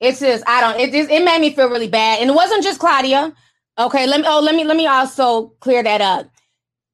It's 0.00 0.20
just 0.20 0.44
I 0.46 0.60
don't. 0.60 0.80
It 0.80 0.92
just 0.92 1.10
it 1.10 1.24
made 1.24 1.40
me 1.40 1.54
feel 1.54 1.68
really 1.68 1.88
bad, 1.88 2.20
and 2.20 2.30
it 2.30 2.34
wasn't 2.34 2.62
just 2.62 2.80
Claudia. 2.80 3.34
Okay, 3.78 4.06
let 4.06 4.20
me. 4.20 4.26
Oh, 4.28 4.40
let 4.40 4.54
me 4.54 4.64
let 4.64 4.76
me 4.76 4.86
also 4.86 5.48
clear 5.60 5.82
that 5.82 6.00
up. 6.00 6.30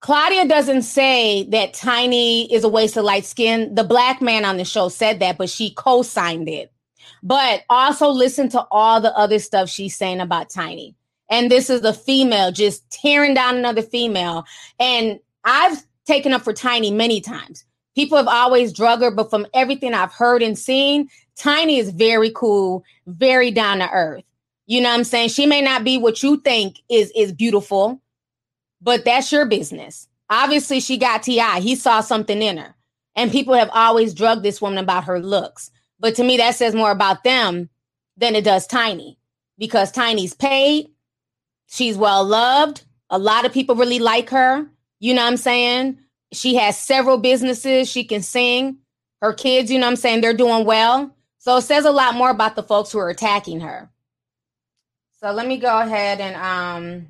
Claudia 0.01 0.49
doesn't 0.49 0.83
say 0.83 1.45
that 1.51 1.75
Tiny 1.75 2.53
is 2.53 2.65
a 2.65 2.69
waste 2.69 2.97
of 2.97 3.05
light 3.05 3.25
skin. 3.25 3.73
The 3.75 3.85
black 3.85 4.21
man 4.21 4.45
on 4.45 4.57
the 4.57 4.65
show 4.65 4.88
said 4.88 5.21
that, 5.21 5.38
but 5.38 5.49
she 5.49 5.73
co-signed 5.75 6.49
it. 6.49 6.73
But 7.23 7.62
also 7.71 8.09
listen 8.09 8.49
to 8.51 8.67
all 8.73 9.01
the 9.01 9.17
other 9.17 9.38
stuff 9.38 9.69
she's 9.69 9.97
saying 9.97 10.21
about 10.21 10.51
Tiny. 10.51 10.97
And 11.31 11.51
this 11.51 11.71
is 11.71 11.83
a 11.83 11.93
female 11.95 12.51
just 12.51 12.88
tearing 12.91 13.33
down 13.33 13.57
another 13.57 13.81
female. 13.81 14.44
And 14.81 15.21
I've 15.44 15.85
taken 16.05 16.33
up 16.33 16.42
for 16.42 16.53
Tiny 16.53 16.90
many 16.90 17.21
times. 17.21 17.65
People 17.94 18.19
have 18.19 18.29
always 18.29 18.73
drug 18.73 19.03
her, 19.03 19.11
but 19.11 19.31
from 19.31 19.46
everything 19.55 19.94
I've 19.94 20.13
heard 20.13 20.42
and 20.42 20.59
seen, 20.59 21.09
Tiny 21.37 21.79
is 21.79 21.91
very 21.91 22.31
cool, 22.35 22.85
very 23.07 23.51
down 23.51 23.79
to 23.79 23.91
earth. 23.91 24.25
You 24.67 24.81
know 24.81 24.91
what 24.91 24.97
I'm 24.97 25.05
saying? 25.05 25.31
She 25.31 25.47
may 25.47 25.61
not 25.61 25.85
be 25.85 25.99
what 25.99 26.23
you 26.23 26.39
think 26.39 26.81
is 26.89 27.13
is 27.17 27.33
beautiful, 27.33 28.01
but 28.81 29.05
that's 29.05 29.33
your 29.33 29.47
business. 29.47 30.09
Obviously, 30.31 30.81
she 30.81 30.97
got 30.97 31.23
T.I. 31.23 31.61
He 31.61 31.75
saw 31.75 32.01
something 32.01 32.41
in 32.41 32.57
her. 32.57 32.75
And 33.15 33.31
people 33.31 33.55
have 33.55 33.71
always 33.73 34.15
drugged 34.15 34.43
this 34.43 34.63
woman 34.63 34.79
about 34.79 35.05
her 35.05 35.21
looks. 35.21 35.71
But 36.01 36.15
to 36.17 36.25
me, 36.25 36.39
that 36.39 36.55
says 36.55 36.75
more 36.75 36.91
about 36.91 37.25
them 37.25 37.69
than 38.17 38.35
it 38.35 38.45
does 38.45 38.67
Tiny 38.67 39.19
because 39.59 39.93
Tiny's 39.93 40.35
paid. 40.35 40.89
She's 41.67 41.97
well 41.97 42.25
loved. 42.25 42.85
A 43.11 43.19
lot 43.19 43.45
of 43.45 43.53
people 43.53 43.77
really 43.77 43.99
like 43.99 44.31
her. 44.31 44.67
You 45.01 45.15
know 45.15 45.23
what 45.23 45.29
I'm 45.29 45.37
saying? 45.37 45.99
She 46.33 46.55
has 46.55 46.79
several 46.79 47.19
businesses. 47.19 47.91
She 47.91 48.05
can 48.05 48.23
sing. 48.23 48.79
Her 49.21 49.33
kids, 49.33 49.71
you 49.71 49.79
know 49.79 49.87
what 49.87 49.91
I'm 49.91 49.97
saying? 49.97 50.21
They're 50.21 50.35
doing 50.35 50.65
well. 50.65 51.15
So 51.43 51.57
it 51.57 51.63
says 51.63 51.87
a 51.87 51.90
lot 51.90 52.15
more 52.15 52.31
about 52.31 52.55
the 52.55 52.63
folks 52.63 52.93
who 52.93 53.01
are 53.01 53.09
attacking 53.09 53.59
her. 53.63 53.90
So 55.19 55.33
let 55.33 55.45
me 55.45 55.57
go 55.57 55.77
ahead 55.77 56.21
and 56.21 56.37
um 56.37 57.09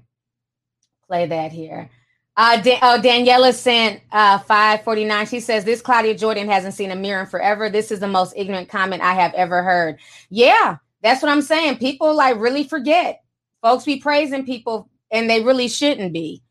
play 1.06 1.26
that 1.26 1.52
here. 1.52 1.90
Uh, 2.34 2.62
oh, 2.80 2.98
Daniela 2.98 3.52
sent 3.52 4.00
uh, 4.10 4.38
549. 4.38 5.26
She 5.26 5.38
says, 5.38 5.66
This 5.66 5.82
Claudia 5.82 6.14
Jordan 6.14 6.48
hasn't 6.48 6.72
seen 6.72 6.90
a 6.90 6.96
mirror 6.96 7.20
in 7.20 7.26
forever. 7.26 7.68
This 7.68 7.90
is 7.90 8.00
the 8.00 8.08
most 8.08 8.32
ignorant 8.34 8.70
comment 8.70 9.02
I 9.02 9.12
have 9.12 9.34
ever 9.34 9.62
heard. 9.62 9.98
Yeah, 10.30 10.78
that's 11.02 11.20
what 11.22 11.30
I'm 11.30 11.42
saying. 11.42 11.76
People 11.76 12.16
like 12.16 12.40
really 12.40 12.64
forget. 12.64 13.22
Folks 13.60 13.84
be 13.84 14.00
praising 14.00 14.46
people 14.46 14.88
and 15.10 15.28
they 15.28 15.42
really 15.42 15.68
shouldn't 15.68 16.14
be. 16.14 16.42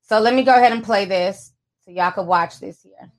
So 0.00 0.20
let 0.20 0.32
me 0.32 0.42
go 0.42 0.54
ahead 0.54 0.72
and 0.72 0.82
play 0.82 1.04
this 1.04 1.52
so 1.84 1.90
y'all 1.90 2.12
can 2.12 2.26
watch 2.26 2.60
this 2.60 2.82
here. 2.82 3.12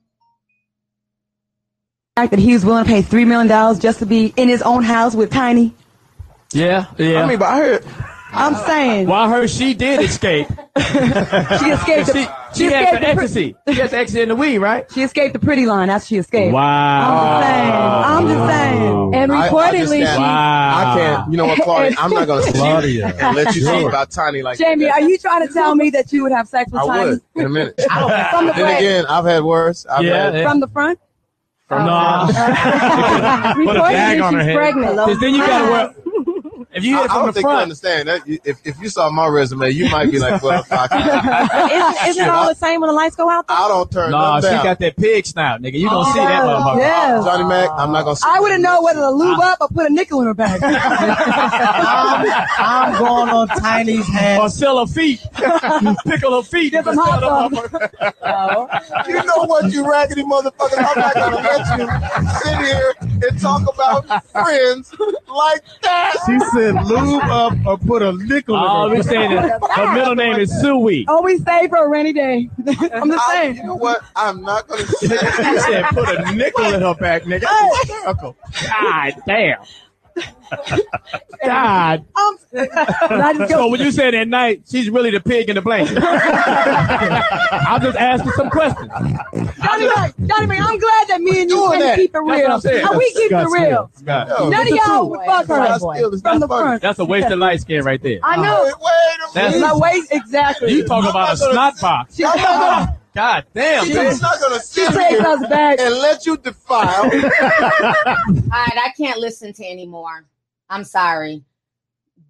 Fact 2.18 2.32
that 2.32 2.40
he 2.40 2.52
was 2.52 2.64
willing 2.64 2.82
to 2.84 2.90
pay 2.90 3.00
$3 3.00 3.28
million 3.28 3.78
just 3.80 4.00
to 4.00 4.06
be 4.06 4.34
in 4.36 4.48
his 4.48 4.60
own 4.62 4.82
house 4.82 5.14
with 5.14 5.30
Tiny. 5.30 5.72
Yeah, 6.52 6.86
yeah. 6.98 7.22
I 7.22 7.26
mean, 7.28 7.38
but 7.38 7.44
I 7.46 7.56
heard. 7.58 7.86
I'm 8.32 8.56
saying. 8.56 9.06
Well, 9.06 9.20
I 9.20 9.28
heard 9.28 9.48
she 9.48 9.72
did 9.72 10.00
escape. 10.02 10.48
she 10.76 10.82
escaped 10.82 12.08
the, 12.08 12.28
she, 12.52 12.58
she 12.58 12.58
she 12.58 12.64
had 12.72 12.82
escaped 12.82 12.92
the 12.94 12.98
the 12.98 13.08
ecstasy. 13.08 13.54
She 13.68 13.74
had 13.80 13.90
the 13.90 13.98
ecstasy 13.98 14.20
in 14.22 14.30
the 14.30 14.34
weed, 14.34 14.58
right? 14.58 14.90
She 14.92 15.02
escaped 15.02 15.32
the 15.34 15.38
pretty 15.38 15.64
line. 15.66 15.86
That's 15.86 16.06
she 16.08 16.16
escaped. 16.16 16.52
Wow. 16.52 17.40
I'm 18.04 18.26
just 18.26 18.36
saying. 18.36 18.42
I'm 18.42 18.48
just 18.48 18.52
saying. 18.52 19.14
And 19.14 19.32
I- 19.32 19.46
I 19.46 19.48
reportedly, 19.48 19.78
just 19.78 19.92
can't- 19.92 20.18
she. 20.18 20.24
I 20.24 20.94
can't. 20.98 21.30
You 21.30 21.36
know 21.36 21.46
what, 21.46 21.60
Claudia? 21.62 21.96
I'm 22.00 22.10
not 22.10 22.26
going 22.26 22.40
to 22.40 22.46
sit 22.48 22.56
Claudia. 22.56 23.06
and 23.16 23.36
let 23.36 23.54
you 23.54 23.64
talk 23.64 23.84
about 23.88 24.10
Tiny 24.10 24.42
like 24.42 24.58
Jamie, 24.58 24.86
that. 24.86 24.94
are 24.94 25.08
you 25.08 25.18
trying 25.18 25.46
to 25.46 25.54
tell 25.54 25.76
me 25.76 25.90
that 25.90 26.12
you 26.12 26.24
would 26.24 26.32
have 26.32 26.48
sex 26.48 26.72
with 26.72 26.82
I 26.82 26.86
Tiny 26.88 27.10
would 27.10 27.20
in 27.36 27.46
a 27.46 27.48
minute. 27.48 27.80
from 27.88 28.46
the 28.46 28.52
then 28.54 28.64
front? 28.64 28.76
again, 28.78 29.06
I've 29.06 29.24
had 29.24 29.44
worse. 29.44 29.86
I've 29.86 30.02
Yeah, 30.04 30.24
had, 30.24 30.34
yeah. 30.34 30.48
From 30.50 30.58
the 30.58 30.66
front? 30.68 30.98
Oh, 31.70 31.76
no. 31.84 33.64
Put 33.64 33.76
a 33.76 33.80
bag 33.80 34.20
on 34.20 34.34
her 34.34 34.40
she's 34.40 34.46
head. 34.46 34.56
pregnant. 34.56 34.92
Because 34.96 35.20
then 35.20 35.34
you 35.34 35.40
gotta 35.46 35.70
wear. 35.70 35.94
If 36.78 36.84
you 36.84 36.96
I, 36.96 37.02
hit 37.02 37.04
it 37.04 37.10
I 37.10 37.14
from 37.14 37.22
don't 37.22 37.26
the 37.26 37.32
think 37.34 37.44
you 37.44 37.50
understand 37.50 38.08
that. 38.08 38.22
If, 38.26 38.66
if 38.66 38.80
you 38.80 38.88
saw 38.88 39.10
my 39.10 39.26
resume, 39.26 39.70
you 39.70 39.88
might 39.90 40.10
be 40.10 40.18
like, 40.18 40.42
well, 40.42 40.62
fuck. 40.68 40.90
Isn't, 40.92 42.08
isn't 42.08 42.24
it 42.24 42.28
all 42.30 42.48
the 42.48 42.54
same 42.54 42.80
when 42.80 42.88
the 42.88 42.94
lights 42.94 43.16
go 43.16 43.28
out? 43.30 43.46
Though? 43.48 43.54
I 43.54 43.68
don't 43.68 43.90
turn 43.92 44.10
no, 44.12 44.18
nothing 44.18 44.50
she 44.50 44.54
down. 44.56 44.64
got 44.64 44.78
that 44.78 44.96
pig 44.96 45.26
snout, 45.26 45.60
nigga. 45.62 45.78
You 45.78 45.88
don't 45.90 46.04
Oh, 46.06 46.12
see 46.12 46.18
that 46.20 46.42
motherfucker. 46.44 46.78
yes. 46.78 47.24
Johnny 47.24 47.44
Mac, 47.44 47.70
I'm 47.72 47.92
not 47.92 48.04
going 48.04 48.16
to 48.16 48.22
See 48.22 48.28
I 48.30 48.40
wouldn't 48.40 48.62
know 48.62 48.82
whether 48.82 49.00
to 49.00 49.10
lube 49.10 49.40
up 49.40 49.58
or 49.60 49.68
put 49.68 49.86
a 49.90 49.92
nickel 49.92 50.20
in 50.20 50.26
her 50.28 50.34
bag. 50.34 50.60
I'm, 50.62 52.26
I'm 52.58 52.98
going 52.98 53.28
on 53.30 53.48
Tiny's 53.48 54.06
hands. 54.08 54.40
Or 54.40 54.48
sell 54.48 54.78
her 54.84 54.86
feet. 54.92 55.20
Pickle 56.06 56.36
her 56.36 56.42
feet. 56.42 56.72
Get 56.72 56.84
some 56.84 56.96
hot 56.96 57.20
dogs. 57.20 57.54
motherfucker. 57.56 59.08
You 59.08 59.24
know 59.24 59.44
what, 59.44 59.72
you 59.72 59.88
raggedy 59.90 60.22
motherfucker? 60.22 60.78
I'm 60.78 60.98
not 61.00 61.14
going 61.14 61.30
to 61.32 61.42
let 61.42 61.78
you 61.78 62.38
sit 62.40 62.58
here 62.66 62.94
and 63.30 63.40
talk 63.40 63.62
about 63.72 64.06
friends 64.30 64.94
like 65.28 65.62
that. 65.82 66.14
She 66.26 66.38
said, 66.56 66.67
lube 66.76 67.22
up 67.24 67.54
or 67.66 67.78
put 67.78 68.02
a 68.02 68.12
nickel 68.12 68.56
All 68.56 68.86
in 68.86 68.90
we 68.92 68.96
her. 68.98 69.02
saying 69.02 69.32
is 69.32 69.50
her 69.74 69.94
middle 69.94 70.14
name 70.14 70.38
is 70.38 70.50
Suey. 70.60 71.04
Always 71.08 71.42
save 71.44 71.70
for 71.70 71.84
a 71.84 71.88
rainy 71.88 72.12
day. 72.12 72.50
I'm 72.66 73.08
just 73.10 73.28
I, 73.28 73.32
saying. 73.42 73.56
you 73.56 73.62
know 73.64 73.76
what? 73.76 74.02
I'm 74.16 74.42
not 74.42 74.66
going 74.68 74.86
to 74.86 74.92
She 74.98 75.06
said 75.08 75.86
put 75.90 76.08
a 76.08 76.34
nickel 76.34 76.72
in 76.74 76.80
her 76.82 76.94
back, 76.94 77.24
nigga. 77.24 77.44
Uncle. 78.06 78.36
God 78.68 79.14
damn. 79.26 79.58
God. 81.44 82.04
Um, 82.16 82.38
I 82.54 83.34
just 83.36 83.50
So 83.50 83.58
go, 83.58 83.68
when 83.68 83.80
you 83.80 83.90
said 83.92 84.14
at 84.14 84.28
night, 84.28 84.62
she's 84.68 84.90
really 84.90 85.10
the 85.10 85.20
pig 85.20 85.48
in 85.48 85.54
the 85.56 85.62
blanket. 85.62 85.98
I'm 86.02 87.80
just 87.82 87.96
asking 87.98 88.32
some 88.32 88.50
questions. 88.50 88.88
Johnny 88.90 89.86
Mac, 89.88 90.14
Johnny 90.26 90.46
Mac, 90.46 90.60
I'm 90.60 90.78
glad 90.78 91.08
that 91.08 91.20
me 91.20 91.42
and 91.42 91.50
you 91.50 91.56
Doing 91.56 91.80
can 91.80 91.96
keep 91.96 92.14
it 92.14 92.18
real. 92.18 92.52
I'm 92.52 92.60
saying. 92.60 92.86
And 92.88 92.98
we 92.98 93.10
keep 93.12 93.30
it 93.32 93.46
real. 93.48 93.90
Smith. 93.94 94.04
Scott. 94.04 94.28
Yo, 94.28 94.48
None 94.48 94.68
of 94.68 94.74
y'all 94.74 95.10
would 95.10 95.20
fuck 95.26 95.46
her 95.46 95.56
That's 95.56 96.22
from 96.22 96.40
the 96.40 96.46
front. 96.48 96.82
That's 96.82 96.98
a 96.98 97.04
waste 97.04 97.28
of 97.28 97.38
light 97.38 97.60
skin 97.60 97.84
right 97.84 98.02
there. 98.02 98.20
I 98.22 98.36
know. 98.36 98.64
wait 98.64 98.72
a 98.74 99.34
That's- 99.34 99.54
minute. 99.54 99.66
My 99.66 99.76
waist, 99.76 100.08
exactly. 100.12 100.72
You 100.72 100.84
talk 100.86 101.08
about 101.08 101.34
a 101.34 101.36
snot 101.36 101.80
box. 101.80 102.18
I'm 103.16 103.22
not 103.24 103.44
God 103.44 103.46
damn, 103.54 103.88
gonna, 103.92 104.18
not 104.18 104.40
gonna 104.40 104.60
sit 104.60 104.88
takes 104.92 105.08
here 105.10 105.20
us 105.22 105.46
back. 105.48 105.80
and 105.80 105.94
let 105.96 106.26
you 106.26 106.36
defile. 106.36 107.04
All 107.04 107.10
right, 107.10 108.78
I 108.78 108.92
can't 108.96 109.18
listen 109.18 109.52
to 109.54 109.64
anymore. 109.64 110.26
I'm 110.70 110.84
sorry. 110.84 111.44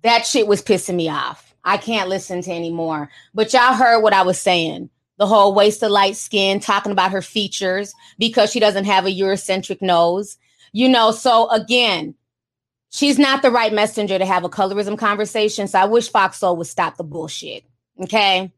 That 0.03 0.27
shit 0.27 0.47
was 0.47 0.63
pissing 0.63 0.95
me 0.97 1.09
off. 1.09 1.55
I 1.65 1.77
can't 1.77 2.09
listen 2.09 2.41
to 2.43 2.53
anymore. 2.53 3.11
But 3.35 3.53
y'all 3.53 3.75
heard 3.75 4.01
what 4.01 4.13
I 4.15 4.23
was 4.23 4.41
saying. 4.41 4.91
The 5.19 5.27
whole 5.27 5.53
waste 5.55 5.83
of 5.83 5.91
light 5.91 6.17
skin, 6.17 6.61
talking 6.61 6.93
about 6.93 7.11
her 7.11 7.23
features 7.23 7.93
because 8.19 8.51
she 8.53 8.61
doesn't 8.61 8.85
have 8.85 9.05
a 9.05 9.11
Eurocentric 9.11 9.83
nose. 9.83 10.39
You 10.73 10.89
know, 10.89 11.11
so 11.11 11.51
again, 11.51 12.15
she's 12.91 13.19
not 13.19 13.43
the 13.43 13.51
right 13.51 13.73
messenger 13.73 14.19
to 14.19 14.25
have 14.25 14.45
a 14.45 14.49
colorism 14.49 14.97
conversation. 14.97 15.67
So 15.67 15.81
I 15.81 15.87
wish 15.87 16.09
Fox 16.11 16.39
Soul 16.39 16.57
would 16.59 16.69
stop 16.69 16.97
the 16.97 17.05
bullshit. 17.05 17.65
Okay. 18.03 18.53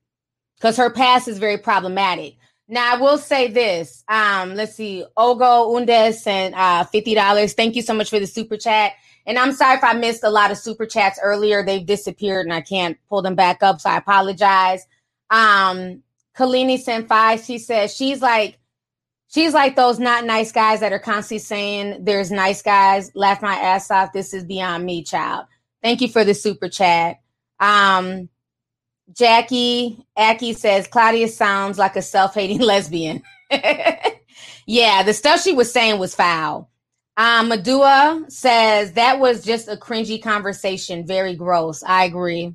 Because 0.61 0.77
her 0.77 0.91
past 0.91 1.27
is 1.27 1.39
very 1.39 1.57
problematic. 1.57 2.37
Now 2.69 2.95
I 2.95 2.99
will 2.99 3.17
say 3.17 3.49
this. 3.49 4.05
Um, 4.09 4.55
let's 4.55 4.75
see. 4.75 5.05
Ogo 5.17 5.77
Undes 5.77 6.25
and 6.27 6.55
uh 6.55 6.85
fifty 6.85 7.15
dollars. 7.15 7.55
Thank 7.55 7.75
you 7.75 7.83
so 7.83 7.95
much 7.95 8.11
for 8.11 8.21
the 8.21 8.27
super 8.27 8.57
chat. 8.59 8.93
And 9.27 9.39
I'm 9.39 9.53
sorry 9.53 9.77
if 9.77 9.85
I 9.85 9.95
missed 9.95 10.23
a 10.23 10.31
lot 10.31 10.51
of 10.51 10.59
super 10.59 10.87
chats 10.87 11.19
earlier. 11.23 11.65
They've 11.65 11.85
disappeared 11.85 12.47
and 12.47 12.53
I 12.53 12.61
can't 12.61 12.99
pull 13.09 13.23
them 13.23 13.35
back 13.35 13.63
up. 13.63 13.81
So 13.81 13.91
I 13.91 13.97
apologize. 13.97 14.87
Um, 15.31 16.03
Kalini 16.37 16.83
Senpai, 16.83 17.45
she 17.45 17.59
says 17.59 17.95
she's 17.95 18.21
like 18.23 18.59
she's 19.29 19.55
like 19.55 19.77
those 19.77 19.99
not 19.99 20.25
nice 20.25 20.53
guys 20.53 20.81
that 20.81 20.93
are 20.93 20.99
constantly 20.99 21.39
saying 21.39 22.05
there's 22.05 22.31
nice 22.31 22.63
guys. 22.63 23.11
Laugh 23.15 23.43
my 23.43 23.55
ass 23.55 23.91
off. 23.91 24.13
This 24.13 24.35
is 24.35 24.45
beyond 24.45 24.85
me, 24.85 25.03
child. 25.03 25.47
Thank 25.83 26.03
you 26.03 26.09
for 26.09 26.25
the 26.25 26.35
super 26.35 26.69
chat. 26.69 27.17
Um, 27.59 28.29
Jackie 29.13 30.05
Aki 30.17 30.53
says 30.55 30.87
Claudia 30.87 31.29
sounds 31.29 31.79
like 31.79 31.97
a 31.97 32.03
self-hating 32.03 32.61
lesbian. 32.61 33.23
yeah, 34.67 35.03
the 35.03 35.15
stuff 35.15 35.43
she 35.43 35.53
was 35.53 35.73
saying 35.73 35.99
was 35.99 36.15
foul. 36.15 36.71
Um, 37.17 37.51
Madua 37.51 38.31
says 38.31 38.93
that 38.93 39.19
was 39.19 39.45
just 39.45 39.69
a 39.69 39.77
cringy 39.77 40.23
conversation, 40.23 41.07
very 41.07 41.35
gross. 41.35 41.83
I 41.83 42.05
agree. 42.05 42.55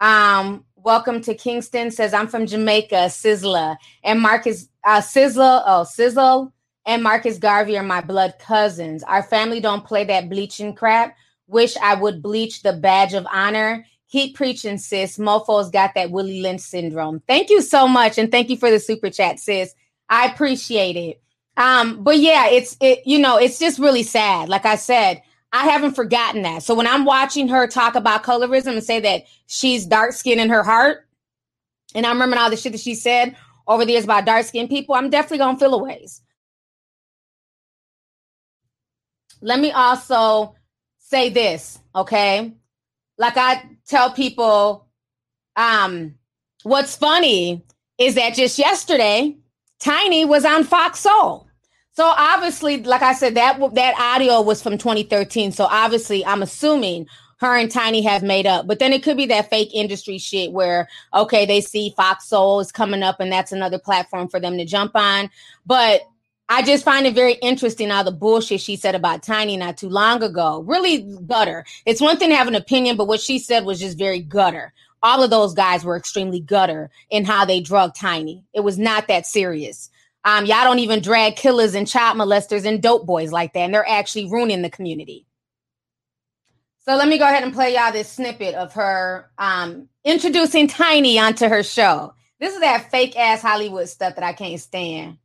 Um, 0.00 0.64
welcome 0.76 1.20
to 1.22 1.34
Kingston 1.34 1.90
says 1.90 2.12
I'm 2.12 2.26
from 2.26 2.46
Jamaica, 2.46 3.06
Sizzla 3.06 3.76
and 4.02 4.20
Marcus 4.20 4.68
uh 4.84 5.00
Sizzla, 5.00 5.62
oh 5.66 5.84
Sizzle 5.84 6.52
and 6.86 7.02
Marcus 7.02 7.38
Garvey 7.38 7.76
are 7.78 7.82
my 7.82 8.00
blood 8.00 8.34
cousins. 8.38 9.02
Our 9.04 9.22
family 9.22 9.60
don't 9.60 9.84
play 9.84 10.04
that 10.04 10.28
bleaching 10.28 10.74
crap. 10.74 11.16
Wish 11.46 11.76
I 11.76 11.94
would 11.94 12.22
bleach 12.22 12.62
the 12.62 12.72
badge 12.72 13.14
of 13.14 13.26
honor. 13.32 13.84
Keep 14.10 14.34
preaching, 14.34 14.76
sis. 14.76 15.18
Mofo's 15.18 15.70
got 15.70 15.94
that 15.94 16.10
Willie 16.10 16.40
Lynch 16.40 16.60
syndrome. 16.60 17.22
Thank 17.28 17.48
you 17.48 17.62
so 17.62 17.86
much, 17.86 18.18
and 18.18 18.30
thank 18.30 18.50
you 18.50 18.56
for 18.56 18.70
the 18.70 18.80
super 18.80 19.08
chat, 19.08 19.38
sis. 19.38 19.74
I 20.08 20.26
appreciate 20.26 20.96
it. 20.96 21.22
Um, 21.56 22.02
but 22.02 22.18
yeah, 22.18 22.48
it's 22.48 22.76
it, 22.80 23.06
you 23.06 23.18
know, 23.18 23.36
it's 23.36 23.58
just 23.58 23.78
really 23.78 24.02
sad. 24.02 24.48
Like 24.48 24.66
I 24.66 24.76
said, 24.76 25.22
I 25.52 25.66
haven't 25.66 25.94
forgotten 25.94 26.42
that. 26.42 26.62
So 26.62 26.74
when 26.74 26.86
I'm 26.86 27.04
watching 27.04 27.48
her 27.48 27.66
talk 27.66 27.94
about 27.94 28.24
colorism 28.24 28.72
and 28.72 28.84
say 28.84 28.98
that 29.00 29.24
she's 29.46 29.86
dark 29.86 30.12
skinned 30.12 30.40
in 30.40 30.50
her 30.50 30.62
heart, 30.64 31.06
and 31.94 32.04
I'm 32.04 32.16
remembering 32.16 32.40
all 32.40 32.50
the 32.50 32.56
shit 32.56 32.72
that 32.72 32.80
she 32.80 32.94
said 32.94 33.36
over 33.68 33.84
the 33.84 33.92
years 33.92 34.04
about 34.04 34.24
dark 34.24 34.44
skinned 34.46 34.70
people, 34.70 34.94
I'm 34.96 35.10
definitely 35.10 35.38
gonna 35.38 35.58
feel 35.58 35.74
a 35.74 35.78
ways. 35.78 36.22
Let 39.40 39.60
me 39.60 39.70
also 39.70 40.56
say 40.98 41.30
this, 41.30 41.78
okay? 41.94 42.54
Like 43.18 43.36
I 43.36 43.68
tell 43.90 44.12
people, 44.12 44.86
um, 45.56 46.14
what's 46.62 46.96
funny 46.96 47.64
is 47.98 48.14
that 48.14 48.34
just 48.34 48.58
yesterday, 48.58 49.36
Tiny 49.80 50.24
was 50.24 50.44
on 50.44 50.64
Fox 50.64 51.00
Soul. 51.00 51.48
So 51.92 52.04
obviously, 52.04 52.82
like 52.82 53.02
I 53.02 53.12
said, 53.12 53.34
that 53.34 53.58
that 53.74 53.94
audio 53.98 54.40
was 54.40 54.62
from 54.62 54.78
2013. 54.78 55.52
So 55.52 55.64
obviously, 55.64 56.24
I'm 56.24 56.42
assuming 56.42 57.06
her 57.40 57.56
and 57.56 57.70
Tiny 57.70 58.02
have 58.02 58.22
made 58.22 58.46
up. 58.46 58.66
But 58.66 58.78
then 58.78 58.92
it 58.92 59.02
could 59.02 59.16
be 59.16 59.26
that 59.26 59.50
fake 59.50 59.70
industry 59.74 60.18
shit 60.18 60.52
where 60.52 60.88
okay, 61.12 61.44
they 61.44 61.60
see 61.60 61.92
Fox 61.96 62.26
Soul 62.26 62.60
is 62.60 62.70
coming 62.70 63.02
up, 63.02 63.18
and 63.18 63.32
that's 63.32 63.52
another 63.52 63.78
platform 63.78 64.28
for 64.28 64.38
them 64.38 64.56
to 64.56 64.64
jump 64.64 64.92
on. 64.94 65.28
But 65.66 66.02
I 66.52 66.62
just 66.62 66.84
find 66.84 67.06
it 67.06 67.14
very 67.14 67.34
interesting 67.34 67.92
all 67.92 68.02
the 68.02 68.10
bullshit 68.10 68.60
she 68.60 68.74
said 68.74 68.96
about 68.96 69.22
Tiny 69.22 69.56
not 69.56 69.76
too 69.78 69.88
long 69.88 70.20
ago. 70.20 70.64
Really 70.66 71.06
gutter. 71.26 71.64
It's 71.86 72.00
one 72.00 72.16
thing 72.18 72.30
to 72.30 72.36
have 72.36 72.48
an 72.48 72.56
opinion, 72.56 72.96
but 72.96 73.06
what 73.06 73.20
she 73.20 73.38
said 73.38 73.64
was 73.64 73.78
just 73.78 73.96
very 73.96 74.18
gutter. 74.18 74.72
all 75.02 75.22
of 75.22 75.30
those 75.30 75.54
guys 75.54 75.84
were 75.84 75.96
extremely 75.96 76.40
gutter 76.40 76.90
in 77.10 77.24
how 77.24 77.44
they 77.44 77.60
drug 77.60 77.94
Tiny. 77.94 78.44
It 78.52 78.60
was 78.60 78.78
not 78.78 79.08
that 79.08 79.26
serious. 79.26 79.90
Um, 80.24 80.44
y'all 80.44 80.64
don't 80.64 80.80
even 80.80 81.00
drag 81.00 81.36
killers 81.36 81.74
and 81.74 81.88
child 81.88 82.18
molesters 82.18 82.66
and 82.66 82.82
dope 82.82 83.06
boys 83.06 83.32
like 83.32 83.54
that, 83.54 83.60
and 83.60 83.74
they're 83.74 83.88
actually 83.88 84.30
ruining 84.30 84.62
the 84.62 84.70
community. 84.70 85.26
So 86.84 86.96
let 86.96 87.08
me 87.08 87.18
go 87.18 87.24
ahead 87.24 87.42
and 87.42 87.52
play 87.54 87.74
y'all 87.74 87.92
this 87.92 88.10
snippet 88.10 88.54
of 88.54 88.72
her 88.74 89.30
um, 89.38 89.88
introducing 90.04 90.68
Tiny 90.68 91.18
onto 91.18 91.48
her 91.48 91.62
show. 91.62 92.14
This 92.38 92.54
is 92.54 92.60
that 92.60 92.90
fake 92.90 93.18
ass 93.18 93.42
Hollywood 93.42 93.88
stuff 93.88 94.14
that 94.16 94.24
I 94.24 94.32
can't 94.32 94.60
stand. 94.60 95.18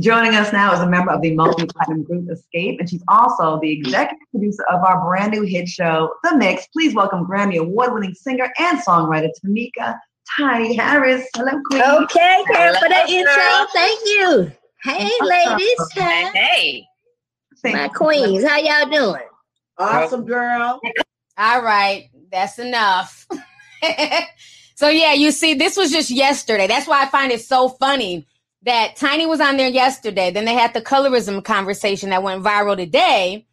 Joining 0.00 0.34
us 0.34 0.50
now 0.50 0.72
is 0.72 0.80
a 0.80 0.88
member 0.88 1.10
of 1.10 1.20
the 1.20 1.34
multi-platinum 1.34 2.04
group 2.04 2.26
Xscape, 2.26 2.78
and 2.78 2.88
she's 2.88 3.02
also 3.08 3.58
the 3.60 3.70
executive 3.70 4.26
producer 4.30 4.64
of 4.70 4.82
our 4.82 5.04
brand 5.04 5.32
new 5.32 5.42
hit 5.42 5.68
show, 5.68 6.14
The 6.22 6.36
Mix. 6.36 6.66
Please 6.68 6.94
welcome 6.94 7.26
Grammy 7.26 7.58
award-winning 7.58 8.14
singer 8.14 8.50
and 8.58 8.78
songwriter 8.78 9.28
Tameka 9.44 9.98
Tiny 10.38 10.74
Harris. 10.74 11.28
Hello, 11.36 11.60
Queen. 11.66 11.82
Okay, 11.82 12.44
girl, 12.50 12.74
for 12.76 12.88
the 12.88 13.04
intro. 13.08 13.66
Thank 13.74 14.00
you. 14.06 14.52
Hey, 14.82 15.10
ladies. 15.20 15.92
Hey. 15.92 16.86
Hey. 17.62 17.74
My 17.74 17.88
queens. 17.88 18.42
How 18.42 18.56
y'all 18.56 18.88
doing? 18.90 19.28
Awesome, 19.76 20.24
girl. 20.24 20.80
All 21.36 21.62
right, 21.62 22.08
that's 22.32 22.58
enough. 22.58 23.26
so 24.76 24.88
yeah, 24.88 25.12
you 25.12 25.30
see, 25.30 25.52
this 25.52 25.76
was 25.76 25.90
just 25.90 26.10
yesterday. 26.10 26.66
That's 26.66 26.86
why 26.86 27.02
I 27.02 27.06
find 27.06 27.30
it 27.32 27.42
so 27.42 27.68
funny 27.68 28.26
that 28.62 28.96
Tiny 28.96 29.26
was 29.26 29.40
on 29.40 29.56
there 29.56 29.68
yesterday. 29.68 30.30
Then 30.30 30.44
they 30.44 30.54
had 30.54 30.74
the 30.74 30.82
colorism 30.82 31.42
conversation 31.44 32.10
that 32.10 32.22
went 32.22 32.44
viral 32.44 32.76
today. 32.76 33.46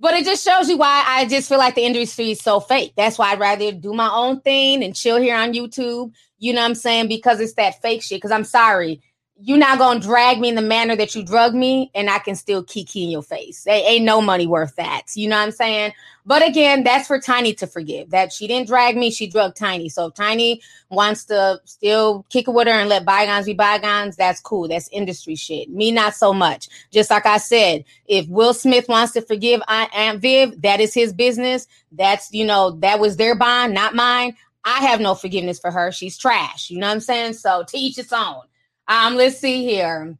But 0.00 0.14
it 0.14 0.24
just 0.24 0.44
shows 0.44 0.68
you 0.68 0.76
why 0.76 1.04
I 1.06 1.26
just 1.26 1.48
feel 1.48 1.58
like 1.58 1.76
the 1.76 1.84
industry 1.84 2.32
is 2.32 2.40
so 2.40 2.60
fake. 2.60 2.94
That's 2.96 3.16
why 3.16 3.32
I'd 3.32 3.40
rather 3.40 3.72
do 3.72 3.94
my 3.94 4.10
own 4.12 4.40
thing 4.40 4.82
and 4.82 4.94
chill 4.94 5.20
here 5.20 5.36
on 5.36 5.52
YouTube. 5.52 6.12
You 6.38 6.52
know 6.52 6.60
what 6.60 6.66
I'm 6.66 6.74
saying? 6.74 7.08
Because 7.08 7.40
it's 7.40 7.54
that 7.54 7.80
fake 7.80 8.02
shit. 8.02 8.18
Because 8.18 8.32
I'm 8.32 8.44
sorry 8.44 9.00
you're 9.36 9.58
not 9.58 9.78
gonna 9.78 9.98
drag 9.98 10.38
me 10.38 10.48
in 10.48 10.54
the 10.54 10.62
manner 10.62 10.94
that 10.94 11.14
you 11.14 11.24
drug 11.24 11.54
me, 11.54 11.90
and 11.94 12.08
I 12.08 12.18
can 12.20 12.36
still 12.36 12.62
kiki 12.62 13.02
in 13.02 13.10
your 13.10 13.22
face. 13.22 13.64
They 13.64 13.82
ain't 13.82 14.04
no 14.04 14.20
money 14.20 14.46
worth 14.46 14.76
that. 14.76 15.02
You 15.14 15.28
know 15.28 15.36
what 15.36 15.42
I'm 15.42 15.50
saying? 15.50 15.92
But 16.24 16.46
again, 16.46 16.84
that's 16.84 17.08
for 17.08 17.18
Tiny 17.18 17.52
to 17.54 17.66
forgive. 17.66 18.10
That 18.10 18.32
she 18.32 18.46
didn't 18.46 18.68
drag 18.68 18.96
me, 18.96 19.10
she 19.10 19.26
drugged 19.26 19.56
Tiny. 19.56 19.88
So 19.88 20.06
if 20.06 20.14
Tiny 20.14 20.62
wants 20.88 21.24
to 21.26 21.60
still 21.64 22.24
kick 22.30 22.46
it 22.46 22.52
with 22.52 22.68
her 22.68 22.72
and 22.72 22.88
let 22.88 23.04
bygones 23.04 23.46
be 23.46 23.54
bygones, 23.54 24.16
that's 24.16 24.40
cool. 24.40 24.68
That's 24.68 24.88
industry 24.92 25.34
shit. 25.34 25.68
Me, 25.68 25.90
not 25.90 26.14
so 26.14 26.32
much. 26.32 26.68
Just 26.92 27.10
like 27.10 27.26
I 27.26 27.38
said, 27.38 27.84
if 28.06 28.28
Will 28.28 28.54
Smith 28.54 28.88
wants 28.88 29.12
to 29.14 29.20
forgive 29.20 29.60
Aunt 29.66 30.22
Viv, 30.22 30.62
that 30.62 30.80
is 30.80 30.94
his 30.94 31.12
business. 31.12 31.66
That's 31.90 32.32
you 32.32 32.46
know, 32.46 32.70
that 32.80 33.00
was 33.00 33.16
their 33.16 33.34
bond, 33.34 33.74
not 33.74 33.96
mine. 33.96 34.36
I 34.64 34.78
have 34.86 35.00
no 35.00 35.14
forgiveness 35.16 35.58
for 35.58 35.72
her. 35.72 35.90
She's 35.90 36.16
trash. 36.16 36.70
You 36.70 36.78
know 36.78 36.86
what 36.86 36.94
I'm 36.94 37.00
saying? 37.00 37.32
So 37.34 37.64
to 37.64 37.76
each 37.76 37.98
its 37.98 38.12
own. 38.12 38.42
Um, 38.88 39.14
let's 39.16 39.38
see 39.38 39.64
here. 39.64 40.16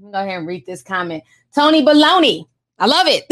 Go 0.00 0.10
ahead 0.12 0.38
and 0.38 0.46
read 0.46 0.66
this 0.66 0.82
comment. 0.82 1.24
Tony 1.54 1.84
Baloney, 1.84 2.46
I 2.78 2.86
love 2.86 3.06
it. 3.08 3.24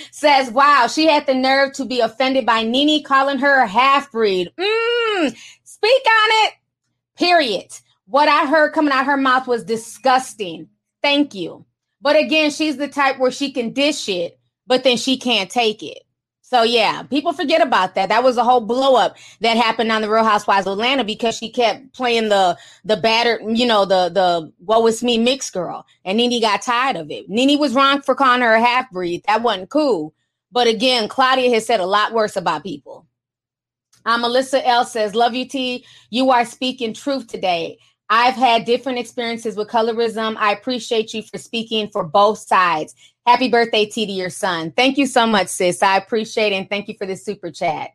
Says, 0.10 0.50
wow, 0.50 0.86
she 0.86 1.06
had 1.06 1.26
the 1.26 1.34
nerve 1.34 1.72
to 1.74 1.84
be 1.84 2.00
offended 2.00 2.46
by 2.46 2.62
Nene 2.62 3.02
calling 3.04 3.38
her 3.38 3.60
a 3.60 3.66
half 3.66 4.10
breed. 4.10 4.50
Mm, 4.58 5.36
speak 5.64 6.02
on 6.06 6.46
it. 6.46 6.54
Period. 7.16 7.66
What 8.06 8.28
I 8.28 8.46
heard 8.46 8.72
coming 8.72 8.92
out 8.92 9.06
her 9.06 9.16
mouth 9.16 9.46
was 9.46 9.64
disgusting. 9.64 10.68
Thank 11.02 11.34
you. 11.34 11.64
But 12.00 12.16
again, 12.16 12.50
she's 12.50 12.76
the 12.76 12.88
type 12.88 13.18
where 13.18 13.30
she 13.30 13.52
can 13.52 13.72
dish 13.72 14.08
it, 14.08 14.38
but 14.66 14.84
then 14.84 14.96
she 14.96 15.16
can't 15.16 15.50
take 15.50 15.82
it. 15.82 16.03
So 16.54 16.62
yeah, 16.62 17.02
people 17.02 17.32
forget 17.32 17.60
about 17.60 17.96
that. 17.96 18.10
That 18.10 18.22
was 18.22 18.36
a 18.36 18.44
whole 18.44 18.60
blow 18.60 18.94
up 18.94 19.16
that 19.40 19.56
happened 19.56 19.90
on 19.90 20.02
the 20.02 20.08
Real 20.08 20.22
Housewives 20.22 20.68
of 20.68 20.74
Atlanta 20.74 21.02
because 21.02 21.36
she 21.36 21.50
kept 21.50 21.92
playing 21.94 22.28
the 22.28 22.56
the 22.84 22.96
battered, 22.96 23.40
you 23.58 23.66
know, 23.66 23.84
the 23.84 24.08
the 24.08 24.52
what 24.64 24.84
was 24.84 25.02
me 25.02 25.18
mixed 25.18 25.52
girl, 25.52 25.84
and 26.04 26.16
Nene 26.16 26.40
got 26.40 26.62
tired 26.62 26.94
of 26.94 27.10
it. 27.10 27.28
Nene 27.28 27.58
was 27.58 27.74
wrong 27.74 28.02
for 28.02 28.14
calling 28.14 28.40
her 28.42 28.52
a 28.52 28.60
half 28.60 28.88
breed. 28.92 29.24
That 29.26 29.42
wasn't 29.42 29.70
cool. 29.70 30.14
But 30.52 30.68
again, 30.68 31.08
Claudia 31.08 31.50
has 31.54 31.66
said 31.66 31.80
a 31.80 31.86
lot 31.86 32.12
worse 32.12 32.36
about 32.36 32.62
people. 32.62 33.08
Um, 34.04 34.20
Melissa 34.20 34.64
L 34.64 34.84
says, 34.84 35.16
"Love 35.16 35.34
you, 35.34 35.48
T. 35.48 35.84
You 36.10 36.30
are 36.30 36.44
speaking 36.44 36.94
truth 36.94 37.26
today. 37.26 37.78
I've 38.10 38.34
had 38.36 38.64
different 38.64 39.00
experiences 39.00 39.56
with 39.56 39.68
colorism. 39.68 40.36
I 40.38 40.52
appreciate 40.52 41.14
you 41.14 41.22
for 41.22 41.38
speaking 41.38 41.88
for 41.90 42.04
both 42.04 42.38
sides. 42.38 42.94
Happy 43.26 43.48
birthday, 43.48 43.86
T, 43.86 44.04
to 44.06 44.12
your 44.12 44.28
son. 44.28 44.70
Thank 44.72 44.98
you 44.98 45.06
so 45.06 45.26
much, 45.26 45.48
sis. 45.48 45.82
I 45.82 45.96
appreciate 45.96 46.52
it. 46.52 46.56
And 46.56 46.68
thank 46.68 46.88
you 46.88 46.94
for 46.94 47.06
the 47.06 47.16
super 47.16 47.50
chat. 47.50 47.90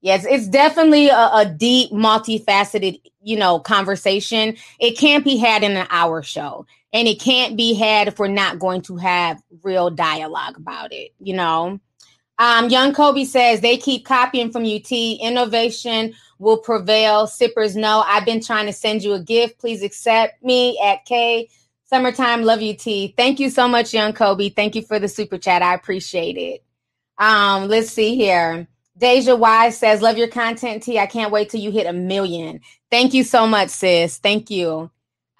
Yes, 0.00 0.26
it's 0.28 0.48
definitely 0.48 1.08
a, 1.08 1.30
a, 1.32 1.46
deep, 1.46 1.90
multifaceted, 1.90 3.00
you 3.22 3.38
know, 3.38 3.58
conversation. 3.58 4.56
It 4.78 4.98
can't 4.98 5.24
be 5.24 5.38
had 5.38 5.62
in 5.62 5.76
an 5.76 5.86
hour 5.90 6.22
show. 6.22 6.66
And 6.92 7.08
it 7.08 7.20
can't 7.20 7.56
be 7.56 7.74
had 7.74 8.08
if 8.08 8.18
we're 8.18 8.28
not 8.28 8.58
going 8.58 8.82
to 8.82 8.96
have 8.96 9.42
real 9.62 9.90
dialogue 9.90 10.56
about 10.56 10.92
it, 10.92 11.12
you 11.18 11.34
know. 11.34 11.80
Um, 12.38 12.68
Young 12.68 12.92
Kobe 12.92 13.24
says 13.24 13.60
they 13.60 13.76
keep 13.76 14.04
copying 14.04 14.52
from 14.52 14.64
UT. 14.64 14.92
Innovation 14.92 16.14
will 16.38 16.58
prevail. 16.58 17.26
Sippers 17.26 17.74
know 17.74 18.02
I've 18.06 18.26
been 18.26 18.42
trying 18.42 18.66
to 18.66 18.72
send 18.72 19.02
you 19.02 19.14
a 19.14 19.20
gift. 19.20 19.58
Please 19.58 19.82
accept 19.82 20.42
me 20.42 20.78
at 20.84 21.04
K 21.04 21.48
Summertime, 21.86 22.42
love 22.42 22.62
you, 22.62 22.74
T. 22.74 23.14
Thank 23.16 23.40
you 23.40 23.50
so 23.50 23.68
much, 23.68 23.92
young 23.92 24.12
Kobe. 24.12 24.48
Thank 24.48 24.74
you 24.74 24.82
for 24.82 24.98
the 24.98 25.08
super 25.08 25.38
chat. 25.38 25.62
I 25.62 25.74
appreciate 25.74 26.36
it. 26.36 26.64
Um, 27.18 27.68
let's 27.68 27.90
see 27.90 28.16
here. 28.16 28.66
Deja 28.96 29.34
Wise 29.34 29.76
says, 29.76 30.02
Love 30.02 30.18
your 30.18 30.28
content, 30.28 30.82
T. 30.82 30.98
I 30.98 31.06
can't 31.06 31.32
wait 31.32 31.50
till 31.50 31.60
you 31.60 31.70
hit 31.70 31.86
a 31.86 31.92
million. 31.92 32.60
Thank 32.90 33.12
you 33.12 33.24
so 33.24 33.46
much, 33.46 33.70
sis. 33.70 34.18
Thank 34.18 34.50
you. 34.50 34.90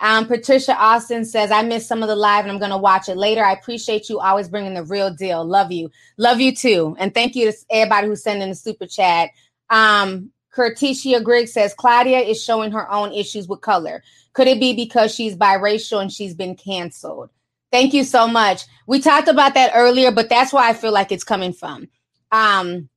Um, 0.01 0.27
Patricia 0.27 0.77
Austin 0.77 1.25
says, 1.25 1.51
I 1.51 1.63
missed 1.63 1.89
some 1.89 2.03
of 2.03 2.09
the 2.09 2.17
live 2.17 2.45
and 2.45 2.53
I'm 2.53 2.59
going 2.59 2.73
to 2.73 2.77
watch 2.77 3.09
it 3.09 3.17
later. 3.17 3.45
I 3.45 3.53
appreciate 3.53 4.09
you 4.09 4.19
always 4.19 4.49
bringing 4.49 4.75
the 4.75 4.85
real 4.85 5.15
deal. 5.15 5.45
Love 5.45 5.73
you. 5.73 5.91
Love 6.19 6.41
you 6.41 6.55
too. 6.55 6.97
And 6.99 7.15
thank 7.15 7.35
you 7.37 7.51
to 7.51 7.57
everybody 7.71 8.09
who's 8.09 8.23
sending 8.23 8.49
the 8.49 8.55
super 8.55 8.87
chat. 8.87 9.31
Um, 9.71 10.31
Curticia 10.55 11.23
Griggs 11.23 11.53
says, 11.53 11.75
Claudia 11.75 12.21
is 12.21 12.43
showing 12.43 12.73
her 12.73 12.91
own 12.91 13.13
issues 13.13 13.49
with 13.49 13.61
color. 13.61 14.03
Could 14.33 14.49
it 14.49 14.61
be 14.61 14.75
because 14.75 15.15
she's 15.15 15.37
biracial 15.37 16.01
and 16.01 16.13
she's 16.13 16.35
been 16.35 16.55
canceled? 16.55 17.31
Thank 17.73 17.93
you 17.93 18.05
so 18.05 18.29
much. 18.29 18.63
We 18.87 19.01
talked 19.01 19.29
about 19.29 19.55
that 19.55 19.73
earlier, 19.75 20.13
but 20.13 20.29
that's 20.29 20.53
why 20.53 20.69
I 20.69 20.75
feel 20.75 20.93
like 20.93 21.11
it's 21.11 21.25
coming 21.25 21.53
from. 21.53 21.89
Um, 22.31 22.89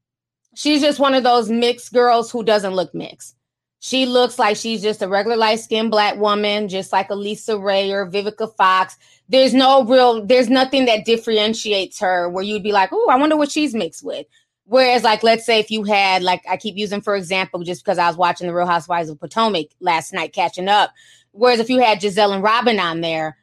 she's 0.55 0.81
just 0.81 0.99
one 0.99 1.15
of 1.15 1.23
those 1.23 1.49
mixed 1.49 1.93
girls 1.93 2.29
who 2.29 2.43
doesn't 2.43 2.75
look 2.75 2.93
mixed. 2.93 3.35
She 3.79 4.05
looks 4.05 4.39
like 4.39 4.57
she's 4.57 4.81
just 4.81 5.01
a 5.01 5.07
regular 5.07 5.37
light 5.37 5.59
skinned 5.59 5.91
black 5.91 6.17
woman, 6.17 6.67
just 6.67 6.91
like 6.91 7.09
a 7.09 7.15
Lisa 7.15 7.57
Raye 7.57 7.91
or 7.91 8.09
Vivica 8.09 8.53
Fox. 8.55 8.97
There's 9.29 9.53
no 9.53 9.83
real, 9.83 10.25
there's 10.25 10.49
nothing 10.49 10.85
that 10.85 11.05
differentiates 11.05 11.99
her 11.99 12.27
where 12.29 12.43
you'd 12.43 12.63
be 12.63 12.71
like, 12.71 12.89
oh, 12.91 13.07
I 13.09 13.17
wonder 13.17 13.37
what 13.37 13.51
she's 13.51 13.75
mixed 13.75 14.03
with. 14.03 14.25
Whereas, 14.69 15.01
like, 15.01 15.23
let's 15.23 15.45
say 15.45 15.59
if 15.59 15.71
you 15.71 15.83
had, 15.83 16.23
like, 16.23 16.43
I 16.47 16.57
keep 16.57 16.75
using 16.75 16.99
for 16.99 17.15
example, 17.15 17.63
just 17.63 17.83
because 17.83 17.97
I 17.97 18.07
was 18.07 18.17
watching 18.17 18.47
the 18.47 18.53
Real 18.53 18.67
Housewives 18.67 19.09
of 19.09 19.17
Potomac 19.17 19.67
last 19.79 20.13
night, 20.13 20.33
catching 20.33 20.67
up. 20.67 20.91
Whereas 21.31 21.61
if 21.61 21.69
you 21.69 21.79
had 21.79 22.01
Gizelle 22.01 22.33
and 22.33 22.43
Robyn 22.43 22.77
on 22.77 22.99
there, 22.99 23.37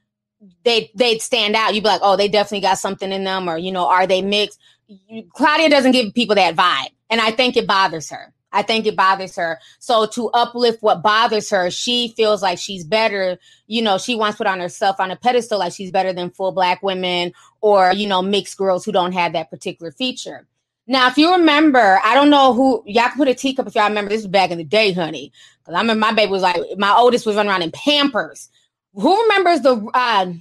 they 0.64 0.90
they'd 0.94 1.22
stand 1.22 1.56
out. 1.56 1.74
You'd 1.74 1.82
be 1.82 1.88
like, 1.88 2.02
oh, 2.02 2.16
they 2.16 2.28
definitely 2.28 2.60
got 2.60 2.78
something 2.78 3.10
in 3.10 3.24
them, 3.24 3.48
or 3.48 3.56
you 3.56 3.72
know, 3.72 3.86
are 3.86 4.06
they 4.06 4.20
mixed? 4.20 4.60
You, 4.86 5.24
Claudia 5.32 5.70
doesn't 5.70 5.92
give 5.92 6.12
people 6.12 6.34
that 6.34 6.56
vibe, 6.56 6.90
and 7.08 7.22
I 7.22 7.30
think 7.30 7.56
it 7.56 7.66
bothers 7.66 8.10
her. 8.10 8.34
I 8.52 8.60
think 8.62 8.86
it 8.86 8.94
bothers 8.94 9.34
her. 9.36 9.58
So 9.78 10.06
to 10.06 10.28
uplift 10.30 10.82
what 10.82 11.02
bothers 11.02 11.48
her, 11.50 11.70
she 11.70 12.14
feels 12.16 12.42
like 12.42 12.58
she's 12.58 12.84
better. 12.84 13.38
You 13.66 13.80
know, 13.80 13.96
she 13.96 14.14
wants 14.14 14.36
to 14.36 14.44
put 14.44 14.46
on 14.46 14.60
herself 14.60 15.00
on 15.00 15.10
a 15.10 15.16
pedestal 15.16 15.58
like 15.58 15.72
she's 15.72 15.90
better 15.90 16.12
than 16.12 16.30
full 16.30 16.52
black 16.52 16.82
women 16.82 17.32
or 17.62 17.92
you 17.94 18.06
know 18.06 18.20
mixed 18.20 18.58
girls 18.58 18.84
who 18.84 18.92
don't 18.92 19.12
have 19.12 19.32
that 19.32 19.50
particular 19.50 19.90
feature. 19.90 20.46
Now, 20.86 21.08
if 21.08 21.16
you 21.16 21.32
remember, 21.32 21.98
I 22.04 22.14
don't 22.14 22.30
know 22.30 22.52
who 22.52 22.82
y'all 22.86 23.08
can 23.08 23.16
put 23.16 23.28
a 23.28 23.34
teacup 23.34 23.66
if 23.66 23.74
y'all 23.74 23.88
remember. 23.88 24.10
This 24.10 24.22
was 24.22 24.28
back 24.28 24.50
in 24.50 24.58
the 24.58 24.64
day, 24.64 24.92
honey. 24.92 25.32
Because 25.60 25.74
I 25.74 25.80
remember 25.80 26.00
my 26.00 26.12
baby 26.12 26.30
was 26.30 26.42
like 26.42 26.60
my 26.76 26.94
oldest 26.94 27.24
was 27.24 27.36
running 27.36 27.50
around 27.50 27.62
in 27.62 27.70
Pampers. 27.72 28.50
Who 28.94 29.20
remembers 29.22 29.60
the 29.60 29.88
uh, 29.94 30.32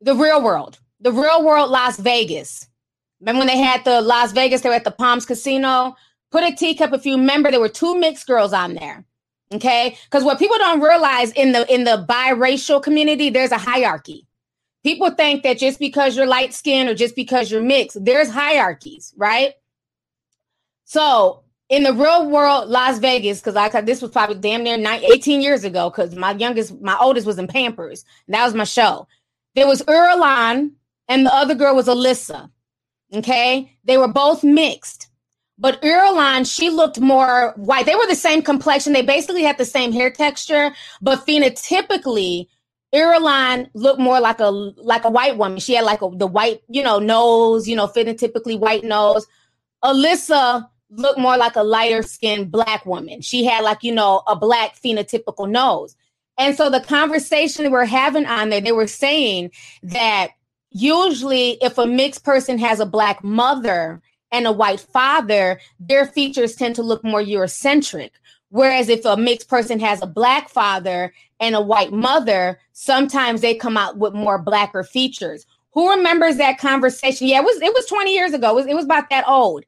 the 0.00 0.14
real 0.14 0.42
world? 0.42 0.78
The 1.00 1.12
real 1.12 1.42
world 1.44 1.70
Las 1.70 1.98
Vegas. 1.98 2.68
Remember 3.20 3.40
when 3.40 3.48
they 3.48 3.58
had 3.58 3.84
the 3.84 4.02
Las 4.02 4.32
Vegas? 4.32 4.60
They 4.60 4.68
were 4.68 4.74
at 4.74 4.84
the 4.84 4.90
Palms 4.90 5.24
Casino. 5.24 5.96
Put 6.30 6.44
a 6.44 6.54
teacup 6.54 6.92
if 6.92 7.06
you 7.06 7.16
remember. 7.16 7.50
There 7.50 7.60
were 7.60 7.68
two 7.68 7.98
mixed 7.98 8.26
girls 8.26 8.52
on 8.52 8.74
there. 8.74 9.04
Okay, 9.52 9.96
because 10.04 10.22
what 10.22 10.38
people 10.38 10.58
don't 10.58 10.80
realize 10.80 11.32
in 11.32 11.52
the 11.52 11.72
in 11.72 11.84
the 11.84 12.06
biracial 12.08 12.82
community, 12.82 13.30
there's 13.30 13.50
a 13.50 13.58
hierarchy. 13.58 14.26
People 14.84 15.10
think 15.10 15.42
that 15.42 15.58
just 15.58 15.78
because 15.78 16.16
you're 16.16 16.26
light 16.26 16.54
skinned 16.54 16.88
or 16.88 16.94
just 16.94 17.16
because 17.16 17.50
you're 17.50 17.62
mixed, 17.62 18.02
there's 18.04 18.30
hierarchies, 18.30 19.12
right? 19.16 19.54
So 20.90 21.44
in 21.68 21.84
the 21.84 21.92
real 21.92 22.28
world, 22.28 22.68
Las 22.68 22.98
Vegas, 22.98 23.38
because 23.38 23.54
I 23.54 23.80
this 23.82 24.02
was 24.02 24.10
probably 24.10 24.34
damn 24.34 24.64
near 24.64 24.76
19, 24.76 25.12
18 25.12 25.40
years 25.40 25.62
ago, 25.62 25.88
because 25.88 26.16
my 26.16 26.32
youngest, 26.32 26.80
my 26.80 26.98
oldest 27.00 27.28
was 27.28 27.38
in 27.38 27.46
Pampers. 27.46 28.04
that 28.26 28.44
was 28.44 28.54
my 28.54 28.64
show. 28.64 29.06
There 29.54 29.68
was 29.68 29.82
Irulan, 29.82 30.72
and 31.06 31.24
the 31.24 31.32
other 31.32 31.54
girl 31.54 31.76
was 31.76 31.86
Alyssa. 31.86 32.50
Okay. 33.14 33.70
They 33.84 33.98
were 33.98 34.08
both 34.08 34.42
mixed. 34.42 35.06
But 35.58 35.80
Irulan, 35.80 36.52
she 36.52 36.70
looked 36.70 36.98
more 36.98 37.54
white. 37.56 37.86
They 37.86 37.94
were 37.94 38.08
the 38.08 38.16
same 38.16 38.42
complexion. 38.42 38.92
They 38.92 39.02
basically 39.02 39.44
had 39.44 39.58
the 39.58 39.64
same 39.64 39.92
hair 39.92 40.10
texture, 40.10 40.72
but 41.00 41.24
phenotypically, 41.24 42.48
Irulan 42.92 43.70
looked 43.74 44.00
more 44.00 44.18
like 44.18 44.40
a 44.40 44.50
like 44.50 45.04
a 45.04 45.10
white 45.10 45.36
woman. 45.36 45.60
She 45.60 45.74
had 45.74 45.84
like 45.84 46.02
a, 46.02 46.10
the 46.12 46.26
white, 46.26 46.62
you 46.68 46.82
know, 46.82 46.98
nose, 46.98 47.68
you 47.68 47.76
know, 47.76 47.86
phenotypically 47.86 48.58
white 48.58 48.82
nose. 48.82 49.28
Alyssa 49.84 50.68
looked 50.90 51.18
more 51.18 51.36
like 51.36 51.56
a 51.56 51.62
lighter 51.62 52.02
skinned 52.02 52.50
black 52.50 52.84
woman. 52.84 53.20
She 53.20 53.44
had 53.44 53.62
like, 53.62 53.82
you 53.82 53.92
know, 53.92 54.22
a 54.26 54.36
black 54.36 54.76
phenotypical 54.80 55.48
nose. 55.48 55.96
And 56.38 56.56
so 56.56 56.70
the 56.70 56.80
conversation 56.80 57.70
we're 57.70 57.84
having 57.84 58.26
on 58.26 58.50
there, 58.50 58.60
they 58.60 58.72
were 58.72 58.86
saying 58.86 59.50
that 59.82 60.30
usually 60.70 61.58
if 61.60 61.78
a 61.78 61.86
mixed 61.86 62.24
person 62.24 62.58
has 62.58 62.80
a 62.80 62.86
black 62.86 63.22
mother 63.22 64.00
and 64.32 64.46
a 64.46 64.52
white 64.52 64.80
father, 64.80 65.60
their 65.78 66.06
features 66.06 66.54
tend 66.54 66.76
to 66.76 66.82
look 66.82 67.04
more 67.04 67.22
Eurocentric. 67.22 68.10
Whereas 68.48 68.88
if 68.88 69.04
a 69.04 69.16
mixed 69.16 69.48
person 69.48 69.78
has 69.80 70.02
a 70.02 70.06
black 70.06 70.48
father 70.48 71.12
and 71.38 71.54
a 71.54 71.60
white 71.60 71.92
mother, 71.92 72.58
sometimes 72.72 73.40
they 73.40 73.54
come 73.54 73.76
out 73.76 73.98
with 73.98 74.12
more 74.12 74.38
blacker 74.38 74.82
features. 74.82 75.46
Who 75.72 75.90
remembers 75.90 76.36
that 76.36 76.58
conversation? 76.58 77.28
Yeah, 77.28 77.40
it 77.40 77.44
was 77.44 77.60
it 77.62 77.72
was 77.72 77.86
20 77.86 78.12
years 78.12 78.32
ago. 78.32 78.50
It 78.50 78.54
was, 78.54 78.66
it 78.66 78.74
was 78.74 78.84
about 78.84 79.08
that 79.10 79.28
old. 79.28 79.64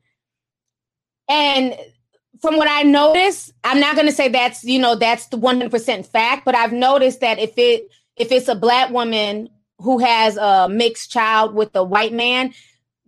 And 1.28 1.76
from 2.40 2.56
what 2.56 2.68
I 2.68 2.82
noticed, 2.82 3.52
I'm 3.64 3.80
not 3.80 3.94
going 3.94 4.08
to 4.08 4.12
say 4.12 4.28
that's, 4.28 4.64
you 4.64 4.78
know, 4.78 4.96
that's 4.96 5.26
the 5.26 5.38
100% 5.38 6.06
fact, 6.06 6.44
but 6.44 6.54
I've 6.54 6.72
noticed 6.72 7.20
that 7.20 7.38
if 7.38 7.56
it 7.56 7.88
if 8.16 8.30
it's 8.30 8.48
a 8.48 8.54
black 8.54 8.90
woman 8.90 9.48
who 9.78 9.98
has 9.98 10.36
a 10.36 10.68
mixed 10.68 11.10
child 11.10 11.54
with 11.54 11.74
a 11.74 11.82
white 11.82 12.12
man, 12.12 12.52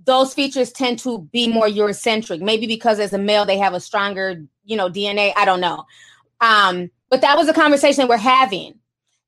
those 0.04 0.34
features 0.34 0.72
tend 0.72 0.98
to 1.00 1.18
be 1.32 1.46
more 1.48 1.66
Eurocentric. 1.66 2.40
Maybe 2.40 2.66
because 2.66 2.98
as 2.98 3.12
a 3.12 3.18
male 3.18 3.44
they 3.44 3.58
have 3.58 3.74
a 3.74 3.80
stronger, 3.80 4.42
you 4.64 4.76
know, 4.76 4.88
DNA. 4.88 5.32
I 5.36 5.44
don't 5.44 5.60
know. 5.60 5.84
Um, 6.40 6.90
but 7.10 7.20
that 7.20 7.36
was 7.36 7.48
a 7.48 7.52
conversation 7.52 8.08
we're 8.08 8.16
having. 8.16 8.78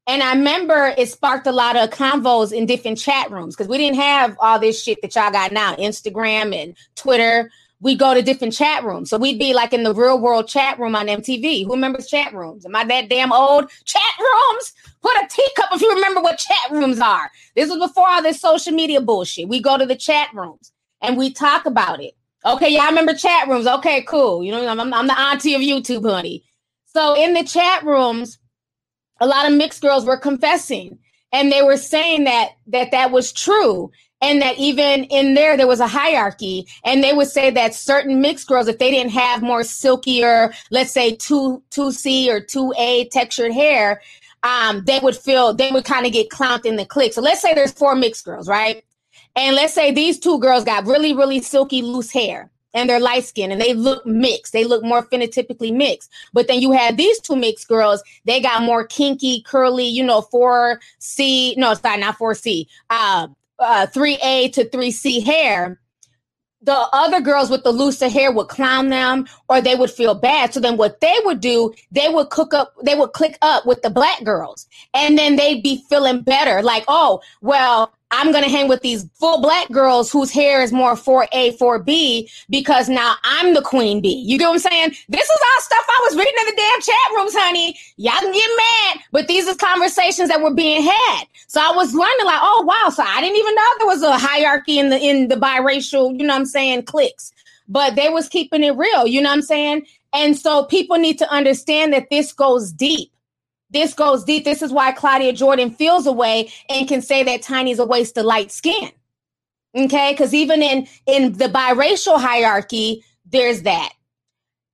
And 0.08 0.22
I 0.22 0.34
remember 0.34 0.94
it 0.96 1.08
sparked 1.10 1.46
a 1.46 1.52
lot 1.52 1.76
of 1.76 1.90
convos 1.90 2.52
in 2.52 2.66
different 2.66 2.98
chat 2.98 3.30
rooms 3.30 3.56
because 3.56 3.68
we 3.68 3.76
didn't 3.76 3.98
have 3.98 4.36
all 4.40 4.58
this 4.58 4.80
shit 4.80 5.02
that 5.02 5.14
y'all 5.14 5.32
got 5.32 5.50
now, 5.50 5.74
Instagram 5.76 6.54
and 6.54 6.76
Twitter 6.94 7.50
we 7.80 7.94
go 7.94 8.14
to 8.14 8.22
different 8.22 8.54
chat 8.54 8.84
rooms. 8.84 9.10
So 9.10 9.18
we'd 9.18 9.38
be 9.38 9.52
like 9.52 9.72
in 9.72 9.82
the 9.82 9.94
real 9.94 10.18
world 10.18 10.48
chat 10.48 10.78
room 10.78 10.96
on 10.96 11.06
MTV. 11.06 11.64
Who 11.66 11.72
remembers 11.72 12.06
chat 12.06 12.32
rooms? 12.32 12.64
Am 12.64 12.74
I 12.74 12.84
that 12.84 13.08
damn 13.08 13.32
old? 13.32 13.70
Chat 13.84 14.02
rooms? 14.18 14.72
Put 15.02 15.16
a 15.16 15.28
teacup 15.28 15.68
if 15.72 15.82
you 15.82 15.94
remember 15.94 16.22
what 16.22 16.38
chat 16.38 16.70
rooms 16.70 17.00
are. 17.00 17.30
This 17.54 17.68
was 17.68 17.78
before 17.78 18.08
all 18.08 18.22
this 18.22 18.40
social 18.40 18.72
media 18.72 19.00
bullshit. 19.00 19.48
We 19.48 19.60
go 19.60 19.76
to 19.76 19.86
the 19.86 19.96
chat 19.96 20.28
rooms 20.32 20.72
and 21.02 21.16
we 21.16 21.30
talk 21.32 21.66
about 21.66 22.02
it. 22.02 22.14
Okay, 22.44 22.72
yeah, 22.72 22.84
I 22.84 22.88
remember 22.88 23.12
chat 23.12 23.48
rooms. 23.48 23.66
Okay, 23.66 24.02
cool. 24.02 24.42
You 24.42 24.52
know, 24.52 24.66
I'm, 24.66 24.94
I'm 24.94 25.06
the 25.06 25.18
auntie 25.18 25.54
of 25.54 25.60
YouTube, 25.60 26.08
honey. 26.08 26.44
So 26.86 27.14
in 27.14 27.34
the 27.34 27.44
chat 27.44 27.84
rooms, 27.84 28.38
a 29.20 29.26
lot 29.26 29.50
of 29.50 29.56
mixed 29.56 29.82
girls 29.82 30.06
were 30.06 30.16
confessing 30.16 30.98
and 31.32 31.52
they 31.52 31.62
were 31.62 31.76
saying 31.76 32.24
that 32.24 32.50
that 32.68 32.90
that 32.92 33.10
was 33.10 33.32
true 33.32 33.90
and 34.20 34.40
that 34.40 34.56
even 34.58 35.04
in 35.04 35.34
there 35.34 35.56
there 35.56 35.66
was 35.66 35.80
a 35.80 35.86
hierarchy 35.86 36.66
and 36.84 37.02
they 37.02 37.12
would 37.12 37.28
say 37.28 37.50
that 37.50 37.74
certain 37.74 38.20
mixed 38.20 38.46
girls 38.48 38.68
if 38.68 38.78
they 38.78 38.90
didn't 38.90 39.12
have 39.12 39.42
more 39.42 39.62
silkier 39.62 40.52
let's 40.70 40.92
say 40.92 41.14
2 41.14 41.62
2c 41.70 42.28
or 42.28 42.40
2a 42.40 43.10
textured 43.10 43.52
hair 43.52 44.00
um, 44.42 44.84
they 44.84 45.00
would 45.00 45.16
feel 45.16 45.52
they 45.52 45.70
would 45.70 45.84
kind 45.84 46.06
of 46.06 46.12
get 46.12 46.28
clowned 46.28 46.64
in 46.64 46.76
the 46.76 46.86
clique 46.86 47.12
so 47.12 47.20
let's 47.20 47.40
say 47.40 47.54
there's 47.54 47.72
four 47.72 47.94
mixed 47.94 48.24
girls 48.24 48.48
right 48.48 48.84
and 49.34 49.54
let's 49.54 49.74
say 49.74 49.92
these 49.92 50.18
two 50.18 50.38
girls 50.38 50.64
got 50.64 50.86
really 50.86 51.12
really 51.12 51.40
silky 51.40 51.82
loose 51.82 52.12
hair 52.12 52.50
and 52.76 52.90
they're 52.90 53.00
light 53.00 53.24
skinned 53.24 53.52
and 53.52 53.60
they 53.60 53.72
look 53.72 54.04
mixed. 54.04 54.52
They 54.52 54.64
look 54.64 54.84
more 54.84 55.02
phenotypically 55.02 55.74
mixed. 55.74 56.12
But 56.34 56.46
then 56.46 56.60
you 56.60 56.72
have 56.72 56.98
these 56.98 57.18
two 57.20 57.34
mixed 57.34 57.68
girls, 57.68 58.02
they 58.26 58.38
got 58.38 58.62
more 58.62 58.86
kinky, 58.86 59.40
curly, 59.40 59.86
you 59.86 60.04
know, 60.04 60.20
4C, 60.20 61.56
no, 61.56 61.72
sorry, 61.72 62.00
not 62.00 62.18
4C, 62.18 62.66
uh, 62.90 63.28
uh, 63.58 63.86
3A 63.86 64.52
to 64.54 64.64
3C 64.64 65.24
hair, 65.24 65.80
the 66.62 66.88
other 66.92 67.20
girls 67.20 67.48
with 67.48 67.62
the 67.62 67.70
looser 67.70 68.08
hair 68.08 68.32
would 68.32 68.48
clown 68.48 68.88
them 68.88 69.26
or 69.48 69.60
they 69.60 69.74
would 69.76 69.90
feel 69.90 70.14
bad. 70.14 70.52
So 70.52 70.60
then 70.60 70.76
what 70.76 71.00
they 71.00 71.14
would 71.24 71.40
do, 71.40 71.72
they 71.92 72.08
would 72.08 72.30
cook 72.30 72.52
up, 72.54 72.74
they 72.82 72.94
would 72.94 73.12
click 73.12 73.38
up 73.40 73.66
with 73.66 73.82
the 73.82 73.90
black 73.90 74.24
girls 74.24 74.66
and 74.92 75.16
then 75.16 75.36
they'd 75.36 75.62
be 75.62 75.84
feeling 75.88 76.22
better. 76.22 76.62
Like, 76.62 76.84
oh, 76.88 77.20
well, 77.40 77.92
I'm 78.12 78.30
going 78.30 78.44
to 78.44 78.50
hang 78.50 78.68
with 78.68 78.82
these 78.82 79.08
full 79.14 79.40
black 79.40 79.68
girls 79.70 80.12
whose 80.12 80.30
hair 80.30 80.62
is 80.62 80.72
more 80.72 80.94
4A, 80.94 81.58
4B 81.58 82.30
because 82.48 82.88
now 82.88 83.16
I'm 83.24 83.52
the 83.52 83.62
queen 83.62 84.00
bee. 84.00 84.22
You 84.26 84.38
get 84.38 84.46
what 84.46 84.54
I'm 84.54 84.58
saying? 84.60 84.90
This 85.08 85.24
is 85.24 85.30
all 85.30 85.60
stuff 85.62 85.84
I 85.88 86.00
was 86.04 86.16
reading 86.16 86.34
in 86.40 86.46
the 86.46 86.56
damn 86.56 86.80
chat 86.82 87.16
rooms, 87.16 87.34
honey. 87.34 87.78
Y'all 87.96 88.20
can 88.20 88.32
get 88.32 88.50
mad, 88.56 89.04
but 89.10 89.26
these 89.26 89.48
are 89.48 89.56
conversations 89.56 90.28
that 90.28 90.40
were 90.40 90.54
being 90.54 90.82
had. 90.82 91.24
So 91.48 91.60
I 91.60 91.74
was 91.74 91.94
learning 91.94 92.26
like, 92.26 92.40
oh 92.40 92.62
wow, 92.66 92.90
so 92.90 93.02
I 93.02 93.20
didn't 93.20 93.36
even 93.36 93.54
know 93.54 93.62
there 93.78 93.86
was 93.88 94.02
a 94.02 94.16
hierarchy 94.18 94.78
in 94.78 94.90
the 94.90 94.98
in 94.98 95.28
the 95.28 95.36
biracial, 95.36 96.16
you 96.16 96.24
know 96.24 96.34
what 96.34 96.40
I'm 96.40 96.46
saying, 96.46 96.84
cliques. 96.84 97.32
But 97.68 97.96
they 97.96 98.08
was 98.08 98.28
keeping 98.28 98.62
it 98.62 98.76
real, 98.76 99.08
you 99.08 99.20
know 99.20 99.30
what 99.30 99.36
I'm 99.36 99.42
saying? 99.42 99.86
And 100.12 100.38
so 100.38 100.64
people 100.64 100.96
need 100.96 101.18
to 101.18 101.28
understand 101.30 101.92
that 101.92 102.08
this 102.10 102.32
goes 102.32 102.70
deep 102.70 103.10
this 103.70 103.94
goes 103.94 104.24
deep. 104.24 104.44
This 104.44 104.62
is 104.62 104.72
why 104.72 104.92
Claudia 104.92 105.32
Jordan 105.32 105.70
feels 105.70 106.06
away 106.06 106.52
and 106.68 106.88
can 106.88 107.02
say 107.02 107.22
that 107.24 107.42
Tiny's 107.42 107.78
a 107.78 107.86
waste 107.86 108.16
of 108.16 108.24
light 108.24 108.52
skin. 108.52 108.90
Okay, 109.76 110.12
because 110.12 110.32
even 110.32 110.62
in 110.62 110.88
in 111.06 111.32
the 111.32 111.46
biracial 111.46 112.18
hierarchy, 112.18 113.04
there's 113.26 113.62
that. 113.62 113.90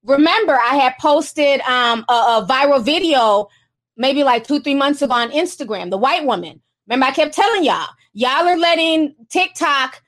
Remember, 0.05 0.53
I 0.55 0.77
had 0.77 0.95
posted 1.01 1.61
um, 1.63 2.05
a, 2.09 2.13
a 2.13 2.47
viral 2.49 2.85
video 2.85 3.49
maybe 3.97 4.25
like 4.25 4.47
two, 4.47 4.61
three 4.61 4.75
months 4.75 5.03
ago 5.03 5.15
on 5.15 5.31
Instagram. 5.31 5.91
The 5.91 5.99
white 5.99 6.25
woman. 6.25 6.61
Remember, 6.87 7.07
I 7.07 7.13
kept 7.13 7.35
telling 7.35 7.65
y'all, 7.65 7.89
y'all 8.13 8.47
are 8.47 8.59
letting 8.59 9.15
TikTok, 9.29 10.03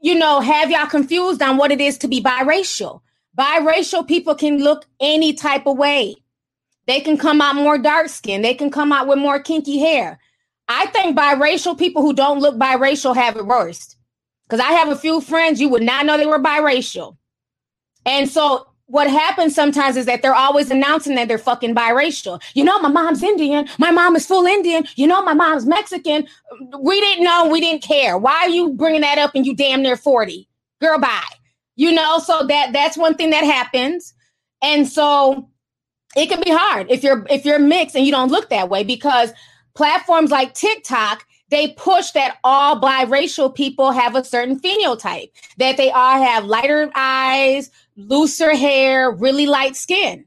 you 0.00 0.14
know, 0.14 0.40
have 0.40 0.70
y'all 0.70 0.86
confused 0.86 1.42
on 1.42 1.56
what 1.56 1.72
it 1.72 1.80
is 1.80 1.98
to 1.98 2.08
be 2.08 2.22
biracial. 2.22 3.00
Biracial 3.38 4.06
people 4.06 4.34
can 4.34 4.58
look 4.58 4.86
any 5.00 5.32
type 5.32 5.66
of 5.66 5.78
way. 5.78 6.16
They 6.86 7.00
can 7.00 7.16
come 7.16 7.40
out 7.40 7.54
more 7.54 7.78
dark 7.78 8.08
skinned. 8.08 8.44
They 8.44 8.54
can 8.54 8.70
come 8.70 8.92
out 8.92 9.06
with 9.06 9.18
more 9.18 9.40
kinky 9.40 9.78
hair. 9.78 10.18
I 10.68 10.86
think 10.86 11.16
biracial 11.16 11.78
people 11.78 12.02
who 12.02 12.12
don't 12.14 12.40
look 12.40 12.56
biracial 12.56 13.14
have 13.14 13.36
it 13.36 13.46
worst. 13.46 13.96
Because 14.46 14.60
I 14.60 14.72
have 14.72 14.88
a 14.88 14.96
few 14.96 15.20
friends 15.20 15.60
you 15.60 15.68
would 15.70 15.82
not 15.82 16.04
know 16.04 16.16
they 16.16 16.26
were 16.26 16.38
biracial. 16.38 17.16
And 18.04 18.28
so 18.28 18.66
what 18.86 19.08
happens 19.08 19.54
sometimes 19.54 19.96
is 19.96 20.04
that 20.06 20.20
they're 20.20 20.34
always 20.34 20.70
announcing 20.70 21.14
that 21.14 21.28
they're 21.28 21.38
fucking 21.38 21.74
biracial. 21.74 22.42
You 22.52 22.64
know, 22.64 22.78
my 22.80 22.90
mom's 22.90 23.22
Indian. 23.22 23.66
My 23.78 23.90
mom 23.90 24.14
is 24.16 24.26
full 24.26 24.44
Indian. 24.44 24.84
You 24.96 25.06
know, 25.06 25.22
my 25.22 25.32
mom's 25.32 25.64
Mexican. 25.64 26.26
We 26.78 27.00
didn't 27.00 27.24
know. 27.24 27.48
We 27.48 27.60
didn't 27.60 27.82
care. 27.82 28.18
Why 28.18 28.34
are 28.34 28.48
you 28.48 28.74
bringing 28.74 29.00
that 29.00 29.18
up 29.18 29.34
and 29.34 29.46
you 29.46 29.56
damn 29.56 29.82
near 29.82 29.96
40? 29.96 30.46
Girl, 30.80 30.98
bye. 30.98 31.22
You 31.76 31.92
know, 31.92 32.18
so 32.18 32.46
that 32.46 32.72
that's 32.72 32.96
one 32.96 33.14
thing 33.14 33.30
that 33.30 33.44
happens. 33.44 34.12
And 34.62 34.86
so 34.86 35.48
it 36.16 36.28
can 36.28 36.40
be 36.40 36.50
hard 36.50 36.90
if 36.90 37.02
you're 37.02 37.26
if 37.30 37.44
you're 37.44 37.58
mixed 37.58 37.96
and 37.96 38.04
you 38.06 38.12
don't 38.12 38.30
look 38.30 38.50
that 38.50 38.68
way 38.68 38.84
because 38.84 39.32
platforms 39.74 40.30
like 40.30 40.54
TikTok 40.54 41.26
they 41.50 41.68
push 41.72 42.10
that 42.12 42.38
all 42.42 42.80
biracial 42.80 43.54
people 43.54 43.92
have 43.92 44.16
a 44.16 44.24
certain 44.24 44.58
phenotype, 44.58 45.30
that 45.58 45.76
they 45.76 45.90
all 45.90 46.20
have 46.20 46.44
lighter 46.44 46.90
eyes, 46.94 47.70
looser 47.96 48.56
hair, 48.56 49.12
really 49.12 49.46
light 49.46 49.76
skin. 49.76 50.24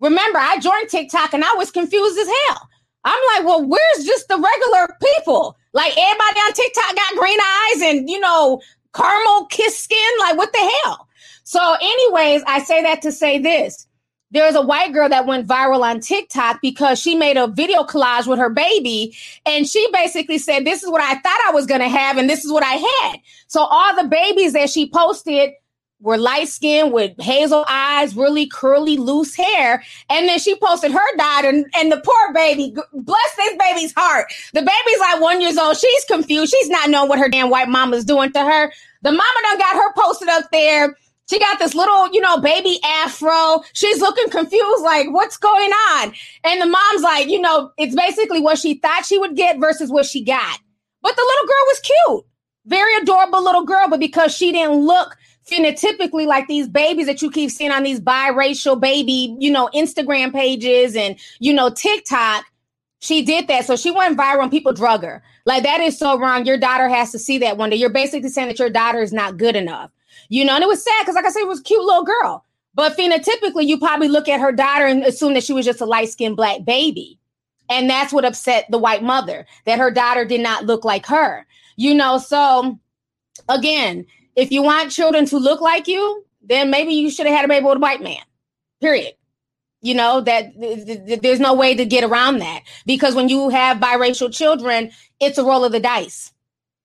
Remember, 0.00 0.38
I 0.38 0.58
joined 0.58 0.90
TikTok 0.90 1.32
and 1.32 1.44
I 1.44 1.54
was 1.54 1.70
confused 1.70 2.18
as 2.18 2.26
hell. 2.26 2.68
I'm 3.04 3.22
like, 3.34 3.46
well, 3.46 3.64
where's 3.64 4.04
just 4.04 4.28
the 4.28 4.34
regular 4.34 4.96
people? 5.00 5.56
Like 5.72 5.92
everybody 5.96 6.40
on 6.40 6.52
TikTok 6.52 6.96
got 6.96 7.16
green 7.16 7.38
eyes 7.40 7.82
and 7.82 8.10
you 8.10 8.20
know, 8.20 8.60
caramel 8.94 9.46
kiss 9.46 9.78
skin. 9.78 9.98
Like, 10.18 10.36
what 10.36 10.52
the 10.52 10.72
hell? 10.82 11.08
So, 11.44 11.76
anyways, 11.80 12.42
I 12.46 12.62
say 12.64 12.82
that 12.82 13.00
to 13.02 13.12
say 13.12 13.38
this 13.38 13.86
there's 14.36 14.54
a 14.54 14.62
white 14.62 14.92
girl 14.92 15.08
that 15.08 15.26
went 15.26 15.46
viral 15.46 15.82
on 15.82 16.00
TikTok 16.00 16.60
because 16.60 17.00
she 17.00 17.14
made 17.14 17.36
a 17.36 17.46
video 17.46 17.82
collage 17.82 18.26
with 18.26 18.38
her 18.38 18.50
baby. 18.50 19.16
And 19.44 19.68
she 19.68 19.86
basically 19.92 20.38
said, 20.38 20.64
This 20.64 20.82
is 20.82 20.90
what 20.90 21.00
I 21.00 21.14
thought 21.14 21.40
I 21.46 21.52
was 21.52 21.66
going 21.66 21.80
to 21.80 21.88
have, 21.88 22.16
and 22.18 22.28
this 22.28 22.44
is 22.44 22.52
what 22.52 22.62
I 22.62 22.74
had. 22.74 23.20
So 23.46 23.60
all 23.60 23.96
the 23.96 24.08
babies 24.08 24.52
that 24.52 24.70
she 24.70 24.88
posted 24.88 25.50
were 26.00 26.18
light 26.18 26.48
skinned 26.48 26.92
with 26.92 27.18
hazel 27.20 27.64
eyes, 27.68 28.14
really 28.14 28.46
curly, 28.46 28.96
loose 28.96 29.34
hair. 29.34 29.82
And 30.10 30.28
then 30.28 30.38
she 30.38 30.54
posted 30.56 30.92
her 30.92 31.16
daughter, 31.16 31.48
and, 31.48 31.66
and 31.74 31.90
the 31.90 32.00
poor 32.00 32.32
baby, 32.34 32.74
bless 32.92 33.36
this 33.36 33.56
baby's 33.58 33.94
heart. 33.96 34.32
The 34.52 34.60
baby's 34.60 35.00
like 35.00 35.20
one 35.20 35.40
years 35.40 35.56
old. 35.56 35.76
She's 35.76 36.04
confused. 36.04 36.52
She's 36.52 36.68
not 36.68 36.90
knowing 36.90 37.08
what 37.08 37.18
her 37.18 37.28
damn 37.28 37.50
white 37.50 37.68
mama's 37.68 38.04
doing 38.04 38.32
to 38.32 38.44
her. 38.44 38.72
The 39.02 39.12
mama 39.12 39.40
done 39.42 39.58
got 39.58 39.76
her 39.76 39.92
posted 39.94 40.28
up 40.28 40.50
there 40.52 40.96
she 41.28 41.38
got 41.38 41.58
this 41.58 41.74
little, 41.74 42.08
you 42.12 42.20
know, 42.20 42.38
baby 42.38 42.78
afro. 42.84 43.62
She's 43.72 44.00
looking 44.00 44.30
confused, 44.30 44.82
like, 44.82 45.12
what's 45.12 45.36
going 45.36 45.70
on? 45.90 46.12
And 46.44 46.60
the 46.60 46.66
mom's 46.66 47.02
like, 47.02 47.28
you 47.28 47.40
know, 47.40 47.72
it's 47.78 47.94
basically 47.94 48.40
what 48.40 48.58
she 48.58 48.74
thought 48.74 49.04
she 49.04 49.18
would 49.18 49.36
get 49.36 49.58
versus 49.58 49.90
what 49.90 50.06
she 50.06 50.22
got. 50.22 50.60
But 51.02 51.16
the 51.16 51.22
little 51.22 51.46
girl 51.46 51.66
was 51.66 51.80
cute, 51.80 52.24
very 52.66 52.96
adorable 52.96 53.42
little 53.42 53.64
girl. 53.64 53.88
But 53.88 54.00
because 54.00 54.34
she 54.34 54.52
didn't 54.52 54.86
look 54.86 55.16
phenotypically 55.50 56.26
like 56.26 56.46
these 56.48 56.68
babies 56.68 57.06
that 57.06 57.22
you 57.22 57.30
keep 57.30 57.50
seeing 57.50 57.70
on 57.70 57.82
these 57.82 58.00
biracial 58.00 58.80
baby, 58.80 59.36
you 59.38 59.50
know, 59.50 59.68
Instagram 59.74 60.32
pages 60.32 60.96
and, 60.96 61.16
you 61.38 61.52
know, 61.52 61.70
TikTok. 61.70 62.44
She 63.00 63.22
did 63.22 63.46
that. 63.48 63.66
So 63.66 63.76
she 63.76 63.90
went 63.90 64.18
viral 64.18 64.42
and 64.42 64.50
people 64.50 64.72
drug 64.72 65.02
her. 65.02 65.22
Like 65.44 65.62
that 65.64 65.80
is 65.80 65.98
so 65.98 66.18
wrong. 66.18 66.46
Your 66.46 66.58
daughter 66.58 66.88
has 66.88 67.12
to 67.12 67.18
see 67.18 67.38
that 67.38 67.56
one 67.56 67.70
day. 67.70 67.76
You're 67.76 67.90
basically 67.90 68.30
saying 68.30 68.48
that 68.48 68.58
your 68.58 68.70
daughter 68.70 69.00
is 69.00 69.12
not 69.12 69.36
good 69.36 69.54
enough. 69.54 69.90
You 70.28 70.44
know, 70.44 70.54
and 70.54 70.62
it 70.62 70.68
was 70.68 70.82
sad 70.82 71.02
because, 71.02 71.14
like 71.14 71.24
I 71.24 71.30
said, 71.30 71.40
it 71.40 71.48
was 71.48 71.60
a 71.60 71.64
cute 71.64 71.84
little 71.84 72.04
girl. 72.04 72.44
But 72.74 72.96
phenotypically, 72.96 73.66
you 73.66 73.78
probably 73.78 74.08
look 74.08 74.28
at 74.28 74.40
her 74.40 74.52
daughter 74.52 74.84
and 74.84 75.02
assume 75.02 75.34
that 75.34 75.44
she 75.44 75.54
was 75.54 75.64
just 75.64 75.80
a 75.80 75.86
light 75.86 76.10
skinned 76.10 76.36
black 76.36 76.64
baby. 76.64 77.18
And 77.70 77.88
that's 77.88 78.12
what 78.12 78.24
upset 78.24 78.66
the 78.70 78.78
white 78.78 79.02
mother 79.02 79.46
that 79.64 79.78
her 79.78 79.90
daughter 79.90 80.24
did 80.24 80.40
not 80.40 80.66
look 80.66 80.84
like 80.84 81.06
her. 81.06 81.46
You 81.76 81.94
know, 81.94 82.18
so 82.18 82.78
again, 83.48 84.06
if 84.36 84.52
you 84.52 84.62
want 84.62 84.92
children 84.92 85.26
to 85.26 85.38
look 85.38 85.60
like 85.60 85.88
you, 85.88 86.24
then 86.42 86.70
maybe 86.70 86.92
you 86.92 87.10
should 87.10 87.26
have 87.26 87.34
had 87.34 87.44
a 87.44 87.48
baby 87.48 87.64
with 87.64 87.78
a 87.78 87.80
white 87.80 88.02
man. 88.02 88.22
Period. 88.80 89.14
You 89.80 89.94
know, 89.94 90.20
that 90.20 90.58
th- 90.58 91.06
th- 91.06 91.20
there's 91.20 91.40
no 91.40 91.54
way 91.54 91.74
to 91.74 91.84
get 91.84 92.04
around 92.04 92.38
that 92.38 92.62
because 92.86 93.14
when 93.14 93.28
you 93.28 93.48
have 93.48 93.78
biracial 93.78 94.32
children, 94.32 94.90
it's 95.20 95.38
a 95.38 95.44
roll 95.44 95.64
of 95.64 95.72
the 95.72 95.80
dice. 95.80 96.32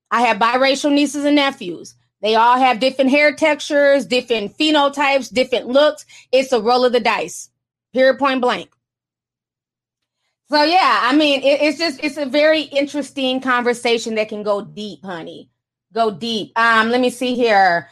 I 0.10 0.22
have 0.22 0.38
biracial 0.38 0.92
nieces 0.92 1.26
and 1.26 1.36
nephews. 1.36 1.96
They 2.22 2.36
all 2.36 2.58
have 2.58 2.80
different 2.80 3.10
hair 3.10 3.34
textures, 3.34 4.06
different 4.06 4.58
phenotypes, 4.58 5.34
different 5.34 5.68
looks. 5.68 6.06
It's 6.32 6.52
a 6.52 6.62
roll 6.62 6.86
of 6.86 6.94
the 6.94 7.00
dice. 7.00 7.50
Period 7.94 8.20
point 8.20 8.42
blank. 8.42 8.70
So 10.50 10.64
yeah, 10.64 11.00
I 11.04 11.16
mean, 11.16 11.42
it, 11.42 11.62
it's 11.62 11.78
just 11.78 12.04
it's 12.04 12.18
a 12.18 12.26
very 12.26 12.64
interesting 12.64 13.40
conversation 13.40 14.16
that 14.16 14.30
can 14.30 14.44
go 14.44 14.62
deep, 14.62 15.04
honey. 15.04 15.50
Go 15.94 16.12
deep. 16.12 16.52
Um, 16.58 16.90
let 16.90 17.02
me 17.02 17.10
see 17.10 17.36
here. 17.36 17.90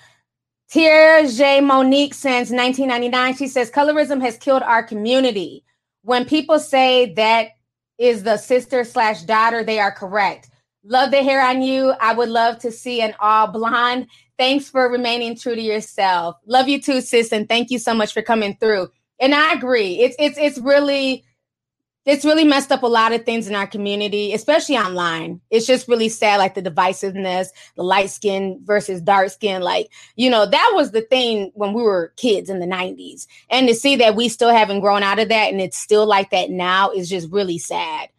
Tia 0.70 1.28
J. 1.28 1.62
Monique 1.62 2.14
since 2.14 2.52
1999. 2.52 3.36
She 3.36 3.48
says 3.48 3.72
colorism 3.72 4.22
has 4.22 4.38
killed 4.38 4.62
our 4.62 4.84
community. 4.84 5.64
When 6.04 6.26
people 6.26 6.60
say 6.60 7.14
that 7.14 7.50
is 7.98 8.24
the 8.24 8.38
sister 8.38 8.84
slash 8.84 9.24
daughter, 9.24 9.64
they 9.64 9.80
are 9.80 9.92
correct. 9.92 10.50
Love 10.90 11.12
the 11.12 11.22
hair 11.22 11.46
on 11.46 11.62
you. 11.62 11.94
I 12.02 12.14
would 12.14 12.30
love 12.30 12.58
to 12.60 12.72
see 12.72 13.00
an 13.02 13.14
all 13.20 13.46
blonde. 13.46 14.08
Thanks 14.40 14.70
for 14.70 14.90
remaining 14.90 15.38
true 15.38 15.54
to 15.54 15.62
yourself. 15.62 16.38
Love 16.48 16.68
you 16.68 16.82
too, 16.82 17.00
sis, 17.00 17.32
and 17.32 17.48
thank 17.48 17.70
you 17.70 17.78
so 17.78 17.94
much 17.94 18.12
for 18.12 18.24
coming 18.24 18.58
through. 18.60 18.90
And 19.20 19.36
I 19.36 19.54
agree. 19.54 20.00
It's 20.00 20.16
it's 20.18 20.40
it's 20.40 20.58
really 20.58 21.24
it's 22.06 22.26
really 22.26 22.44
messed 22.44 22.72
up 22.72 22.82
a 22.82 22.88
lot 22.88 23.14
of 23.14 23.24
things 23.24 23.48
in 23.48 23.54
our 23.54 23.68
community, 23.68 24.34
especially 24.34 24.78
online. 24.78 25.42
It's 25.52 25.68
just 25.68 25.88
really 25.88 26.10
sad, 26.10 26.38
like 26.38 26.56
the 26.56 26.62
divisiveness, 26.64 27.50
the 27.76 27.84
light 27.84 28.10
skin 28.10 28.60
versus 28.64 29.00
dark 29.00 29.30
skin. 29.30 29.62
Like, 29.62 29.92
you 30.16 30.28
know, 30.32 30.48
that 30.48 30.72
was 30.74 30.90
the 30.90 31.02
thing 31.02 31.52
when 31.54 31.74
we 31.74 31.84
were 31.84 32.14
kids 32.18 32.50
in 32.50 32.60
the 32.60 32.66
90s. 32.66 33.28
And 33.52 33.68
to 33.68 33.76
see 33.76 33.96
that 33.98 34.16
we 34.16 34.28
still 34.28 34.50
haven't 34.50 34.80
grown 34.80 35.04
out 35.04 35.20
of 35.20 35.30
that 35.30 35.52
and 35.52 35.62
it's 35.62 35.78
still 35.78 36.08
like 36.08 36.32
that 36.32 36.50
now 36.50 36.90
is 36.90 37.10
just 37.10 37.30
really 37.32 37.60
sad. 37.60 38.10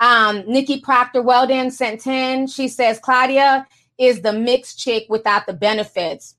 Um, 0.00 0.44
Nikki 0.46 0.80
Proctor 0.80 1.22
Weldon 1.22 1.70
sent 1.70 2.00
10. 2.00 2.46
She 2.46 2.68
says, 2.68 2.98
Claudia 2.98 3.66
is 3.98 4.22
the 4.22 4.32
mixed 4.32 4.78
chick 4.78 5.06
without 5.08 5.46
the 5.46 5.52
benefits. 5.52 6.34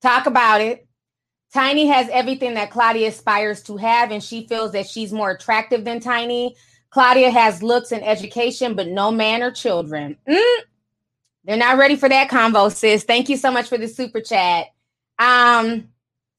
Talk 0.00 0.26
about 0.26 0.60
it. 0.60 0.86
Tiny 1.52 1.86
has 1.86 2.08
everything 2.10 2.54
that 2.54 2.70
Claudia 2.70 3.08
aspires 3.08 3.62
to 3.64 3.76
have, 3.76 4.10
and 4.10 4.22
she 4.22 4.46
feels 4.46 4.72
that 4.72 4.86
she's 4.86 5.12
more 5.12 5.30
attractive 5.30 5.84
than 5.84 6.00
Tiny. 6.00 6.54
Claudia 6.90 7.30
has 7.30 7.62
looks 7.62 7.92
and 7.92 8.04
education, 8.04 8.74
but 8.74 8.88
no 8.88 9.10
man 9.10 9.42
or 9.42 9.50
children. 9.50 10.16
Mm, 10.28 10.60
they're 11.44 11.56
not 11.56 11.78
ready 11.78 11.96
for 11.96 12.08
that 12.08 12.30
convo, 12.30 12.70
sis. 12.70 13.04
Thank 13.04 13.28
you 13.28 13.36
so 13.36 13.50
much 13.50 13.68
for 13.68 13.78
the 13.78 13.88
super 13.88 14.20
chat. 14.20 14.66
Um, 15.18 15.88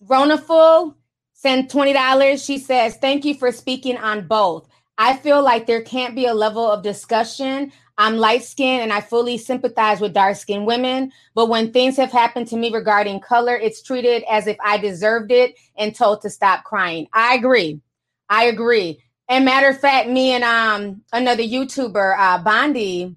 Ronaful 0.05 0.95
sent 1.33 1.71
$20. 1.71 2.45
She 2.45 2.57
says, 2.57 2.97
Thank 2.97 3.25
you 3.25 3.33
for 3.33 3.51
speaking 3.51 3.97
on 3.97 4.27
both. 4.27 4.69
I 4.97 5.15
feel 5.17 5.41
like 5.41 5.65
there 5.67 5.81
can't 5.81 6.15
be 6.15 6.25
a 6.25 6.33
level 6.33 6.69
of 6.69 6.83
discussion 6.83 7.71
I'm 7.97 8.17
light 8.17 8.43
skinned 8.43 8.83
and 8.83 8.93
I 8.93 9.01
fully 9.01 9.37
sympathize 9.37 9.99
with 9.99 10.13
dark 10.13 10.35
skinned 10.35 10.67
women. 10.67 11.11
But 11.33 11.49
when 11.49 11.73
things 11.73 11.97
have 11.97 12.11
happened 12.11 12.47
to 12.49 12.57
me 12.57 12.71
regarding 12.71 13.21
color, 13.21 13.55
it's 13.55 13.81
treated 13.81 14.23
as 14.29 14.45
if 14.45 14.57
I 14.63 14.77
deserved 14.77 15.31
it 15.31 15.55
and 15.75 15.95
told 15.95 16.21
to 16.21 16.29
stop 16.29 16.63
crying. 16.63 17.07
I 17.11 17.33
agree. 17.35 17.81
I 18.29 18.45
agree. 18.45 18.99
And 19.29 19.45
matter 19.45 19.69
of 19.69 19.79
fact, 19.79 20.09
me 20.09 20.31
and 20.31 20.43
um 20.43 21.01
another 21.11 21.43
YouTuber, 21.43 22.17
uh 22.17 22.43
Bondi, 22.43 23.15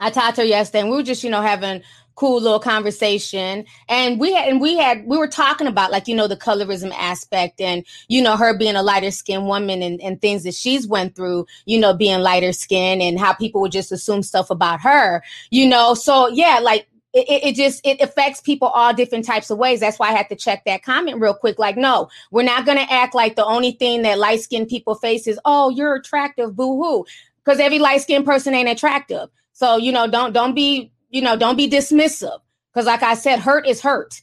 I 0.00 0.10
talked 0.10 0.36
to 0.36 0.42
her 0.42 0.46
yesterday 0.46 0.80
and 0.80 0.90
we 0.90 0.96
were 0.96 1.02
just, 1.02 1.22
you 1.22 1.30
know, 1.30 1.42
having 1.42 1.82
cool 2.20 2.38
little 2.38 2.60
conversation. 2.60 3.64
And 3.88 4.20
we 4.20 4.34
had 4.34 4.46
and 4.46 4.60
we 4.60 4.76
had 4.76 5.06
we 5.06 5.16
were 5.16 5.26
talking 5.26 5.66
about 5.66 5.90
like 5.90 6.06
you 6.06 6.14
know 6.14 6.28
the 6.28 6.36
colorism 6.36 6.92
aspect 6.92 7.62
and 7.62 7.82
you 8.08 8.20
know 8.20 8.36
her 8.36 8.54
being 8.54 8.76
a 8.76 8.82
lighter 8.82 9.10
skinned 9.10 9.46
woman 9.46 9.82
and, 9.82 9.98
and 10.02 10.20
things 10.20 10.42
that 10.42 10.52
she's 10.52 10.86
went 10.86 11.16
through 11.16 11.46
you 11.64 11.80
know 11.80 11.94
being 11.94 12.20
lighter 12.20 12.52
skinned 12.52 13.00
and 13.00 13.18
how 13.18 13.32
people 13.32 13.62
would 13.62 13.72
just 13.72 13.90
assume 13.90 14.22
stuff 14.22 14.50
about 14.50 14.82
her 14.82 15.22
you 15.50 15.66
know? 15.66 15.94
So 15.94 16.28
yeah 16.28 16.58
like 16.62 16.86
it, 17.14 17.42
it, 17.42 17.56
just 17.56 17.80
it 17.86 18.02
affects 18.02 18.42
people 18.42 18.68
all 18.68 18.92
different 18.92 19.24
types 19.24 19.48
of 19.50 19.56
ways. 19.56 19.80
That's 19.80 19.98
why 19.98 20.10
i 20.10 20.12
had 20.12 20.28
to 20.28 20.36
check 20.36 20.64
that 20.66 20.84
comment 20.84 21.20
real 21.20 21.34
quick. 21.34 21.58
Like 21.58 21.78
no 21.78 22.10
we're 22.30 22.42
not 22.42 22.66
going 22.66 22.78
to 22.78 22.92
act 22.92 23.14
like 23.14 23.34
the 23.34 23.46
only 23.46 23.72
thing 23.72 24.02
that 24.02 24.18
light 24.18 24.42
skinned 24.42 24.68
people 24.68 24.94
face 24.94 25.26
is 25.26 25.40
oh 25.46 25.70
you're 25.70 25.94
attractive 25.94 26.54
boo-hoo. 26.54 27.06
Because 27.42 27.60
every 27.60 27.78
light 27.78 28.02
skinned 28.02 28.26
person 28.26 28.52
ain't 28.52 28.68
attractive. 28.68 29.30
So 29.54 29.78
you 29.78 29.90
know 29.90 30.06
don't 30.06 30.34
don't 30.34 30.54
be 30.54 30.92
you 31.10 31.20
know, 31.20 31.36
don't 31.36 31.56
be 31.56 31.68
dismissive. 31.68 32.38
Because, 32.72 32.86
like 32.86 33.02
I 33.02 33.14
said, 33.14 33.40
hurt 33.40 33.66
is 33.66 33.80
hurt. 33.80 34.22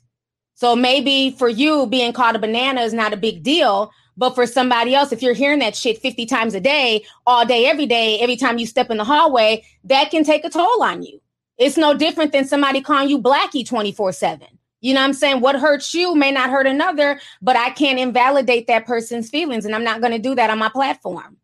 So 0.56 0.76
maybe 0.76 1.32
for 1.32 1.50
you, 1.50 1.86
being 1.86 2.14
called 2.14 2.36
a 2.36 2.40
banana 2.40 2.82
is 2.82 2.94
not 2.94 3.14
a 3.14 3.18
big 3.18 3.44
deal. 3.44 3.92
But 4.16 4.34
for 4.34 4.48
somebody 4.48 4.96
else, 4.96 5.12
if 5.12 5.22
you're 5.22 5.34
hearing 5.34 5.60
that 5.60 5.76
shit 5.76 6.00
50 6.00 6.26
times 6.26 6.56
a 6.56 6.60
day, 6.60 7.06
all 7.28 7.46
day, 7.46 7.68
every 7.68 7.86
day, 7.86 8.20
every 8.20 8.36
time 8.36 8.58
you 8.58 8.66
step 8.66 8.90
in 8.90 8.98
the 8.98 9.04
hallway, 9.04 9.64
that 9.84 10.10
can 10.10 10.24
take 10.24 10.44
a 10.44 10.50
toll 10.50 10.82
on 10.82 11.04
you. 11.04 11.22
It's 11.58 11.78
no 11.78 11.94
different 11.94 12.32
than 12.32 12.46
somebody 12.46 12.82
calling 12.82 13.10
you 13.10 13.20
blackie 13.20 13.68
24 13.68 14.12
7. 14.14 14.48
You 14.82 14.94
know 14.94 15.02
what 15.02 15.08
I'm 15.08 15.14
saying? 15.14 15.42
What 15.42 15.60
hurts 15.60 15.94
you 15.94 16.16
may 16.16 16.32
not 16.32 16.50
hurt 16.50 16.68
another, 16.68 17.20
but 17.42 17.56
I 17.56 17.70
can't 17.72 18.00
invalidate 18.00 18.68
that 18.68 18.86
person's 18.86 19.30
feelings. 19.30 19.66
And 19.66 19.76
I'm 19.76 19.84
not 19.84 20.02
going 20.02 20.14
to 20.14 20.20
do 20.20 20.36
that 20.36 20.50
on 20.50 20.60
my 20.60 20.70
platform. 20.70 21.38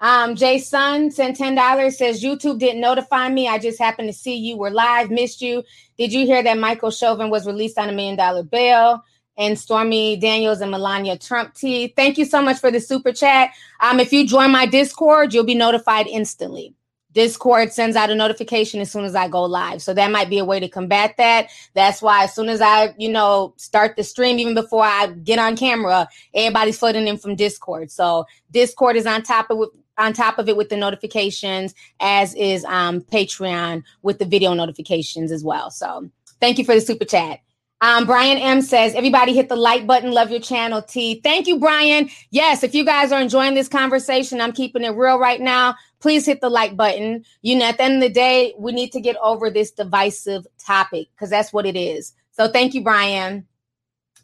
Um, 0.00 0.36
Jason 0.36 1.10
sent 1.10 1.36
ten 1.36 1.54
dollars. 1.54 1.98
Says 1.98 2.22
YouTube 2.22 2.58
didn't 2.58 2.80
notify 2.80 3.28
me. 3.28 3.48
I 3.48 3.58
just 3.58 3.78
happened 3.78 4.08
to 4.08 4.12
see 4.12 4.36
you 4.36 4.56
were 4.56 4.70
live. 4.70 5.10
Missed 5.10 5.40
you. 5.40 5.64
Did 5.96 6.12
you 6.12 6.26
hear 6.26 6.42
that 6.42 6.58
Michael 6.58 6.90
Chauvin 6.90 7.30
was 7.30 7.46
released 7.46 7.78
on 7.78 7.88
a 7.88 7.92
million 7.92 8.16
dollar 8.16 8.42
bail? 8.42 9.02
And 9.38 9.58
Stormy 9.58 10.16
Daniels 10.16 10.62
and 10.62 10.70
Melania 10.70 11.18
Trump 11.18 11.54
T. 11.54 11.88
Thank 11.88 12.16
you 12.16 12.24
so 12.24 12.40
much 12.40 12.58
for 12.58 12.70
the 12.70 12.80
super 12.80 13.12
chat. 13.12 13.50
Um, 13.80 14.00
if 14.00 14.10
you 14.12 14.26
join 14.26 14.50
my 14.50 14.64
Discord, 14.64 15.34
you'll 15.34 15.44
be 15.44 15.54
notified 15.54 16.06
instantly. 16.06 16.74
Discord 17.12 17.72
sends 17.72 17.96
out 17.96 18.10
a 18.10 18.14
notification 18.14 18.80
as 18.80 18.92
soon 18.92 19.04
as 19.04 19.14
I 19.14 19.28
go 19.28 19.42
live. 19.44 19.80
So 19.80 19.94
that 19.94 20.10
might 20.10 20.28
be 20.28 20.38
a 20.38 20.44
way 20.44 20.60
to 20.60 20.68
combat 20.68 21.14
that. 21.16 21.48
That's 21.72 22.02
why 22.02 22.24
as 22.24 22.34
soon 22.34 22.50
as 22.50 22.60
I, 22.60 22.94
you 22.98 23.08
know, 23.08 23.54
start 23.56 23.96
the 23.96 24.04
stream, 24.04 24.38
even 24.38 24.54
before 24.54 24.84
I 24.84 25.06
get 25.06 25.38
on 25.38 25.56
camera, 25.56 26.08
everybody's 26.34 26.78
flooding 26.78 27.08
in 27.08 27.16
from 27.16 27.34
Discord. 27.34 27.90
So 27.90 28.26
Discord 28.50 28.96
is 28.96 29.06
on 29.06 29.22
top 29.22 29.50
of 29.50 29.70
on 29.98 30.12
top 30.12 30.38
of 30.38 30.48
it 30.48 30.56
with 30.56 30.68
the 30.68 30.76
notifications, 30.76 31.74
as 32.00 32.34
is 32.34 32.64
um, 32.64 33.00
Patreon 33.00 33.82
with 34.02 34.18
the 34.18 34.24
video 34.24 34.54
notifications 34.54 35.32
as 35.32 35.42
well. 35.44 35.70
So 35.70 36.10
thank 36.40 36.58
you 36.58 36.64
for 36.64 36.74
the 36.74 36.80
super 36.80 37.04
chat. 37.04 37.40
Um, 37.82 38.06
Brian 38.06 38.38
M 38.38 38.62
says, 38.62 38.94
everybody 38.94 39.34
hit 39.34 39.50
the 39.50 39.56
like 39.56 39.86
button. 39.86 40.10
Love 40.10 40.30
your 40.30 40.40
channel, 40.40 40.80
T. 40.80 41.20
Thank 41.20 41.46
you, 41.46 41.58
Brian. 41.58 42.08
Yes, 42.30 42.62
if 42.62 42.74
you 42.74 42.86
guys 42.86 43.12
are 43.12 43.20
enjoying 43.20 43.54
this 43.54 43.68
conversation, 43.68 44.40
I'm 44.40 44.52
keeping 44.52 44.82
it 44.82 44.96
real 44.96 45.18
right 45.18 45.40
now. 45.40 45.74
Please 46.00 46.24
hit 46.24 46.40
the 46.40 46.48
like 46.48 46.74
button. 46.74 47.22
You 47.42 47.56
know, 47.56 47.66
at 47.66 47.76
the 47.76 47.82
end 47.82 47.96
of 47.96 48.00
the 48.00 48.08
day, 48.08 48.54
we 48.58 48.72
need 48.72 48.92
to 48.92 49.00
get 49.00 49.16
over 49.22 49.50
this 49.50 49.70
divisive 49.70 50.46
topic 50.58 51.08
because 51.14 51.28
that's 51.28 51.52
what 51.52 51.66
it 51.66 51.76
is. 51.76 52.14
So 52.32 52.48
thank 52.48 52.72
you, 52.72 52.82
Brian 52.82 53.46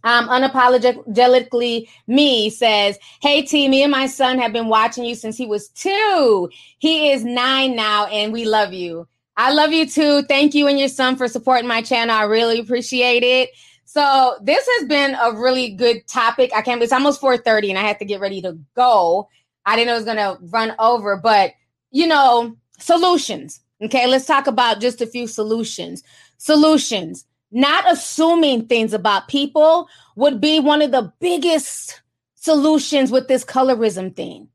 um, 0.04 0.28
unapologetically 0.28 1.88
me 2.06 2.50
says, 2.50 2.98
Hey 3.20 3.42
T, 3.42 3.68
me 3.68 3.82
and 3.82 3.92
my 3.92 4.06
son 4.06 4.38
have 4.38 4.52
been 4.52 4.68
watching 4.68 5.04
you 5.04 5.14
since 5.14 5.36
he 5.36 5.46
was 5.46 5.68
two. 5.68 6.50
He 6.78 7.12
is 7.12 7.24
nine 7.24 7.76
now, 7.76 8.06
and 8.06 8.32
we 8.32 8.44
love 8.44 8.72
you. 8.72 9.06
I 9.36 9.52
love 9.52 9.72
you 9.72 9.86
too. 9.86 10.22
Thank 10.22 10.54
you 10.54 10.66
and 10.66 10.78
your 10.78 10.88
son 10.88 11.16
for 11.16 11.26
supporting 11.28 11.68
my 11.68 11.82
channel. 11.82 12.14
I 12.14 12.24
really 12.24 12.58
appreciate 12.58 13.22
it. 13.22 13.50
So 13.84 14.36
this 14.42 14.66
has 14.78 14.88
been 14.88 15.14
a 15.14 15.32
really 15.32 15.70
good 15.70 16.06
topic. 16.06 16.50
I 16.54 16.62
can't 16.62 16.82
it's 16.82 16.92
almost 16.92 17.20
4:30 17.20 17.70
and 17.70 17.78
I 17.78 17.82
have 17.82 17.98
to 17.98 18.04
get 18.04 18.20
ready 18.20 18.40
to 18.42 18.58
go. 18.74 19.28
I 19.64 19.76
didn't 19.76 19.88
know 19.88 19.94
it 19.94 19.96
was 19.96 20.04
gonna 20.04 20.38
run 20.50 20.74
over, 20.78 21.16
but 21.16 21.52
you 21.90 22.06
know, 22.06 22.56
solutions. 22.78 23.60
Okay, 23.82 24.06
let's 24.06 24.26
talk 24.26 24.46
about 24.46 24.80
just 24.80 25.00
a 25.00 25.06
few 25.06 25.26
solutions. 25.26 26.02
Solutions 26.38 27.26
not 27.52 27.90
assuming 27.90 28.66
things 28.66 28.92
about 28.92 29.28
people 29.28 29.88
would 30.16 30.40
be 30.40 30.58
one 30.58 30.82
of 30.82 30.90
the 30.90 31.12
biggest 31.20 32.02
solutions 32.34 33.10
with 33.10 33.28
this 33.28 33.44
colorism 33.44 34.14
thing. 34.14 34.48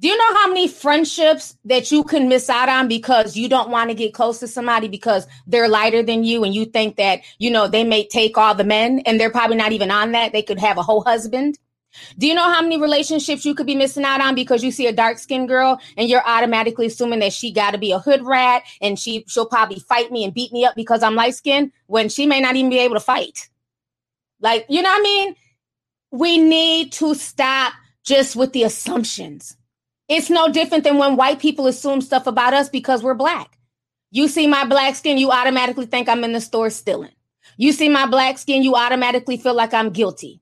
Do 0.00 0.08
you 0.08 0.16
know 0.16 0.34
how 0.34 0.48
many 0.48 0.66
friendships 0.66 1.56
that 1.64 1.92
you 1.92 2.02
can 2.02 2.28
miss 2.28 2.50
out 2.50 2.68
on 2.68 2.88
because 2.88 3.36
you 3.36 3.48
don't 3.48 3.70
want 3.70 3.88
to 3.90 3.94
get 3.94 4.12
close 4.12 4.40
to 4.40 4.48
somebody 4.48 4.88
because 4.88 5.28
they're 5.46 5.68
lighter 5.68 6.02
than 6.02 6.24
you 6.24 6.42
and 6.42 6.52
you 6.52 6.64
think 6.64 6.96
that, 6.96 7.20
you 7.38 7.52
know, 7.52 7.68
they 7.68 7.84
may 7.84 8.04
take 8.08 8.36
all 8.36 8.52
the 8.52 8.64
men 8.64 8.98
and 9.06 9.20
they're 9.20 9.30
probably 9.30 9.56
not 9.56 9.70
even 9.70 9.92
on 9.92 10.10
that. 10.10 10.32
They 10.32 10.42
could 10.42 10.58
have 10.58 10.76
a 10.76 10.82
whole 10.82 11.04
husband. 11.04 11.56
Do 12.18 12.26
you 12.26 12.34
know 12.34 12.50
how 12.50 12.62
many 12.62 12.80
relationships 12.80 13.44
you 13.44 13.54
could 13.54 13.66
be 13.66 13.74
missing 13.74 14.04
out 14.04 14.20
on 14.20 14.34
because 14.34 14.64
you 14.64 14.70
see 14.70 14.86
a 14.86 14.92
dark 14.92 15.18
skinned 15.18 15.48
girl 15.48 15.80
and 15.96 16.08
you're 16.08 16.26
automatically 16.26 16.86
assuming 16.86 17.20
that 17.20 17.32
she 17.32 17.52
got 17.52 17.72
to 17.72 17.78
be 17.78 17.92
a 17.92 17.98
hood 17.98 18.24
rat 18.24 18.62
and 18.80 18.98
she 18.98 19.24
she'll 19.28 19.46
probably 19.46 19.78
fight 19.78 20.10
me 20.10 20.24
and 20.24 20.34
beat 20.34 20.52
me 20.52 20.64
up 20.64 20.74
because 20.74 21.02
I'm 21.02 21.14
light 21.14 21.34
skinned 21.34 21.72
when 21.86 22.08
she 22.08 22.26
may 22.26 22.40
not 22.40 22.56
even 22.56 22.70
be 22.70 22.78
able 22.78 22.94
to 22.94 23.00
fight. 23.00 23.48
Like, 24.40 24.66
you 24.68 24.82
know 24.82 24.90
what 24.90 25.00
I 25.00 25.02
mean? 25.02 25.36
We 26.10 26.38
need 26.38 26.92
to 26.92 27.14
stop 27.14 27.74
just 28.04 28.36
with 28.36 28.52
the 28.52 28.64
assumptions. 28.64 29.56
It's 30.08 30.28
no 30.28 30.48
different 30.48 30.84
than 30.84 30.98
when 30.98 31.16
white 31.16 31.38
people 31.38 31.66
assume 31.66 32.00
stuff 32.00 32.26
about 32.26 32.52
us 32.52 32.68
because 32.68 33.02
we're 33.02 33.14
black. 33.14 33.58
You 34.10 34.28
see 34.28 34.46
my 34.46 34.66
black 34.66 34.94
skin, 34.96 35.16
you 35.16 35.30
automatically 35.30 35.86
think 35.86 36.08
I'm 36.08 36.24
in 36.24 36.32
the 36.32 36.40
store 36.40 36.68
stealing. 36.68 37.12
You 37.56 37.72
see 37.72 37.88
my 37.88 38.06
black 38.06 38.36
skin, 38.36 38.62
you 38.62 38.74
automatically 38.74 39.36
feel 39.36 39.54
like 39.54 39.72
I'm 39.72 39.90
guilty 39.90 40.41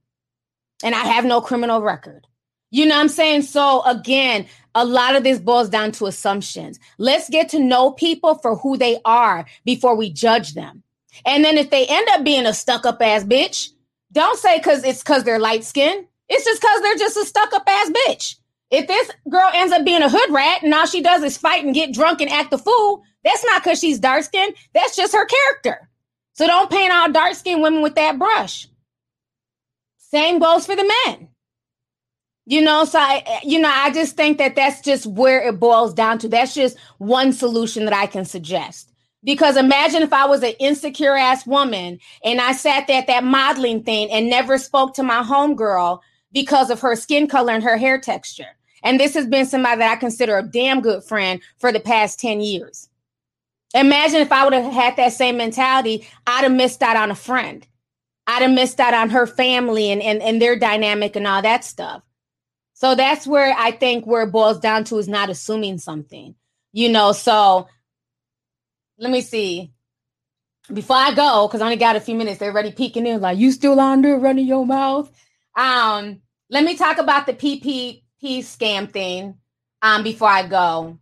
and 0.83 0.95
I 0.95 1.01
have 1.01 1.25
no 1.25 1.41
criminal 1.41 1.83
record. 1.83 2.27
You 2.71 2.87
know 2.87 2.95
what 2.95 3.03
I'm 3.03 3.09
saying? 3.09 3.43
So 3.43 3.83
again, 3.83 4.47
a 4.75 4.85
lot 4.85 5.17
of 5.17 5.25
this 5.25 5.41
boils 5.41 5.69
down 5.69 5.93
to 5.93 6.07
assumptions. 6.07 6.79
Let's 6.99 7.29
get 7.29 7.49
to 7.51 7.59
know 7.59 7.91
people 7.91 8.37
for 8.37 8.57
who 8.57 8.77
they 8.77 9.01
are 9.05 9.47
before 9.65 9.97
we 9.97 10.13
judge 10.13 10.55
them. 10.55 10.83
And 11.27 11.45
then 11.45 11.59
if 11.59 11.71
they 11.71 11.87
end 11.87 12.09
up 12.11 12.25
being 12.25 12.47
a 12.47 12.55
stuck 12.55 12.87
up 12.87 13.03
ass 13.03 13.25
bitch, 13.25 13.71
don't 14.13 14.39
say 14.39 14.59
because 14.59 14.85
it's 14.85 15.03
because 15.03 15.25
they're 15.25 15.41
light 15.41 15.65
skinned. 15.65 16.07
It's 16.29 16.45
just 16.45 16.61
because 16.61 16.81
they're 16.83 16.97
just 16.97 17.17
a 17.17 17.25
stuck 17.25 17.53
up 17.53 17.65
ass 17.67 17.91
bitch. 17.91 18.37
If 18.71 18.87
this 18.87 19.11
girl 19.29 19.51
ends 19.53 19.73
up 19.73 19.85
being 19.85 20.03
a 20.03 20.09
hood 20.09 20.31
rat 20.31 20.63
and 20.63 20.73
all 20.73 20.87
she 20.87 21.03
does 21.03 21.25
is 21.25 21.37
fight 21.37 21.65
and 21.65 21.75
get 21.75 21.93
drunk 21.93 22.21
and 22.21 22.31
act 22.31 22.53
a 22.53 22.59
fool, 22.59 23.03
that's 23.25 23.45
not 23.45 23.65
because 23.65 23.81
she's 23.81 23.99
dark 23.99 24.23
skinned. 24.23 24.55
That's 24.73 24.95
just 24.95 25.13
her 25.13 25.27
character. 25.27 25.89
So 26.35 26.47
don't 26.47 26.71
paint 26.71 26.93
all 26.93 27.11
dark 27.11 27.35
skinned 27.35 27.63
women 27.63 27.83
with 27.83 27.97
that 27.97 28.19
brush. 28.19 28.69
Same 30.11 30.39
goes 30.39 30.67
for 30.67 30.75
the 30.77 30.93
men. 31.07 31.29
You 32.47 32.63
know, 32.63 32.85
so 32.85 32.99
I, 32.99 33.23
eh, 33.27 33.41
you 33.45 33.61
know, 33.61 33.71
I 33.73 33.93
just 33.93 34.17
think 34.17 34.39
that 34.39 34.57
that's 34.57 34.81
just 34.81 35.07
where 35.07 35.47
it 35.47 35.61
boils 35.61 35.95
down 35.95 36.19
to. 36.19 36.29
That's 36.29 36.55
just 36.55 36.77
one 36.99 37.33
solution 37.33 37.85
that 37.85 37.95
I 37.95 38.07
can 38.07 38.25
suggest. 38.25 38.93
Because 39.23 39.57
imagine 39.57 40.03
if 40.03 40.13
I 40.13 40.27
was 40.27 40.43
an 40.43 40.55
insecure 40.59 41.15
ass 41.15 41.47
woman 41.47 42.01
and 42.25 42.41
I 42.41 42.53
sat 42.53 42.87
there 42.87 42.99
at 42.99 43.07
that 43.07 43.23
modeling 43.23 43.83
thing 43.85 44.11
and 44.11 44.29
never 44.29 44.59
spoke 44.59 44.95
to 44.95 45.03
my 45.03 45.23
homegirl 45.23 46.01
because 46.33 46.71
of 46.71 46.81
her 46.81 46.97
skin 46.97 47.29
color 47.29 47.53
and 47.53 47.63
her 47.63 47.77
hair 47.77 48.01
texture. 48.01 48.57
And 48.83 48.99
this 48.99 49.15
has 49.15 49.27
been 49.27 49.47
somebody 49.47 49.79
that 49.79 49.93
I 49.93 49.97
consider 49.97 50.39
a 50.39 50.43
damn 50.43 50.81
good 50.81 51.05
friend 51.05 51.41
for 51.59 51.71
the 51.71 51.81
past 51.81 52.19
10 52.19 52.41
years. 52.41 52.89
Imagine 53.75 54.23
if 54.23 54.33
I 54.33 54.43
would 54.45 54.55
have 54.55 54.73
had 54.73 54.97
that 54.97 55.13
same 55.13 55.37
mentality, 55.37 56.09
I'd 56.27 56.45
have 56.45 56.53
missed 56.53 56.83
out 56.83 56.97
on 56.97 57.11
a 57.11 57.15
friend. 57.15 57.65
I'd 58.31 58.43
have 58.43 58.51
missed 58.53 58.79
out 58.79 58.95
on 58.95 59.11
her 59.11 59.27
family 59.27 59.91
and, 59.91 60.01
and, 60.01 60.23
and 60.23 60.41
their 60.41 60.57
dynamic 60.57 61.17
and 61.17 61.27
all 61.27 61.43
that 61.43 61.65
stuff. 61.65 62.03
So 62.75 62.95
that's 62.95 63.27
where 63.27 63.55
I 63.59 63.73
think 63.73 64.07
where 64.07 64.23
it 64.23 64.33
boils 64.33 64.61
down 64.61 64.85
to 64.85 64.99
is 64.99 65.09
not 65.09 65.31
assuming 65.31 65.79
something, 65.79 66.37
you 66.73 66.91
know. 66.91 67.13
So 67.13 67.67
let 68.99 69.11
me 69.11 69.21
see. 69.21 69.73
Before 70.73 70.97
I 70.97 71.13
go, 71.13 71.49
because 71.49 71.61
I 71.61 71.65
only 71.65 71.77
got 71.77 71.97
a 71.97 72.01
few 72.01 72.15
minutes, 72.15 72.39
they're 72.39 72.53
already 72.53 72.71
peeking 72.71 73.07
in, 73.07 73.21
like, 73.21 73.39
you 73.39 73.51
still 73.51 73.81
on 73.81 74.03
there 74.03 74.17
running 74.17 74.47
your 74.47 74.65
mouth. 74.65 75.11
Um, 75.57 76.23
let 76.49 76.63
me 76.63 76.77
talk 76.77 76.99
about 76.99 77.27
the 77.27 77.33
PP 77.33 78.03
scam 78.23 78.89
thing 78.89 79.35
um, 79.83 80.05
before 80.05 80.29
I 80.29 80.47
go. 80.47 80.99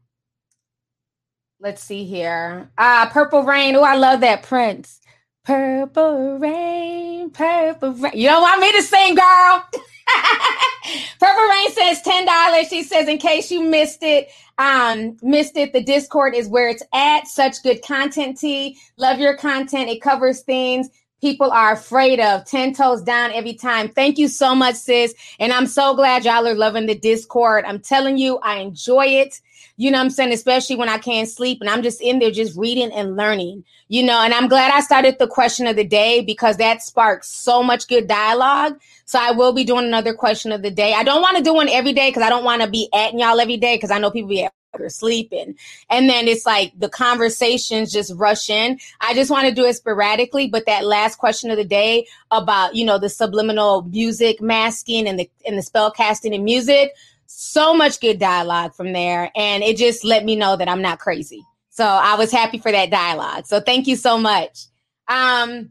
Let's 1.61 1.83
see 1.83 2.05
here. 2.05 2.70
Uh, 2.79 3.11
Purple 3.11 3.43
Rain. 3.43 3.76
Oh, 3.76 3.83
I 3.83 3.97
love 3.97 4.20
that 4.20 4.45
Prince. 4.45 5.01
Purple 5.49 6.38
Rain, 6.38 7.30
Purple 7.30 7.94
Rain. 7.94 8.12
You 8.14 8.28
don't 8.28 8.42
want 8.42 8.61
me 8.61 8.70
to 8.70 8.82
sing, 8.82 9.14
girl. 9.14 9.66
Purple 11.18 11.49
Rain 11.49 11.70
says 11.72 12.03
$10. 12.03 12.68
She 12.68 12.82
says, 12.82 13.09
in 13.09 13.16
case 13.16 13.51
you 13.51 13.62
missed 13.62 14.03
it, 14.03 14.28
um, 14.59 15.16
missed 15.22 15.57
it, 15.57 15.72
the 15.72 15.82
Discord 15.82 16.34
is 16.34 16.49
where 16.49 16.68
it's 16.68 16.82
at. 16.92 17.26
Such 17.28 17.62
good 17.62 17.80
content, 17.82 18.36
T. 18.36 18.76
Love 18.99 19.20
your 19.20 19.38
content. 19.38 19.88
It 19.88 20.03
covers 20.03 20.42
things 20.42 20.90
people 21.20 21.51
are 21.51 21.72
afraid 21.72 22.20
of 22.20 22.44
10 22.44 22.74
toes 22.74 23.03
down 23.03 23.32
every 23.32 23.55
time. 23.55 23.88
Thank 23.88 24.18
you 24.18 24.28
so 24.28 24.55
much, 24.55 24.76
sis. 24.76 25.14
And 25.40 25.53
I'm 25.53 25.66
so 25.66 25.94
glad 25.94 26.24
y'all 26.24 26.46
are 26.46 26.55
loving 26.55 26.86
the 26.86 26.94
Discord. 26.94 27.64
I'm 27.64 27.80
telling 27.80 28.18
you, 28.18 28.38
I 28.38 28.59
enjoy 28.59 29.07
it. 29.07 29.40
You 29.79 29.91
know 29.91 30.01
I'm 30.01 30.11
saying? 30.11 30.33
Especially 30.33 30.76
when 30.76 30.91
I 30.91 30.99
can't 30.99 31.29
sleep 31.29 31.62
and 31.62 31.70
I'm 31.70 31.83
just 31.83 32.03
in 32.03 32.18
there 32.18 32.31
just 32.31 32.59
reading 32.59 32.93
and 32.93 33.16
learning, 33.16 33.64
you 33.89 34.03
know. 34.03 34.20
And 34.20 34.35
I'm 34.35 34.49
glad 34.49 34.72
I 34.72 34.81
started 34.81 35.18
the 35.18 35.26
question 35.26 35.66
of 35.66 35.76
the 35.76 35.85
day 35.85 36.20
because 36.20 36.59
that 36.59 36.83
sparks 36.83 37.29
so 37.29 37.62
much 37.62 37.89
good 37.89 38.07
dialogue. 38.07 38.79
So 39.07 39.18
I 39.18 39.31
will 39.31 39.53
be 39.53 39.64
doing 39.64 39.87
another 39.87 40.12
question 40.12 40.53
of 40.53 40.61
the 40.61 40.70
day. 40.70 40.93
I 40.93 41.05
don't 41.05 41.22
want 41.22 41.39
to 41.39 41.43
do 41.43 41.55
one 41.55 41.70
every 41.70 41.95
day 41.95 42.11
because 42.11 42.22
I 42.22 42.29
don't 42.29 42.45
want 42.45 42.61
to 42.61 42.68
be 42.68 42.91
at 42.93 43.14
y'all 43.14 43.41
every 43.41 43.57
day 43.57 43.76
because 43.76 43.91
I 43.91 43.99
know 43.99 44.11
people 44.11 44.29
be 44.29 44.45
at 44.45 44.53
you're 44.79 44.89
sleeping. 44.89 45.57
And 45.91 46.09
then 46.09 46.29
it's 46.29 46.47
like 46.47 46.72
the 46.79 46.89
conversations 46.89 47.93
just 47.93 48.12
rush 48.14 48.51
in. 48.51 48.79
I 49.01 49.14
just 49.14 49.31
want 49.31 49.49
to 49.49 49.55
do 49.55 49.64
it 49.64 49.74
sporadically, 49.74 50.49
but 50.49 50.66
that 50.66 50.85
last 50.85 51.16
question 51.16 51.51
of 51.51 51.57
the 51.57 51.64
day 51.64 52.07
about, 52.31 52.74
you 52.74 52.85
know, 52.85 52.99
the 52.99 53.09
subliminal 53.09 53.83
music 53.83 54.41
masking 54.41 55.09
and 55.09 55.18
the 55.18 55.31
and 55.47 55.57
the 55.57 55.62
spell 55.62 55.91
casting 55.91 56.35
and 56.35 56.45
music, 56.45 56.93
so 57.29 57.74
much 57.74 58.01
good 58.01 58.18
dialogue 58.18 58.74
from 58.74 58.93
there. 58.93 59.31
And 59.37 59.62
it 59.62 59.76
just 59.76 60.03
let 60.03 60.24
me 60.24 60.35
know 60.35 60.57
that 60.57 60.68
I'm 60.68 60.83
not 60.83 60.99
crazy. 60.99 61.45
So 61.70 61.85
I 61.85 62.16
was 62.16 62.33
happy 62.33 62.59
for 62.59 62.72
that 62.72 62.91
dialogue. 62.91 63.47
So 63.47 63.61
thank 63.61 63.87
you 63.87 63.97
so 63.97 64.18
much. 64.18 64.64
Um, 65.07 65.70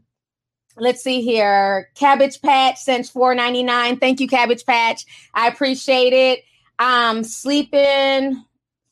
let's 0.76 1.02
see 1.02 1.20
here. 1.20 1.90
Cabbage 1.94 2.40
Patch 2.40 2.78
sent 2.78 3.06
4.99. 3.06 4.00
Thank 4.00 4.20
you, 4.20 4.28
Cabbage 4.28 4.64
Patch. 4.64 5.04
I 5.34 5.48
appreciate 5.48 6.12
it. 6.12 6.44
Um, 6.78 7.24
sleeping 7.24 8.44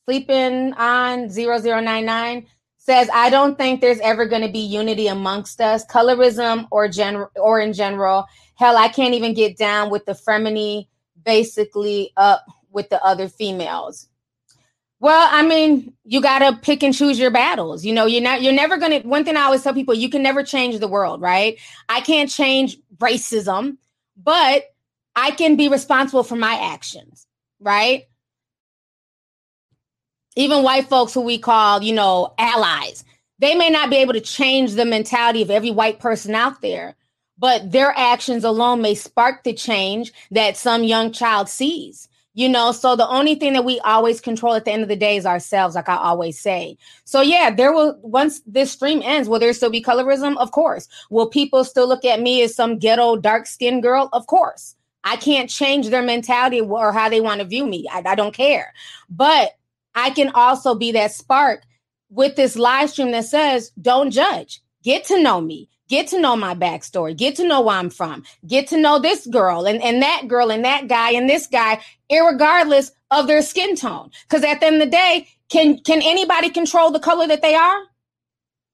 sleeping 0.06 0.72
on 0.74 1.28
0099 1.28 2.46
says, 2.78 3.08
I 3.12 3.30
don't 3.30 3.58
think 3.58 3.80
there's 3.80 3.98
ever 4.00 4.26
going 4.26 4.42
to 4.42 4.52
be 4.52 4.60
unity 4.60 5.08
amongst 5.08 5.60
us, 5.60 5.84
colorism 5.86 6.68
or 6.70 6.88
gen- 6.88 7.26
or 7.34 7.60
in 7.60 7.72
general. 7.72 8.26
Hell, 8.54 8.76
I 8.76 8.88
can't 8.88 9.14
even 9.14 9.34
get 9.34 9.56
down 9.56 9.90
with 9.90 10.04
the 10.06 10.12
femini 10.12 10.86
basically 11.26 12.12
up 12.16 12.46
with 12.70 12.88
the 12.88 13.04
other 13.04 13.28
females. 13.28 14.08
Well, 14.98 15.28
I 15.30 15.42
mean, 15.42 15.92
you 16.04 16.22
got 16.22 16.38
to 16.38 16.58
pick 16.62 16.82
and 16.82 16.94
choose 16.94 17.18
your 17.18 17.30
battles. 17.30 17.84
You 17.84 17.92
know, 17.92 18.06
you're 18.06 18.22
not 18.22 18.40
you're 18.40 18.54
never 18.54 18.78
going 18.78 19.02
to 19.02 19.06
one 19.06 19.26
thing 19.26 19.36
I 19.36 19.42
always 19.42 19.62
tell 19.62 19.74
people, 19.74 19.92
you 19.92 20.08
can 20.08 20.22
never 20.22 20.42
change 20.42 20.78
the 20.78 20.88
world, 20.88 21.20
right? 21.20 21.58
I 21.90 22.00
can't 22.00 22.30
change 22.30 22.78
racism, 22.96 23.76
but 24.16 24.64
I 25.14 25.32
can 25.32 25.56
be 25.56 25.68
responsible 25.68 26.22
for 26.22 26.36
my 26.36 26.54
actions, 26.54 27.26
right? 27.60 28.04
even 30.36 30.62
white 30.62 30.86
folks 30.86 31.14
who 31.14 31.22
we 31.22 31.38
call, 31.38 31.82
you 31.82 31.94
know, 31.94 32.34
allies, 32.38 33.04
they 33.38 33.54
may 33.54 33.70
not 33.70 33.90
be 33.90 33.96
able 33.96 34.12
to 34.12 34.20
change 34.20 34.74
the 34.74 34.84
mentality 34.84 35.42
of 35.42 35.50
every 35.50 35.70
white 35.70 35.98
person 35.98 36.34
out 36.34 36.60
there, 36.60 36.94
but 37.38 37.70
their 37.72 37.92
actions 37.96 38.44
alone 38.44 38.82
may 38.82 38.94
spark 38.94 39.44
the 39.44 39.52
change 39.52 40.12
that 40.30 40.56
some 40.56 40.84
young 40.84 41.12
child 41.12 41.48
sees. 41.48 42.08
You 42.34 42.50
know, 42.50 42.70
so 42.72 42.96
the 42.96 43.08
only 43.08 43.34
thing 43.34 43.54
that 43.54 43.64
we 43.64 43.80
always 43.80 44.20
control 44.20 44.54
at 44.54 44.66
the 44.66 44.70
end 44.70 44.82
of 44.82 44.90
the 44.90 44.96
day 44.96 45.16
is 45.16 45.24
ourselves, 45.24 45.74
like 45.74 45.88
I 45.88 45.96
always 45.96 46.38
say. 46.38 46.76
So 47.04 47.22
yeah, 47.22 47.50
there 47.50 47.72
will 47.72 47.98
once 48.02 48.42
this 48.46 48.72
stream 48.72 49.00
ends, 49.02 49.26
will 49.26 49.38
there 49.38 49.54
still 49.54 49.70
be 49.70 49.82
colorism? 49.82 50.36
Of 50.36 50.50
course. 50.50 50.86
Will 51.08 51.30
people 51.30 51.64
still 51.64 51.88
look 51.88 52.04
at 52.04 52.20
me 52.20 52.42
as 52.42 52.54
some 52.54 52.78
ghetto 52.78 53.16
dark 53.16 53.46
skinned 53.46 53.82
girl? 53.82 54.10
Of 54.12 54.26
course. 54.26 54.76
I 55.02 55.16
can't 55.16 55.48
change 55.48 55.88
their 55.88 56.02
mentality 56.02 56.60
or 56.60 56.92
how 56.92 57.08
they 57.08 57.22
want 57.22 57.40
to 57.40 57.46
view 57.46 57.66
me. 57.66 57.86
I, 57.90 58.02
I 58.04 58.14
don't 58.14 58.34
care. 58.34 58.74
But 59.08 59.52
I 59.94 60.10
can 60.10 60.30
also 60.34 60.74
be 60.74 60.92
that 60.92 61.12
spark 61.12 61.62
with 62.10 62.36
this 62.36 62.56
live 62.56 62.90
stream 62.90 63.12
that 63.12 63.24
says, 63.24 63.72
don't 63.80 64.10
judge, 64.10 64.60
get 64.82 65.04
to 65.06 65.22
know 65.22 65.40
me, 65.40 65.70
get 65.88 66.08
to 66.08 66.20
know 66.20 66.36
my 66.36 66.54
backstory, 66.54 67.16
get 67.16 67.36
to 67.36 67.46
know 67.46 67.60
where 67.60 67.76
I'm 67.76 67.90
from, 67.90 68.24
get 68.46 68.66
to 68.68 68.76
know 68.76 68.98
this 68.98 69.26
girl 69.26 69.66
and, 69.66 69.82
and 69.82 70.02
that 70.02 70.28
girl 70.28 70.50
and 70.50 70.64
that 70.64 70.88
guy 70.88 71.12
and 71.12 71.28
this 71.28 71.46
guy, 71.46 71.80
regardless 72.10 72.92
of 73.10 73.26
their 73.26 73.42
skin 73.42 73.76
tone. 73.76 74.10
Because 74.28 74.44
at 74.44 74.60
the 74.60 74.66
end 74.66 74.76
of 74.76 74.82
the 74.82 74.90
day, 74.90 75.28
can 75.48 75.78
can 75.78 76.02
anybody 76.02 76.50
control 76.50 76.90
the 76.90 77.00
color 77.00 77.26
that 77.26 77.42
they 77.42 77.54
are? 77.54 77.82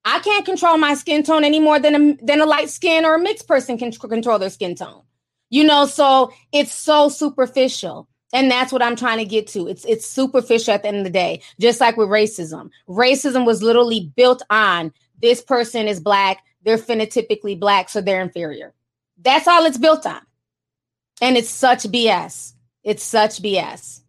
I 0.04 0.18
can't 0.20 0.44
control 0.44 0.78
my 0.78 0.94
skin 0.94 1.22
tone 1.22 1.44
any 1.44 1.60
more 1.60 1.78
than 1.78 1.94
a, 1.94 2.16
than 2.24 2.40
a 2.40 2.46
light 2.46 2.70
skin 2.70 3.04
or 3.04 3.14
a 3.14 3.20
mixed 3.20 3.46
person 3.46 3.78
can 3.78 3.92
control 3.92 4.38
their 4.38 4.50
skin 4.50 4.74
tone. 4.74 5.02
You 5.50 5.64
know, 5.64 5.86
so 5.86 6.32
it's 6.50 6.74
so 6.74 7.08
superficial. 7.08 8.08
And 8.34 8.50
that's 8.50 8.72
what 8.72 8.82
I'm 8.82 8.96
trying 8.96 9.18
to 9.18 9.26
get 9.26 9.46
to. 9.48 9.68
It's 9.68 9.84
it's 9.84 10.06
superficial 10.06 10.72
at 10.72 10.82
the 10.82 10.88
end 10.88 10.98
of 10.98 11.04
the 11.04 11.10
day, 11.10 11.42
just 11.60 11.80
like 11.80 11.98
with 11.98 12.08
racism. 12.08 12.70
Racism 12.88 13.44
was 13.44 13.62
literally 13.62 14.10
built 14.16 14.42
on 14.48 14.92
this 15.20 15.40
person 15.40 15.86
is 15.86 16.00
black, 16.00 16.42
they're 16.64 16.78
phenotypically 16.78 17.58
black, 17.58 17.88
so 17.88 18.00
they're 18.00 18.22
inferior. 18.22 18.74
That's 19.20 19.48
all 19.48 19.64
it's 19.64 19.78
built 19.78 20.06
on. 20.06 20.20
And 21.20 21.36
it's 21.36 21.50
such 21.50 21.84
BS. 21.84 22.52
It's 22.82 23.02
such 23.02 23.42
BS. 23.42 24.00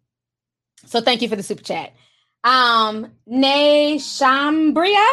So 0.86 1.00
thank 1.00 1.22
you 1.22 1.28
for 1.28 1.36
the 1.36 1.42
super 1.42 1.62
chat. 1.62 1.92
Um, 2.42 3.12
Nay 3.26 3.96
Shambria 3.96 5.06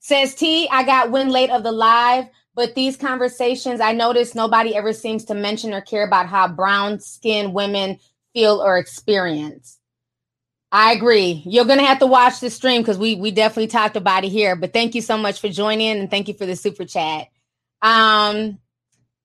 says 0.00 0.34
T, 0.34 0.68
I 0.70 0.84
got 0.84 1.10
win 1.10 1.30
late 1.30 1.50
of 1.50 1.62
the 1.62 1.72
live, 1.72 2.26
but 2.54 2.74
these 2.74 2.96
conversations, 2.96 3.80
I 3.80 3.92
noticed 3.92 4.34
nobody 4.34 4.74
ever 4.74 4.92
seems 4.92 5.24
to 5.26 5.34
mention 5.34 5.74
or 5.74 5.80
care 5.80 6.06
about 6.06 6.26
how 6.26 6.48
brown 6.48 7.00
skinned 7.00 7.54
women 7.54 7.98
feel 8.32 8.62
or 8.62 8.78
experience. 8.78 9.78
I 10.76 10.92
agree. 10.92 11.42
You're 11.46 11.64
gonna 11.64 11.86
have 11.86 12.00
to 12.00 12.06
watch 12.06 12.40
the 12.40 12.50
stream 12.50 12.82
because 12.82 12.98
we 12.98 13.14
we 13.14 13.30
definitely 13.30 13.68
talked 13.68 13.96
about 13.96 14.24
it 14.24 14.28
here. 14.28 14.54
But 14.54 14.74
thank 14.74 14.94
you 14.94 15.00
so 15.00 15.16
much 15.16 15.40
for 15.40 15.48
joining 15.48 15.98
and 15.98 16.10
thank 16.10 16.28
you 16.28 16.34
for 16.34 16.44
the 16.44 16.54
super 16.54 16.84
chat. 16.84 17.28
Um, 17.80 18.58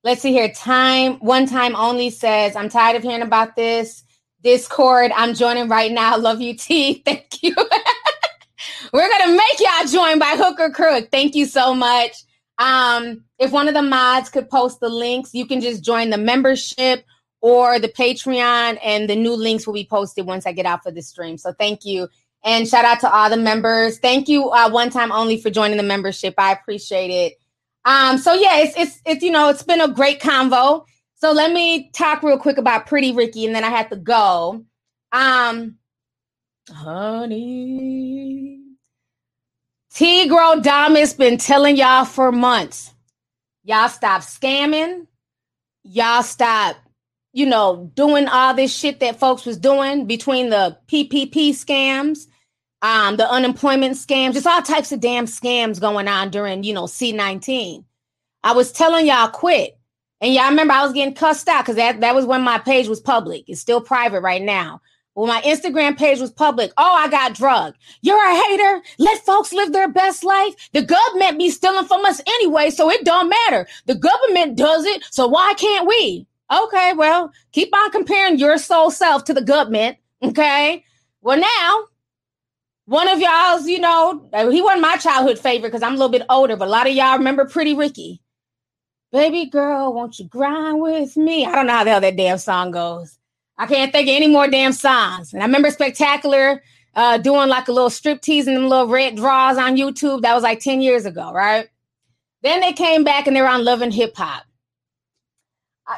let's 0.05 0.21
see 0.21 0.31
here. 0.31 0.47
Time 0.47 1.15
one 1.15 1.47
time 1.47 1.75
only 1.75 2.09
says, 2.09 2.55
I'm 2.55 2.69
tired 2.69 2.95
of 2.95 3.03
hearing 3.03 3.21
about 3.21 3.57
this. 3.57 4.01
Discord, 4.41 5.11
I'm 5.13 5.33
joining 5.33 5.67
right 5.67 5.91
now. 5.91 6.17
Love 6.17 6.39
you, 6.39 6.55
T. 6.55 7.01
Thank 7.05 7.43
you. 7.43 7.53
We're 8.93 9.09
gonna 9.09 9.33
make 9.35 9.59
y'all 9.59 9.87
join 9.87 10.19
by 10.19 10.37
hook 10.37 10.57
or 10.57 10.69
crook. 10.69 11.09
Thank 11.11 11.35
you 11.35 11.45
so 11.47 11.73
much. 11.75 12.15
Um, 12.59 13.25
if 13.39 13.51
one 13.51 13.67
of 13.67 13.73
the 13.73 13.81
mods 13.81 14.29
could 14.29 14.49
post 14.49 14.79
the 14.79 14.87
links, 14.87 15.33
you 15.33 15.45
can 15.45 15.59
just 15.59 15.83
join 15.83 16.11
the 16.11 16.17
membership 16.17 17.03
or 17.41 17.79
the 17.79 17.89
Patreon, 17.89 18.79
and 18.83 19.09
the 19.09 19.15
new 19.15 19.33
links 19.33 19.65
will 19.65 19.73
be 19.73 19.87
posted 19.89 20.25
once 20.25 20.45
I 20.45 20.51
get 20.51 20.65
out 20.65 20.83
for 20.83 20.91
the 20.91 21.01
stream. 21.01 21.37
So 21.37 21.53
thank 21.53 21.83
you. 21.83 22.07
And 22.43 22.67
shout 22.67 22.85
out 22.85 22.99
to 23.01 23.13
all 23.13 23.29
the 23.29 23.37
members. 23.37 23.99
Thank 23.99 24.27
you, 24.27 24.49
uh, 24.49 24.69
one 24.69 24.89
time 24.89 25.11
only 25.11 25.39
for 25.39 25.49
joining 25.49 25.77
the 25.77 25.83
membership. 25.83 26.35
I 26.37 26.51
appreciate 26.51 27.09
it. 27.09 27.33
Um, 27.85 28.17
so 28.17 28.33
yeah, 28.33 28.59
it's 28.59 28.77
it's 28.77 29.01
it's 29.05 29.23
you 29.23 29.31
know 29.31 29.49
it's 29.49 29.63
been 29.63 29.81
a 29.81 29.87
great 29.87 30.19
convo. 30.19 30.85
So 31.15 31.31
let 31.31 31.51
me 31.51 31.91
talk 31.91 32.23
real 32.23 32.37
quick 32.37 32.57
about 32.57 32.87
Pretty 32.87 33.11
Ricky, 33.11 33.45
and 33.45 33.55
then 33.55 33.63
I 33.63 33.69
have 33.69 33.89
to 33.89 33.95
go. 33.95 34.65
Um, 35.11 35.77
honey, 36.69 38.59
Tigro 39.93 40.61
Damas 40.61 41.13
been 41.13 41.37
telling 41.37 41.75
y'all 41.75 42.05
for 42.05 42.31
months. 42.31 42.93
Y'all 43.63 43.89
stop 43.89 44.21
scamming. 44.21 45.05
Y'all 45.83 46.23
stop, 46.23 46.77
you 47.33 47.45
know, 47.45 47.91
doing 47.95 48.27
all 48.27 48.53
this 48.53 48.75
shit 48.75 48.99
that 48.99 49.19
folks 49.19 49.45
was 49.45 49.57
doing 49.57 50.05
between 50.05 50.49
the 50.49 50.77
PPP 50.87 51.49
scams, 51.51 52.27
um, 52.81 53.17
the 53.17 53.29
unemployment 53.29 53.95
scams, 53.95 54.33
just 54.33 54.47
all 54.47 54.61
types 54.61 54.91
of 54.91 54.99
damn 54.99 55.25
scams 55.25 55.79
going 55.79 56.07
on 56.07 56.29
during, 56.29 56.63
you 56.63 56.73
know, 56.73 56.83
C19. 56.83 57.85
I 58.43 58.53
was 58.53 58.71
telling 58.71 59.05
y'all 59.05 59.29
quit. 59.29 59.77
And 60.19 60.33
y'all 60.33 60.49
remember 60.49 60.73
I 60.73 60.83
was 60.83 60.93
getting 60.93 61.15
cussed 61.15 61.47
out 61.47 61.63
because 61.63 61.77
that, 61.77 62.01
that 62.01 62.13
was 62.13 62.25
when 62.25 62.41
my 62.41 62.59
page 62.59 62.87
was 62.87 62.99
public. 62.99 63.43
It's 63.47 63.61
still 63.61 63.81
private 63.81 64.21
right 64.21 64.41
now. 64.41 64.81
When 65.13 65.27
my 65.27 65.41
Instagram 65.41 65.97
page 65.97 66.19
was 66.19 66.31
public, 66.31 66.71
oh, 66.77 66.95
I 66.95 67.09
got 67.09 67.33
drugged. 67.33 67.77
You're 68.01 68.23
a 68.23 68.35
hater. 68.35 68.81
Let 68.97 69.25
folks 69.25 69.51
live 69.51 69.73
their 69.73 69.89
best 69.89 70.23
life. 70.23 70.69
The 70.73 70.83
government 70.83 71.37
be 71.37 71.49
stealing 71.49 71.85
from 71.85 72.05
us 72.05 72.21
anyway, 72.25 72.69
so 72.69 72.89
it 72.89 73.03
don't 73.03 73.29
matter. 73.29 73.67
The 73.87 73.95
government 73.95 74.57
does 74.57 74.85
it, 74.85 75.03
so 75.09 75.27
why 75.27 75.53
can't 75.57 75.87
we? 75.87 76.27
Okay, 76.51 76.93
well, 76.95 77.31
keep 77.51 77.73
on 77.75 77.91
comparing 77.91 78.37
your 78.37 78.57
soul 78.57 78.91
self 78.91 79.23
to 79.25 79.33
the 79.33 79.41
government. 79.41 79.97
Okay. 80.21 80.83
Well, 81.21 81.39
now 81.39 81.87
one 82.85 83.07
of 83.07 83.19
y'all's, 83.19 83.67
you 83.67 83.79
know, 83.79 84.27
he 84.51 84.61
wasn't 84.61 84.81
my 84.81 84.97
childhood 84.97 85.39
favorite 85.39 85.69
because 85.69 85.83
I'm 85.83 85.93
a 85.93 85.97
little 85.97 86.09
bit 86.09 86.25
older, 86.29 86.57
but 86.57 86.67
a 86.67 86.71
lot 86.71 86.87
of 86.87 86.93
y'all 86.93 87.17
remember 87.17 87.45
Pretty 87.45 87.73
Ricky. 87.73 88.21
Baby 89.11 89.45
girl, 89.45 89.93
won't 89.93 90.19
you 90.19 90.25
grind 90.25 90.81
with 90.81 91.15
me? 91.15 91.45
I 91.45 91.53
don't 91.53 91.67
know 91.67 91.73
how 91.73 91.83
the 91.83 91.91
hell 91.91 92.01
that 92.01 92.17
damn 92.17 92.37
song 92.37 92.71
goes. 92.71 93.17
I 93.57 93.67
can't 93.67 93.91
think 93.91 94.07
of 94.07 94.15
any 94.15 94.27
more 94.27 94.47
damn 94.47 94.73
songs. 94.73 95.33
And 95.33 95.41
I 95.41 95.45
remember 95.45 95.69
Spectacular 95.69 96.63
uh, 96.95 97.17
doing 97.17 97.47
like 97.47 97.67
a 97.67 97.71
little 97.71 97.89
strip 97.89 98.21
tease 98.21 98.47
and 98.47 98.57
them 98.57 98.67
little 98.67 98.87
red 98.87 99.15
draws 99.15 99.57
on 99.57 99.77
YouTube. 99.77 100.21
That 100.21 100.33
was 100.33 100.43
like 100.43 100.59
10 100.59 100.81
years 100.81 101.05
ago, 101.05 101.31
right? 101.31 101.69
Then 102.41 102.59
they 102.59 102.73
came 102.73 103.03
back 103.03 103.27
and 103.27 103.35
they 103.35 103.41
were 103.41 103.47
on 103.47 103.63
Love 103.63 103.81
and 103.81 103.93
Hip 103.93 104.15
Hop. 104.17 104.43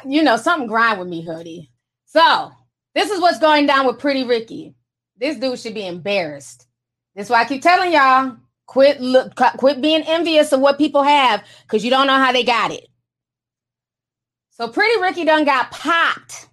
You 0.06 0.22
know, 0.22 0.36
something 0.36 0.68
grind 0.68 0.98
with 0.98 1.08
me, 1.08 1.22
hoodie. 1.22 1.70
So 2.06 2.52
this 2.94 3.10
is 3.10 3.20
what's 3.20 3.38
going 3.38 3.66
down 3.66 3.86
with 3.86 3.98
Pretty 3.98 4.24
Ricky. 4.24 4.74
This 5.16 5.36
dude 5.36 5.58
should 5.58 5.74
be 5.74 5.86
embarrassed. 5.86 6.66
That's 7.14 7.30
why 7.30 7.40
I 7.40 7.44
keep 7.44 7.62
telling 7.62 7.92
y'all 7.92 8.36
quit 8.66 9.00
look 9.00 9.34
quit 9.34 9.80
being 9.80 10.02
envious 10.02 10.52
of 10.52 10.60
what 10.60 10.78
people 10.78 11.02
have 11.02 11.44
because 11.62 11.84
you 11.84 11.90
don't 11.90 12.06
know 12.06 12.16
how 12.16 12.32
they 12.32 12.44
got 12.44 12.72
it. 12.72 12.86
So 14.50 14.68
Pretty 14.68 15.00
Ricky 15.00 15.24
done 15.24 15.44
got 15.44 15.70
popped. 15.70 16.48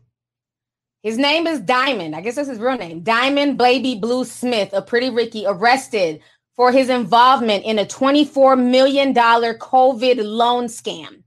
His 1.04 1.18
name 1.18 1.48
is 1.48 1.60
Diamond. 1.60 2.16
I 2.16 2.22
guess 2.22 2.36
that's 2.36 2.50
his 2.50 2.60
real 2.60 2.78
name. 2.78 3.02
Diamond 3.02 3.58
Baby 3.58 3.96
Blue 3.96 4.24
Smith 4.24 4.74
of 4.74 4.86
Pretty 4.86 5.10
Ricky 5.10 5.46
arrested 5.48 6.22
for 6.56 6.72
his 6.72 6.89
involvement 6.89 7.64
in 7.66 7.80
a 7.80 7.86
$24 7.86 8.60
million 8.64 9.14
COVID 9.14 10.24
loan 10.24 10.66
scam. 10.66 11.24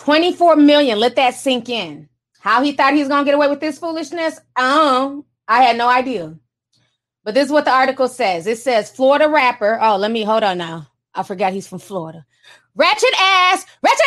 24 0.00 0.56
million. 0.56 0.98
Let 0.98 1.16
that 1.16 1.34
sink 1.34 1.68
in. 1.68 2.08
How 2.40 2.62
he 2.62 2.72
thought 2.72 2.94
he 2.94 3.00
was 3.00 3.08
gonna 3.08 3.24
get 3.24 3.34
away 3.34 3.48
with 3.48 3.60
this 3.60 3.78
foolishness? 3.78 4.40
Um, 4.56 5.26
I 5.46 5.62
had 5.62 5.76
no 5.76 5.88
idea. 5.88 6.34
But 7.22 7.34
this 7.34 7.46
is 7.46 7.52
what 7.52 7.66
the 7.66 7.70
article 7.70 8.08
says. 8.08 8.46
It 8.46 8.56
says 8.56 8.90
Florida 8.90 9.28
rapper. 9.28 9.78
Oh, 9.80 9.98
let 9.98 10.10
me 10.10 10.22
hold 10.22 10.42
on 10.42 10.56
now. 10.56 10.88
I 11.14 11.22
forgot 11.22 11.52
he's 11.52 11.68
from 11.68 11.80
Florida. 11.80 12.24
Ratchet 12.74 13.12
ass, 13.20 13.66
ratchet 13.82 14.06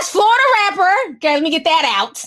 ass 0.00 0.08
Florida 0.08 0.42
rapper. 0.70 1.16
Okay, 1.16 1.34
let 1.34 1.42
me 1.42 1.50
get 1.50 1.64
that 1.64 1.94
out. 1.98 2.24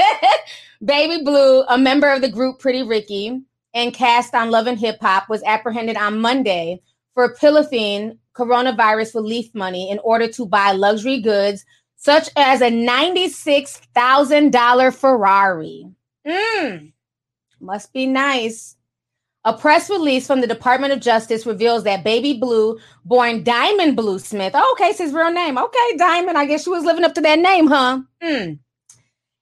Baby 0.84 1.22
Blue, 1.22 1.62
a 1.64 1.76
member 1.76 2.10
of 2.10 2.22
the 2.22 2.30
group 2.30 2.58
Pretty 2.58 2.82
Ricky 2.82 3.42
and 3.74 3.92
cast 3.92 4.34
on 4.34 4.50
Love 4.50 4.68
and 4.68 4.78
Hip 4.78 4.96
Hop, 5.02 5.28
was 5.28 5.42
apprehended 5.42 5.98
on 5.98 6.20
Monday 6.20 6.80
for 7.12 7.34
pilifying 7.34 8.18
coronavirus 8.34 9.16
relief 9.16 9.54
money 9.54 9.90
in 9.90 9.98
order 9.98 10.28
to 10.28 10.46
buy 10.46 10.72
luxury 10.72 11.20
goods 11.20 11.66
such 12.02 12.28
as 12.34 12.60
a 12.60 12.68
$96,000 12.68 14.92
Ferrari. 14.92 15.86
Mmm, 16.26 16.92
must 17.60 17.92
be 17.92 18.06
nice. 18.06 18.74
A 19.44 19.52
press 19.52 19.88
release 19.88 20.26
from 20.26 20.40
the 20.40 20.48
Department 20.48 20.92
of 20.92 20.98
Justice 20.98 21.46
reveals 21.46 21.84
that 21.84 22.02
Baby 22.02 22.38
Blue, 22.38 22.80
born 23.04 23.44
Diamond 23.44 23.94
Blue 23.94 24.18
Smith, 24.18 24.52
oh, 24.56 24.76
okay, 24.76 24.88
it's 24.88 24.98
his 24.98 25.12
real 25.12 25.30
name. 25.30 25.56
Okay, 25.56 25.96
Diamond, 25.96 26.36
I 26.36 26.46
guess 26.46 26.64
she 26.64 26.70
was 26.70 26.84
living 26.84 27.04
up 27.04 27.14
to 27.14 27.20
that 27.20 27.38
name, 27.38 27.68
huh? 27.68 28.00
Hmm. 28.20 28.54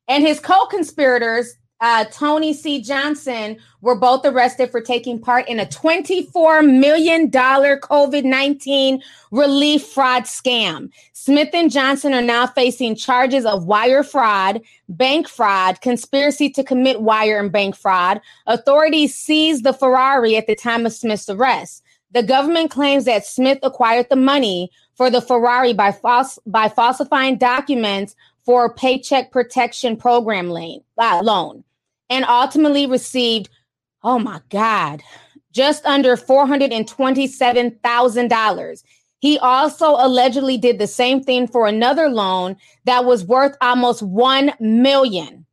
And 0.07 0.23
his 0.23 0.39
co 0.39 0.67
conspirators, 0.67 1.55
uh, 1.81 2.05
Tony 2.11 2.53
C. 2.53 2.81
Johnson, 2.83 3.59
were 3.81 3.95
both 3.95 4.25
arrested 4.25 4.71
for 4.71 4.81
taking 4.81 5.19
part 5.19 5.49
in 5.49 5.59
a 5.59 5.67
$24 5.67 6.79
million 6.79 7.31
COVID 7.31 8.25
19 8.25 9.03
relief 9.31 9.87
fraud 9.87 10.25
scam. 10.25 10.91
Smith 11.13 11.51
and 11.53 11.71
Johnson 11.71 12.13
are 12.15 12.23
now 12.23 12.47
facing 12.47 12.95
charges 12.95 13.45
of 13.45 13.65
wire 13.65 14.03
fraud, 14.03 14.61
bank 14.89 15.29
fraud, 15.29 15.81
conspiracy 15.81 16.51
to 16.51 16.65
commit 16.65 17.03
wire 17.03 17.39
and 17.39 17.53
bank 17.53 17.77
fraud. 17.77 18.21
Authorities 18.47 19.15
seized 19.15 19.65
the 19.65 19.73
Ferrari 19.73 20.37
at 20.37 20.47
the 20.47 20.55
time 20.55 20.87
of 20.87 20.93
Smith's 20.93 21.29
arrest. 21.29 21.83
The 22.13 22.23
government 22.23 22.71
claims 22.71 23.05
that 23.05 23.25
Smith 23.25 23.61
acquired 23.63 24.09
the 24.11 24.17
money 24.17 24.71
for 24.97 25.11
the 25.11 25.23
Ferrari 25.23 25.73
by, 25.73 25.93
false, 25.93 26.39
by 26.45 26.69
falsifying 26.69 27.39
documents 27.39 28.17
for 28.45 28.75
paycheck 28.75 29.31
protection 29.31 29.97
program 29.97 30.51
lane, 30.51 30.83
uh, 30.99 31.21
loan 31.23 31.63
and 32.11 32.27
ultimately 32.27 32.87
received, 32.87 33.49
oh 34.03 34.19
my 34.19 34.41
God, 34.51 35.03
just 35.53 35.87
under 35.87 36.17
$427,000. 36.17 38.83
He 39.21 39.39
also 39.39 39.97
allegedly 39.99 40.59
did 40.59 40.79
the 40.79 40.87
same 40.87 41.23
thing 41.23 41.47
for 41.47 41.67
another 41.67 42.09
loan 42.09 42.57
that 42.85 43.05
was 43.05 43.23
worth 43.25 43.55
almost 43.61 44.03
1 44.03 44.55
million. 44.61 45.45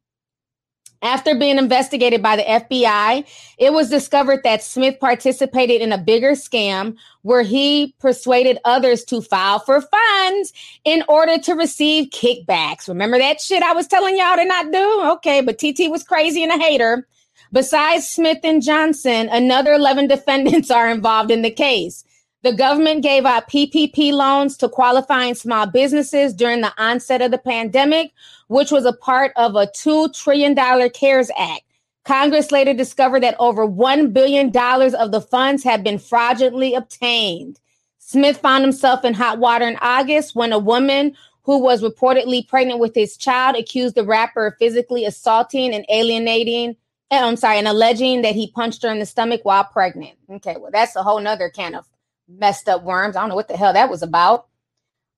After 1.02 1.36
being 1.36 1.58
investigated 1.58 2.24
by 2.24 2.38
the 2.38 2.44
FBI, 2.44 3.26
it 3.58 3.72
was 3.72 3.90
discovered 3.90 4.42
that 4.44 4.64
Smith 4.64 5.00
participated 5.00 5.82
in 5.82 5.92
a 5.92 5.98
bigger 5.98 6.32
scam 6.32 6.96
where 7.22 7.44
he 7.44 7.94
persuaded 8.00 8.58
others 8.66 9.04
to 9.06 9.22
file 9.22 9.60
for 9.60 9.82
funds 9.82 10.54
in 10.86 11.04
order 11.08 11.38
to 11.38 11.54
receive 11.54 12.10
kickbacks. 12.10 12.88
Remember 12.88 13.20
that 13.20 13.40
shit 13.40 13.62
I 13.62 13.74
was 13.74 13.88
telling 13.88 14.18
y'all 14.18 14.38
to 14.38 14.46
not 14.46 14.72
do? 14.72 15.02
Okay, 15.14 15.42
but 15.42 15.60
TT 15.60 15.92
was 15.92 16.04
crazy 16.04 16.44
and 16.44 16.52
a 16.52 16.58
hater. 16.58 17.08
Besides 17.52 18.08
Smith 18.08 18.40
and 18.44 18.62
Johnson, 18.62 19.30
another 19.32 19.74
11 19.74 20.08
defendants 20.10 20.72
are 20.72 20.90
involved 20.90 21.30
in 21.32 21.44
the 21.44 21.52
case. 21.52 22.04
The 22.44 22.54
government 22.54 23.04
gave 23.04 23.26
out 23.26 23.50
PPP 23.50 24.14
loans 24.14 24.58
to 24.58 24.70
qualifying 24.70 25.36
small 25.36 25.66
businesses 25.66 26.34
during 26.34 26.62
the 26.62 26.72
onset 26.78 27.22
of 27.22 27.32
the 27.32 27.38
pandemic, 27.38 28.14
which 28.48 28.72
was 28.72 28.86
a 28.86 28.94
part 28.94 29.32
of 29.36 29.56
a 29.56 29.68
$2 29.68 30.14
trillion 30.14 30.56
CARES 30.56 31.32
Act. 31.38 31.62
Congress 32.06 32.52
later 32.52 32.74
discovered 32.74 33.24
that 33.24 33.36
over 33.40 33.68
$1 33.68 34.14
billion 34.14 34.48
of 34.48 35.12
the 35.12 35.22
funds 35.22 35.64
had 35.64 35.84
been 35.84 36.00
fraudulently 36.00 36.74
obtained. 36.74 37.60
Smith 38.00 38.38
found 38.38 38.64
himself 38.64 39.04
in 39.04 39.14
hot 39.14 39.40
water 39.40 39.68
in 39.68 39.78
August 39.82 40.34
when 40.36 40.54
a 40.54 40.60
woman 40.60 41.16
who 41.44 41.60
was 41.60 41.84
reportedly 41.84 42.48
pregnant 42.48 42.80
with 42.80 42.96
his 42.96 43.18
child 43.18 43.56
accused 43.56 43.96
the 43.96 44.06
rapper 44.06 44.48
of 44.48 44.58
physically 44.58 45.06
assaulting 45.06 45.74
and 45.74 45.86
alienating 45.90 46.76
eh, 47.12 47.22
I'm 47.22 47.36
sorry, 47.36 47.58
and 47.58 47.68
alleging 47.68 48.22
that 48.24 48.36
he 48.36 48.52
punched 48.52 48.84
her 48.84 48.90
in 48.90 49.00
the 49.00 49.06
stomach 49.06 49.42
while 49.44 49.64
pregnant. 49.64 50.18
Okay, 50.30 50.56
well, 50.60 50.72
that's 50.72 50.96
a 50.96 51.04
whole 51.04 51.20
nother 51.20 51.50
can 51.50 51.76
of 51.76 51.86
messed 52.28 52.68
up 52.68 52.84
worms. 52.84 53.16
I 53.16 53.22
don't 53.22 53.30
know 53.30 53.36
what 53.36 53.48
the 53.48 53.58
hell 53.58 53.74
that 53.74 53.90
was 53.90 54.04
about. 54.04 54.48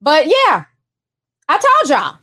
But 0.01 0.27
yeah, 0.27 0.65
I 1.47 1.57
told 1.57 1.89
y'all. 1.89 2.19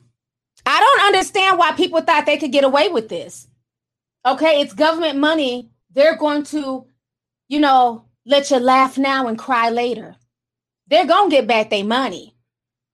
I 0.67 0.81
don't 0.81 1.07
understand 1.07 1.59
why 1.59 1.73
people 1.73 2.01
thought 2.01 2.27
they 2.27 2.37
could 2.37 2.53
get 2.53 2.65
away 2.65 2.89
with 2.89 3.09
this. 3.09 3.47
Okay, 4.27 4.61
it's 4.61 4.73
government 4.73 5.19
money. 5.19 5.71
They're 5.93 6.17
going 6.17 6.43
to, 6.45 6.87
you 7.49 7.61
know, 7.61 8.07
let 8.27 8.51
you 8.51 8.59
laugh 8.59 8.99
now 8.99 9.29
and 9.29 9.39
cry 9.39 9.71
later. 9.71 10.17
They're 10.89 11.07
going 11.07 11.31
to 11.31 11.37
get 11.37 11.47
back 11.47 11.71
their 11.71 11.85
money. 11.85 12.35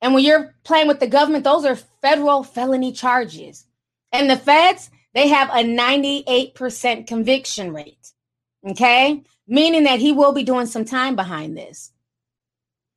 And 0.02 0.12
when 0.12 0.24
you're 0.24 0.54
playing 0.64 0.88
with 0.88 1.00
the 1.00 1.06
government, 1.06 1.44
those 1.44 1.64
are 1.64 1.76
federal 2.02 2.42
felony 2.42 2.92
charges. 2.92 3.64
And 4.12 4.28
the 4.28 4.36
feds, 4.36 4.90
they 5.14 5.28
have 5.28 5.48
a 5.48 5.64
98% 5.64 7.06
conviction 7.06 7.72
rate. 7.72 8.12
Okay? 8.68 9.22
Meaning 9.46 9.84
that 9.84 10.00
he 10.00 10.12
will 10.12 10.32
be 10.32 10.42
doing 10.44 10.66
some 10.66 10.84
time 10.84 11.16
behind 11.16 11.56
this. 11.56 11.92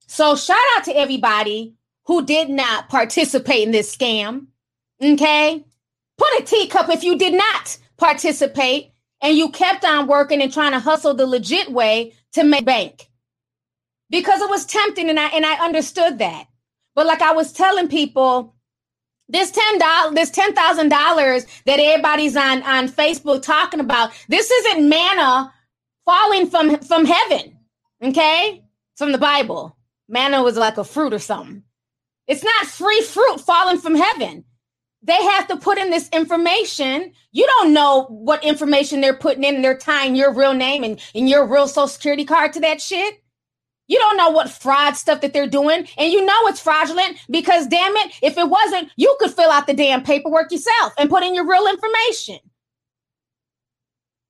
So 0.07 0.35
shout 0.35 0.57
out 0.75 0.83
to 0.85 0.97
everybody 0.97 1.75
who 2.05 2.25
did 2.25 2.49
not 2.49 2.89
participate 2.89 3.63
in 3.63 3.71
this 3.71 3.95
scam. 3.95 4.47
Okay? 5.03 5.63
Put 6.17 6.39
a 6.39 6.43
teacup 6.43 6.89
if 6.89 7.03
you 7.03 7.17
did 7.17 7.33
not 7.33 7.77
participate 7.97 8.91
and 9.21 9.37
you 9.37 9.49
kept 9.49 9.83
on 9.83 10.07
working 10.07 10.41
and 10.41 10.51
trying 10.51 10.71
to 10.71 10.79
hustle 10.79 11.13
the 11.13 11.25
legit 11.25 11.71
way 11.71 12.13
to 12.33 12.43
make 12.43 12.65
bank. 12.65 13.09
Because 14.09 14.41
it 14.41 14.49
was 14.49 14.65
tempting 14.65 15.09
and 15.09 15.19
I 15.19 15.27
and 15.29 15.45
I 15.45 15.65
understood 15.65 16.19
that. 16.19 16.47
But 16.93 17.07
like 17.07 17.21
I 17.21 17.33
was 17.33 17.51
telling 17.51 17.87
people, 17.87 18.55
this 19.27 19.51
ten 19.51 19.79
dollars, 19.79 20.15
this 20.15 20.29
ten 20.29 20.53
thousand 20.53 20.89
dollars 20.89 21.45
that 21.65 21.79
everybody's 21.79 22.35
on 22.35 22.61
on 22.63 22.87
Facebook 22.87 23.41
talking 23.41 23.79
about, 23.79 24.11
this 24.29 24.49
isn't 24.49 24.87
manna 24.87 25.51
falling 26.05 26.47
from 26.47 26.77
from 26.79 27.05
heaven, 27.05 27.57
okay? 28.03 28.63
From 28.95 29.11
the 29.11 29.17
Bible, 29.17 29.75
manna 30.07 30.43
was 30.43 30.55
like 30.55 30.77
a 30.77 30.83
fruit 30.83 31.13
or 31.13 31.19
something. 31.19 31.63
It's 32.27 32.43
not 32.43 32.67
free 32.67 33.01
fruit 33.01 33.39
falling 33.39 33.79
from 33.79 33.95
heaven. 33.95 34.45
They 35.05 35.23
have 35.23 35.47
to 35.49 35.57
put 35.57 35.77
in 35.77 35.91
this 35.91 36.09
information. 36.09 37.11
You 37.31 37.45
don't 37.45 37.73
know 37.73 38.05
what 38.09 38.43
information 38.43 39.01
they're 39.01 39.15
putting 39.15 39.43
in. 39.43 39.61
They're 39.61 39.77
tying 39.77 40.15
your 40.15 40.33
real 40.33 40.53
name 40.53 40.83
and, 40.83 40.99
and 41.13 41.29
your 41.29 41.45
real 41.45 41.67
social 41.67 41.87
security 41.87 42.25
card 42.25 42.53
to 42.53 42.59
that 42.61 42.81
shit. 42.81 43.21
You 43.87 43.99
don't 43.99 44.17
know 44.17 44.31
what 44.31 44.49
fraud 44.49 44.95
stuff 44.95 45.21
that 45.21 45.31
they're 45.31 45.45
doing. 45.45 45.87
And 45.99 46.11
you 46.11 46.25
know 46.25 46.47
it's 46.47 46.59
fraudulent 46.59 47.19
because, 47.29 47.67
damn 47.67 47.95
it, 47.97 48.13
if 48.23 48.35
it 48.35 48.49
wasn't, 48.49 48.89
you 48.95 49.15
could 49.19 49.31
fill 49.31 49.51
out 49.51 49.67
the 49.67 49.75
damn 49.75 50.03
paperwork 50.03 50.51
yourself 50.51 50.93
and 50.97 51.07
put 51.07 51.23
in 51.23 51.35
your 51.35 51.47
real 51.47 51.67
information. 51.67 52.39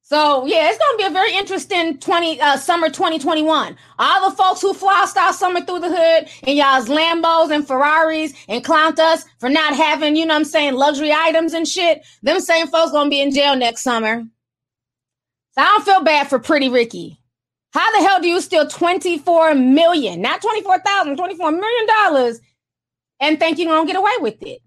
So 0.08 0.46
yeah, 0.46 0.70
it's 0.70 0.78
gonna 0.78 0.98
be 1.00 1.04
a 1.06 1.10
very 1.10 1.36
interesting 1.36 1.98
20 1.98 2.40
uh, 2.40 2.58
summer 2.58 2.90
2021. 2.90 3.76
All 3.98 4.30
the 4.30 4.36
folks 4.36 4.62
who 4.62 4.72
flossed 4.72 5.18
our 5.18 5.34
summer 5.34 5.62
through 5.62 5.80
the 5.80 5.90
hood 5.90 6.30
and 6.44 6.56
y'all's 6.56 6.88
Lambos 6.88 7.50
and 7.50 7.68
Ferraris 7.68 8.32
and 8.48 8.64
clowned 8.64 9.00
us 9.00 9.26
for 9.40 9.50
not 9.50 9.76
having, 9.76 10.16
you 10.16 10.28
know 10.28 10.36
I'm 10.36 10.44
saying, 10.44 10.76
luxury 10.76 11.12
items 11.12 11.56
and 11.56 11.68
shit. 11.68 12.06
Them 12.22 12.40
same 12.40 12.68
folks 12.68 12.92
gonna 12.92 13.10
be 13.10 13.20
in 13.20 13.34
jail 13.34 13.56
next 13.56 13.82
summer. 13.82 14.24
So 15.54 15.62
I 15.62 15.66
don't 15.66 15.86
feel 15.86 16.04
bad 16.04 16.30
for 16.30 16.38
pretty 16.38 16.70
Ricky. 16.70 17.20
How 17.74 17.92
the 18.00 18.08
hell 18.08 18.22
do 18.22 18.28
you 18.28 18.42
steal 18.42 18.68
24 18.68 19.56
million, 19.56 20.22
not 20.22 20.40
24,000, 20.40 21.18
24 21.18 21.52
million 21.52 21.88
dollars 21.88 22.40
and 23.20 23.40
think 23.40 23.58
you're 23.58 23.74
gonna 23.74 23.88
get 23.88 23.96
away 23.96 24.14
with 24.20 24.44
it? 24.44 24.60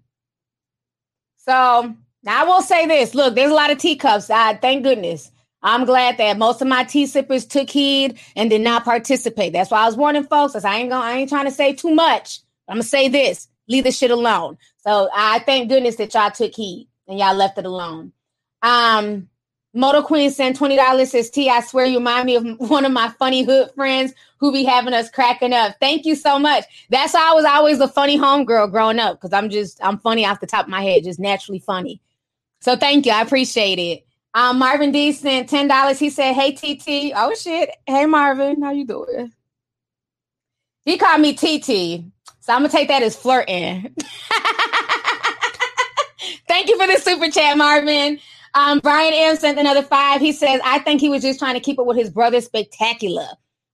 So 1.37 1.95
now 2.23 2.41
I 2.41 2.45
will 2.45 2.61
say 2.61 2.85
this: 2.85 3.15
look, 3.15 3.35
there's 3.35 3.51
a 3.51 3.55
lot 3.55 3.71
of 3.71 3.77
teacups. 3.77 4.29
I 4.29 4.55
thank 4.55 4.83
goodness. 4.83 5.31
I'm 5.61 5.85
glad 5.85 6.17
that 6.17 6.37
most 6.37 6.61
of 6.61 6.67
my 6.67 6.83
tea 6.83 7.05
sippers 7.05 7.45
took 7.45 7.69
heed 7.69 8.17
and 8.35 8.49
did 8.49 8.61
not 8.61 8.85
participate. 8.85 9.51
That's 9.53 9.71
why 9.71 9.83
I 9.83 9.85
was 9.85 9.97
warning 9.97 10.23
folks. 10.23 10.55
I 10.55 10.77
ain't 10.77 10.89
going 10.89 11.01
I 11.01 11.17
ain't 11.17 11.29
trying 11.29 11.45
to 11.45 11.51
say 11.51 11.73
too 11.73 11.93
much. 11.93 12.39
I'm 12.67 12.75
gonna 12.75 12.83
say 12.83 13.07
this: 13.07 13.47
leave 13.67 13.83
the 13.83 13.91
shit 13.91 14.11
alone. 14.11 14.57
So 14.77 15.09
I 15.13 15.39
thank 15.39 15.69
goodness 15.69 15.95
that 15.97 16.13
y'all 16.13 16.31
took 16.31 16.55
heed 16.55 16.87
and 17.07 17.19
y'all 17.19 17.35
left 17.35 17.57
it 17.57 17.65
alone. 17.65 18.13
Um, 18.61 19.29
Moto 19.73 20.01
Queen 20.01 20.31
sent 20.31 20.57
twenty 20.57 20.75
dollars. 20.75 21.11
Says 21.11 21.29
T, 21.29 21.49
I 21.49 21.61
swear 21.61 21.85
you 21.85 21.99
remind 21.99 22.25
me 22.25 22.35
of 22.35 22.45
one 22.69 22.85
of 22.85 22.91
my 22.91 23.09
funny 23.19 23.43
hood 23.43 23.71
friends 23.75 24.13
who 24.39 24.51
be 24.51 24.63
having 24.63 24.93
us 24.93 25.09
cracking 25.09 25.53
up. 25.53 25.75
Thank 25.79 26.05
you 26.05 26.15
so 26.15 26.39
much. 26.39 26.65
That's 26.89 27.13
why 27.13 27.31
I 27.31 27.33
was 27.33 27.45
always 27.45 27.79
a 27.79 27.87
funny 27.87 28.17
homegirl 28.17 28.71
growing 28.71 28.99
up 28.99 29.19
because 29.19 29.33
I'm 29.33 29.49
just 29.49 29.79
I'm 29.83 29.99
funny 29.99 30.25
off 30.25 30.39
the 30.39 30.47
top 30.47 30.65
of 30.65 30.69
my 30.69 30.81
head, 30.81 31.03
just 31.03 31.19
naturally 31.19 31.59
funny. 31.59 32.01
So 32.61 32.75
thank 32.75 33.05
you, 33.05 33.11
I 33.11 33.21
appreciate 33.21 33.79
it. 33.79 34.05
Um, 34.33 34.59
Marvin 34.59 34.91
D 34.91 35.11
sent 35.11 35.49
ten 35.49 35.67
dollars. 35.67 35.99
He 35.99 36.09
said, 36.09 36.33
"Hey 36.33 36.53
TT, 36.53 37.13
oh 37.15 37.33
shit, 37.35 37.69
hey 37.87 38.05
Marvin, 38.05 38.61
how 38.61 38.71
you 38.71 38.85
doing?" 38.85 39.33
He 40.85 40.97
called 40.97 41.21
me 41.21 41.33
TT, 41.33 42.03
so 42.39 42.53
I'm 42.53 42.61
gonna 42.61 42.69
take 42.69 42.87
that 42.89 43.03
as 43.03 43.15
flirting. 43.15 43.93
Thank 46.47 46.69
you 46.69 46.77
for 46.79 46.87
the 46.87 46.97
super 46.99 47.29
chat, 47.31 47.57
Marvin. 47.57 48.19
Um, 48.55 48.79
Brian 48.79 49.13
M 49.13 49.35
sent 49.37 49.59
another 49.59 49.83
five. 49.83 50.19
He 50.21 50.31
says, 50.31 50.59
I 50.65 50.79
think 50.79 50.99
he 51.01 51.09
was 51.09 51.21
just 51.21 51.37
trying 51.39 51.53
to 51.53 51.59
keep 51.59 51.77
it 51.79 51.85
with 51.85 51.97
his 51.97 52.09
brother 52.09 52.41
spectacular 52.41 53.27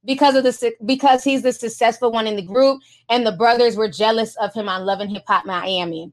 because 0.06 0.36
of 0.36 0.44
the 0.44 0.74
because 0.86 1.24
he's 1.24 1.42
the 1.44 1.54
successful 1.54 2.12
one 2.12 2.28
in 2.28 2.36
the 2.36 2.42
group, 2.44 2.82
and 3.10 3.26
the 3.26 3.32
brothers 3.32 3.76
were 3.78 3.88
jealous 3.90 4.36
of 4.38 4.54
him 4.54 4.68
on 4.70 4.86
Love 4.86 5.00
and 5.00 5.12
Hip 5.12 5.24
Hop 5.28 5.46
Miami. 5.46 6.12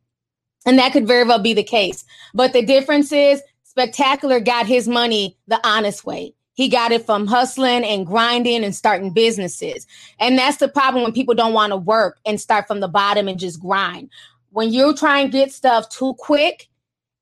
And 0.64 0.78
that 0.78 0.92
could 0.92 1.06
very 1.06 1.24
well 1.24 1.40
be 1.40 1.54
the 1.54 1.62
case. 1.62 2.04
But 2.34 2.52
the 2.52 2.64
difference 2.64 3.12
is 3.12 3.42
Spectacular 3.72 4.38
got 4.38 4.66
his 4.66 4.86
money 4.86 5.34
the 5.46 5.58
honest 5.66 6.04
way. 6.04 6.34
He 6.52 6.68
got 6.68 6.92
it 6.92 7.06
from 7.06 7.26
hustling 7.26 7.84
and 7.84 8.06
grinding 8.06 8.64
and 8.64 8.74
starting 8.74 9.14
businesses. 9.14 9.86
And 10.18 10.36
that's 10.36 10.58
the 10.58 10.68
problem 10.68 11.02
when 11.02 11.14
people 11.14 11.34
don't 11.34 11.54
want 11.54 11.70
to 11.70 11.78
work 11.78 12.20
and 12.26 12.38
start 12.38 12.66
from 12.66 12.80
the 12.80 12.88
bottom 12.88 13.28
and 13.28 13.38
just 13.38 13.58
grind. 13.58 14.10
When 14.50 14.70
you 14.70 14.94
try 14.94 15.20
and 15.20 15.32
get 15.32 15.52
stuff 15.52 15.88
too 15.88 16.12
quick, 16.18 16.68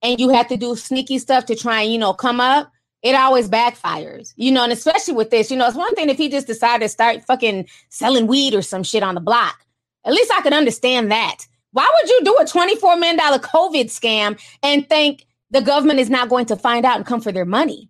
and 0.02 0.18
you 0.18 0.30
have 0.30 0.48
to 0.48 0.56
do 0.56 0.74
sneaky 0.74 1.18
stuff 1.18 1.46
to 1.46 1.54
try 1.54 1.82
and, 1.82 1.92
you 1.92 1.98
know, 1.98 2.14
come 2.14 2.40
up, 2.40 2.72
it 3.02 3.14
always 3.14 3.48
backfires, 3.48 4.32
you 4.36 4.50
know, 4.50 4.64
and 4.64 4.72
especially 4.72 5.14
with 5.14 5.30
this, 5.30 5.52
you 5.52 5.56
know, 5.56 5.68
it's 5.68 5.76
one 5.76 5.94
thing 5.94 6.08
if 6.08 6.18
he 6.18 6.28
just 6.28 6.46
decided 6.48 6.84
to 6.84 6.88
start 6.88 7.24
fucking 7.26 7.68
selling 7.90 8.26
weed 8.26 8.54
or 8.54 8.62
some 8.62 8.82
shit 8.82 9.04
on 9.04 9.14
the 9.14 9.20
block. 9.20 9.64
At 10.04 10.12
least 10.14 10.32
I 10.36 10.40
could 10.40 10.52
understand 10.52 11.12
that. 11.12 11.46
Why 11.72 11.88
would 11.94 12.10
you 12.10 12.24
do 12.24 12.36
a 12.40 12.44
$24 12.44 12.98
million 12.98 13.18
COVID 13.18 13.84
scam 13.86 14.40
and 14.62 14.88
think 14.88 15.26
the 15.50 15.62
government 15.62 16.00
is 16.00 16.10
not 16.10 16.28
going 16.28 16.46
to 16.46 16.56
find 16.56 16.84
out 16.84 16.96
and 16.96 17.06
come 17.06 17.20
for 17.20 17.32
their 17.32 17.44
money? 17.44 17.88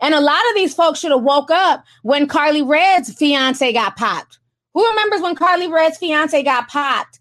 And 0.00 0.14
a 0.14 0.20
lot 0.20 0.40
of 0.50 0.54
these 0.54 0.74
folks 0.74 1.00
should 1.00 1.10
have 1.10 1.22
woke 1.22 1.50
up 1.50 1.84
when 2.02 2.28
Karlie 2.28 2.66
Redd's 2.66 3.12
fiance 3.12 3.72
got 3.72 3.96
popped. 3.96 4.38
Who 4.74 4.88
remembers 4.88 5.20
when 5.20 5.34
Karlie 5.34 5.70
Redd's 5.70 5.98
fiance 5.98 6.42
got 6.42 6.68
popped 6.68 7.18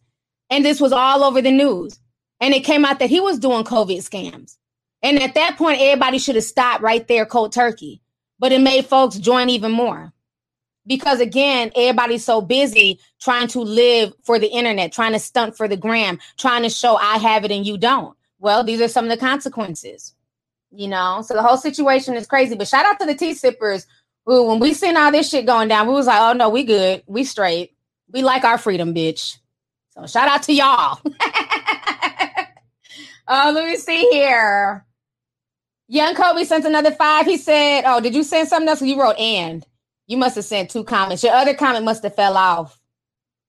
and 0.50 0.64
this 0.64 0.80
was 0.80 0.92
all 0.92 1.24
over 1.24 1.42
the 1.42 1.52
news? 1.52 2.00
and 2.40 2.54
it 2.54 2.64
came 2.64 2.86
out 2.86 3.00
that 3.00 3.10
he 3.10 3.20
was 3.20 3.40
doing 3.40 3.64
COVID 3.64 3.98
scams. 3.98 4.58
And 5.02 5.22
at 5.22 5.36
that 5.36 5.58
point, 5.58 5.82
everybody 5.82 6.20
should 6.20 6.36
have 6.36 6.44
stopped 6.44 6.82
right 6.82 7.08
there, 7.08 7.26
cold 7.26 7.54
turkey. 7.54 8.02
But 8.38 8.52
it 8.52 8.62
made 8.62 8.86
folks 8.86 9.18
join 9.18 9.50
even 9.50 9.72
more. 9.72 10.14
Because 10.90 11.22
again, 11.22 11.72
everybody's 11.76 12.26
so 12.26 12.42
busy 12.42 13.00
trying 13.22 13.48
to 13.50 13.62
live 13.62 14.12
for 14.24 14.40
the 14.40 14.48
internet, 14.48 14.92
trying 14.92 15.14
to 15.14 15.20
stunt 15.20 15.56
for 15.56 15.68
the 15.68 15.78
gram, 15.78 16.20
trying 16.38 16.64
to 16.64 16.70
show 16.70 16.96
I 16.96 17.20
have 17.20 17.46
it 17.46 17.52
and 17.52 17.66
you 17.66 17.78
don't. 17.78 18.18
Well, 18.40 18.64
these 18.64 18.82
are 18.82 18.88
some 18.88 19.06
of 19.06 19.12
the 19.12 19.18
consequences, 19.18 20.16
you 20.72 20.88
know? 20.88 21.22
So 21.22 21.36
the 21.36 21.44
whole 21.44 21.58
situation 21.58 22.16
is 22.16 22.26
crazy. 22.26 22.56
But 22.56 22.68
shout 22.68 22.88
out 22.88 23.00
to 23.00 23.06
the 23.06 23.14
tea 23.14 23.36
sippers 23.36 23.86
who, 24.26 24.48
when 24.48 24.60
we 24.60 24.74
seen 24.74 24.98
all 24.98 25.12
this 25.12 25.30
shit 25.30 25.46
going 25.46 25.68
down, 25.68 25.86
we 25.86 25.94
was 25.94 26.08
like, 26.08 26.22
oh 26.22 26.34
no, 26.34 26.50
we 26.50 26.64
good. 26.64 27.04
We 27.06 27.24
straight. 27.24 27.76
We 28.12 28.24
like 28.24 28.44
our 28.44 28.58
freedom, 28.58 28.96
bitch. 28.96 29.38
So 29.92 30.08
shout 30.08 30.28
out 30.28 30.42
to 30.44 30.54
y'all. 30.54 31.00
Uh, 33.28 33.52
let 33.54 33.68
me 33.68 33.76
see 33.76 34.10
here. 34.12 34.84
Young 35.88 36.16
Kobe 36.16 36.44
sent 36.46 36.66
another 36.66 36.92
five. 36.92 37.26
He 37.26 37.38
said, 37.38 37.82
"Oh, 37.86 38.00
did 38.00 38.14
you 38.14 38.24
send 38.24 38.48
something 38.48 38.70
else? 38.70 38.82
You 38.82 39.00
wrote 39.00 39.18
and 39.18 39.66
you 40.10 40.18
must 40.18 40.36
have 40.36 40.44
sent 40.44 40.72
two 40.72 40.84
comments. 40.84 41.24
Your 41.24 41.34
other 41.34 41.54
comment 41.54 41.86
must 41.86 42.04
have 42.04 42.16
fell 42.16 42.36
off. 42.36 42.78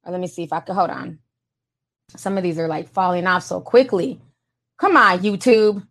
Or 0.04 0.12
let 0.12 0.20
me 0.20 0.26
see 0.26 0.42
if 0.42 0.52
I 0.52 0.60
could 0.60 0.74
hold 0.74 0.90
on. 0.90 1.18
Some 2.16 2.36
of 2.36 2.42
these 2.42 2.58
are 2.58 2.68
like 2.68 2.88
falling 2.88 3.26
off 3.26 3.42
so 3.42 3.60
quickly. 3.60 4.20
Come 4.78 4.96
on, 4.96 5.20
YouTube. 5.20 5.86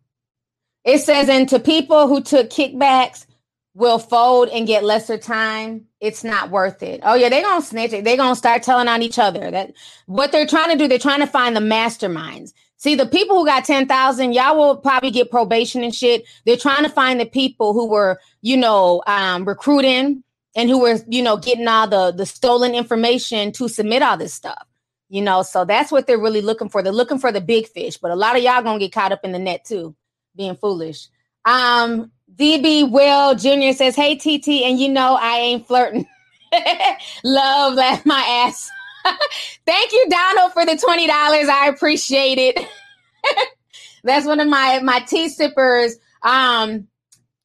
It 0.85 0.99
says, 0.99 1.27
and 1.27 1.49
to 1.49 1.59
people 1.59 2.07
who 2.07 2.21
took 2.21 2.49
kickbacks 2.49 3.25
will 3.73 3.97
fold 3.97 4.49
and 4.49 4.67
get 4.67 4.83
lesser 4.83 5.17
time. 5.17 5.87
It's 5.99 6.23
not 6.23 6.51
worth 6.51 6.83
it. 6.83 7.01
Oh 7.03 7.15
yeah, 7.15 7.29
they're 7.29 7.41
gonna 7.41 7.65
snitch 7.65 7.93
it. 7.93 8.03
They're 8.03 8.17
gonna 8.17 8.35
start 8.35 8.61
telling 8.61 8.87
on 8.87 9.01
each 9.01 9.17
other 9.17 9.49
that 9.49 9.73
what 10.05 10.31
they're 10.31 10.45
trying 10.45 10.71
to 10.71 10.77
do. 10.77 10.87
They're 10.87 10.99
trying 10.99 11.21
to 11.21 11.27
find 11.27 11.55
the 11.55 11.61
masterminds. 11.61 12.53
See, 12.77 12.95
the 12.95 13.05
people 13.07 13.37
who 13.37 13.45
got 13.45 13.65
10,000, 13.65 14.33
y'all 14.33 14.55
will 14.55 14.77
probably 14.77 15.11
get 15.11 15.31
probation 15.31 15.83
and 15.83 15.93
shit. 15.93 16.25
They're 16.45 16.55
trying 16.55 16.83
to 16.83 16.89
find 16.89 17.19
the 17.19 17.25
people 17.25 17.73
who 17.73 17.89
were, 17.89 18.21
you 18.41 18.55
know, 18.55 19.03
um, 19.05 19.45
recruiting 19.45 20.23
and 20.55 20.69
who 20.69 20.79
were, 20.79 20.97
you 21.07 21.21
know, 21.21 21.37
getting 21.37 21.67
all 21.67 21.87
the, 21.87 22.11
the 22.11 22.25
stolen 22.25 22.73
information 22.73 23.51
to 23.53 23.67
submit 23.67 24.01
all 24.01 24.17
this 24.17 24.33
stuff. 24.33 24.65
You 25.09 25.21
know, 25.23 25.41
so 25.41 25.65
that's 25.65 25.91
what 25.91 26.05
they're 26.05 26.19
really 26.19 26.41
looking 26.41 26.69
for. 26.69 26.83
They're 26.83 26.93
looking 26.93 27.17
for 27.17 27.31
the 27.31 27.41
big 27.41 27.67
fish, 27.67 27.97
but 27.97 28.11
a 28.11 28.15
lot 28.15 28.35
of 28.35 28.43
y'all 28.43 28.61
gonna 28.61 28.79
get 28.79 28.91
caught 28.91 29.11
up 29.11 29.21
in 29.23 29.31
the 29.31 29.39
net 29.39 29.65
too, 29.65 29.95
being 30.35 30.55
foolish. 30.55 31.07
Um, 31.45 32.11
DB 32.35 32.89
Will 32.89 33.33
Jr. 33.33 33.75
says, 33.75 33.95
Hey 33.95 34.15
TT, 34.15 34.47
and 34.65 34.79
you 34.79 34.87
know 34.87 35.17
I 35.19 35.37
ain't 35.37 35.65
flirting. 35.67 36.05
Love 37.23 37.75
that 37.75 38.05
my 38.05 38.45
ass. 38.47 38.69
Thank 39.65 39.93
you, 39.93 40.07
Donald, 40.09 40.53
for 40.53 40.65
the 40.65 40.73
$20. 40.73 41.09
I 41.09 41.69
appreciate 41.69 42.37
it. 42.37 42.59
That's 44.03 44.25
one 44.25 44.39
of 44.39 44.47
my 44.47 44.79
my 44.83 44.99
tea 44.99 45.29
sippers. 45.29 45.95
Um, 46.21 46.87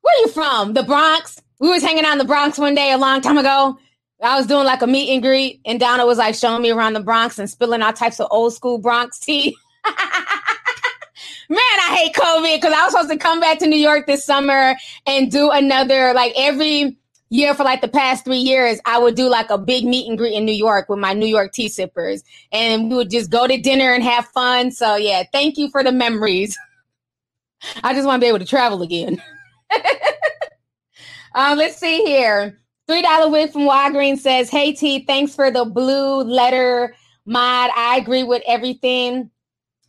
where 0.00 0.14
are 0.14 0.20
you 0.20 0.28
from? 0.28 0.74
The 0.74 0.82
Bronx. 0.82 1.40
We 1.64 1.70
was 1.70 1.82
hanging 1.82 2.04
out 2.04 2.12
in 2.12 2.18
the 2.18 2.26
Bronx 2.26 2.58
one 2.58 2.74
day 2.74 2.92
a 2.92 2.98
long 2.98 3.22
time 3.22 3.38
ago. 3.38 3.78
I 4.22 4.36
was 4.36 4.46
doing 4.46 4.66
like 4.66 4.82
a 4.82 4.86
meet 4.86 5.10
and 5.14 5.22
greet, 5.22 5.62
and 5.64 5.80
Donna 5.80 6.04
was 6.04 6.18
like 6.18 6.34
showing 6.34 6.60
me 6.60 6.70
around 6.70 6.92
the 6.92 7.00
Bronx 7.00 7.38
and 7.38 7.48
spilling 7.48 7.80
all 7.80 7.94
types 7.94 8.20
of 8.20 8.28
old 8.30 8.52
school 8.52 8.76
Bronx 8.76 9.18
tea. 9.18 9.56
Man, 11.48 11.58
I 11.58 11.96
hate 11.96 12.14
COVID 12.14 12.56
because 12.56 12.74
I 12.74 12.84
was 12.84 12.92
supposed 12.92 13.10
to 13.12 13.16
come 13.16 13.40
back 13.40 13.60
to 13.60 13.66
New 13.66 13.78
York 13.78 14.06
this 14.06 14.26
summer 14.26 14.76
and 15.06 15.32
do 15.32 15.50
another 15.50 16.12
like 16.12 16.34
every 16.36 16.98
year 17.30 17.54
for 17.54 17.64
like 17.64 17.80
the 17.80 17.88
past 17.88 18.26
three 18.26 18.36
years, 18.36 18.78
I 18.84 18.98
would 18.98 19.14
do 19.14 19.30
like 19.30 19.48
a 19.48 19.56
big 19.56 19.86
meet 19.86 20.06
and 20.06 20.18
greet 20.18 20.34
in 20.34 20.44
New 20.44 20.52
York 20.52 20.90
with 20.90 20.98
my 20.98 21.14
New 21.14 21.24
York 21.24 21.52
tea 21.54 21.70
sippers. 21.70 22.22
And 22.52 22.90
we 22.90 22.96
would 22.96 23.10
just 23.10 23.30
go 23.30 23.46
to 23.46 23.58
dinner 23.58 23.94
and 23.94 24.04
have 24.04 24.26
fun. 24.26 24.70
So 24.70 24.96
yeah, 24.96 25.22
thank 25.32 25.56
you 25.56 25.70
for 25.70 25.82
the 25.82 25.92
memories. 25.92 26.58
I 27.82 27.94
just 27.94 28.06
want 28.06 28.20
to 28.20 28.24
be 28.26 28.28
able 28.28 28.40
to 28.40 28.44
travel 28.44 28.82
again. 28.82 29.22
um, 31.34 31.58
let's 31.58 31.76
see 31.76 32.04
here. 32.04 32.58
Three 32.86 33.02
dollar 33.02 33.30
wig 33.30 33.52
from 33.52 33.62
Walgreens 33.62 34.18
says, 34.18 34.50
"Hey 34.50 34.72
T, 34.72 35.04
thanks 35.04 35.34
for 35.34 35.50
the 35.50 35.64
blue 35.64 36.22
letter 36.22 36.94
mod. 37.26 37.70
I 37.76 37.96
agree 37.96 38.22
with 38.22 38.42
everything 38.46 39.30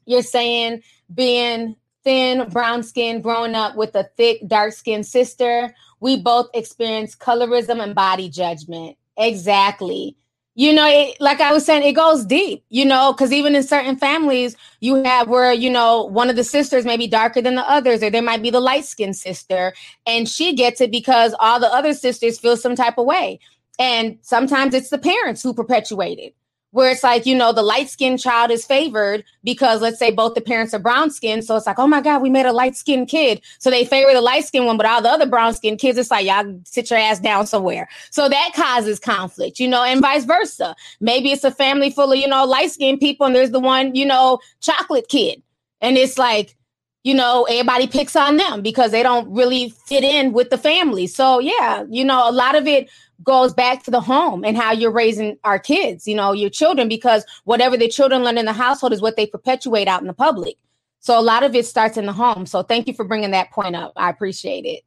you're 0.06 0.22
saying. 0.22 0.82
Being 1.14 1.76
thin, 2.04 2.50
brown 2.50 2.84
skin, 2.84 3.22
growing 3.22 3.54
up 3.56 3.76
with 3.76 3.96
a 3.96 4.10
thick, 4.18 4.40
dark 4.48 4.74
skinned 4.74 5.06
sister, 5.06 5.76
we 6.00 6.22
both 6.22 6.48
experience 6.54 7.16
colorism 7.16 7.82
and 7.82 7.94
body 7.94 8.30
judgment. 8.30 8.98
Exactly. 9.18 10.16
You 10.58 10.74
know, 10.74 10.88
it, 10.88 11.20
like 11.20 11.42
I 11.42 11.52
was 11.52 11.66
saying, 11.66 11.84
it 11.84 11.94
goes 11.94 12.26
deep, 12.26 12.64
you 12.70 12.86
know, 12.86 13.12
because 13.12 13.34
even 13.34 13.56
in 13.56 13.64
certain 13.64 13.98
families, 13.98 14.56
you 14.80 15.04
have 15.04 15.28
where, 15.28 15.52
you 15.52 15.70
know, 15.70 16.04
one 16.06 16.30
of 16.30 16.38
the 16.38 16.46
sisters 16.46 16.86
may 16.86 16.96
be 16.96 17.08
darker 17.08 17.42
than 17.42 17.56
the 17.56 17.70
others, 17.70 18.02
or 18.02 18.10
there 18.10 18.22
might 18.22 18.42
be 18.42 18.52
the 18.52 18.62
light 18.62 18.86
skinned 18.86 19.18
sister, 19.18 19.74
and 20.08 20.30
she 20.30 20.54
gets 20.54 20.80
it 20.80 20.92
because 20.92 21.36
all 21.42 21.60
the 21.60 21.72
other 21.74 21.94
sisters 21.94 22.40
feel 22.40 22.56
some 22.56 22.76
type 22.76 22.98
of 22.98 23.06
way. 23.06 23.40
And 23.78 24.18
sometimes 24.22 24.74
it's 24.74 24.90
the 24.90 24.98
parents 24.98 25.44
who 25.44 25.54
perpetuate 25.54 26.20
it 26.20 26.34
where 26.76 26.92
it's 26.92 27.04
like, 27.04 27.26
you 27.26 27.34
know, 27.34 27.54
the 27.54 27.62
light 27.62 27.90
skinned 27.90 28.20
child 28.20 28.52
is 28.52 28.66
favored 28.66 29.24
because 29.46 29.82
let's 29.82 29.98
say 29.98 30.12
both 30.12 30.34
the 30.34 30.42
parents 30.42 30.74
are 30.74 30.80
brown 30.80 31.10
skinned. 31.10 31.46
So 31.46 31.56
it's 31.56 31.66
like, 31.66 31.80
oh 31.80 31.88
my 31.88 32.02
God, 32.02 32.22
we 32.22 32.30
made 32.30 32.46
a 32.46 32.52
light 32.52 32.76
skinned 32.76 33.08
kid. 33.08 33.42
So 33.60 33.70
they 33.70 33.86
favor 33.86 34.12
the 34.12 34.20
light 34.20 34.44
skinned 34.44 34.66
one, 34.66 34.76
but 34.76 34.86
all 34.86 35.02
the 35.02 35.08
other 35.08 35.26
brown 35.26 35.54
skinned 35.54 35.80
kids, 35.80 35.98
it's 35.98 36.12
like, 36.12 36.26
y'all 36.26 36.60
sit 36.66 36.90
your 36.90 37.00
ass 37.00 37.20
down 37.22 37.48
somewhere. 37.48 37.88
So 38.10 38.28
that 38.28 38.52
causes 38.54 39.00
conflict, 39.00 39.58
you 39.58 39.70
know, 39.70 39.86
and 39.86 40.02
vice 40.02 40.26
versa. 40.26 40.76
Maybe 41.00 41.32
it's 41.32 41.46
a 41.46 41.52
family 41.52 41.92
full 41.92 42.12
of, 42.12 42.20
you 42.20 42.28
know, 42.28 42.44
light 42.44 42.72
skinned 42.72 43.00
people 43.00 43.26
and 43.26 43.34
there's 43.34 43.52
the 43.52 43.60
one, 43.62 43.96
you 43.96 44.06
know, 44.06 44.40
chocolate 44.60 45.08
kid. 45.08 45.42
And 45.80 45.96
it's 45.96 46.18
like, 46.18 46.58
you 47.06 47.14
know, 47.14 47.44
everybody 47.44 47.88
picks 47.88 48.18
on 48.18 48.36
them 48.36 48.62
because 48.62 48.92
they 48.92 49.04
don't 49.04 49.32
really 49.32 49.70
fit 49.70 50.04
in 50.04 50.34
with 50.34 50.50
the 50.50 50.58
family. 50.58 51.08
So 51.08 51.40
yeah, 51.40 51.86
you 51.88 52.04
know, 52.04 52.30
a 52.30 52.34
lot 52.34 52.56
of 52.56 52.68
it 52.68 52.90
goes 53.24 53.54
back 53.54 53.84
to 53.84 53.92
the 53.92 54.02
home 54.02 54.44
and 54.44 54.58
how 54.58 54.72
you're 54.72 54.92
raising 54.92 55.38
our 55.44 55.60
kids, 55.60 56.08
you 56.08 56.16
know, 56.16 56.32
your 56.32 56.50
children, 56.50 56.88
because 56.88 57.26
whatever 57.44 57.78
the 57.78 57.88
children 57.88 58.24
learn 58.24 58.38
in 58.38 58.46
the 58.46 58.54
household 58.54 58.94
is 58.94 59.02
what 59.02 59.16
they 59.16 59.26
perpetuate 59.26 59.88
out 59.88 60.02
in 60.02 60.08
the 60.08 60.14
public. 60.14 60.58
So 61.00 61.20
a 61.20 61.22
lot 61.22 61.44
of 61.44 61.56
it 61.56 61.66
starts 61.66 61.98
in 61.98 62.06
the 62.06 62.14
home. 62.14 62.46
So 62.46 62.64
thank 62.64 62.88
you 62.88 62.94
for 62.94 63.06
bringing 63.06 63.32
that 63.32 63.52
point 63.52 63.76
up. 63.76 63.94
I 63.96 64.10
appreciate 64.10 64.66
it. 64.66 64.84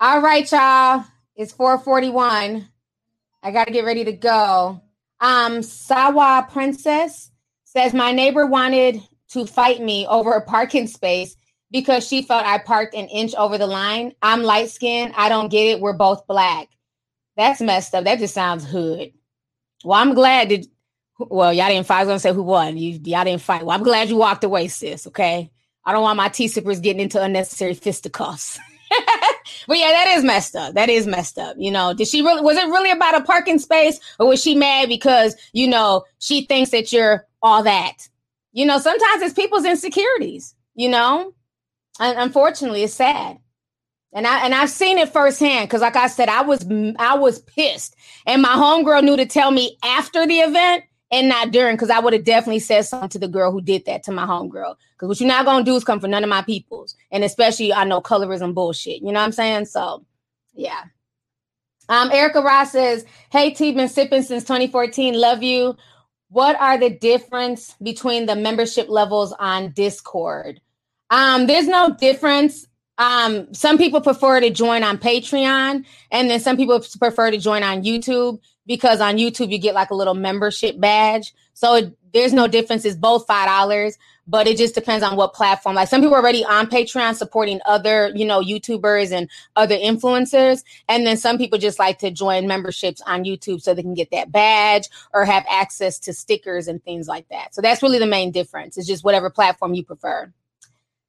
All 0.00 0.20
right, 0.20 0.50
y'all. 0.50 1.04
It's 1.36 1.52
441. 1.52 2.66
I 3.42 3.50
got 3.50 3.66
to 3.66 3.72
get 3.72 3.84
ready 3.84 4.04
to 4.04 4.12
go. 4.12 4.82
Um, 5.20 5.62
Sawa 5.62 6.48
Princess 6.50 7.30
says, 7.64 7.92
My 7.94 8.12
neighbor 8.12 8.46
wanted 8.46 9.02
to 9.30 9.46
fight 9.46 9.80
me 9.80 10.06
over 10.06 10.32
a 10.32 10.40
parking 10.40 10.86
space 10.86 11.36
because 11.70 12.06
she 12.06 12.22
felt 12.22 12.46
I 12.46 12.58
parked 12.58 12.94
an 12.94 13.08
inch 13.08 13.34
over 13.34 13.58
the 13.58 13.66
line. 13.66 14.14
I'm 14.22 14.42
light 14.42 14.70
skinned. 14.70 15.12
I 15.16 15.28
don't 15.28 15.50
get 15.50 15.76
it. 15.76 15.80
We're 15.80 15.92
both 15.92 16.26
black. 16.26 16.68
That's 17.36 17.60
messed 17.60 17.94
up. 17.94 18.04
That 18.04 18.18
just 18.18 18.34
sounds 18.34 18.64
hood. 18.64 19.12
Well, 19.84 19.98
I'm 19.98 20.14
glad 20.14 20.50
that. 20.50 20.66
Well, 21.18 21.52
y'all 21.52 21.68
didn't 21.68 21.86
fight. 21.86 21.98
I 21.98 22.00
was 22.00 22.08
gonna 22.08 22.18
say 22.20 22.32
who 22.32 22.42
won. 22.42 22.76
You 22.76 23.00
y'all 23.04 23.24
didn't 23.24 23.42
fight. 23.42 23.64
Well, 23.64 23.76
I'm 23.76 23.84
glad 23.84 24.08
you 24.08 24.16
walked 24.16 24.44
away, 24.44 24.68
sis. 24.68 25.06
Okay. 25.06 25.50
I 25.84 25.92
don't 25.92 26.02
want 26.02 26.16
my 26.16 26.28
tea 26.28 26.48
sippers 26.48 26.80
getting 26.80 27.00
into 27.00 27.22
unnecessary 27.22 27.74
fisticuffs. 27.74 28.58
but 29.68 29.78
yeah, 29.78 29.92
that 29.92 30.14
is 30.16 30.24
messed 30.24 30.56
up. 30.56 30.74
That 30.74 30.88
is 30.88 31.06
messed 31.06 31.38
up. 31.38 31.56
You 31.58 31.70
know, 31.70 31.94
did 31.94 32.08
she 32.08 32.22
really? 32.22 32.42
Was 32.42 32.56
it 32.56 32.66
really 32.66 32.90
about 32.90 33.16
a 33.16 33.22
parking 33.22 33.58
space, 33.58 34.00
or 34.18 34.26
was 34.28 34.42
she 34.42 34.54
mad 34.54 34.88
because 34.88 35.36
you 35.52 35.68
know 35.68 36.04
she 36.18 36.44
thinks 36.44 36.70
that 36.70 36.92
you're 36.92 37.26
all 37.42 37.62
that? 37.62 38.08
You 38.52 38.66
know, 38.66 38.78
sometimes 38.78 39.22
it's 39.22 39.34
people's 39.34 39.64
insecurities. 39.64 40.54
You 40.74 40.90
know, 40.90 41.32
and 42.00 42.18
unfortunately, 42.18 42.82
it's 42.82 42.94
sad. 42.94 43.38
And 44.16 44.26
I 44.26 44.46
and 44.46 44.54
I've 44.54 44.70
seen 44.70 44.96
it 44.96 45.12
firsthand 45.12 45.68
because, 45.68 45.82
like 45.82 45.94
I 45.94 46.06
said, 46.06 46.30
I 46.30 46.40
was 46.40 46.66
I 46.98 47.18
was 47.18 47.40
pissed, 47.40 47.96
and 48.24 48.40
my 48.40 48.48
homegirl 48.48 49.04
knew 49.04 49.14
to 49.14 49.26
tell 49.26 49.50
me 49.50 49.76
after 49.84 50.26
the 50.26 50.38
event 50.38 50.84
and 51.12 51.28
not 51.28 51.50
during, 51.50 51.76
because 51.76 51.90
I 51.90 52.00
would 52.00 52.14
have 52.14 52.24
definitely 52.24 52.60
said 52.60 52.86
something 52.86 53.10
to 53.10 53.18
the 53.18 53.28
girl 53.28 53.52
who 53.52 53.60
did 53.60 53.84
that 53.84 54.02
to 54.04 54.12
my 54.12 54.24
homegirl. 54.24 54.76
Because 54.92 55.08
what 55.08 55.20
you're 55.20 55.28
not 55.28 55.44
gonna 55.44 55.66
do 55.66 55.76
is 55.76 55.84
come 55.84 56.00
for 56.00 56.08
none 56.08 56.24
of 56.24 56.30
my 56.30 56.40
peoples, 56.40 56.96
and 57.12 57.24
especially 57.24 57.74
I 57.74 57.84
know 57.84 58.00
colorism 58.00 58.54
bullshit. 58.54 59.02
You 59.02 59.12
know 59.12 59.20
what 59.20 59.26
I'm 59.26 59.32
saying? 59.32 59.66
So, 59.66 60.06
yeah. 60.54 60.84
Um, 61.90 62.10
Erica 62.10 62.40
Ross 62.40 62.72
says, 62.72 63.04
"Hey, 63.30 63.50
T, 63.50 63.72
been 63.72 63.86
sipping 63.86 64.22
since 64.22 64.44
2014. 64.44 65.12
Love 65.12 65.42
you. 65.42 65.76
What 66.30 66.58
are 66.58 66.78
the 66.78 66.88
difference 66.88 67.74
between 67.82 68.24
the 68.24 68.34
membership 68.34 68.88
levels 68.88 69.34
on 69.38 69.72
Discord?" 69.72 70.62
Um, 71.10 71.46
there's 71.46 71.68
no 71.68 71.94
difference 72.00 72.66
um, 72.98 73.52
some 73.52 73.76
people 73.76 74.00
prefer 74.00 74.40
to 74.40 74.50
join 74.50 74.82
on 74.82 74.98
Patreon, 74.98 75.84
and 76.10 76.30
then 76.30 76.40
some 76.40 76.56
people 76.56 76.80
prefer 76.98 77.30
to 77.30 77.38
join 77.38 77.62
on 77.62 77.82
YouTube 77.82 78.40
because 78.66 79.00
on 79.00 79.16
YouTube 79.16 79.50
you 79.50 79.58
get 79.58 79.74
like 79.74 79.90
a 79.90 79.94
little 79.94 80.14
membership 80.14 80.80
badge. 80.80 81.34
So 81.52 81.74
it, 81.74 81.96
there's 82.14 82.32
no 82.32 82.48
difference; 82.48 82.84
it's 82.86 82.96
both 82.96 83.26
five 83.26 83.46
dollars, 83.46 83.98
but 84.26 84.46
it 84.46 84.56
just 84.56 84.74
depends 84.74 85.04
on 85.04 85.14
what 85.16 85.34
platform. 85.34 85.76
Like 85.76 85.88
some 85.88 86.00
people 86.00 86.14
are 86.14 86.22
already 86.22 86.42
on 86.42 86.68
Patreon 86.68 87.14
supporting 87.16 87.60
other, 87.66 88.12
you 88.14 88.24
know, 88.24 88.40
YouTubers 88.40 89.12
and 89.12 89.28
other 89.56 89.76
influencers, 89.76 90.64
and 90.88 91.06
then 91.06 91.18
some 91.18 91.36
people 91.36 91.58
just 91.58 91.78
like 91.78 91.98
to 91.98 92.10
join 92.10 92.46
memberships 92.46 93.02
on 93.02 93.24
YouTube 93.24 93.60
so 93.60 93.74
they 93.74 93.82
can 93.82 93.94
get 93.94 94.10
that 94.10 94.32
badge 94.32 94.88
or 95.12 95.26
have 95.26 95.44
access 95.50 95.98
to 95.98 96.14
stickers 96.14 96.66
and 96.66 96.82
things 96.82 97.08
like 97.08 97.28
that. 97.28 97.54
So 97.54 97.60
that's 97.60 97.82
really 97.82 97.98
the 97.98 98.06
main 98.06 98.30
difference. 98.30 98.78
It's 98.78 98.86
just 98.86 99.04
whatever 99.04 99.28
platform 99.28 99.74
you 99.74 99.84
prefer. 99.84 100.32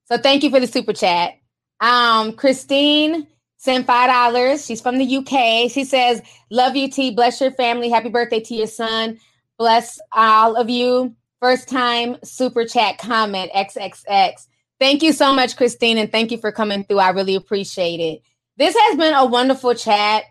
So 0.05 0.17
thank 0.17 0.43
you 0.43 0.49
for 0.49 0.59
the 0.59 0.67
super 0.67 0.93
chat. 0.93 1.35
Um, 1.79 2.33
Christine 2.33 3.27
sent 3.57 3.85
five 3.85 4.09
dollars. 4.09 4.65
She's 4.65 4.81
from 4.81 4.97
the 4.97 5.17
UK. 5.17 5.69
She 5.71 5.83
says, 5.83 6.21
"Love 6.49 6.75
you, 6.75 6.89
T. 6.89 7.11
Bless 7.11 7.41
your 7.41 7.51
family. 7.51 7.89
Happy 7.89 8.09
birthday 8.09 8.39
to 8.39 8.55
your 8.55 8.67
son. 8.67 9.19
Bless 9.57 9.99
all 10.11 10.55
of 10.55 10.69
you. 10.69 11.15
First 11.39 11.67
time 11.67 12.17
super 12.23 12.65
chat 12.65 12.97
comment 12.97 13.51
XXX. 13.53 14.47
Thank 14.79 15.03
you 15.03 15.11
so 15.11 15.33
much, 15.33 15.55
Christine, 15.55 15.97
and 15.97 16.11
thank 16.11 16.31
you 16.31 16.37
for 16.37 16.51
coming 16.51 16.83
through. 16.83 16.99
I 16.99 17.09
really 17.09 17.35
appreciate 17.35 17.99
it. 17.99 18.21
This 18.57 18.75
has 18.75 18.97
been 18.97 19.13
a 19.13 19.25
wonderful 19.25 19.73
chat. 19.73 20.23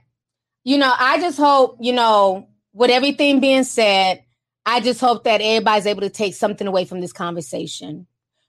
You 0.64 0.78
know, 0.78 0.93
I 0.97 1.20
just 1.20 1.39
hope 1.39 1.78
you 1.81 1.93
know, 1.93 2.48
with 2.73 2.90
everything 2.90 3.40
being 3.40 3.64
said, 3.64 4.23
I 4.64 4.81
just 4.81 5.01
hope 5.01 5.24
that 5.24 5.40
everybody's 5.40 5.86
able 5.86 6.02
to 6.02 6.10
take 6.10 6.35
something 6.35 6.66
away 6.66 6.85
from 6.85 7.01
this 7.01 7.12
conversation, 7.12 8.09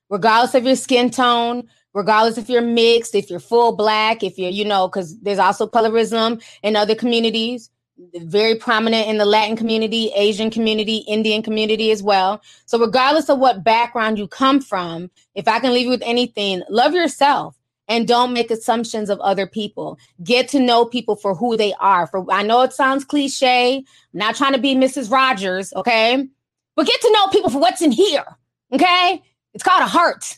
regardless 0.09 0.55
of 0.55 0.65
your 0.65 0.75
skin 0.75 1.11
tone, 1.11 1.67
regardless 1.93 2.37
if 2.37 2.49
you're 2.49 2.61
mixed, 2.61 3.15
if 3.15 3.29
you're 3.29 3.39
full 3.39 3.75
black, 3.75 4.23
if 4.23 4.37
you're, 4.37 4.49
you 4.49 4.65
know, 4.65 4.87
because 4.87 5.19
there's 5.19 5.39
also 5.39 5.67
colorism 5.67 6.41
in 6.63 6.75
other 6.75 6.95
communities, 6.95 7.69
very 8.15 8.55
prominent 8.55 9.07
in 9.07 9.17
the 9.17 9.25
Latin 9.25 9.57
community, 9.57 10.11
Asian 10.15 10.49
community, 10.49 10.97
Indian 11.07 11.41
community 11.41 11.91
as 11.91 12.03
well. 12.03 12.41
So, 12.65 12.79
regardless 12.79 13.29
of 13.29 13.39
what 13.39 13.63
background 13.63 14.19
you 14.19 14.27
come 14.27 14.61
from, 14.61 15.09
if 15.33 15.47
I 15.47 15.59
can 15.59 15.73
leave 15.73 15.85
you 15.85 15.91
with 15.91 16.03
anything, 16.05 16.61
love 16.69 16.93
yourself 16.93 17.57
and 17.87 18.07
don't 18.07 18.33
make 18.33 18.51
assumptions 18.51 19.09
of 19.09 19.19
other 19.21 19.47
people. 19.47 19.97
Get 20.23 20.49
to 20.49 20.59
know 20.59 20.85
people 20.85 21.15
for 21.15 21.33
who 21.33 21.57
they 21.57 21.73
are. 21.79 22.07
For 22.07 22.25
I 22.31 22.43
know 22.43 22.61
it 22.61 22.73
sounds 22.73 23.05
cliche. 23.05 23.77
I'm 23.77 23.83
not 24.13 24.35
trying 24.35 24.53
to 24.53 24.59
be 24.59 24.75
Mrs. 24.75 25.09
Rogers, 25.09 25.73
okay? 25.73 26.27
But 26.75 26.85
get 26.85 27.01
to 27.01 27.11
know 27.11 27.27
people 27.27 27.49
for 27.49 27.59
what's 27.59 27.81
in 27.81 27.91
here, 27.91 28.25
okay? 28.73 29.23
It's 29.53 29.63
called 29.63 29.81
a 29.81 29.87
heart. 29.87 30.37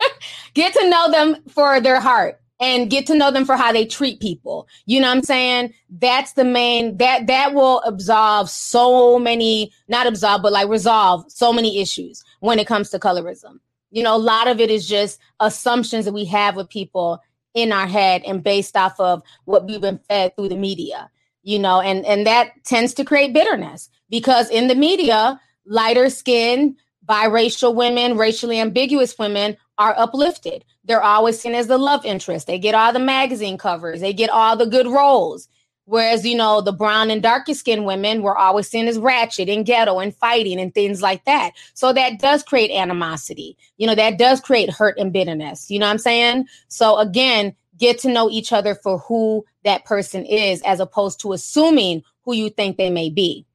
get 0.54 0.72
to 0.74 0.88
know 0.88 1.10
them 1.10 1.36
for 1.48 1.80
their 1.80 2.00
heart 2.00 2.40
and 2.60 2.90
get 2.90 3.06
to 3.06 3.14
know 3.14 3.30
them 3.30 3.44
for 3.44 3.56
how 3.56 3.72
they 3.72 3.86
treat 3.86 4.20
people. 4.20 4.66
You 4.86 5.00
know 5.00 5.08
what 5.08 5.18
I'm 5.18 5.22
saying? 5.22 5.74
That's 5.90 6.32
the 6.32 6.44
main 6.44 6.96
that 6.98 7.26
that 7.28 7.54
will 7.54 7.80
absolve 7.80 8.50
so 8.50 9.18
many, 9.18 9.72
not 9.88 10.06
absolve, 10.06 10.42
but 10.42 10.52
like 10.52 10.68
resolve 10.68 11.24
so 11.28 11.52
many 11.52 11.80
issues 11.80 12.24
when 12.40 12.58
it 12.58 12.66
comes 12.66 12.90
to 12.90 12.98
colorism. 12.98 13.60
You 13.90 14.02
know, 14.02 14.14
a 14.14 14.18
lot 14.18 14.48
of 14.48 14.60
it 14.60 14.70
is 14.70 14.88
just 14.88 15.20
assumptions 15.40 16.04
that 16.04 16.12
we 16.12 16.24
have 16.26 16.56
with 16.56 16.68
people 16.68 17.22
in 17.54 17.72
our 17.72 17.86
head 17.86 18.22
and 18.26 18.42
based 18.42 18.76
off 18.76 18.98
of 19.00 19.22
what 19.44 19.66
we've 19.66 19.80
been 19.80 19.98
fed 20.08 20.34
through 20.36 20.48
the 20.48 20.56
media 20.56 21.10
you 21.48 21.58
know 21.58 21.80
and 21.80 22.04
and 22.04 22.26
that 22.26 22.50
tends 22.64 22.92
to 22.92 23.04
create 23.04 23.32
bitterness 23.32 23.88
because 24.10 24.50
in 24.50 24.68
the 24.68 24.74
media 24.74 25.40
lighter 25.64 26.10
skin 26.10 26.76
biracial 27.06 27.74
women 27.74 28.16
racially 28.16 28.60
ambiguous 28.60 29.18
women 29.18 29.56
are 29.78 29.94
uplifted 29.96 30.64
they're 30.84 31.02
always 31.02 31.38
seen 31.40 31.54
as 31.54 31.66
the 31.68 31.78
love 31.78 32.04
interest 32.04 32.46
they 32.46 32.58
get 32.58 32.74
all 32.74 32.92
the 32.92 32.98
magazine 32.98 33.56
covers 33.56 34.00
they 34.00 34.12
get 34.12 34.30
all 34.30 34.56
the 34.56 34.66
good 34.66 34.86
roles 34.86 35.48
Whereas, 35.88 36.26
you 36.26 36.36
know, 36.36 36.60
the 36.60 36.70
brown 36.70 37.10
and 37.10 37.22
darker 37.22 37.54
skinned 37.54 37.86
women 37.86 38.20
were 38.20 38.36
always 38.36 38.68
seen 38.68 38.88
as 38.88 38.98
ratchet 38.98 39.48
and 39.48 39.64
ghetto 39.64 40.00
and 40.00 40.14
fighting 40.14 40.60
and 40.60 40.74
things 40.74 41.00
like 41.00 41.24
that. 41.24 41.52
So 41.72 41.94
that 41.94 42.18
does 42.18 42.42
create 42.42 42.70
animosity. 42.70 43.56
You 43.78 43.86
know, 43.86 43.94
that 43.94 44.18
does 44.18 44.38
create 44.38 44.68
hurt 44.68 44.98
and 44.98 45.14
bitterness. 45.14 45.70
You 45.70 45.78
know 45.78 45.86
what 45.86 45.92
I'm 45.92 45.98
saying? 45.98 46.46
So 46.68 46.98
again, 46.98 47.56
get 47.78 47.98
to 48.00 48.12
know 48.12 48.28
each 48.28 48.52
other 48.52 48.74
for 48.74 48.98
who 48.98 49.46
that 49.64 49.86
person 49.86 50.26
is 50.26 50.60
as 50.60 50.78
opposed 50.78 51.20
to 51.20 51.32
assuming 51.32 52.02
who 52.22 52.34
you 52.34 52.50
think 52.50 52.76
they 52.76 52.90
may 52.90 53.08
be. 53.08 53.46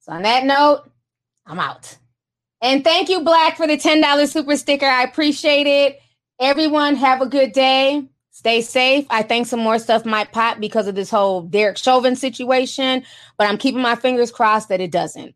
So 0.00 0.12
on 0.12 0.22
that 0.22 0.44
note, 0.46 0.84
I'm 1.44 1.60
out. 1.60 1.98
And 2.64 2.82
thank 2.82 3.10
you, 3.10 3.20
Black, 3.20 3.58
for 3.58 3.66
the 3.66 3.76
$10 3.76 4.26
super 4.32 4.56
sticker. 4.56 4.86
I 4.86 5.02
appreciate 5.02 5.66
it. 5.66 6.00
Everyone, 6.40 6.96
have 6.96 7.20
a 7.20 7.26
good 7.26 7.52
day. 7.52 8.08
Stay 8.30 8.62
safe. 8.62 9.06
I 9.10 9.22
think 9.22 9.46
some 9.46 9.60
more 9.60 9.78
stuff 9.78 10.06
might 10.06 10.32
pop 10.32 10.60
because 10.60 10.88
of 10.88 10.94
this 10.94 11.10
whole 11.10 11.42
Derek 11.42 11.76
Chauvin 11.76 12.16
situation, 12.16 13.04
but 13.36 13.48
I'm 13.48 13.58
keeping 13.58 13.82
my 13.82 13.96
fingers 13.96 14.32
crossed 14.32 14.70
that 14.70 14.80
it 14.80 14.90
doesn't. 14.90 15.34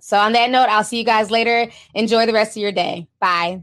So, 0.00 0.18
on 0.18 0.32
that 0.32 0.50
note, 0.50 0.68
I'll 0.68 0.82
see 0.82 0.98
you 0.98 1.04
guys 1.04 1.30
later. 1.30 1.70
Enjoy 1.94 2.26
the 2.26 2.32
rest 2.32 2.56
of 2.56 2.60
your 2.60 2.72
day. 2.72 3.06
Bye. 3.20 3.62